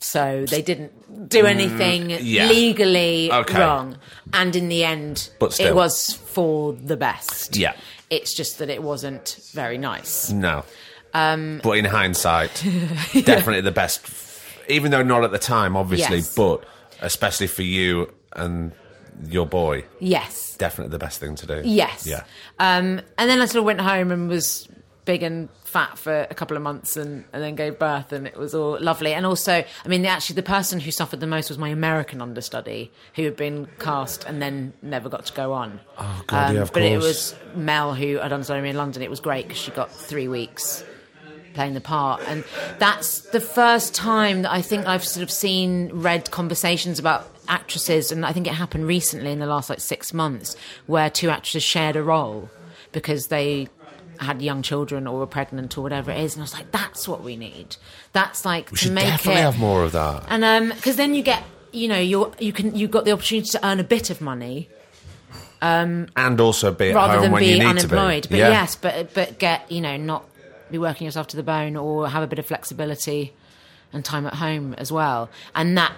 So 0.00 0.46
they 0.46 0.62
didn't 0.62 1.28
do 1.28 1.44
anything 1.44 2.08
Mm, 2.08 2.18
yeah. 2.22 2.46
legally 2.46 3.30
Okay. 3.32 3.58
wrong, 3.60 3.98
and 4.32 4.54
in 4.56 4.68
the 4.68 4.84
end, 4.84 5.28
But 5.40 5.58
it 5.60 5.74
was 5.74 6.12
for 6.12 6.72
the 6.72 6.96
best. 6.96 7.56
Yeah. 7.56 7.74
It's 8.08 8.32
just 8.32 8.58
that 8.60 8.70
it 8.70 8.82
wasn't 8.82 9.38
very 9.52 9.76
nice. 9.76 10.30
No. 10.30 10.64
Um, 11.12 11.60
but 11.64 11.72
in 11.72 11.84
hindsight, 11.84 12.52
definitely 13.12 13.60
the 13.62 13.72
best. 13.72 14.06
Even 14.68 14.90
though 14.92 15.02
not 15.02 15.24
at 15.24 15.32
the 15.32 15.38
time, 15.38 15.76
obviously, 15.76 16.18
Yes. 16.18 16.34
but 16.34 16.64
especially 17.02 17.48
for 17.48 17.62
you 17.62 18.14
and 18.32 18.72
your 19.28 19.46
boy, 19.46 19.84
Yes. 20.00 20.56
definitely 20.56 20.92
the 20.92 20.98
best 20.98 21.18
thing 21.20 21.34
to 21.36 21.46
do. 21.46 21.62
Yes. 21.64 22.06
Yeah. 22.06 22.22
Um, 22.58 23.00
and 23.18 23.30
then 23.30 23.40
I 23.40 23.46
sort 23.46 23.58
of 23.60 23.64
went 23.64 23.80
home 23.80 24.10
and 24.12 24.28
was 24.28 24.68
big 25.04 25.22
and 25.22 25.48
fat 25.64 25.96
for 25.98 26.26
a 26.30 26.34
couple 26.34 26.54
of 26.56 26.62
months 26.62 26.96
and, 26.96 27.24
and 27.32 27.42
then 27.42 27.54
gave 27.54 27.78
birth 27.78 28.12
and 28.12 28.26
it 28.26 28.36
was 28.36 28.54
all 28.54 28.78
lovely. 28.80 29.14
And 29.14 29.24
also, 29.24 29.52
I 29.84 29.88
mean, 29.88 30.04
actually, 30.04 30.34
the 30.36 30.42
person 30.42 30.80
who 30.80 30.90
suffered 30.90 31.20
the 31.20 31.26
most 31.26 31.48
was 31.48 31.56
my 31.58 31.70
American 31.70 32.20
understudy 32.20 32.92
who 33.14 33.24
had 33.24 33.34
been 33.36 33.66
cast 33.78 34.24
and 34.24 34.40
then 34.42 34.74
never 34.82 35.08
got 35.08 35.24
to 35.26 35.32
go 35.32 35.52
on. 35.54 35.80
Oh, 35.98 36.22
God, 36.26 36.54
yeah, 36.54 36.60
of 36.62 36.72
But 36.72 36.82
it 36.82 36.98
was 36.98 37.34
Mel 37.54 37.94
who 37.94 38.18
had 38.18 38.32
understudied 38.32 38.62
me 38.62 38.70
in 38.70 38.76
London. 38.76 39.02
It 39.02 39.10
was 39.10 39.20
great 39.20 39.48
because 39.48 39.60
she 39.60 39.70
got 39.70 39.90
three 39.90 40.28
weeks 40.28 40.84
playing 41.54 41.74
the 41.74 41.80
part. 41.80 42.20
And 42.26 42.44
that's 42.78 43.20
the 43.30 43.40
first 43.40 43.94
time 43.94 44.42
that 44.42 44.52
I 44.52 44.62
think 44.62 44.86
I've 44.86 45.04
sort 45.04 45.22
of 45.22 45.30
seen, 45.30 45.90
read 45.92 46.30
conversations 46.30 46.98
about 46.98 47.28
actresses, 47.48 48.12
and 48.12 48.24
I 48.26 48.32
think 48.32 48.46
it 48.46 48.52
happened 48.54 48.86
recently 48.86 49.32
in 49.32 49.38
the 49.38 49.46
last 49.46 49.70
like 49.70 49.80
six 49.80 50.12
months, 50.12 50.56
where 50.86 51.08
two 51.10 51.30
actresses 51.30 51.62
shared 51.62 51.96
a 51.96 52.02
role 52.02 52.50
because 52.92 53.28
they 53.28 53.68
had 54.20 54.42
young 54.42 54.62
children 54.62 55.06
or 55.06 55.18
were 55.20 55.26
pregnant 55.26 55.78
or 55.78 55.82
whatever 55.82 56.10
it 56.10 56.18
is. 56.18 56.34
And 56.34 56.42
I 56.42 56.44
was 56.44 56.52
like, 56.52 56.70
that's 56.72 57.06
what 57.06 57.22
we 57.22 57.36
need. 57.36 57.76
That's 58.12 58.44
like 58.44 58.70
We 58.70 58.76
to 58.78 58.84
should 58.84 58.92
make 58.92 59.04
definitely 59.04 59.40
it. 59.40 59.44
have 59.44 59.58
more 59.58 59.84
of 59.84 59.92
that. 59.92 60.24
And 60.28 60.42
um, 60.44 60.70
because 60.70 60.96
then 60.96 61.14
you 61.14 61.22
get, 61.22 61.42
you 61.72 61.86
know, 61.88 61.98
you're 61.98 62.32
you 62.40 62.52
can 62.52 62.74
you've 62.74 62.90
got 62.90 63.04
the 63.04 63.12
opportunity 63.12 63.48
to 63.50 63.64
earn 63.66 63.78
a 63.80 63.84
bit 63.84 64.10
of 64.10 64.20
money 64.20 64.68
Um, 65.62 66.08
and 66.16 66.40
also 66.40 66.72
be 66.72 66.90
at 66.90 66.94
rather 66.94 67.14
home 67.14 67.22
than 67.22 67.32
when 67.32 67.42
be 67.42 67.46
you 67.50 67.58
need 67.60 67.66
unemployed. 67.66 68.24
to 68.24 68.28
be. 68.28 68.34
But 68.34 68.38
yeah. 68.38 68.50
yes, 68.50 68.76
but 68.76 69.14
but 69.14 69.38
get 69.38 69.70
you 69.70 69.80
know 69.80 69.96
not 69.96 70.24
be 70.70 70.78
working 70.78 71.04
yourself 71.04 71.26
to 71.28 71.36
the 71.36 71.42
bone 71.42 71.76
or 71.76 72.08
have 72.08 72.22
a 72.22 72.26
bit 72.26 72.38
of 72.38 72.46
flexibility 72.46 73.32
and 73.92 74.04
time 74.04 74.26
at 74.26 74.34
home 74.34 74.74
as 74.74 74.90
well. 74.92 75.30
And 75.54 75.76
that 75.78 75.92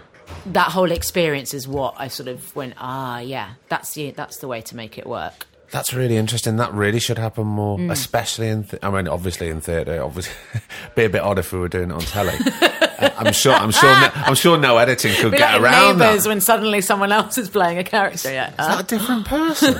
that 0.46 0.70
whole 0.70 0.92
experience 0.92 1.52
is 1.54 1.66
what 1.66 1.94
I 1.98 2.06
sort 2.06 2.28
of 2.28 2.54
went 2.54 2.74
ah 2.78 3.18
yeah 3.18 3.54
that's 3.68 3.94
the 3.94 4.12
that's 4.12 4.36
the 4.36 4.46
way 4.46 4.60
to 4.62 4.76
make 4.76 4.96
it 4.96 5.06
work. 5.06 5.46
That's 5.72 5.94
really 5.94 6.16
interesting. 6.16 6.56
That 6.56 6.72
really 6.74 6.98
should 6.98 7.16
happen 7.18 7.46
more, 7.46 7.78
Mm. 7.78 7.92
especially 7.92 8.48
in. 8.48 8.64
Th- 8.64 8.82
I 8.82 8.90
mean, 8.90 9.06
obviously 9.06 9.50
in 9.50 9.60
theatre. 9.60 10.02
Obviously, 10.02 10.34
be 10.96 11.04
a 11.04 11.08
bit 11.08 11.22
odd 11.22 11.38
if 11.38 11.52
we 11.52 11.60
were 11.60 11.68
doing 11.68 11.90
it 11.90 11.94
on 11.94 12.00
telly. 12.00 12.34
I'm 13.16 13.32
sure. 13.32 13.52
I'm 13.54 13.70
sure. 13.70 13.88
No, 14.00 14.10
I'm 14.14 14.34
sure 14.34 14.58
no 14.58 14.78
editing 14.78 15.14
could 15.14 15.30
Be 15.30 15.38
get 15.38 15.52
like 15.52 15.62
around 15.62 15.98
neighbours 15.98 16.24
that. 16.24 16.28
when 16.28 16.40
suddenly 16.40 16.80
someone 16.80 17.12
else 17.12 17.38
is 17.38 17.48
playing 17.48 17.78
a 17.78 17.84
character. 17.84 18.32
Yeah, 18.32 18.50
Is 18.50 18.56
that 18.56 18.80
a 18.80 18.82
different 18.82 19.26
person? 19.36 19.74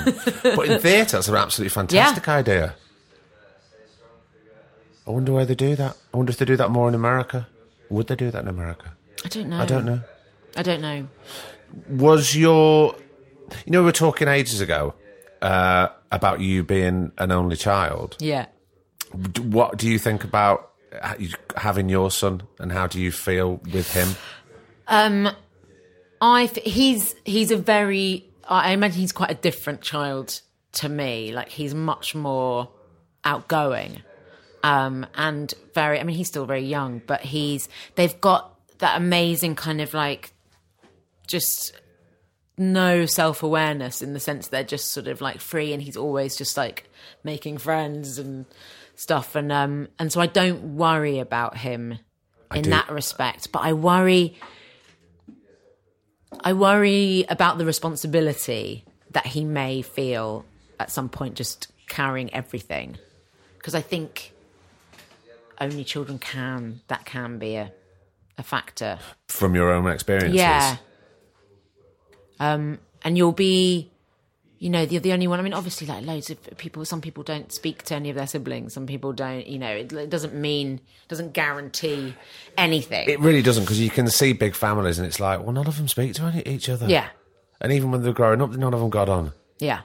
but 0.54 0.68
in 0.68 0.80
theatre, 0.80 1.16
that's 1.16 1.26
an 1.26 1.34
absolutely 1.34 1.70
fantastic 1.70 2.28
idea. 2.28 2.76
I 5.06 5.10
wonder 5.10 5.32
why 5.32 5.44
they 5.44 5.54
do 5.54 5.76
that. 5.76 5.96
I 6.12 6.16
wonder 6.16 6.30
if 6.30 6.38
they 6.38 6.44
do 6.44 6.56
that 6.56 6.70
more 6.70 6.88
in 6.88 6.94
America. 6.94 7.48
Would 7.88 8.06
they 8.06 8.16
do 8.16 8.30
that 8.30 8.42
in 8.42 8.48
America? 8.48 8.92
I 9.24 9.28
don't 9.28 9.48
know. 9.48 9.60
I 9.60 9.66
don't 9.66 9.84
know. 9.84 10.00
I 10.56 10.62
don't 10.62 10.80
know. 10.80 11.08
Was 11.88 12.36
your, 12.36 12.94
you 13.64 13.72
know, 13.72 13.80
we 13.80 13.86
were 13.86 13.92
talking 13.92 14.28
ages 14.28 14.60
ago 14.60 14.94
uh, 15.42 15.88
about 16.10 16.40
you 16.40 16.62
being 16.62 17.12
an 17.18 17.32
only 17.32 17.56
child. 17.56 18.16
Yeah. 18.20 18.46
What 19.40 19.76
do 19.76 19.88
you 19.88 19.98
think 19.98 20.24
about 20.24 20.70
having 21.56 21.88
your 21.88 22.10
son, 22.10 22.42
and 22.58 22.70
how 22.72 22.86
do 22.86 23.00
you 23.00 23.10
feel 23.10 23.60
with 23.72 23.92
him? 23.92 24.08
Um, 24.86 25.28
I 26.20 26.46
he's 26.46 27.14
he's 27.24 27.50
a 27.50 27.56
very 27.56 28.26
I 28.48 28.72
imagine 28.72 29.00
he's 29.00 29.12
quite 29.12 29.30
a 29.30 29.34
different 29.34 29.80
child 29.80 30.40
to 30.72 30.88
me. 30.88 31.32
Like 31.32 31.48
he's 31.48 31.74
much 31.74 32.14
more 32.14 32.68
outgoing, 33.24 34.02
um, 34.62 35.06
and 35.14 35.52
very. 35.74 36.00
I 36.00 36.04
mean, 36.04 36.16
he's 36.16 36.28
still 36.28 36.46
very 36.46 36.64
young, 36.64 37.02
but 37.06 37.20
he's 37.20 37.68
they've 37.94 38.20
got 38.20 38.56
that 38.78 38.96
amazing 38.96 39.54
kind 39.54 39.80
of 39.80 39.94
like 39.94 40.32
just 41.26 41.72
no 42.58 43.06
self 43.06 43.42
awareness 43.42 44.02
in 44.02 44.12
the 44.12 44.20
sense 44.20 44.48
they're 44.48 44.64
just 44.64 44.92
sort 44.92 45.06
of 45.06 45.20
like 45.20 45.40
free, 45.40 45.72
and 45.72 45.82
he's 45.82 45.96
always 45.96 46.36
just 46.36 46.56
like 46.56 46.88
making 47.24 47.58
friends 47.58 48.18
and 48.18 48.46
stuff, 48.96 49.34
and 49.34 49.50
um, 49.50 49.88
and 49.98 50.12
so 50.12 50.20
I 50.20 50.26
don't 50.26 50.76
worry 50.76 51.18
about 51.18 51.56
him 51.56 51.98
in 52.54 52.70
that 52.70 52.90
respect, 52.90 53.52
but 53.52 53.60
I 53.60 53.72
worry. 53.72 54.36
I 56.42 56.52
worry 56.52 57.26
about 57.28 57.58
the 57.58 57.64
responsibility 57.64 58.84
that 59.10 59.26
he 59.26 59.44
may 59.44 59.82
feel 59.82 60.44
at 60.78 60.90
some 60.90 61.08
point 61.08 61.34
just 61.34 61.68
carrying 61.88 62.32
everything. 62.32 62.96
Because 63.58 63.74
I 63.74 63.80
think 63.80 64.32
only 65.60 65.84
children 65.84 66.18
can, 66.18 66.80
that 66.88 67.04
can 67.04 67.38
be 67.38 67.56
a, 67.56 67.72
a 68.38 68.42
factor. 68.42 68.98
From 69.28 69.54
your 69.54 69.70
own 69.70 69.86
experiences, 69.86 70.36
Yeah. 70.36 70.76
Um, 72.38 72.78
and 73.02 73.18
you'll 73.18 73.32
be, 73.32 73.90
you 74.58 74.70
know, 74.70 74.80
you're 74.82 75.00
the 75.00 75.12
only 75.12 75.26
one. 75.26 75.38
I 75.38 75.42
mean, 75.42 75.52
obviously, 75.52 75.86
like 75.86 76.04
loads 76.06 76.30
of 76.30 76.38
people, 76.56 76.84
some 76.84 77.00
people 77.00 77.22
don't 77.22 77.52
speak 77.52 77.82
to 77.84 77.94
any 77.94 78.08
of 78.10 78.16
their 78.16 78.26
siblings. 78.26 78.72
Some 78.72 78.86
people 78.86 79.12
don't, 79.12 79.46
you 79.46 79.58
know, 79.58 79.70
it, 79.70 79.92
it 79.92 80.10
doesn't 80.10 80.34
mean, 80.34 80.80
doesn't 81.08 81.32
guarantee 81.32 82.14
anything. 82.56 83.08
It 83.08 83.20
really 83.20 83.42
doesn't 83.42 83.64
because 83.64 83.80
you 83.80 83.90
can 83.90 84.08
see 84.08 84.32
big 84.32 84.54
families, 84.54 84.98
and 84.98 85.06
it's 85.06 85.20
like, 85.20 85.40
well, 85.40 85.52
none 85.52 85.66
of 85.66 85.76
them 85.76 85.88
speak 85.88 86.14
to 86.14 86.24
any, 86.24 86.42
each 86.46 86.68
other. 86.68 86.88
yeah. 86.88 87.08
and 87.60 87.72
even 87.72 87.90
when 87.90 88.02
they're 88.02 88.12
growing 88.12 88.40
up, 88.40 88.50
none 88.52 88.72
of 88.72 88.80
them 88.80 88.90
got 88.90 89.08
on. 89.08 89.32
Yeah. 89.58 89.80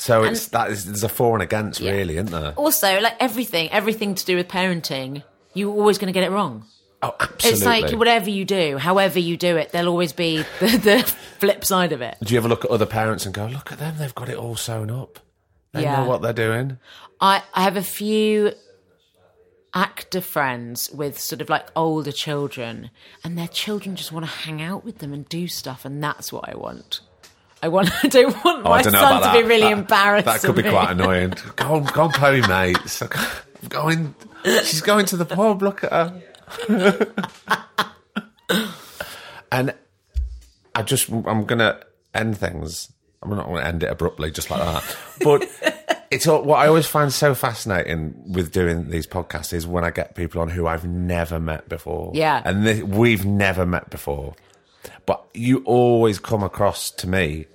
So 0.00 0.24
it's 0.24 0.48
that 0.48 0.70
is 0.70 0.84
there's 0.86 1.04
a 1.04 1.08
for 1.08 1.34
and 1.34 1.42
against, 1.42 1.80
really, 1.80 2.16
isn't 2.16 2.30
there? 2.32 2.52
also 2.56 3.00
like 3.00 3.16
everything 3.20 3.70
everything 3.70 4.14
to 4.14 4.24
do 4.24 4.36
with 4.36 4.48
parenting 4.48 5.22
you're 5.54 5.70
always 5.72 5.98
going 5.98 6.06
to 6.12 6.18
get 6.18 6.24
it 6.24 6.30
wrong 6.32 6.64
Oh, 7.02 7.14
absolutely. 7.20 7.50
it's 7.50 7.64
like 7.66 7.98
whatever 7.98 8.30
you 8.30 8.44
do 8.44 8.78
however 8.78 9.18
you 9.18 9.36
do 9.36 9.56
it 9.56 9.72
there'll 9.72 9.88
always 9.88 10.12
be 10.12 10.38
the, 10.60 10.66
the 10.78 11.02
flip 11.38 11.64
side 11.64 11.92
of 11.92 12.00
it 12.00 12.16
Do 12.22 12.32
you 12.34 12.38
ever 12.40 12.48
look 12.48 12.64
at 12.64 12.70
other 12.70 12.86
parents 12.86 13.24
and 13.26 13.34
go, 13.34 13.46
look 13.46 13.72
at 13.72 13.78
them, 13.78 13.96
they've 13.98 14.14
got 14.14 14.28
it 14.28 14.36
all 14.36 14.56
sewn 14.56 14.90
up. 14.90 15.18
They 15.72 15.82
Yeah. 15.82 16.00
know 16.02 16.08
what 16.08 16.20
they're 16.22 16.32
doing. 16.32 16.78
I, 17.20 17.42
I 17.54 17.62
have 17.62 17.76
a 17.76 17.82
few 17.82 18.52
actor 19.74 20.20
friends 20.20 20.90
with 20.90 21.18
sort 21.20 21.40
of 21.40 21.48
like 21.48 21.66
older 21.76 22.10
children 22.12 22.90
and 23.22 23.38
their 23.38 23.46
children 23.48 23.94
just 23.96 24.10
want 24.12 24.24
to 24.26 24.30
hang 24.32 24.60
out 24.60 24.84
with 24.84 24.98
them 24.98 25.12
and 25.12 25.28
do 25.28 25.46
stuff 25.46 25.84
and 25.84 26.02
that's 26.02 26.32
what 26.32 26.48
i 26.48 26.56
want 26.56 27.00
i 27.62 27.68
want 27.68 27.90
i 28.04 28.08
don't 28.08 28.34
want 28.44 28.66
Oh, 28.66 28.70
my 28.70 28.82
don't 28.82 28.92
son 28.92 29.22
to 29.22 29.32
be 29.42 29.46
really 29.48 29.62
That- 29.62 29.72
embarrassed 29.78 30.26
That 30.26 30.40
could 30.40 30.56
be 30.56 30.62
me. 30.62 30.70
quite 30.70 30.90
annoying. 30.92 31.34
go 31.56 31.74
on, 31.76 31.84
go 31.84 32.02
on, 32.04 32.10
play 32.12 32.40
mate. 32.42 32.76
mates. 32.78 33.02
I'm 33.02 33.68
going. 33.68 34.14
She's 34.44 34.80
going 34.80 35.06
to 35.06 35.16
the 35.16 35.24
pub. 35.26 35.62
Look 35.62 35.84
at 35.84 35.92
her. 35.92 37.12
and 39.52 39.74
I 40.74 40.82
just, 40.82 41.10
I'm 41.10 41.44
gonna 41.44 41.80
end 42.14 42.38
things. 42.38 42.92
I'm 43.22 43.30
not 43.30 43.46
going 43.46 43.60
to 43.60 43.66
end 43.66 43.82
it 43.82 43.90
abruptly, 43.90 44.30
just 44.30 44.50
like 44.50 44.60
that. 44.60 44.96
But 45.22 45.46
it's 46.10 46.26
all, 46.26 46.42
what 46.42 46.56
I 46.58 46.68
always 46.68 46.86
find 46.86 47.12
so 47.12 47.34
fascinating 47.34 48.14
with 48.32 48.50
doing 48.50 48.88
these 48.88 49.06
podcasts 49.06 49.52
is 49.52 49.66
when 49.66 49.84
I 49.84 49.90
get 49.90 50.14
people 50.14 50.40
on 50.40 50.48
who 50.48 50.66
I've 50.66 50.86
never 50.86 51.38
met 51.38 51.68
before. 51.68 52.12
Yeah. 52.14 52.40
and 52.42 52.66
this, 52.66 52.82
we've 52.82 53.26
never 53.26 53.66
met 53.66 53.90
before. 53.90 54.34
But 55.10 55.26
you 55.34 55.64
always 55.64 56.20
come 56.20 56.44
across 56.44 56.92
to 56.92 57.08
me 57.08 57.46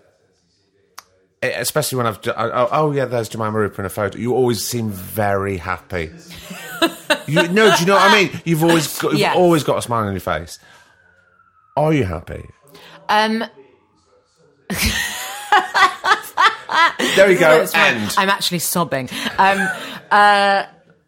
especially 1.41 1.95
when 1.97 2.06
I've 2.06 2.20
oh, 2.28 2.68
oh 2.70 2.91
yeah, 2.91 3.06
there's 3.06 3.30
Jemima 3.30 3.58
Rooper 3.58 3.82
in 3.82 3.86
a 3.86 3.89
photo. 3.89 4.18
You 4.18 4.34
always 4.36 4.62
seem 4.66 4.89
very 4.89 5.56
happy. 5.56 6.10
you 7.28 7.47
no, 7.47 7.74
do 7.74 7.80
you 7.80 7.86
know 7.86 7.93
what 7.95 8.12
I 8.12 8.24
mean? 8.24 8.41
You've 8.43 8.62
always 8.62 8.99
got, 8.99 9.12
you've 9.14 9.22
Yeah. 9.22 9.36
always 9.36 9.64
got 9.64 9.78
a 9.78 9.82
smile 9.82 10.06
on 10.06 10.12
your 10.12 10.20
face. 10.20 10.60
Are 11.78 11.93
you 11.93 12.03
happy? 12.03 12.43
um 13.08 13.45
There 17.16 17.32
you 17.32 17.39
go. 17.39 17.60
That's 17.60 17.72
fine. 17.72 17.95
End. 17.95 18.16
I'm 18.18 18.30
actually 18.30 18.60
sobbing. 18.60 19.08
Um, 19.38 19.66
uh, 20.12 20.66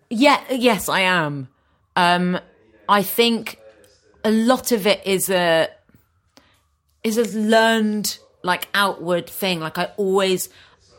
yeah, 0.09 0.41
yes, 0.49 0.87
I 0.87 1.01
am. 1.01 1.49
Um, 1.97 2.39
I 2.87 3.03
think 3.03 3.59
a 4.23 4.31
lot 4.31 4.71
of 4.71 4.87
it 4.87 5.05
is 5.05 5.29
a 5.29 5.67
is 7.03 7.17
a 7.17 7.37
learned 7.37 8.17
like 8.43 8.67
outward 8.73 9.27
thing. 9.29 9.59
Like 9.59 9.77
I 9.77 9.85
always, 9.97 10.49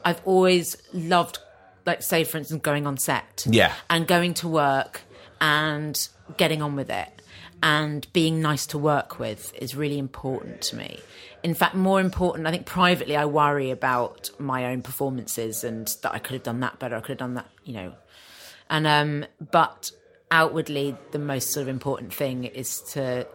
I've 0.05 0.21
always 0.25 0.77
loved, 0.93 1.39
like 1.87 2.03
say 2.03 2.25
for 2.25 2.39
instance, 2.39 2.63
going 2.63 2.87
on 2.87 2.97
set, 2.99 3.45
Yeah. 3.49 3.73
and 3.91 4.07
going 4.07 4.35
to 4.35 4.49
work 4.49 5.03
and 5.41 6.09
getting 6.37 6.63
on 6.63 6.77
with 6.77 6.91
it 6.91 7.09
and 7.63 8.07
being 8.13 8.41
nice 8.41 8.67
to 8.67 8.79
work 8.79 9.19
with 9.19 9.53
is 9.61 9.75
really 9.75 9.99
important 9.99 10.61
to 10.63 10.77
me. 10.77 11.01
In 11.43 11.55
fact, 11.55 11.75
more 11.75 12.01
important, 12.01 12.47
I 12.47 12.51
think 12.51 12.67
privately, 12.67 13.17
I 13.17 13.25
worry 13.25 13.71
about 13.71 14.31
my 14.39 14.67
own 14.67 14.83
performances 14.83 15.65
and 15.65 15.87
that 16.03 16.13
I 16.13 16.19
could 16.19 16.35
have 16.35 16.43
done 16.43 16.61
that 16.61 16.79
better. 16.79 16.97
I 16.97 17.01
could 17.01 17.11
have 17.11 17.19
done 17.19 17.35
that, 17.35 17.47
you 17.65 17.75
know, 17.75 17.93
and 18.69 18.87
um, 18.87 19.25
but 19.51 19.93
outwardly, 20.31 20.97
the 21.13 21.19
most 21.19 21.53
sort 21.53 21.63
of 21.63 21.69
important 21.69 22.13
thing 22.13 22.45
is 22.45 22.83
to 22.93 23.27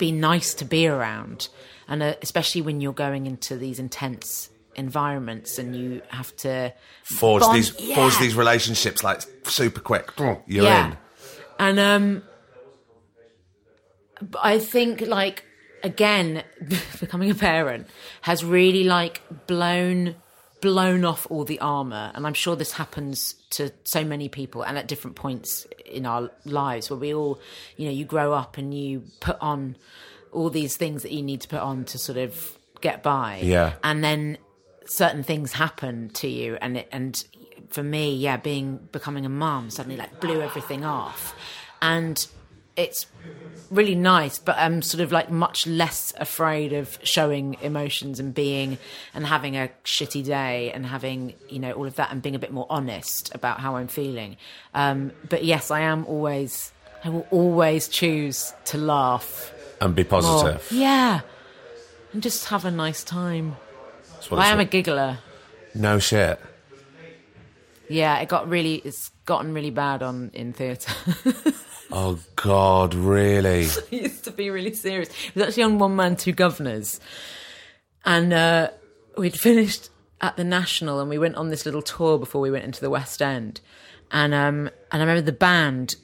be 0.00 0.10
nice 0.10 0.54
to 0.54 0.64
be 0.64 0.88
around, 0.88 1.48
and 1.86 2.02
uh, 2.02 2.14
especially 2.22 2.62
when 2.62 2.80
you're 2.80 2.92
going 2.92 3.26
into 3.26 3.56
these 3.56 3.78
intense 3.78 4.50
environments 4.74 5.58
and 5.58 5.76
you 5.76 6.00
have 6.08 6.34
to 6.36 6.72
Forge 7.04 7.42
bond- 7.42 7.58
these 7.58 7.78
yeah. 7.78 7.94
forge 7.94 8.18
these 8.18 8.34
relationships 8.34 9.04
like 9.04 9.20
super 9.44 9.80
quick. 9.80 10.10
You're 10.18 10.64
yeah. 10.64 10.86
in. 10.86 10.96
And 11.58 11.78
um 11.78 12.22
I 14.42 14.58
think 14.58 15.02
like 15.02 15.44
again 15.82 16.44
becoming 17.00 17.30
a 17.30 17.34
parent 17.34 17.88
has 18.22 18.44
really 18.44 18.84
like 18.84 19.22
blown 19.46 20.14
blown 20.60 21.04
off 21.04 21.26
all 21.30 21.44
the 21.44 21.58
armor 21.60 22.12
and 22.14 22.26
I'm 22.26 22.34
sure 22.34 22.54
this 22.56 22.72
happens 22.72 23.34
to 23.50 23.70
so 23.84 24.04
many 24.04 24.28
people 24.28 24.62
and 24.62 24.76
at 24.78 24.86
different 24.88 25.16
points 25.16 25.66
in 25.86 26.06
our 26.06 26.30
lives 26.44 26.90
where 26.90 26.98
we 26.98 27.14
all 27.14 27.40
you 27.76 27.86
know 27.86 27.92
you 27.92 28.04
grow 28.04 28.32
up 28.32 28.58
and 28.58 28.72
you 28.74 29.04
put 29.20 29.36
on 29.40 29.76
all 30.32 30.50
these 30.50 30.76
things 30.76 31.02
that 31.02 31.12
you 31.12 31.22
need 31.22 31.40
to 31.40 31.48
put 31.48 31.60
on 31.60 31.84
to 31.86 31.98
sort 31.98 32.18
of 32.18 32.58
get 32.80 33.02
by 33.02 33.40
Yeah. 33.42 33.72
and 33.82 34.02
then 34.04 34.38
certain 34.86 35.22
things 35.22 35.52
happen 35.52 36.10
to 36.14 36.28
you 36.28 36.56
and 36.60 36.76
it 36.78 36.88
and 36.92 37.24
for 37.68 37.82
me 37.82 38.14
yeah 38.16 38.36
being 38.36 38.76
becoming 38.92 39.24
a 39.24 39.28
mom 39.28 39.70
suddenly 39.70 39.96
like 39.96 40.20
blew 40.20 40.40
everything 40.40 40.84
off 40.84 41.34
and 41.80 42.26
it's 42.80 43.06
really 43.70 43.94
nice 43.94 44.38
but 44.38 44.56
i'm 44.58 44.82
sort 44.82 45.00
of 45.00 45.12
like 45.12 45.30
much 45.30 45.66
less 45.66 46.12
afraid 46.18 46.72
of 46.72 46.98
showing 47.04 47.56
emotions 47.62 48.18
and 48.18 48.34
being 48.34 48.78
and 49.14 49.26
having 49.26 49.56
a 49.56 49.70
shitty 49.84 50.24
day 50.24 50.72
and 50.72 50.84
having 50.86 51.34
you 51.48 51.58
know 51.60 51.70
all 51.72 51.86
of 51.86 51.94
that 51.96 52.10
and 52.10 52.20
being 52.20 52.34
a 52.34 52.38
bit 52.38 52.52
more 52.52 52.66
honest 52.68 53.32
about 53.34 53.60
how 53.60 53.76
i'm 53.76 53.86
feeling 53.86 54.36
um, 54.74 55.12
but 55.28 55.44
yes 55.44 55.70
i 55.70 55.80
am 55.80 56.04
always 56.06 56.72
i 57.04 57.08
will 57.08 57.26
always 57.30 57.86
choose 57.86 58.52
to 58.64 58.76
laugh 58.76 59.52
And 59.80 59.94
be 59.94 60.02
more. 60.02 60.20
positive. 60.20 60.66
yeah 60.72 61.20
and 62.12 62.22
just 62.22 62.46
have 62.46 62.64
a 62.64 62.70
nice 62.72 63.04
time 63.04 63.56
i 64.32 64.48
am 64.48 64.58
a 64.58 64.64
giggler 64.64 65.18
No 65.74 66.00
shit. 66.00 66.40
Yeah, 67.88 68.18
it 68.20 68.28
got 68.28 68.48
really. 68.48 68.76
It's 68.84 69.10
gotten 69.26 69.52
really 69.52 69.70
bad 69.70 70.02
on 70.02 70.30
in 70.32 70.52
theatre. 70.52 70.92
Oh 71.92 72.18
God, 72.36 72.94
really? 72.94 73.62
it 73.90 73.92
used 73.92 74.24
to 74.24 74.30
be 74.30 74.50
really 74.50 74.72
serious. 74.72 75.08
It 75.08 75.34
was 75.34 75.44
actually 75.48 75.64
on 75.64 75.78
One 75.78 75.96
Man 75.96 76.16
Two 76.16 76.32
Guvnors, 76.32 77.00
and 78.04 78.32
uh, 78.32 78.70
we'd 79.16 79.38
finished 79.38 79.90
at 80.20 80.36
the 80.36 80.44
National, 80.44 81.00
and 81.00 81.08
we 81.08 81.18
went 81.18 81.36
on 81.36 81.48
this 81.48 81.66
little 81.66 81.82
tour 81.82 82.18
before 82.18 82.40
we 82.40 82.50
went 82.50 82.64
into 82.64 82.80
the 82.80 82.90
West 82.90 83.20
End, 83.20 83.60
and 84.10 84.32
um, 84.34 84.70
and 84.92 85.00
I 85.02 85.04
remember 85.04 85.22
the 85.22 85.32
band 85.32 85.96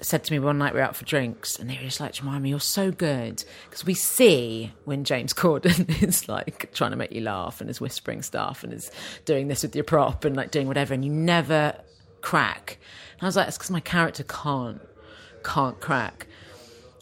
said 0.00 0.22
to 0.22 0.32
me 0.32 0.38
one 0.38 0.58
night 0.58 0.72
we 0.72 0.78
were 0.78 0.86
out 0.86 0.94
for 0.94 1.04
drinks, 1.04 1.58
and 1.58 1.68
they 1.68 1.74
were 1.74 1.82
just 1.82 1.98
like, 1.98 2.12
Jemima, 2.12 2.46
you're 2.46 2.60
so 2.60 2.92
good 2.92 3.42
because 3.64 3.84
we 3.84 3.94
see 3.94 4.72
when 4.84 5.02
James 5.02 5.32
Corden 5.34 6.02
is 6.02 6.28
like 6.28 6.72
trying 6.72 6.92
to 6.92 6.96
make 6.96 7.12
you 7.12 7.22
laugh 7.22 7.60
and 7.60 7.68
is 7.68 7.80
whispering 7.80 8.22
stuff 8.22 8.62
and 8.62 8.72
is 8.72 8.90
doing 9.24 9.48
this 9.48 9.62
with 9.62 9.74
your 9.74 9.84
prop 9.84 10.24
and 10.24 10.36
like 10.36 10.52
doing 10.52 10.68
whatever, 10.68 10.94
and 10.94 11.04
you 11.04 11.10
never 11.10 11.74
crack. 12.20 12.78
And 13.14 13.22
I 13.22 13.26
was 13.26 13.36
like, 13.36 13.48
it's 13.48 13.58
because 13.58 13.70
my 13.70 13.80
character 13.80 14.22
can't 14.22 14.80
can't 15.42 15.78
crack. 15.80 16.26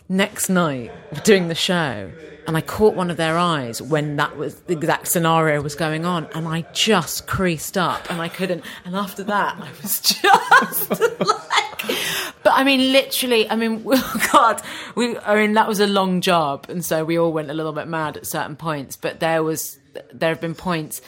Next 0.09 0.49
night, 0.49 0.93
doing 1.25 1.49
the 1.49 1.55
show, 1.55 2.13
and 2.47 2.57
I 2.57 2.61
caught 2.61 2.95
one 2.95 3.11
of 3.11 3.17
their 3.17 3.37
eyes 3.37 3.83
when 3.83 4.17
that 4.17 4.37
was 4.37 4.55
the 4.61 4.73
exact 4.73 5.09
scenario 5.09 5.61
was 5.61 5.75
going 5.75 6.05
on, 6.05 6.29
and 6.33 6.47
I 6.47 6.63
just 6.73 7.27
creased 7.27 7.77
up, 7.77 8.09
and 8.09 8.21
I 8.21 8.29
couldn't. 8.29 8.65
And 8.85 8.95
after 8.95 9.25
that, 9.25 9.57
I 9.59 9.69
was 9.83 10.01
just 10.01 10.91
like, 10.91 11.99
but 12.45 12.53
I 12.55 12.63
mean, 12.63 12.93
literally, 12.93 13.51
I 13.51 13.57
mean, 13.57 13.83
God, 14.33 14.63
we. 14.95 15.19
I 15.19 15.35
mean, 15.35 15.55
that 15.55 15.67
was 15.67 15.81
a 15.81 15.89
long 15.89 16.21
job, 16.21 16.67
and 16.69 16.85
so 16.85 17.05
we 17.05 17.19
all 17.19 17.33
went 17.33 17.51
a 17.51 17.55
little 17.55 17.73
bit 17.73 17.89
mad 17.89 18.17
at 18.17 18.27
certain 18.27 18.55
points. 18.55 18.97
But 18.97 19.19
there 19.19 19.43
was, 19.43 19.77
there 20.13 20.29
have 20.29 20.41
been 20.41 20.55
points, 20.55 21.01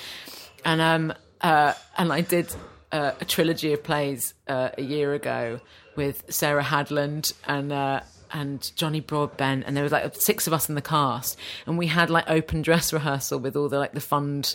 and 0.64 0.81
um, 0.81 1.14
uh, 1.41 1.74
and 1.97 2.12
I 2.12 2.22
did 2.22 2.53
uh, 2.91 3.12
a 3.20 3.24
trilogy 3.24 3.72
of 3.72 3.85
plays 3.85 4.35
uh, 4.49 4.70
a 4.76 4.83
year 4.83 5.14
ago 5.14 5.61
with 5.99 6.22
Sarah 6.30 6.62
Hadland 6.62 7.34
and 7.46 7.72
uh, 7.72 8.01
and 8.32 8.70
Johnny 8.76 9.01
Broadbent, 9.01 9.64
and 9.66 9.76
there 9.76 9.82
was 9.82 9.92
like 9.92 10.14
six 10.14 10.46
of 10.46 10.53
us 10.53 10.68
in 10.68 10.76
the 10.76 10.80
cast, 10.80 11.36
and 11.66 11.76
we 11.76 11.88
had 11.88 12.09
like 12.09 12.24
open 12.30 12.62
dress 12.62 12.92
rehearsal 12.92 13.40
with 13.40 13.57
all 13.57 13.68
the 13.68 13.78
like 13.78 13.92
the 13.92 14.01
fund 14.01 14.55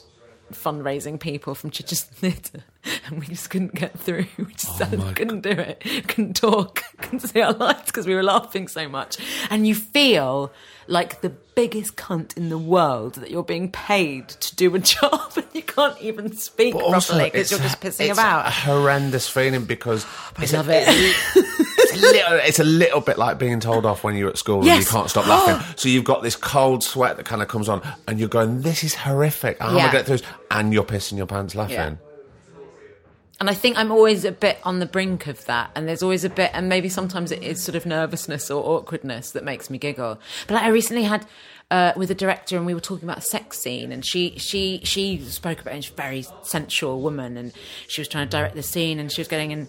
fundraising 0.52 1.20
people 1.20 1.54
from 1.54 1.70
Chichester 1.70 2.14
Theatre, 2.16 2.64
and 3.08 3.20
we 3.20 3.28
just 3.28 3.50
couldn't 3.50 3.76
get 3.76 3.98
through. 4.00 4.26
We 4.38 4.54
just 4.54 4.82
oh 4.82 5.12
couldn't 5.16 5.42
do 5.42 5.52
it, 5.52 5.82
couldn't 6.08 6.36
talk, 6.36 6.84
couldn't 6.98 7.20
see 7.22 7.42
our 7.42 7.54
lights 7.54 7.86
because 7.86 8.06
we 8.08 8.16
were 8.16 8.24
laughing 8.24 8.68
so 8.68 8.88
much, 8.90 9.18
and 9.50 9.66
you 9.68 9.76
feel 9.76 10.52
like 10.88 11.22
the 11.22 11.30
biggest 11.30 11.96
cunt 11.96 12.36
in 12.36 12.50
the 12.50 12.58
world 12.58 13.14
that 13.16 13.32
you're 13.32 13.44
being 13.44 13.72
paid 13.72 14.28
to 14.28 14.54
do 14.56 14.74
a 14.76 14.80
job 14.80 15.32
and 15.38 15.46
you 15.54 15.62
can't 15.62 16.00
even 16.02 16.36
speak 16.36 16.74
But 16.74 16.90
properly 16.90 17.26
because 17.30 17.52
you're 17.52 17.60
just 17.62 17.80
pissing 17.80 18.10
it's 18.10 18.20
about. 18.20 18.48
a 18.48 18.50
horrendous 18.50 19.30
feeling 19.30 19.64
because 19.64 20.06
I 20.38 20.44
it's 20.44 20.52
love 20.54 20.68
a, 20.68 20.82
it. 20.82 20.86
It's 20.88 21.94
a, 21.94 22.06
little, 22.12 22.34
it's 22.34 22.60
a 22.60 22.64
little 22.66 23.00
bit 23.02 23.18
like 23.18 23.38
being 23.40 23.60
told 23.62 23.86
off 23.86 24.04
when 24.04 24.16
you're 24.18 24.30
at 24.30 24.38
school 24.38 24.68
and 24.68 24.80
you 24.80 24.86
can't 24.86 25.10
stop 25.10 25.26
laughing. 25.28 25.64
so 25.78 25.88
you've 25.88 26.04
got 26.04 26.22
this 26.24 26.36
cold 26.36 26.84
sweat 26.84 27.16
that 27.18 27.26
kind 27.26 27.42
of 27.42 27.48
comes 27.48 27.70
on, 27.70 27.82
and 28.08 28.20
you're 28.20 28.28
going, 28.30 28.62
"This 28.62 28.84
is 28.84 28.96
horrific." 28.96 29.60
How 29.60 29.70
am 29.70 29.76
I 29.76 29.78
Yeah. 29.78 29.86
to 29.86 29.92
get 29.98 30.06
through? 30.08 30.18
And 30.52 30.74
you're 30.74 30.84
pissing 30.84 31.18
your 31.18 31.28
pants 31.28 31.54
laughing. 31.56 31.76
Yeah. 31.76 31.96
And 33.40 33.50
I 33.50 33.54
think 33.54 33.78
I'm 33.78 33.92
always 33.92 34.26
a 34.26 34.32
bit 34.32 34.60
on 34.64 34.80
the 34.80 34.86
brink 34.86 35.28
of 35.28 35.44
that. 35.46 35.72
And 35.76 35.88
there's 35.88 36.04
always 36.04 36.24
a 36.24 36.30
bit, 36.30 36.52
and 36.54 36.70
maybe 36.70 36.88
sometimes 36.88 37.32
it 37.32 37.44
is 37.44 37.62
sort 37.62 37.76
of 37.76 37.86
nervousness 37.86 38.50
or 38.52 38.64
awkwardness 38.64 39.32
that 39.32 39.44
makes 39.44 39.70
me 39.70 39.78
giggle. 39.78 40.20
But 40.48 40.56
like, 40.56 40.64
I 40.64 40.70
recently 40.70 41.04
had 41.04 41.26
uh, 41.72 41.94
with 41.96 42.12
a 42.12 42.16
director, 42.16 42.56
and 42.56 42.66
we 42.66 42.74
were 42.74 42.80
talking 42.80 43.08
about 43.08 43.18
a 43.18 43.22
sex 43.22 43.60
scene, 43.60 43.92
and 43.92 44.06
she 44.06 44.38
she 44.38 44.82
she 44.84 45.20
spoke 45.20 45.60
about 45.60 45.72
it. 45.72 45.76
And 45.76 45.84
she's 45.84 45.94
a 45.94 45.96
very 45.96 46.26
sensual 46.44 47.02
woman, 47.02 47.36
and 47.36 47.52
she 47.88 48.02
was 48.02 48.08
trying 48.08 48.28
to 48.28 48.38
direct 48.38 48.56
the 48.56 48.64
scene, 48.64 49.00
and 49.00 49.12
she 49.12 49.22
was 49.22 49.28
getting 49.28 49.52
in. 49.52 49.68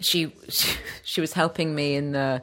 She 0.00 0.32
she, 0.48 0.76
she 1.04 1.20
was 1.20 1.34
helping 1.34 1.74
me 1.74 1.94
in 1.94 2.12
the 2.12 2.42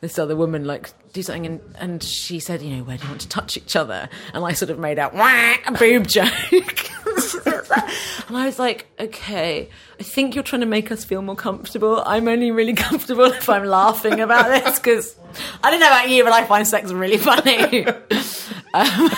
this 0.00 0.18
other 0.18 0.36
woman 0.36 0.66
like 0.66 0.90
do 1.14 1.22
something 1.22 1.46
and, 1.46 1.60
and 1.78 2.02
she 2.02 2.38
said, 2.38 2.60
you 2.60 2.76
know, 2.76 2.84
where 2.84 2.98
do 2.98 3.04
you 3.04 3.08
want 3.08 3.22
to 3.22 3.28
touch 3.28 3.56
each 3.56 3.74
other? 3.74 4.08
And 4.34 4.44
I 4.44 4.52
sort 4.52 4.70
of 4.70 4.78
made 4.78 4.98
out 4.98 5.14
a 5.14 5.72
boob 5.72 6.06
joke. 6.06 6.30
and 8.28 8.36
I 8.36 8.46
was 8.46 8.58
like, 8.58 8.86
okay, 8.98 9.68
I 9.98 10.02
think 10.02 10.34
you're 10.34 10.44
trying 10.44 10.60
to 10.60 10.66
make 10.66 10.90
us 10.90 11.04
feel 11.04 11.22
more 11.22 11.36
comfortable. 11.36 12.02
I'm 12.04 12.28
only 12.28 12.50
really 12.50 12.74
comfortable 12.88 13.24
if 13.24 13.48
I'm 13.48 13.64
laughing 13.64 14.20
about 14.20 14.48
this 14.48 14.78
because 14.78 15.16
I 15.62 15.70
don't 15.70 15.80
know 15.80 15.86
about 15.86 16.08
you, 16.08 16.24
but 16.24 16.32
I 16.32 16.44
find 16.44 16.66
sex 16.66 16.92
really 16.92 17.18
funny. 17.18 17.86
um, 18.74 19.10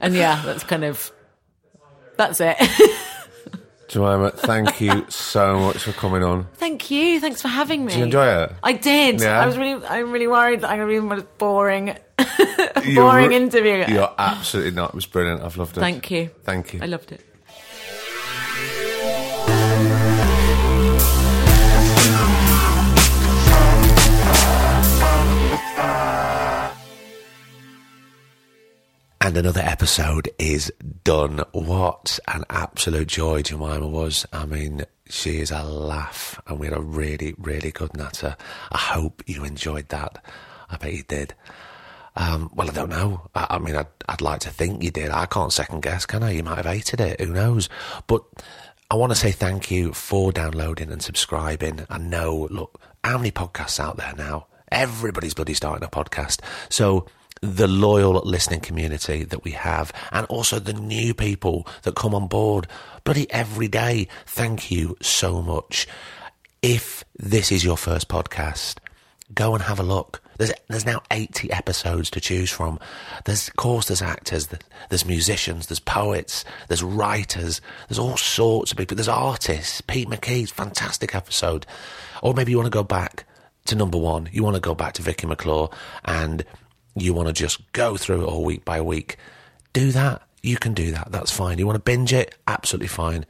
and 0.00 0.14
yeah, 0.14 0.42
that's 0.44 0.64
kind 0.64 0.84
of 0.84 1.12
that's 2.16 2.40
it. 2.40 2.56
Jemima, 3.88 4.30
thank 4.30 4.82
you 4.82 5.06
so 5.08 5.58
much 5.60 5.78
for 5.78 5.92
coming 5.92 6.22
on. 6.22 6.46
Thank 6.54 6.90
you. 6.90 7.20
Thanks 7.20 7.40
for 7.40 7.48
having 7.48 7.86
me. 7.86 7.92
Did 7.92 7.98
you 7.98 8.04
enjoy 8.04 8.42
it? 8.42 8.52
I 8.62 8.74
did. 8.74 9.20
Yeah? 9.20 9.40
I 9.40 9.46
was 9.46 9.56
really, 9.56 9.84
I'm 9.86 10.12
really 10.12 10.26
worried 10.26 10.60
that 10.60 10.68
I'm 10.68 10.76
going 10.76 10.88
to 10.88 10.94
be 10.94 10.98
the 10.98 11.14
most 11.14 11.38
boring, 11.38 11.96
You're 12.84 12.94
boring 12.96 13.32
interview. 13.32 13.86
You're 13.88 14.12
absolutely 14.18 14.72
not. 14.72 14.90
It 14.90 14.94
was 14.94 15.06
brilliant. 15.06 15.42
I've 15.42 15.56
loved 15.56 15.78
it. 15.78 15.80
Thank 15.80 16.10
you. 16.10 16.30
Thank 16.42 16.74
you. 16.74 16.80
I 16.82 16.86
loved 16.86 17.12
it. 17.12 17.24
And 29.20 29.36
another 29.36 29.60
episode 29.60 30.30
is 30.38 30.72
done. 31.02 31.42
What 31.52 32.20
an 32.28 32.44
absolute 32.50 33.08
joy 33.08 33.42
Jemima 33.42 33.88
was. 33.88 34.24
I 34.32 34.46
mean, 34.46 34.84
she 35.08 35.40
is 35.40 35.50
a 35.50 35.64
laugh, 35.64 36.40
and 36.46 36.60
we 36.60 36.68
had 36.68 36.76
a 36.76 36.80
really, 36.80 37.34
really 37.36 37.72
good 37.72 37.96
natter. 37.96 38.36
I 38.70 38.78
hope 38.78 39.24
you 39.26 39.44
enjoyed 39.44 39.88
that. 39.88 40.24
I 40.70 40.76
bet 40.76 40.92
you 40.92 41.02
did. 41.02 41.34
Um, 42.14 42.50
well, 42.54 42.70
I 42.70 42.72
don't 42.72 42.90
know. 42.90 43.28
I, 43.34 43.46
I 43.50 43.58
mean, 43.58 43.74
I'd, 43.74 43.88
I'd 44.08 44.20
like 44.20 44.40
to 44.40 44.50
think 44.50 44.84
you 44.84 44.92
did. 44.92 45.10
I 45.10 45.26
can't 45.26 45.52
second 45.52 45.82
guess, 45.82 46.06
can 46.06 46.22
I? 46.22 46.30
You 46.30 46.44
might 46.44 46.56
have 46.56 46.66
hated 46.66 47.00
it. 47.00 47.20
Who 47.20 47.32
knows? 47.32 47.68
But 48.06 48.22
I 48.88 48.94
want 48.94 49.10
to 49.10 49.16
say 49.16 49.32
thank 49.32 49.70
you 49.70 49.92
for 49.92 50.30
downloading 50.30 50.92
and 50.92 51.02
subscribing. 51.02 51.84
I 51.90 51.98
know, 51.98 52.46
look, 52.50 52.80
how 53.02 53.18
many 53.18 53.32
podcasts 53.32 53.80
out 53.80 53.96
there 53.96 54.14
now? 54.16 54.46
Everybody's 54.70 55.34
bloody 55.34 55.54
starting 55.54 55.84
a 55.84 55.90
podcast. 55.90 56.40
So 56.68 57.06
the 57.42 57.68
loyal 57.68 58.14
listening 58.24 58.60
community 58.60 59.24
that 59.24 59.44
we 59.44 59.52
have, 59.52 59.92
and 60.12 60.26
also 60.26 60.58
the 60.58 60.72
new 60.72 61.14
people 61.14 61.66
that 61.82 61.94
come 61.94 62.14
on 62.14 62.26
board, 62.26 62.66
bloody 63.04 63.30
every 63.30 63.68
day. 63.68 64.08
Thank 64.26 64.70
you 64.70 64.96
so 65.00 65.42
much. 65.42 65.86
If 66.62 67.04
this 67.16 67.52
is 67.52 67.64
your 67.64 67.76
first 67.76 68.08
podcast, 68.08 68.78
Go 69.34 69.54
and 69.54 69.62
have 69.62 69.78
a 69.78 69.82
look. 69.82 70.22
There's 70.38 70.52
there's 70.68 70.86
now 70.86 71.02
80 71.10 71.52
episodes 71.52 72.10
to 72.10 72.20
choose 72.20 72.50
from. 72.50 72.78
There's 73.26 73.48
of 73.48 73.56
course 73.56 73.88
there's 73.88 74.00
actors, 74.00 74.48
there's 74.88 75.04
musicians, 75.04 75.66
there's 75.66 75.80
poets, 75.80 76.46
there's 76.68 76.82
writers, 76.82 77.60
there's 77.88 77.98
all 77.98 78.16
sorts 78.16 78.72
of 78.72 78.78
people. 78.78 78.94
There's 78.94 79.08
artists. 79.08 79.82
Pete 79.82 80.08
McKee's 80.08 80.50
fantastic 80.50 81.14
episode. 81.14 81.66
Or 82.22 82.32
maybe 82.32 82.52
you 82.52 82.56
want 82.56 82.72
to 82.72 82.76
go 82.76 82.82
back 82.82 83.24
to 83.66 83.74
number 83.74 83.98
one. 83.98 84.30
You 84.32 84.42
want 84.42 84.54
to 84.54 84.60
go 84.60 84.74
back 84.74 84.94
to 84.94 85.02
Vicky 85.02 85.26
McClure 85.26 85.68
and 86.06 86.42
you 87.02 87.14
want 87.14 87.28
to 87.28 87.34
just 87.34 87.72
go 87.72 87.96
through 87.96 88.22
it 88.22 88.26
all 88.26 88.44
week 88.44 88.64
by 88.64 88.80
week. 88.80 89.16
Do 89.72 89.92
that. 89.92 90.22
You 90.42 90.56
can 90.56 90.74
do 90.74 90.92
that. 90.92 91.10
That's 91.10 91.30
fine. 91.30 91.58
You 91.58 91.66
want 91.66 91.76
to 91.76 91.82
binge 91.82 92.12
it? 92.12 92.34
Absolutely 92.46 92.88
fine. 92.88 93.26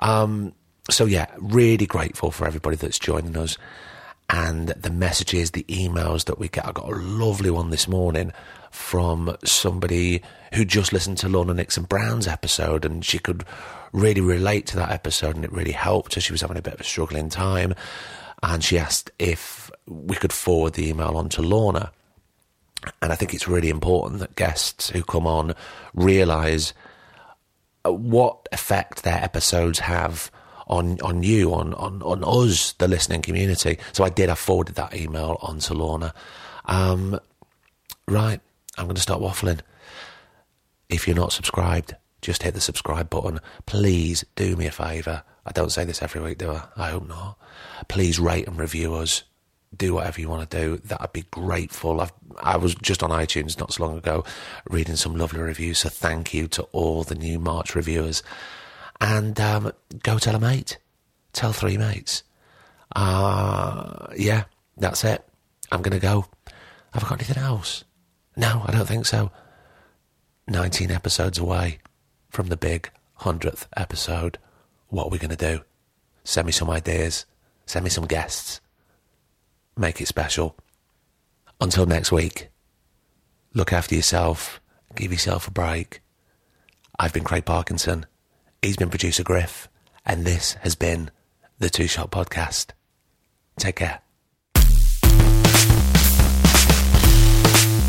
Um, 0.00 0.54
so 0.90 1.04
yeah, 1.04 1.26
really 1.38 1.86
grateful 1.86 2.30
for 2.30 2.46
everybody 2.46 2.76
that's 2.76 2.98
joining 2.98 3.36
us 3.36 3.58
and 4.30 4.68
the 4.68 4.90
messages, 4.90 5.52
the 5.52 5.64
emails 5.64 6.24
that 6.26 6.38
we 6.38 6.48
get. 6.48 6.66
I 6.66 6.72
got 6.72 6.90
a 6.90 6.96
lovely 6.96 7.50
one 7.50 7.70
this 7.70 7.88
morning 7.88 8.32
from 8.70 9.36
somebody 9.44 10.22
who 10.54 10.64
just 10.64 10.92
listened 10.92 11.18
to 11.18 11.28
Lorna 11.28 11.54
Nixon 11.54 11.84
Brown's 11.84 12.26
episode 12.26 12.84
and 12.84 13.04
she 13.04 13.18
could 13.18 13.44
really 13.92 14.20
relate 14.20 14.66
to 14.66 14.76
that 14.76 14.90
episode 14.90 15.36
and 15.36 15.44
it 15.44 15.52
really 15.52 15.72
helped 15.72 16.14
her. 16.14 16.20
She 16.20 16.32
was 16.32 16.42
having 16.42 16.58
a 16.58 16.62
bit 16.62 16.74
of 16.74 16.80
a 16.80 16.84
struggling 16.84 17.30
time 17.30 17.74
and 18.42 18.62
she 18.62 18.78
asked 18.78 19.10
if 19.18 19.70
we 19.86 20.16
could 20.16 20.32
forward 20.32 20.74
the 20.74 20.88
email 20.88 21.16
on 21.16 21.28
to 21.30 21.42
Lorna. 21.42 21.92
And 23.02 23.12
I 23.12 23.16
think 23.16 23.34
it's 23.34 23.48
really 23.48 23.70
important 23.70 24.20
that 24.20 24.36
guests 24.36 24.90
who 24.90 25.02
come 25.02 25.26
on 25.26 25.54
realise 25.94 26.72
what 27.84 28.48
effect 28.52 29.02
their 29.02 29.22
episodes 29.22 29.80
have 29.80 30.30
on 30.66 31.00
on 31.00 31.22
you, 31.22 31.54
on 31.54 31.74
on 31.74 32.02
on 32.02 32.22
us, 32.24 32.72
the 32.74 32.88
listening 32.88 33.22
community. 33.22 33.78
So 33.92 34.04
I 34.04 34.10
did. 34.10 34.28
I 34.28 34.34
forwarded 34.34 34.76
that 34.76 34.94
email 34.94 35.38
on 35.40 35.58
to 35.60 35.74
Lorna. 35.74 36.14
Um, 36.66 37.18
right, 38.06 38.40
I'm 38.76 38.84
going 38.84 38.96
to 38.96 39.02
start 39.02 39.20
waffling. 39.20 39.60
If 40.88 41.06
you're 41.06 41.16
not 41.16 41.32
subscribed, 41.32 41.96
just 42.20 42.42
hit 42.42 42.54
the 42.54 42.60
subscribe 42.60 43.10
button. 43.10 43.40
Please 43.66 44.24
do 44.36 44.56
me 44.56 44.66
a 44.66 44.70
favour. 44.70 45.22
I 45.46 45.52
don't 45.52 45.72
say 45.72 45.84
this 45.84 46.02
every 46.02 46.20
week, 46.20 46.38
do 46.38 46.50
I? 46.50 46.62
I 46.76 46.90
hope 46.90 47.08
not. 47.08 47.38
Please 47.88 48.18
rate 48.18 48.46
and 48.46 48.58
review 48.58 48.94
us. 48.94 49.22
Do 49.76 49.94
whatever 49.94 50.20
you 50.20 50.28
want 50.28 50.50
to 50.50 50.58
do. 50.58 50.76
That 50.84 51.02
I'd 51.02 51.12
be 51.12 51.24
grateful. 51.30 52.00
I've, 52.00 52.12
I 52.40 52.56
was 52.56 52.74
just 52.74 53.02
on 53.02 53.10
iTunes 53.10 53.58
not 53.58 53.72
so 53.72 53.86
long 53.86 53.98
ago 53.98 54.24
reading 54.68 54.96
some 54.96 55.16
lovely 55.16 55.40
reviews. 55.40 55.80
So 55.80 55.88
thank 55.88 56.32
you 56.32 56.48
to 56.48 56.62
all 56.72 57.04
the 57.04 57.14
new 57.14 57.38
March 57.38 57.74
reviewers 57.74 58.22
and 59.00 59.38
um, 59.40 59.72
go 60.02 60.18
tell 60.18 60.34
a 60.34 60.40
mate. 60.40 60.78
Tell 61.32 61.52
three 61.52 61.76
mates. 61.76 62.22
Uh, 62.94 64.08
yeah, 64.16 64.44
that's 64.76 65.04
it. 65.04 65.24
I'm 65.70 65.82
going 65.82 65.98
to 65.98 66.00
go. 66.00 66.26
Have 66.92 67.04
I 67.04 67.08
got 67.08 67.20
anything 67.20 67.42
else? 67.42 67.84
No, 68.36 68.62
I 68.66 68.72
don't 68.72 68.88
think 68.88 69.06
so. 69.06 69.30
19 70.48 70.90
episodes 70.90 71.38
away 71.38 71.78
from 72.30 72.48
the 72.48 72.56
big 72.56 72.90
100th 73.20 73.66
episode. 73.76 74.38
What 74.88 75.06
are 75.06 75.10
we 75.10 75.18
going 75.18 75.30
to 75.30 75.36
do? 75.36 75.60
Send 76.24 76.46
me 76.46 76.52
some 76.52 76.70
ideas. 76.70 77.26
Send 77.66 77.84
me 77.84 77.90
some 77.90 78.06
guests. 78.06 78.60
Make 79.78 80.00
it 80.00 80.08
special. 80.08 80.56
Until 81.60 81.86
next 81.86 82.10
week, 82.10 82.48
look 83.54 83.72
after 83.72 83.94
yourself. 83.94 84.60
Give 84.96 85.12
yourself 85.12 85.46
a 85.46 85.52
break. 85.52 86.00
I've 86.98 87.12
been 87.12 87.22
Craig 87.22 87.44
Parkinson. 87.44 88.06
He's 88.60 88.76
been 88.76 88.90
producer 88.90 89.22
Griff, 89.22 89.68
and 90.04 90.24
this 90.24 90.54
has 90.62 90.74
been 90.74 91.12
the 91.60 91.70
Two 91.70 91.86
Shot 91.86 92.10
Podcast. 92.10 92.72
Take 93.56 93.76
care. 93.76 94.00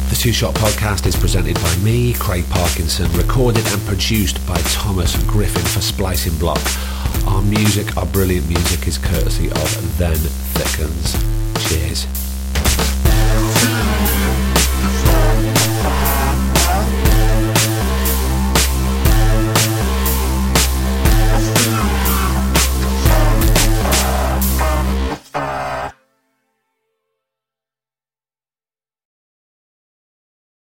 The 0.10 0.16
Two 0.16 0.32
Shot 0.32 0.54
Podcast 0.54 1.08
is 1.08 1.16
presented 1.16 1.56
by 1.56 1.76
me, 1.78 2.14
Craig 2.14 2.46
Parkinson, 2.52 3.12
recorded 3.14 3.66
and 3.66 3.82
produced 3.88 4.46
by 4.48 4.58
Thomas 4.62 5.18
Griffin 5.24 5.64
for 5.64 5.82
Splicing 5.82 6.38
Block. 6.38 6.62
Our 7.26 7.42
music, 7.42 7.98
our 7.98 8.06
brilliant 8.06 8.48
music, 8.48 8.88
is 8.88 9.00
courtesy 9.00 9.50
of 9.50 9.98
Then 9.98 10.18
Thickens. 10.18 11.49